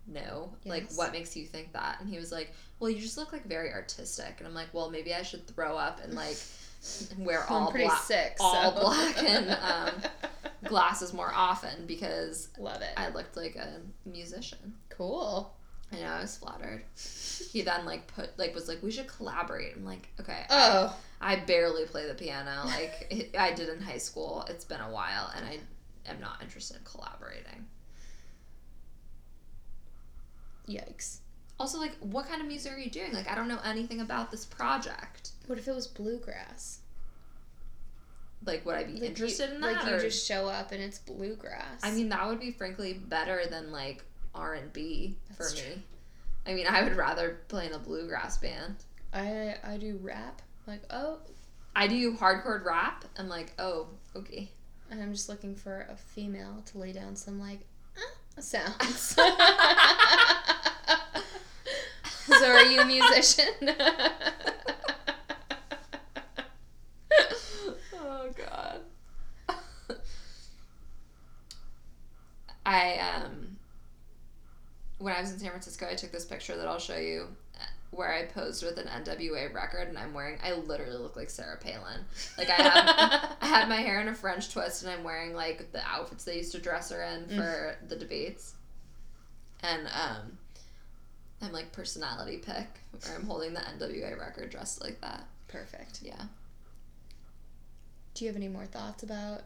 "No." 0.07 0.53
Like, 0.65 0.91
what 0.95 1.13
makes 1.13 1.37
you 1.37 1.47
think 1.47 1.73
that? 1.73 2.01
And 2.01 2.09
he 2.09 2.19
was 2.19 2.33
like, 2.33 2.53
"Well, 2.79 2.91
you 2.91 3.01
just 3.01 3.17
look 3.17 3.33
like 3.33 3.47
very 3.47 3.73
artistic." 3.73 4.35
And 4.39 4.47
I'm 4.47 4.55
like, 4.55 4.73
"Well, 4.73 4.91
maybe 4.91 5.15
I 5.15 5.23
should 5.23 5.47
throw 5.47 5.77
up 5.77 6.01
and 6.03 6.15
like 6.15 6.37
wear 7.19 7.45
all 7.49 7.67
I'm 7.67 7.71
pretty 7.73 7.87
black, 7.87 8.03
sick. 8.03 8.37
all 8.41 8.75
so. 8.75 8.81
black 8.81 9.23
and 9.23 9.51
um, 9.51 10.11
glasses 10.65 11.13
more 11.13 11.33
often 11.35 11.87
because 11.87 12.49
Love 12.59 12.83
it. 12.83 12.93
I 12.97 13.09
looked 13.11 13.37
like 13.37 13.57
a 13.57 13.81
musician." 14.09 14.75
cool. 14.91 15.53
I 15.93 15.97
know, 16.01 16.07
I 16.07 16.21
was 16.21 16.37
flattered. 16.37 16.83
He 17.53 17.63
then 17.63 17.87
like 17.87 18.07
put 18.09 18.39
like 18.39 18.55
was 18.55 18.69
like 18.69 18.83
we 18.83 18.91
should 18.91 19.07
collaborate. 19.07 19.75
I'm 19.77 19.85
like, 19.85 20.09
okay. 20.21 20.45
I- 20.51 20.71
Oh, 20.89 20.97
I, 21.23 21.37
barely 21.37 21.87
play 21.87 22.07
the 22.07 22.13
piano. 22.15 22.63
Like 22.67 23.33
I 23.39 23.53
did 23.55 23.69
in 23.71 23.81
high 23.81 23.97
school. 23.99 24.45
It's 24.51 24.65
been 24.65 24.81
a 24.81 24.91
while, 24.91 25.33
and 25.35 25.47
I 25.47 25.59
am 26.11 26.21
not 26.21 26.43
interested 26.43 26.77
in 26.79 26.83
collaborating. 26.85 27.65
Yikes! 30.69 31.19
Also, 31.59 31.79
like, 31.79 31.97
what 32.01 32.29
kind 32.29 32.41
of 32.41 32.47
music 32.47 32.73
are 32.73 32.79
you 32.79 32.91
doing? 32.91 33.13
Like, 33.13 33.31
I 33.31 33.35
don't 33.35 33.49
know 33.49 33.61
anything 33.65 34.01
about 34.01 34.31
this 34.31 34.45
project. 34.45 35.31
What 35.47 35.59
if 35.59 35.67
it 35.69 35.75
was 35.75 35.87
bluegrass? 35.87 36.81
like 38.45 38.65
would 38.65 38.77
I 38.77 38.85
be 38.85 38.93
Like 38.93 39.01
you- 39.03 39.09
interested 39.09 39.53
in 39.53 39.61
that? 39.61 39.85
Like 39.85 39.93
you 39.93 40.01
just 40.01 40.27
show 40.27 40.47
up 40.49 40.73
and 40.73 40.83
it's 40.83 40.99
bluegrass. 40.99 41.81
I 41.83 41.91
mean, 41.91 42.09
that 42.11 42.27
would 42.27 42.41
be 42.41 42.53
frankly 42.53 42.93
better 42.95 43.47
than 43.47 43.73
like 43.73 44.05
R 44.35 44.55
and 44.55 44.73
B 44.73 45.17
for 45.37 45.45
That's 45.45 45.57
me. 45.57 45.83
I 46.47 46.55
mean, 46.55 46.67
I 46.69 46.83
would 46.83 46.97
rather 46.97 47.41
play 47.49 47.67
in 47.67 47.73
a 47.73 47.79
bluegrass 47.79 48.39
band. 48.39 48.77
I 49.13 49.57
I 49.65 49.79
do 49.79 49.99
rap. 50.03 50.43
Like 50.67 50.83
oh, 50.91 51.19
I 51.75 51.87
do 51.89 52.13
hardcore 52.15 52.65
rap. 52.65 53.05
I'm 53.19 53.29
like, 53.29 53.53
oh, 53.59 53.89
okay. 54.15 54.49
and 54.91 55.03
I'm 55.03 55.13
just 55.13 55.29
looking 55.29 55.55
for 55.57 55.87
a 55.91 55.97
female 55.97 56.63
to 56.67 56.79
lay 56.79 56.93
down 56.93 57.17
some 57.17 57.41
like 57.41 57.61
uh, 58.39 58.41
sounds. 58.41 59.17
so 62.27 62.47
are 62.47 62.63
you 62.65 62.81
a 62.81 62.85
musician? 62.85 63.47
oh 67.95 68.29
god. 68.37 68.81
I 72.65 72.99
um 72.99 73.57
when 74.99 75.15
I 75.15 75.21
was 75.21 75.31
in 75.31 75.39
San 75.39 75.51
Francisco, 75.51 75.87
I 75.91 75.95
took 75.95 76.11
this 76.11 76.25
picture 76.25 76.57
that 76.57 76.67
I'll 76.67 76.79
show 76.79 76.97
you 76.97 77.29
uh, 77.61 77.65
where 77.91 78.13
I 78.13 78.25
posed 78.25 78.65
with 78.65 78.79
an 78.79 78.89
NWA 78.89 79.53
record 79.55 79.89
and 79.89 79.99
I'm 79.99 80.13
wearing 80.15 80.39
I 80.43 80.53
literally 80.55 80.97
look 80.97 81.17
like 81.17 81.31
Sarah 81.31 81.59
Palin. 81.59 82.01
Like 82.37 82.51
I 82.51 82.55
have 82.55 83.37
I 83.41 83.47
had 83.47 83.69
my 83.69 83.77
hair 83.77 84.01
in 84.01 84.09
a 84.09 84.15
French 84.15 84.53
twist 84.53 84.83
and 84.83 84.91
I'm 84.91 85.05
wearing 85.05 85.35
like 85.35 85.71
the 85.73 85.83
outfits 85.87 86.25
they 86.25 86.39
used 86.39 86.53
to 86.53 86.59
dress 86.61 86.91
her 86.91 87.03
in 87.03 87.29
for 87.29 87.77
the 87.89 87.97
debates. 87.97 88.55
And 89.63 89.87
um 89.87 90.39
I'm 91.43 91.53
like 91.53 91.73
personality 91.73 92.39
pick 92.39 92.67
where 93.05 93.15
I'm 93.17 93.27
holding 93.27 93.53
the 93.55 93.61
NWA 93.61 94.19
record 94.19 94.51
dressed 94.51 94.83
like 94.83 95.01
that. 95.03 95.25
Perfect. 95.49 96.01
Yeah. 96.03 96.23
Do 98.15 98.25
you 98.25 98.31
have 98.31 98.37
any 98.37 98.49
more 98.49 98.65
thoughts 98.67 99.03
about 99.03 99.43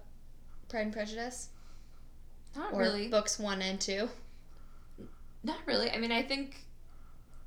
Pride 0.68 0.82
and 0.82 0.92
Prejudice 0.92 1.48
Not 2.54 2.72
or 2.72 2.78
really. 2.80 3.08
books 3.08 3.38
one 3.38 3.60
and 3.62 3.80
two? 3.80 4.08
Not 5.42 5.58
really. 5.66 5.90
I 5.90 5.98
mean, 5.98 6.12
I 6.12 6.22
think 6.22 6.64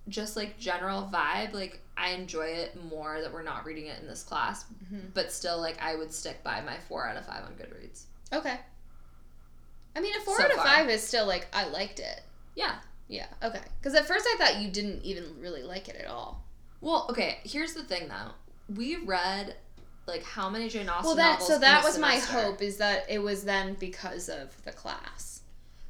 just 0.09 0.35
like 0.35 0.59
general 0.59 1.09
vibe, 1.13 1.53
like 1.53 1.79
I 1.95 2.09
enjoy 2.09 2.47
it 2.47 2.77
more 2.89 3.21
that 3.21 3.31
we're 3.31 3.43
not 3.43 3.65
reading 3.65 3.85
it 3.87 4.01
in 4.01 4.07
this 4.07 4.23
class, 4.23 4.65
Mhm. 4.91 5.13
but 5.13 5.31
still, 5.31 5.59
like 5.61 5.81
I 5.81 5.95
would 5.95 6.11
stick 6.13 6.43
by 6.43 6.59
my 6.61 6.77
four 6.79 7.07
out 7.07 7.15
of 7.15 7.25
five 7.25 7.45
on 7.45 7.53
Goodreads. 7.55 8.03
Okay. 8.33 8.59
I 9.95 10.01
mean, 10.01 10.13
a 10.15 10.19
four 10.21 10.35
So 10.37 10.43
out 10.43 10.49
of 10.51 10.57
far. 10.57 10.65
five 10.65 10.89
is 10.89 11.01
still 11.07 11.25
like 11.27 11.47
I 11.53 11.65
liked 11.67 11.99
it. 11.99 12.21
Yeah. 12.55 12.79
Yeah. 13.13 13.27
Okay. 13.43 13.61
Because 13.79 13.93
at 13.93 14.07
first 14.07 14.25
I 14.27 14.37
thought 14.37 14.61
you 14.61 14.69
didn't 14.69 15.03
even 15.03 15.23
really 15.39 15.61
like 15.61 15.87
it 15.87 15.95
at 15.95 16.07
all. 16.07 16.43
Well, 16.81 17.05
okay. 17.11 17.37
Here's 17.43 17.73
the 17.73 17.83
thing, 17.83 18.07
though. 18.07 18.31
We 18.75 18.97
read 18.97 19.55
like 20.07 20.23
how 20.23 20.49
many 20.49 20.67
Jane 20.67 20.89
Austen 20.89 21.05
well, 21.05 21.15
that 21.15 21.33
novels 21.33 21.47
so 21.47 21.59
that 21.59 21.83
was 21.83 21.97
my 21.99 22.15
hope 22.15 22.61
is 22.61 22.77
that 22.77 23.05
it 23.09 23.19
was 23.19 23.45
then 23.45 23.75
because 23.79 24.29
of 24.29 24.51
the 24.65 24.71
class. 24.71 25.41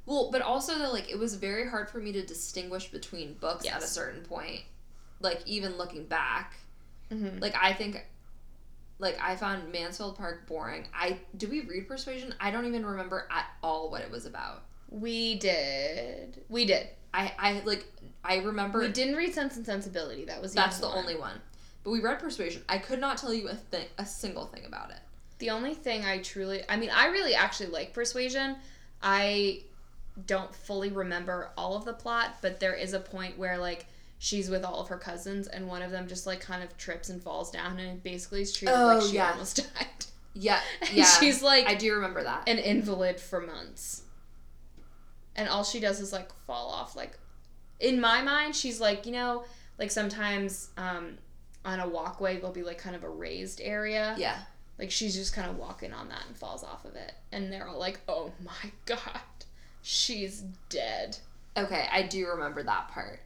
Well, 0.05 0.29
but 0.31 0.41
also 0.41 0.77
that 0.77 0.91
like 0.91 1.09
it 1.09 1.17
was 1.17 1.35
very 1.35 1.67
hard 1.67 1.89
for 1.89 1.99
me 1.99 2.11
to 2.11 2.25
distinguish 2.25 2.91
between 2.91 3.35
books 3.35 3.65
at 3.67 3.81
a 3.81 3.87
certain 3.87 4.21
point. 4.21 4.61
Like 5.21 5.41
even 5.45 5.77
looking 5.77 6.05
back, 6.05 6.55
Mm-hmm. 7.11 7.39
like 7.39 7.55
I 7.59 7.73
think 7.73 8.05
like 8.97 9.17
I 9.21 9.35
found 9.35 9.71
Mansfield 9.71 10.17
Park 10.17 10.47
boring. 10.47 10.87
I 10.93 11.19
do 11.37 11.47
we 11.47 11.61
read 11.61 11.87
Persuasion? 11.87 12.33
I 12.39 12.51
don't 12.51 12.65
even 12.65 12.85
remember 12.85 13.27
at 13.31 13.45
all 13.61 13.89
what 13.91 14.01
it 14.01 14.11
was 14.11 14.25
about. 14.25 14.63
We 14.89 15.35
did. 15.35 16.41
We 16.49 16.65
did. 16.65 16.87
I 17.13 17.31
I 17.37 17.61
like 17.65 17.85
I 18.23 18.37
remember 18.37 18.79
We 18.79 18.89
didn't 18.89 19.15
read 19.15 19.33
Sense 19.33 19.57
and 19.57 19.65
Sensibility. 19.65 20.25
That 20.25 20.41
was 20.41 20.53
the 20.53 20.61
that's 20.61 20.79
the 20.79 20.87
only 20.87 20.97
one. 20.97 21.05
only 21.05 21.19
one. 21.19 21.41
But 21.83 21.91
we 21.91 22.01
read 22.01 22.19
Persuasion. 22.19 22.63
I 22.69 22.77
could 22.77 22.99
not 22.99 23.17
tell 23.17 23.33
you 23.33 23.49
a 23.49 23.55
thing 23.55 23.85
a 23.97 24.05
single 24.05 24.45
thing 24.45 24.65
about 24.65 24.89
it. 24.91 24.97
The 25.39 25.49
only 25.49 25.73
thing 25.73 26.05
I 26.05 26.19
truly, 26.19 26.61
I 26.69 26.77
mean, 26.77 26.89
I 26.89 27.07
really 27.07 27.35
actually 27.35 27.67
like 27.69 27.93
Persuasion. 27.93 28.55
I 29.01 29.61
don't 30.27 30.53
fully 30.53 30.89
remember 30.91 31.49
all 31.57 31.75
of 31.75 31.85
the 31.85 31.93
plot, 31.93 32.35
but 32.41 32.59
there 32.59 32.73
is 32.75 32.93
a 32.93 32.99
point 32.99 33.37
where 33.37 33.57
like 33.57 33.85
she's 34.19 34.49
with 34.49 34.63
all 34.63 34.79
of 34.79 34.87
her 34.87 34.97
cousins, 34.97 35.47
and 35.47 35.67
one 35.67 35.81
of 35.81 35.91
them 35.91 36.07
just 36.07 36.25
like 36.25 36.39
kind 36.39 36.63
of 36.63 36.77
trips 36.77 37.09
and 37.09 37.21
falls 37.21 37.51
down, 37.51 37.79
and 37.79 38.01
basically 38.03 38.41
is 38.43 38.53
treated 38.53 38.73
Oh, 38.75 38.85
like 38.85 39.01
she 39.03 39.15
yeah. 39.15 39.31
almost 39.31 39.57
died. 39.77 39.87
Yeah, 40.35 40.59
And 40.81 40.91
yeah. 40.93 41.05
she's 41.19 41.43
like 41.43 41.67
I 41.67 41.75
do 41.75 41.93
remember 41.93 42.23
that. 42.23 42.47
an 42.47 42.57
invalid 42.57 43.19
for 43.19 43.41
months, 43.41 44.03
and 45.35 45.49
all 45.49 45.63
she 45.63 45.79
does 45.79 45.99
is 45.99 46.13
like 46.13 46.31
fall 46.45 46.69
off. 46.69 46.95
Like 46.95 47.17
in 47.79 47.99
my 47.99 48.21
mind, 48.21 48.55
she's 48.55 48.79
like 48.79 49.05
you 49.05 49.11
know, 49.11 49.43
like 49.79 49.91
sometimes 49.91 50.69
um, 50.77 51.17
on 51.65 51.79
a 51.79 51.87
walkway 51.87 52.35
there'll 52.37 52.51
be 52.51 52.63
like 52.63 52.77
kind 52.77 52.95
of 52.95 53.03
a 53.03 53.09
raised 53.09 53.61
area. 53.61 54.15
yeah. 54.17 54.39
Like 54.79 54.89
she's 54.89 55.13
just 55.15 55.33
kind 55.35 55.49
of 55.49 55.57
walking 55.57 55.93
on 55.93 56.09
that 56.09 56.23
and 56.27 56.35
falls 56.35 56.63
off 56.63 56.83
of 56.83 56.95
it. 56.95 57.13
And 57.31 57.53
they're 57.53 57.67
all 57.67 57.77
like, 57.79 57.99
oh 58.07 58.31
my 58.43 58.71
god, 58.85 59.21
she's 59.81 60.41
dead. 60.69 61.17
Okay, 61.55 61.87
I 61.91 62.01
do 62.03 62.27
remember 62.27 62.63
that 62.63 62.87
part. 62.89 63.19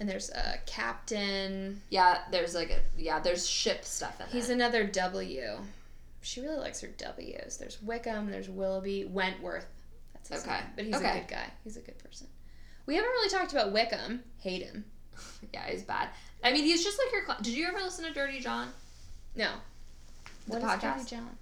And 0.00 0.08
there's 0.08 0.30
a 0.30 0.54
captain. 0.66 1.82
Yeah, 1.90 2.18
there's 2.30 2.54
like 2.54 2.70
a 2.70 2.78
yeah, 2.96 3.20
there's 3.20 3.46
ship 3.48 3.84
stuff 3.84 4.20
in 4.20 4.26
He's 4.28 4.48
it. 4.48 4.54
another 4.54 4.84
W. 4.84 5.42
She 6.22 6.40
really 6.40 6.56
likes 6.56 6.80
her 6.80 6.88
W's. 6.88 7.56
There's 7.58 7.80
Wickham, 7.82 8.30
there's 8.30 8.48
Willoughby, 8.48 9.04
Wentworth. 9.04 9.66
That's 10.28 10.42
his 10.44 10.50
Okay. 10.52 10.60
name. 10.60 10.70
But 10.76 10.84
he's 10.86 10.94
Okay. 10.94 11.10
a 11.10 11.20
good 11.20 11.28
guy. 11.28 11.50
He's 11.64 11.76
a 11.76 11.80
good 11.80 11.98
person. 11.98 12.28
We 12.86 12.96
haven't 12.96 13.10
really 13.10 13.28
talked 13.30 13.52
about 13.52 13.72
Wickham. 13.72 14.22
Hate 14.38 14.62
him. 14.62 14.84
yeah, 15.52 15.68
he's 15.70 15.82
bad. 15.82 16.08
I 16.42 16.52
mean, 16.52 16.64
he's 16.64 16.82
just 16.82 16.98
like 16.98 17.12
your. 17.12 17.24
Cl- 17.26 17.38
Did 17.40 17.54
you 17.54 17.66
ever 17.68 17.78
listen 17.80 18.04
to 18.04 18.12
Dirty 18.12 18.40
John? 18.40 18.72
No. 19.36 19.52
The 20.48 20.54
What 20.54 20.62
is 20.62 20.64
podcast? 20.64 20.96
Dirty 20.98 21.10
John? 21.16 21.36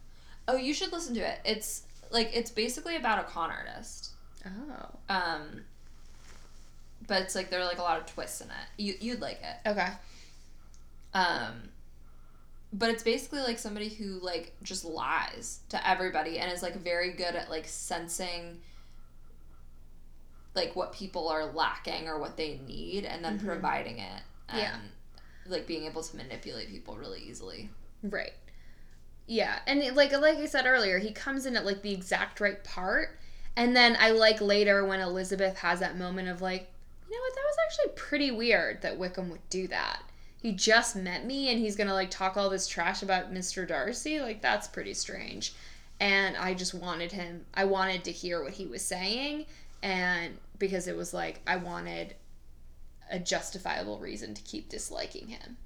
Oh, 0.48 0.56
you 0.56 0.74
should 0.74 0.92
listen 0.92 1.14
to 1.14 1.20
it. 1.20 1.40
It's 1.44 1.82
like 2.10 2.30
it's 2.34 2.50
basically 2.50 2.96
about 2.96 3.18
a 3.20 3.24
con 3.24 3.50
artist. 3.50 4.10
Oh. 4.44 4.86
Um, 5.08 5.64
but 7.06 7.22
it's 7.22 7.34
like 7.34 7.50
there 7.50 7.60
are 7.60 7.64
like 7.64 7.78
a 7.78 7.82
lot 7.82 7.98
of 7.98 8.06
twists 8.06 8.40
in 8.40 8.48
it. 8.48 8.82
You 8.82 8.94
you'd 9.00 9.20
like 9.20 9.40
it. 9.42 9.68
Okay. 9.68 9.88
Um, 11.14 11.68
but 12.72 12.90
it's 12.90 13.02
basically 13.02 13.40
like 13.40 13.58
somebody 13.58 13.88
who 13.88 14.20
like 14.20 14.52
just 14.62 14.84
lies 14.84 15.60
to 15.70 15.88
everybody 15.88 16.38
and 16.38 16.52
is 16.52 16.62
like 16.62 16.76
very 16.76 17.12
good 17.12 17.34
at 17.34 17.50
like 17.50 17.66
sensing 17.66 18.60
like 20.54 20.74
what 20.76 20.92
people 20.92 21.28
are 21.28 21.46
lacking 21.46 22.08
or 22.08 22.18
what 22.18 22.36
they 22.36 22.58
need 22.66 23.04
and 23.04 23.24
then 23.24 23.38
Mhm. 23.38 23.44
providing 23.46 23.98
it 23.98 24.22
and 24.48 24.58
Yeah. 24.60 24.76
like 25.46 25.66
being 25.66 25.84
able 25.84 26.02
to 26.02 26.16
manipulate 26.16 26.68
people 26.68 26.96
really 26.96 27.20
easily. 27.22 27.70
Right. 28.02 28.32
Yeah, 29.26 29.60
and 29.66 29.80
it- 29.80 29.94
like 29.94 30.12
like 30.12 30.38
I 30.38 30.46
said 30.46 30.66
earlier, 30.66 30.98
he 30.98 31.12
comes 31.12 31.46
in 31.46 31.56
at 31.56 31.64
like 31.64 31.82
the 31.82 31.92
exact 31.92 32.40
right 32.40 32.62
part, 32.64 33.18
and 33.56 33.76
then 33.76 33.96
I 34.00 34.10
like 34.10 34.40
later 34.40 34.84
when 34.84 35.00
Elizabeth 35.00 35.58
has 35.58 35.78
that 35.80 35.96
moment 35.96 36.28
of 36.28 36.42
like, 36.42 36.68
you 37.08 37.16
know 37.16 37.22
what, 37.22 37.34
that 37.34 37.44
was 37.44 37.56
actually 37.66 37.92
pretty 37.94 38.30
weird 38.32 38.82
that 38.82 38.98
Wickham 38.98 39.30
would 39.30 39.48
do 39.48 39.68
that. 39.68 40.02
He 40.42 40.52
just 40.52 40.96
met 40.96 41.24
me, 41.26 41.48
and 41.50 41.60
he's 41.60 41.76
gonna 41.76 41.94
like 41.94 42.10
talk 42.10 42.36
all 42.36 42.50
this 42.50 42.66
trash 42.66 43.02
about 43.02 43.32
Mister 43.32 43.64
Darcy. 43.66 44.20
Like 44.20 44.40
that's 44.42 44.66
pretty 44.66 44.94
strange, 44.94 45.54
and 46.00 46.36
I 46.36 46.54
just 46.54 46.74
wanted 46.74 47.12
him. 47.12 47.46
I 47.54 47.66
wanted 47.66 48.02
to 48.04 48.12
hear 48.12 48.42
what 48.42 48.54
he 48.54 48.66
was 48.66 48.84
saying, 48.84 49.46
and 49.82 50.36
because 50.58 50.86
it 50.86 50.96
was 50.96 51.12
like 51.12 51.40
I 51.46 51.56
wanted 51.56 52.14
a 53.10 53.18
justifiable 53.18 53.98
reason 53.98 54.34
to 54.34 54.42
keep 54.42 54.68
disliking 54.68 55.28
him. 55.28 55.56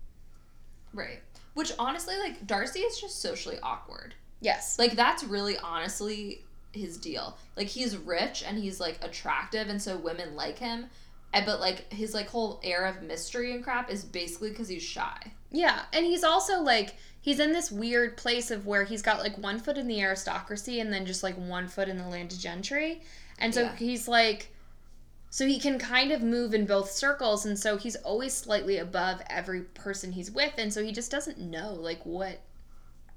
Right. 0.92 1.20
Which 1.54 1.72
honestly 1.78 2.16
like 2.18 2.46
Darcy 2.46 2.80
is 2.80 3.00
just 3.00 3.20
socially 3.20 3.58
awkward. 3.62 4.14
Yes. 4.40 4.78
Like 4.78 4.96
that's 4.96 5.24
really 5.24 5.58
honestly 5.58 6.42
his 6.72 6.96
deal. 6.96 7.36
Like 7.56 7.68
he's 7.68 7.96
rich 7.96 8.44
and 8.46 8.58
he's 8.58 8.80
like 8.80 8.98
attractive 9.02 9.68
and 9.68 9.80
so 9.80 9.96
women 9.96 10.34
like 10.34 10.58
him. 10.58 10.86
And, 11.32 11.44
but 11.44 11.60
like 11.60 11.92
his 11.92 12.14
like 12.14 12.28
whole 12.28 12.60
air 12.62 12.86
of 12.86 13.02
mystery 13.02 13.52
and 13.52 13.62
crap 13.62 13.90
is 13.90 14.04
basically 14.04 14.52
cuz 14.52 14.68
he's 14.68 14.82
shy. 14.82 15.32
Yeah, 15.50 15.82
and 15.92 16.06
he's 16.06 16.24
also 16.24 16.60
like 16.60 16.94
he's 17.20 17.40
in 17.40 17.52
this 17.52 17.72
weird 17.72 18.16
place 18.16 18.50
of 18.50 18.66
where 18.66 18.84
he's 18.84 19.02
got 19.02 19.18
like 19.18 19.36
one 19.38 19.58
foot 19.58 19.78
in 19.78 19.88
the 19.88 20.00
aristocracy 20.00 20.78
and 20.80 20.92
then 20.92 21.06
just 21.06 21.22
like 21.22 21.36
one 21.36 21.66
foot 21.68 21.88
in 21.88 21.98
the 21.98 22.06
landed 22.06 22.38
gentry. 22.38 23.02
And 23.38 23.54
so 23.54 23.62
Yeah. 23.62 23.76
he's 23.76 24.08
like 24.08 24.50
so 25.30 25.46
he 25.46 25.58
can 25.58 25.80
kind 25.80 26.12
of 26.12 26.22
move 26.22 26.54
in 26.54 26.64
both 26.64 26.92
circles 26.92 27.44
and 27.44 27.58
so 27.58 27.76
he's 27.76 27.96
always 27.96 28.32
slightly 28.32 28.78
above 28.78 29.20
every 29.28 29.62
person 29.62 30.12
he's 30.12 30.30
with 30.30 30.52
and 30.58 30.72
so 30.72 30.80
he 30.80 30.92
just 30.92 31.10
doesn't 31.10 31.38
know 31.38 31.74
like 31.74 32.06
what 32.06 32.40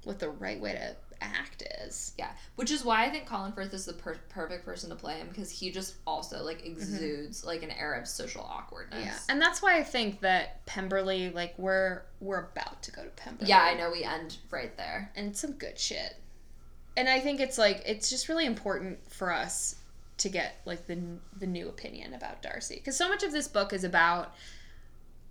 what 0.02 0.18
the 0.18 0.28
right 0.28 0.60
way 0.60 0.72
to 0.72 0.96
act 1.20 1.62
is. 1.84 2.12
Yeah, 2.18 2.30
which 2.56 2.70
is 2.70 2.84
why 2.84 3.04
I 3.04 3.10
think 3.10 3.26
Colin 3.26 3.52
Firth 3.52 3.72
is 3.74 3.84
the 3.84 3.92
per- 3.92 4.18
perfect 4.28 4.64
person 4.64 4.90
to 4.90 4.96
play 4.96 5.14
him 5.14 5.28
because 5.28 5.50
he 5.50 5.70
just 5.70 5.96
also 6.06 6.42
like 6.42 6.58
mm-hmm. 6.58 6.72
exudes 6.72 7.44
like 7.44 7.62
an 7.62 7.70
air 7.70 7.94
of 7.94 8.06
social 8.06 8.42
awkwardness. 8.42 9.04
Yeah. 9.04 9.18
And 9.28 9.40
that's 9.40 9.62
why 9.62 9.78
I 9.78 9.82
think 9.82 10.20
that 10.20 10.64
Pemberley 10.66 11.30
like 11.30 11.54
we're 11.58 12.02
we're 12.20 12.48
about 12.52 12.82
to 12.84 12.92
go 12.92 13.04
to 13.04 13.10
Pemberley. 13.10 13.48
yeah, 13.48 13.62
I 13.62 13.74
know 13.74 13.90
we 13.90 14.04
end 14.04 14.38
right 14.50 14.76
there. 14.76 15.10
and 15.16 15.36
some 15.36 15.52
good 15.52 15.78
shit. 15.78 16.16
And 16.96 17.08
I 17.08 17.20
think 17.20 17.40
it's 17.40 17.58
like 17.58 17.82
it's 17.86 18.10
just 18.10 18.28
really 18.28 18.46
important 18.46 18.98
for 19.10 19.32
us 19.32 19.76
to 20.18 20.28
get 20.28 20.56
like 20.64 20.86
the 20.86 20.98
the 21.38 21.46
new 21.46 21.68
opinion 21.68 22.12
about 22.14 22.42
Darcy 22.42 22.76
because 22.76 22.96
so 22.96 23.08
much 23.08 23.22
of 23.22 23.32
this 23.32 23.48
book 23.48 23.72
is 23.72 23.84
about 23.84 24.34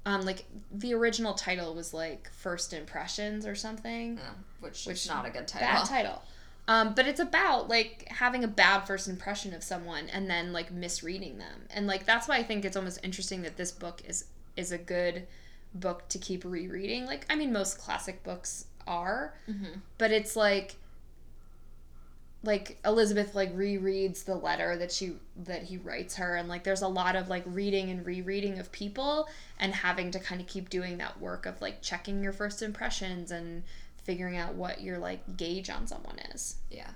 Um, 0.05 0.21
like 0.21 0.45
the 0.71 0.93
original 0.93 1.33
title 1.33 1.75
was 1.75 1.93
like 1.93 2.31
First 2.31 2.71
Impressions 2.71 3.45
or 3.45 3.55
something. 3.55 4.15
Yeah, 4.15 4.29
which, 4.61 4.85
Which- 4.85 5.03
is 5.03 5.07
not 5.07 5.25
a 5.25 5.29
good 5.29 5.47
title. 5.49 5.67
Bad 5.67 5.85
title. 5.85 6.21
Um, 6.69 6.93
but 6.93 7.07
it's 7.07 7.19
about 7.19 7.67
like 7.67 8.07
having 8.09 8.43
a 8.45 8.47
bad 8.47 8.81
first 8.81 9.07
impression 9.09 9.53
of 9.53 9.63
someone 9.63 10.07
and 10.09 10.29
then 10.29 10.53
like 10.53 10.71
misreading 10.71 11.37
them. 11.39 11.67
And 11.69 11.87
like 11.87 12.05
that's 12.05 12.27
why 12.27 12.37
I 12.37 12.43
think 12.43 12.63
it's 12.63 12.77
almost 12.77 12.99
interesting 13.03 13.41
that 13.41 13.57
this 13.57 13.71
book 13.71 14.01
is 14.07 14.25
is 14.55 14.71
a 14.71 14.77
good 14.77 15.27
book 15.73 16.07
to 16.09 16.17
keep 16.17 16.45
rereading. 16.45 17.05
Like 17.05 17.25
I 17.29 17.35
mean 17.35 17.51
most 17.51 17.77
classic 17.77 18.23
books 18.23 18.65
are, 18.87 19.33
Mhm. 19.49 19.81
but 19.97 20.11
it's 20.11 20.35
like 20.37 20.75
like 22.43 22.77
Elizabeth 22.85 23.33
like 23.35 23.55
rereads 23.57 24.23
the 24.23 24.35
letter 24.35 24.77
that 24.77 24.91
she 24.91 25.13
that 25.35 25.63
he 25.63 25.77
writes 25.77 26.15
her 26.15 26.35
and 26.35 26.47
like 26.47 26.63
there's 26.63 26.83
a 26.83 26.87
lot 26.87 27.15
of 27.15 27.29
like 27.29 27.43
reading 27.47 27.89
and 27.89 28.05
rereading 28.05 28.59
of 28.59 28.71
people 28.71 29.27
and 29.59 29.73
having 29.73 30.11
to 30.11 30.19
kind 30.19 30.39
of 30.39 30.47
keep 30.47 30.69
doing 30.69 30.97
that 30.99 31.19
work 31.19 31.45
of 31.45 31.59
like 31.61 31.81
checking 31.81 32.21
your 32.23 32.31
first 32.31 32.61
impressions 32.61 33.31
and 33.31 33.63
figuring 34.03 34.37
out 34.37 34.53
what 34.53 34.81
your 34.81 34.97
like 34.99 35.35
gauge 35.35 35.69
on 35.69 35.87
someone 35.87 36.17
is. 36.33 36.57
Yeah. 36.69 36.91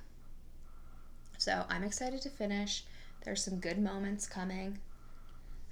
So 1.38 1.66
I'm 1.70 1.84
excited 1.84 2.22
to 2.22 2.30
finish. 2.30 2.84
There's 3.26 3.44
some 3.44 3.60
good 3.60 3.80
moments 3.80 4.28
coming. 4.28 4.78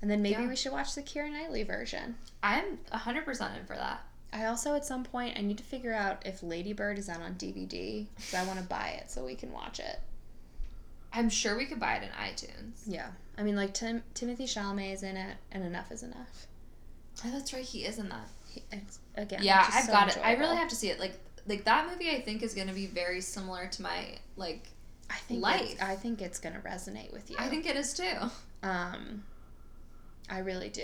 And 0.02 0.10
then 0.10 0.22
maybe 0.22 0.42
Yeah. 0.44 0.50
we 0.50 0.56
should 0.56 0.72
watch 0.72 0.96
the 0.96 1.02
Keira 1.04 1.32
Knightley 1.32 1.64
version. 1.64 2.16
I'm 2.42 2.78
100% 2.92 3.58
in 3.58 3.66
for 3.66 3.76
that. 3.76 4.04
I 4.32 4.46
also 4.46 4.76
at 4.76 4.86
some 4.86 5.04
point 5.04 5.38
I 5.38 5.42
need 5.42 5.58
to 5.58 5.64
figure 5.64 5.94
out 5.94 6.26
if 6.26 6.44
Lady 6.44 6.74
Bird 6.74 7.00
is 7.00 7.10
out 7.10 7.22
on 7.22 7.34
DVD 7.36 8.06
because 8.16 8.34
I 8.34 8.46
want 8.46 8.60
to 8.60 8.66
buy 8.66 9.00
it 9.02 9.10
so 9.10 9.26
we 9.26 9.36
can 9.36 9.52
watch 9.52 9.80
it. 9.80 10.00
I'm 11.12 11.30
sure 11.30 11.58
we 11.58 11.66
could 11.66 11.80
buy 11.80 11.96
it 11.96 12.04
in 12.04 12.10
iTunes. 12.10 12.82
Yeah, 12.86 13.08
I 13.38 13.44
mean 13.44 13.56
like 13.56 13.74
Tim- 13.74 14.04
Timothée 14.14 14.42
Chalamet 14.44 14.94
is 14.94 15.04
in 15.04 15.18
it, 15.18 15.38
and 15.52 15.64
enough 15.64 15.92
is 15.92 16.04
enough. 16.04 16.48
Oh, 17.26 17.32
that's 17.32 17.54
right. 17.54 17.64
He 17.64 17.86
is 17.86 17.98
in 17.98 18.10
that. 18.10 18.28
He, 18.54 18.64
again, 19.16 19.40
yeah, 19.42 19.68
I've 19.72 19.86
so 19.86 19.92
got 19.92 20.10
it. 20.10 20.20
I 20.24 20.36
really 20.36 20.56
have 20.56 20.70
to 20.70 20.76
see 20.76 20.90
it. 20.90 21.00
Like, 21.00 21.14
like 21.48 21.66
that 21.66 21.90
movie, 21.90 22.10
I 22.10 22.22
think 22.22 22.44
is 22.44 22.54
going 22.54 22.68
to 22.68 22.74
be 22.74 22.86
very 22.86 23.22
similar 23.22 23.68
to 23.68 23.82
my 23.82 24.18
like. 24.38 24.68
I 25.10 25.16
think 25.28 25.42
life. 25.42 25.72
It's, 25.72 25.82
I 25.82 25.96
think 25.96 26.22
it's 26.22 26.38
gonna 26.40 26.62
resonate 26.64 27.12
with 27.12 27.32
you. 27.32 27.36
I 27.40 27.48
think 27.50 27.66
it 27.66 27.76
is 27.76 27.94
too. 27.94 28.14
Um, 28.62 29.24
I 30.30 30.40
really 30.40 30.70
do. 30.70 30.84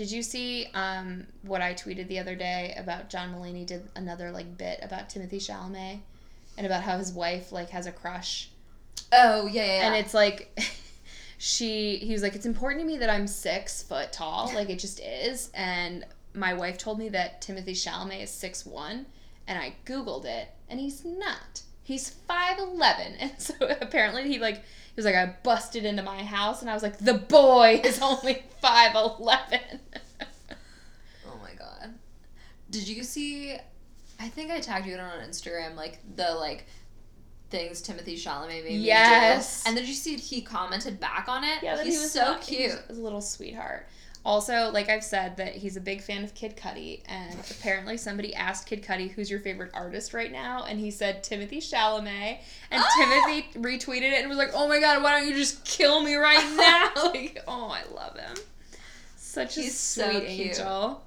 Did 0.00 0.10
you 0.10 0.22
see 0.22 0.66
um 0.72 1.26
what 1.42 1.60
I 1.60 1.74
tweeted 1.74 2.08
the 2.08 2.20
other 2.20 2.34
day 2.34 2.74
about 2.78 3.10
John 3.10 3.34
Mulaney 3.34 3.66
did 3.66 3.86
another 3.94 4.30
like 4.30 4.56
bit 4.56 4.80
about 4.80 5.10
Timothée 5.10 5.34
Chalamet 5.34 5.98
and 6.56 6.66
about 6.66 6.82
how 6.82 6.96
his 6.96 7.12
wife 7.12 7.52
like 7.52 7.68
has 7.68 7.84
a 7.84 7.92
crush? 7.92 8.48
Oh 9.12 9.46
yeah, 9.46 9.62
yeah. 9.62 9.66
yeah. 9.66 9.86
and 9.88 9.96
it's 9.96 10.14
like 10.14 10.58
she 11.36 11.98
he 11.98 12.14
was 12.14 12.22
like 12.22 12.34
it's 12.34 12.46
important 12.46 12.80
to 12.80 12.86
me 12.86 12.96
that 12.96 13.10
I'm 13.10 13.26
six 13.26 13.82
foot 13.82 14.10
tall. 14.10 14.50
Like 14.54 14.70
it 14.70 14.78
just 14.78 15.00
is. 15.00 15.50
And 15.52 16.06
my 16.32 16.54
wife 16.54 16.78
told 16.78 16.98
me 16.98 17.10
that 17.10 17.42
Timothée 17.42 17.72
Chalamet 17.72 18.22
is 18.22 18.30
six 18.30 18.64
one 18.64 19.04
and 19.46 19.58
I 19.58 19.74
googled 19.84 20.24
it 20.24 20.48
and 20.70 20.80
he's 20.80 21.04
not. 21.04 21.60
He's 21.82 22.08
five 22.08 22.58
eleven. 22.58 23.16
And 23.20 23.32
so 23.36 23.52
apparently 23.82 24.28
he 24.28 24.38
like 24.38 24.62
was 25.00 25.06
like 25.06 25.14
I 25.16 25.34
busted 25.42 25.84
into 25.84 26.02
my 26.02 26.22
house 26.22 26.60
and 26.60 26.70
I 26.70 26.74
was 26.74 26.82
like 26.82 26.98
the 26.98 27.14
boy 27.14 27.80
is 27.84 28.00
only 28.02 28.44
5'11. 28.62 29.60
oh 31.26 31.38
my 31.42 31.52
god. 31.58 31.94
Did 32.70 32.86
you 32.88 33.02
see? 33.02 33.56
I 34.18 34.28
think 34.28 34.50
I 34.50 34.60
tagged 34.60 34.86
you 34.86 34.96
on 34.96 35.20
Instagram, 35.28 35.76
like 35.76 35.98
the 36.16 36.34
like 36.34 36.66
things 37.50 37.82
Timothée 37.82 38.14
Chalamet 38.14 38.48
made 38.48 38.64
me 38.64 38.76
Yes. 38.76 39.64
do. 39.64 39.68
And 39.68 39.76
then 39.76 39.82
did 39.84 39.88
you 39.88 39.94
see 39.94 40.16
he 40.16 40.40
commented 40.42 41.00
back 41.00 41.26
on 41.28 41.42
it? 41.42 41.62
yeah 41.62 41.82
he's 41.82 41.94
he 41.94 41.98
was 42.00 42.12
so 42.12 42.20
not- 42.20 42.44
he 42.44 42.56
cute. 42.56 42.88
was 42.88 42.98
a 42.98 43.02
little 43.02 43.20
sweetheart 43.20 43.88
also 44.24 44.70
like 44.72 44.88
I've 44.88 45.04
said 45.04 45.36
that 45.38 45.54
he's 45.54 45.76
a 45.76 45.80
big 45.80 46.02
fan 46.02 46.24
of 46.24 46.34
Kid 46.34 46.56
Cudi 46.56 47.00
and 47.06 47.34
apparently 47.50 47.96
somebody 47.96 48.34
asked 48.34 48.66
Kid 48.66 48.82
Cudi 48.82 49.10
who's 49.10 49.30
your 49.30 49.40
favorite 49.40 49.70
artist 49.74 50.12
right 50.12 50.30
now 50.30 50.64
and 50.64 50.78
he 50.78 50.90
said 50.90 51.22
Timothée 51.22 51.58
Chalamet 51.58 52.38
and 52.70 52.82
Ah! 52.84 52.90
Timothée 52.98 53.52
retweeted 53.54 54.12
it 54.12 54.20
and 54.20 54.28
was 54.28 54.38
like 54.38 54.50
oh 54.54 54.68
my 54.68 54.78
god 54.78 55.02
why 55.02 55.18
don't 55.18 55.28
you 55.28 55.34
just 55.34 55.64
kill 55.64 56.02
me 56.02 56.16
right 56.16 56.56
now 56.56 57.10
like 57.10 57.38
oh 57.48 57.68
I 57.68 57.82
love 57.94 58.16
him 58.18 58.36
such 59.16 59.56
a 59.56 59.62
He's 59.62 59.78
sweet 59.78 60.04
so 60.04 60.10
angel 60.22 61.02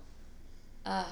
Uh, 0.86 1.06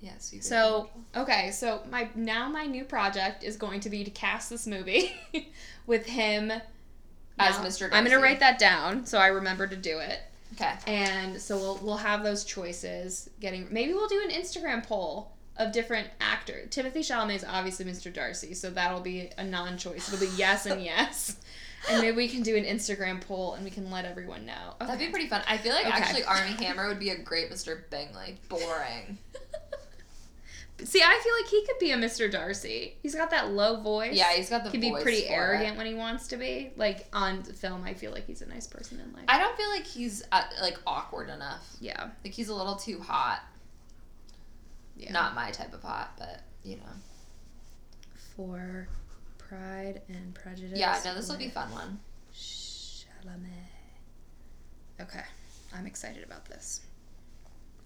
yes. 0.00 0.32
You 0.32 0.40
So 0.42 0.90
okay, 1.16 1.50
so 1.50 1.82
my 1.90 2.08
now 2.14 2.48
my 2.48 2.66
new 2.66 2.84
project 2.84 3.42
is 3.42 3.56
going 3.56 3.80
to 3.80 3.90
be 3.90 4.04
to 4.04 4.10
cast 4.10 4.50
this 4.50 4.66
movie 4.66 5.12
with 5.86 6.06
him 6.06 6.50
As 7.38 7.58
Now, 7.58 7.64
Mr. 7.64 7.88
I'm 7.92 8.04
gonna 8.04 8.20
write 8.20 8.40
that 8.40 8.58
down 8.58 9.06
so 9.06 9.18
I 9.18 9.28
remember 9.28 9.66
to 9.66 9.76
do 9.76 9.98
it. 9.98 10.20
Okay. 10.52 10.72
And 10.86 11.40
so 11.40 11.56
we'll 11.56 11.78
we'll 11.82 11.96
have 11.96 12.22
those 12.22 12.44
choices. 12.44 13.28
Getting 13.40 13.66
maybe 13.70 13.92
we'll 13.94 14.08
do 14.08 14.22
an 14.28 14.30
Instagram 14.30 14.86
poll 14.86 15.32
of 15.56 15.72
different 15.72 16.08
actors. 16.20 16.68
Timothée 16.70 16.98
Chalamet 16.98 17.36
is 17.36 17.44
obviously 17.44 17.84
Mr. 17.84 18.12
Darcy, 18.12 18.54
so 18.54 18.70
that'll 18.70 19.00
be 19.00 19.30
a 19.38 19.44
non-choice. 19.44 20.12
It'll 20.12 20.24
be 20.24 20.32
yes 20.36 20.66
and 20.66 20.82
yes. 20.84 21.36
And 21.90 22.00
maybe 22.00 22.16
we 22.16 22.28
can 22.28 22.42
do 22.42 22.56
an 22.56 22.64
Instagram 22.64 23.20
poll 23.20 23.54
and 23.54 23.62
we 23.64 23.70
can 23.70 23.90
let 23.90 24.04
everyone 24.04 24.46
know. 24.46 24.74
That'd 24.80 24.98
be 24.98 25.08
pretty 25.08 25.28
fun. 25.28 25.42
I 25.46 25.58
feel 25.58 25.72
like 25.74 25.86
Okay. 25.86 25.96
actually 25.96 26.24
Armie 26.24 26.52
Hammer 26.64 26.88
would 26.88 26.98
be 26.98 27.10
a 27.10 27.18
great 27.18 27.50
Mr. 27.50 27.88
Bingley. 27.90 28.38
Boring. 28.48 29.18
See, 30.82 31.00
I 31.02 31.20
feel 31.22 31.32
like 31.40 31.48
he 31.50 31.64
could 31.66 31.78
be 31.78 31.92
a 31.92 31.96
Mr. 31.96 32.30
Darcy. 32.30 32.96
He's 33.00 33.14
got 33.14 33.30
that 33.30 33.50
low 33.52 33.80
voice. 33.80 34.14
Yeah, 34.14 34.32
he's 34.32 34.50
got 34.50 34.64
the 34.64 34.70
He 34.70 34.78
can 34.78 34.92
be 34.94 35.02
pretty 35.02 35.26
arrogant 35.28 35.74
it. 35.74 35.78
when 35.78 35.86
he 35.86 35.94
wants 35.94 36.26
to 36.28 36.36
be. 36.36 36.72
Like 36.76 37.06
on 37.12 37.44
film, 37.44 37.84
I 37.84 37.94
feel 37.94 38.10
like 38.10 38.26
he's 38.26 38.42
a 38.42 38.46
nice 38.48 38.66
person 38.66 38.98
in 38.98 39.12
life. 39.12 39.24
I 39.28 39.38
don't 39.38 39.56
feel 39.56 39.68
like 39.70 39.86
he's 39.86 40.24
uh 40.32 40.42
like 40.60 40.78
awkward 40.86 41.28
enough. 41.30 41.64
yeah, 41.80 42.08
Like 42.24 42.34
he's 42.34 42.48
a 42.48 42.54
little 42.54 42.74
too 42.74 42.98
hot. 43.00 43.40
yeah. 44.96 45.12
Not 45.12 45.34
my 45.36 45.50
type 45.52 45.72
of 45.74 45.82
hot, 45.82 46.12
but 46.18 46.40
you 46.64 46.76
know. 46.76 46.82
for 48.36 48.88
Pride 49.38 50.02
and 50.08 50.34
Prejudice. 50.34 50.78
Yeah, 50.78 50.98
no, 51.04 51.14
this 51.14 51.28
will 51.28 51.36
be 51.38 51.50
fun 51.50 51.70
one. 51.70 52.00
Chalamet. 52.34 53.70
Okay, 55.00 55.22
I'm 55.72 55.86
excited 55.86 56.24
about 56.24 56.46
this. 56.46 56.80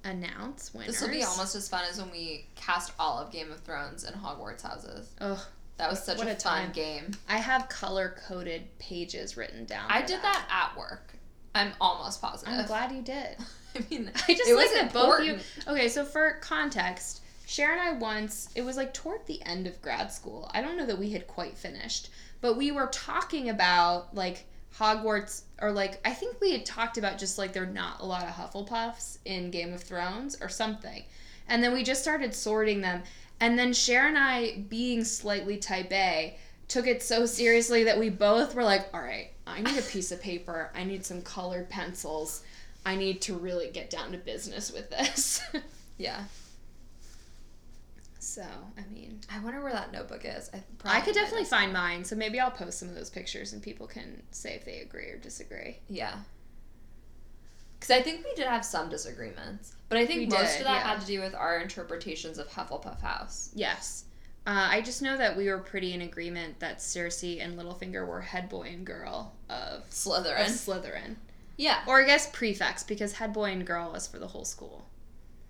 Announce 0.05 0.73
winners. 0.73 0.93
This 0.93 1.03
will 1.03 1.11
be 1.11 1.23
almost 1.25 1.55
as 1.55 1.69
fun 1.69 1.85
as 1.91 2.01
when 2.01 2.11
we 2.11 2.47
cast 2.55 2.93
all 2.99 3.19
of 3.19 3.31
Game 3.33 3.51
of 3.53 3.61
Thrones 3.61 4.05
in 4.05 4.15
Hogwarts 4.15 4.63
houses. 4.63 5.11
Ugh, 5.21 5.39
That 5.77 5.91
was 5.91 6.03
such 6.03 6.19
What 6.19 6.29
a, 6.29 6.33
a 6.33 6.37
fun 6.37 6.63
time. 6.65 6.73
game. 6.73 7.11
I 7.29 7.39
have 7.39 7.69
color 7.69 8.17
coded 8.27 8.67
pages 8.79 9.37
written 9.37 9.65
down. 9.65 9.87
I 9.91 10.03
did 10.03 10.23
that 10.23 10.47
at 10.51 10.79
work. 10.79 11.13
I'm 11.55 11.73
almost 11.81 12.23
positive. 12.23 12.55
I'm 12.55 12.67
glad 12.67 12.93
you 12.93 13.03
did. 13.03 13.37
I 13.77 13.85
mean, 13.91 14.11
I 14.29 14.35
just 14.35 14.49
it 14.49 14.55
like 14.57 14.65
was 14.71 14.73
that 14.75 14.93
both 14.93 15.25
you. 15.25 15.39
Okay, 15.67 15.89
so 15.89 16.05
for 16.05 16.39
context, 16.41 17.23
Sharon 17.47 17.79
and 17.79 17.89
I 17.89 17.93
once 17.99 18.49
it 18.55 18.63
was 18.63 18.77
like 18.77 18.95
toward 18.95 19.27
the 19.27 19.43
end 19.45 19.67
of 19.67 19.81
grad 19.83 20.13
school. 20.13 20.51
I 20.55 20.61
don't 20.63 20.77
know 20.77 20.87
that 20.87 20.99
we 20.99 21.11
had 21.11 21.27
quite 21.27 21.57
finished, 21.59 22.11
but 22.41 22.57
we 22.57 22.71
were 22.71 22.87
talking 22.93 23.49
about 23.51 24.15
like 24.15 24.45
Hogwarts 24.79 25.43
or 25.61 25.73
like 25.73 26.01
I 26.07 26.13
think 26.13 26.41
we 26.41 26.53
had 26.53 26.65
talked 26.65 26.99
about 26.99 27.19
just 27.19 27.39
like 27.39 27.53
there 27.53 27.65
are 27.65 27.67
not 27.67 28.01
a 28.01 28.07
lot 28.07 28.25
of 28.25 28.35
Hufflepuffs 28.35 29.19
in 29.25 29.51
Game 29.51 29.73
of 29.73 29.83
Thrones 29.83 30.37
or 30.41 30.49
something. 30.49 31.05
And 31.49 31.63
then 31.63 31.73
we 31.73 31.83
just 31.83 32.03
started 32.03 32.35
sorting 32.35 32.81
them. 32.81 33.03
And 33.41 33.59
then 33.59 33.73
Sharon 33.73 34.17
and 34.17 34.19
I, 34.19 34.65
being 34.69 35.05
slightly 35.05 35.57
type 35.57 35.93
A, 35.93 36.37
took 36.67 36.87
it 36.87 37.03
so 37.03 37.25
seriously 37.25 37.85
that 37.85 37.99
we 37.99 38.11
both 38.11 38.55
were 38.55 38.65
like, 38.65 38.89
all 38.93 39.01
right, 39.01 39.31
I 39.47 39.63
need 39.63 39.79
a 39.79 39.83
piece 39.83 40.13
of 40.13 40.21
paper. 40.21 40.71
I 40.75 40.85
need 40.85 41.07
some 41.07 41.23
colored 41.23 41.71
pencils. 41.71 42.43
I 42.85 42.97
need 42.97 43.23
to 43.23 43.35
really 43.35 43.71
get 43.71 43.91
down 43.91 44.13
to 44.13 44.19
business 44.19 44.73
with 44.73 44.91
this. 44.91 45.41
Yeah. 45.99 46.23
So, 48.39 48.47
I 48.77 48.93
mean, 48.93 49.19
I 49.33 49.41
wonder 49.41 49.61
where 49.61 49.73
that 49.73 49.93
notebook 49.93 50.25
is. 50.25 50.49
I, 50.55 50.63
I 50.85 51.01
could 51.01 51.15
definitely 51.15 51.45
find 51.45 51.73
mine. 51.73 52.05
So 52.05 52.15
maybe 52.15 52.39
I'll 52.39 52.53
post 52.53 52.79
some 52.79 52.89
of 52.89 52.95
those 52.95 53.11
pictures 53.11 53.53
and 53.53 53.61
people 53.61 53.89
can 53.89 54.23
say 54.31 54.55
if 54.55 54.65
they 54.65 54.79
agree 54.79 55.07
or 55.07 55.17
disagree. 55.17 55.79
Yeah. 55.89 56.15
Because 57.81 57.91
I 57.91 58.01
think 58.01 58.25
we 58.25 58.33
did 58.35 58.47
have 58.47 58.65
some 58.65 58.89
disagreements. 58.89 59.75
But 59.89 59.99
I 59.99 60.07
think 60.07 60.21
We 60.21 60.27
most 60.27 60.53
did, 60.53 60.61
of 60.61 60.67
that 60.67 60.85
yeah. 60.85 60.89
had 60.89 61.01
to 61.01 61.07
do 61.09 61.21
with 61.21 61.35
our 61.35 61.59
interpretations 61.59 62.39
of 62.39 62.49
Hufflepuff 62.49 63.01
House. 63.01 63.51
Yes. 63.57 64.05
Uh, 64.47 64.69
I 64.71 64.83
just 64.83 65.03
know 65.03 65.17
that 65.17 65.37
we 65.37 65.49
were 65.49 65.59
pretty 65.59 65.93
in 65.93 66.03
agreement 66.03 66.61
that 66.61 66.79
Cersei 66.79 67.45
and 67.45 67.59
Littlefinger 67.59 68.07
were 68.07 68.21
head 68.21 68.49
boy 68.49 68.69
and 68.73 68.87
girl 68.87 69.35
of, 69.51 69.57
of 69.83 69.91
Slytherin. 69.91 70.47
Slytherin. 70.47 71.17
Yeah. 71.57 71.81
Or 71.89 72.03
I 72.03 72.07
guess 72.07 72.31
prefects 72.31 72.85
because 72.85 73.15
head 73.15 73.33
boy 73.33 73.51
and 73.51 73.67
girl 73.67 73.91
was 73.91 74.07
for 74.07 74.21
the 74.21 74.29
whole 74.29 74.45
school. 74.45 74.87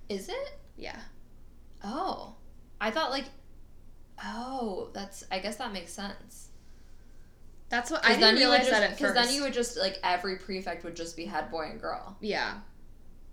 Is 0.09 0.31
it? 0.31 0.57
Yeah. 0.79 1.01
Oh. 1.85 2.35
I 2.81 2.91
thought 2.91 3.11
like 3.11 3.25
Oh, 4.25 4.91
that's 4.93 5.25
I 5.31 5.39
guess 5.39 5.57
that 5.57 5.73
makes 5.73 5.93
sense. 5.93 6.49
That's 7.69 7.91
what 7.91 8.05
I 8.05 8.09
didn't 8.09 8.21
then 8.23 8.35
realize 8.37 8.61
just 8.61 8.71
that 8.71 8.83
at 8.83 8.91
first. 8.91 9.01
because 9.01 9.15
then 9.15 9.35
you 9.35 9.43
would 9.43 9.53
just 9.53 9.77
like 9.77 9.99
every 10.03 10.37
prefect 10.37 10.85
would 10.85 10.97
just 10.97 11.17
be 11.17 11.25
head 11.27 11.51
boy 11.51 11.69
and 11.71 11.81
girl. 11.81 12.17
Yeah. 12.21 12.55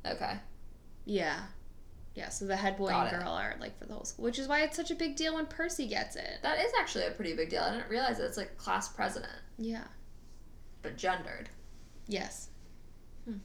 Okay. 0.06 0.34
Yeah. 1.06 1.40
Yeah, 2.16 2.30
so 2.30 2.46
the 2.46 2.56
head 2.56 2.78
boy 2.78 2.90
Got 2.90 3.08
and 3.08 3.16
it. 3.18 3.20
girl 3.26 3.34
are 3.34 3.56
like 3.60 3.78
for 3.78 3.86
the 3.86 3.94
whole 3.94 4.06
school, 4.06 4.24
which 4.26 4.40
is 4.40 4.48
why 4.48 4.62
it's 4.62 4.76
such 4.78 4.90
a 4.92 4.96
big 4.96 5.16
deal 5.18 5.36
when 5.36 5.48
Percy 5.48 5.86
gets 5.88 6.16
it. 6.16 6.40
That 6.44 6.60
is 6.60 6.72
actually 6.80 7.06
a 7.08 7.12
pretty 7.12 7.36
big 7.36 7.50
deal. 7.50 7.62
I 7.62 7.72
didn't 7.72 7.90
realize 7.90 8.20
it. 8.20 8.24
It's 8.24 8.38
like 8.38 8.58
class 8.58 8.88
president, 8.88 9.34
Yeah. 9.58 9.84
but 10.82 10.96
gendered. 10.96 11.50
Yes. 12.08 12.48
Hmm. 13.26 13.38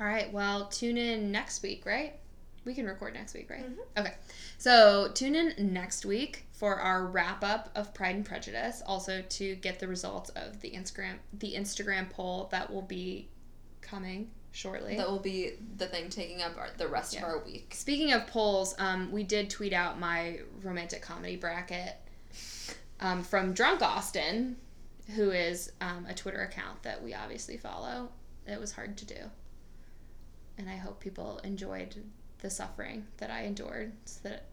All 0.00 0.06
right. 0.06 0.32
Well, 0.32 0.66
tune 0.68 0.96
in 0.98 1.30
next 1.30 1.62
week, 1.62 1.86
right? 1.86 2.18
We 2.66 2.74
can 2.74 2.84
record 2.84 3.14
next 3.14 3.32
week, 3.32 3.48
right? 3.48 3.64
Mhm. 3.64 3.78
Okay. 3.96 4.14
So 4.58 5.10
tune 5.14 5.34
in 5.36 5.72
next 5.72 6.04
week 6.04 6.46
for 6.52 6.74
our 6.76 7.06
wrap 7.06 7.42
up 7.44 7.70
of 7.74 7.94
Pride 7.94 8.16
and 8.16 8.24
Prejudice. 8.26 8.82
Also 8.84 9.22
to 9.22 9.54
get 9.56 9.78
the 9.78 9.88
results 9.88 10.30
of 10.30 10.60
the 10.60 10.72
Instagram 10.72 11.18
the 11.32 11.54
Instagram 11.54 12.10
poll 12.10 12.48
that 12.50 12.70
will 12.72 12.82
be 12.82 13.28
coming 13.80 14.32
shortly. 14.50 14.96
That 14.96 15.08
will 15.08 15.20
be 15.20 15.52
the 15.76 15.86
thing 15.86 16.10
taking 16.10 16.42
up 16.42 16.56
our, 16.58 16.70
the 16.76 16.88
rest 16.88 17.14
Yeah. 17.14 17.20
of 17.20 17.24
our 17.26 17.38
week. 17.44 17.72
Speaking 17.74 18.12
of 18.12 18.26
polls, 18.26 18.74
um, 18.78 19.12
we 19.12 19.22
did 19.22 19.48
tweet 19.48 19.72
out 19.72 19.98
my 20.00 20.40
romantic 20.62 21.02
comedy 21.02 21.36
bracket 21.36 21.94
um, 23.00 23.22
from 23.22 23.52
Drunk 23.52 23.82
Austen, 23.82 24.56
who 25.14 25.30
is 25.30 25.70
um, 25.80 26.06
a 26.08 26.14
Twitter 26.14 26.40
account 26.40 26.82
that 26.82 27.02
we 27.04 27.14
obviously 27.14 27.58
follow. 27.58 28.10
It 28.46 28.58
was 28.58 28.72
hard 28.72 28.96
to 28.96 29.04
do. 29.04 29.30
And 30.58 30.68
I 30.70 30.76
hope 30.76 30.98
people 31.00 31.38
enjoyed 31.44 32.02
the 32.40 32.50
suffering 32.50 33.06
that 33.18 33.30
I 33.30 33.44
endured. 33.44 33.92
So 34.04 34.28
that 34.28 34.44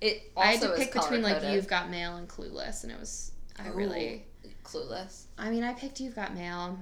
It 0.00 0.32
I 0.36 0.46
had 0.52 0.60
to 0.62 0.74
pick 0.76 0.92
between 0.92 1.22
like. 1.22 1.42
You've 1.42 1.68
Got 1.68 1.90
Mail 1.90 2.16
and 2.16 2.28
Clueless, 2.28 2.82
and 2.82 2.92
it 2.92 2.98
was 2.98 3.32
I 3.58 3.68
really. 3.68 4.24
Clueless. 4.64 5.24
I 5.38 5.48
mean, 5.48 5.62
I 5.62 5.72
picked 5.74 6.00
You've 6.00 6.16
Got 6.16 6.34
Mail. 6.34 6.78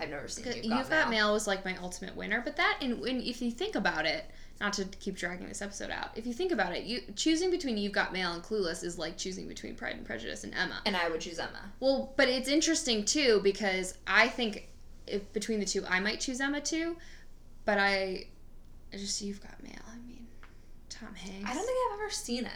I've 0.00 0.10
never 0.10 0.28
seen 0.28 0.46
You've, 0.46 0.64
You've, 0.64 0.90
Got, 0.90 1.10
Mail. 1.10 1.32
was 1.32 1.46
like 1.46 1.64
my 1.64 1.76
ultimate 1.76 2.14
winner, 2.16 2.40
but 2.44 2.56
that 2.56 2.78
and 2.82 3.00
when 3.00 3.20
if 3.20 3.40
you 3.40 3.50
think 3.50 3.74
about 3.74 4.04
it, 4.06 4.24
not 4.60 4.72
to 4.74 4.84
keep 4.84 5.16
dragging 5.16 5.48
this 5.48 5.62
episode 5.62 5.90
out, 5.90 6.10
if 6.16 6.26
you 6.26 6.32
think 6.32 6.52
about 6.52 6.74
it, 6.74 6.84
you 6.84 7.00
choosing 7.14 7.50
between 7.50 7.76
You've 7.76 7.92
Got 7.92 8.12
Mail 8.12 8.32
and 8.32 8.42
Clueless 8.42 8.82
is 8.82 8.98
like 8.98 9.16
choosing 9.16 9.48
between 9.48 9.74
Pride 9.74 9.96
and 9.96 10.04
Prejudice 10.04 10.44
and 10.44 10.54
Emma. 10.54 10.80
And 10.86 10.96
I 10.96 11.08
would 11.08 11.20
choose 11.20 11.38
Emma. 11.38 11.72
Well, 11.80 12.12
but 12.16 12.28
it's 12.28 12.48
interesting 12.48 13.04
too 13.04 13.40
because 13.42 13.94
I 14.06 14.28
think 14.28 14.68
if 15.06 15.32
between 15.32 15.60
the 15.60 15.66
two, 15.66 15.84
I 15.86 16.00
might 16.00 16.20
choose 16.20 16.40
Emma 16.40 16.60
too, 16.60 16.96
but 17.64 17.78
I 17.78 18.26
I 18.92 18.96
just 18.96 19.20
You've 19.20 19.40
Got 19.40 19.62
Mail. 19.62 19.72
I 19.92 19.96
mean, 20.06 20.26
Tom 20.88 21.14
Hanks. 21.14 21.50
I 21.50 21.54
don't 21.54 21.64
think 21.66 21.78
I've 21.92 22.00
ever 22.00 22.10
seen 22.10 22.44
it. 22.46 22.52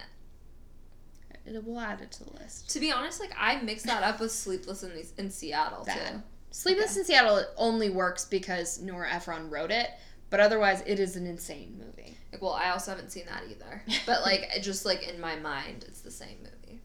it. 1.46 1.64
We'll 1.64 1.80
add 1.80 2.00
it 2.00 2.12
to 2.12 2.24
the 2.24 2.32
list. 2.34 2.70
To 2.70 2.80
be 2.80 2.92
honest, 2.92 3.20
like 3.20 3.32
I 3.38 3.60
mixed 3.62 3.86
that 3.86 4.02
up 4.02 4.20
with 4.20 4.30
Sleepless 4.32 4.82
in, 4.82 4.90
the, 4.90 5.06
in 5.18 5.30
Seattle 5.30 5.84
Bad. 5.84 6.12
too. 6.14 6.22
Sleepless 6.52 6.96
in 6.96 7.04
Seattle 7.04 7.44
only 7.56 7.90
works 7.90 8.24
because 8.24 8.80
Nora 8.80 9.12
Ephron 9.12 9.50
wrote 9.50 9.70
it, 9.70 9.88
but 10.30 10.40
otherwise 10.40 10.82
it 10.86 10.98
is 11.00 11.16
an 11.16 11.26
insane 11.26 11.76
movie. 11.78 12.16
Like, 12.32 12.42
well, 12.42 12.52
I 12.52 12.70
also 12.70 12.90
haven't 12.92 13.10
seen 13.10 13.26
that 13.26 13.42
either. 13.50 13.82
But 14.06 14.22
like, 14.24 14.50
just 14.62 14.84
like 14.84 15.06
in 15.08 15.20
my 15.20 15.36
mind, 15.36 15.84
it's 15.86 16.00
the 16.00 16.10
same 16.10 16.38
movie. 16.42 16.80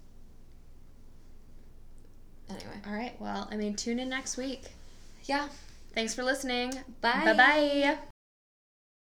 Anyway, 2.50 2.78
All 2.88 2.94
right. 2.94 3.14
Well, 3.20 3.48
I 3.52 3.56
mean, 3.58 3.76
tune 3.76 4.00
in 4.00 4.10
next 4.10 4.38
week. 4.38 4.64
yeah. 5.26 5.48
Thanks 5.94 6.14
for 6.14 6.24
listening. 6.24 6.74
Bye. 7.02 7.22
Bye 7.24 7.34
bye. 7.34 7.98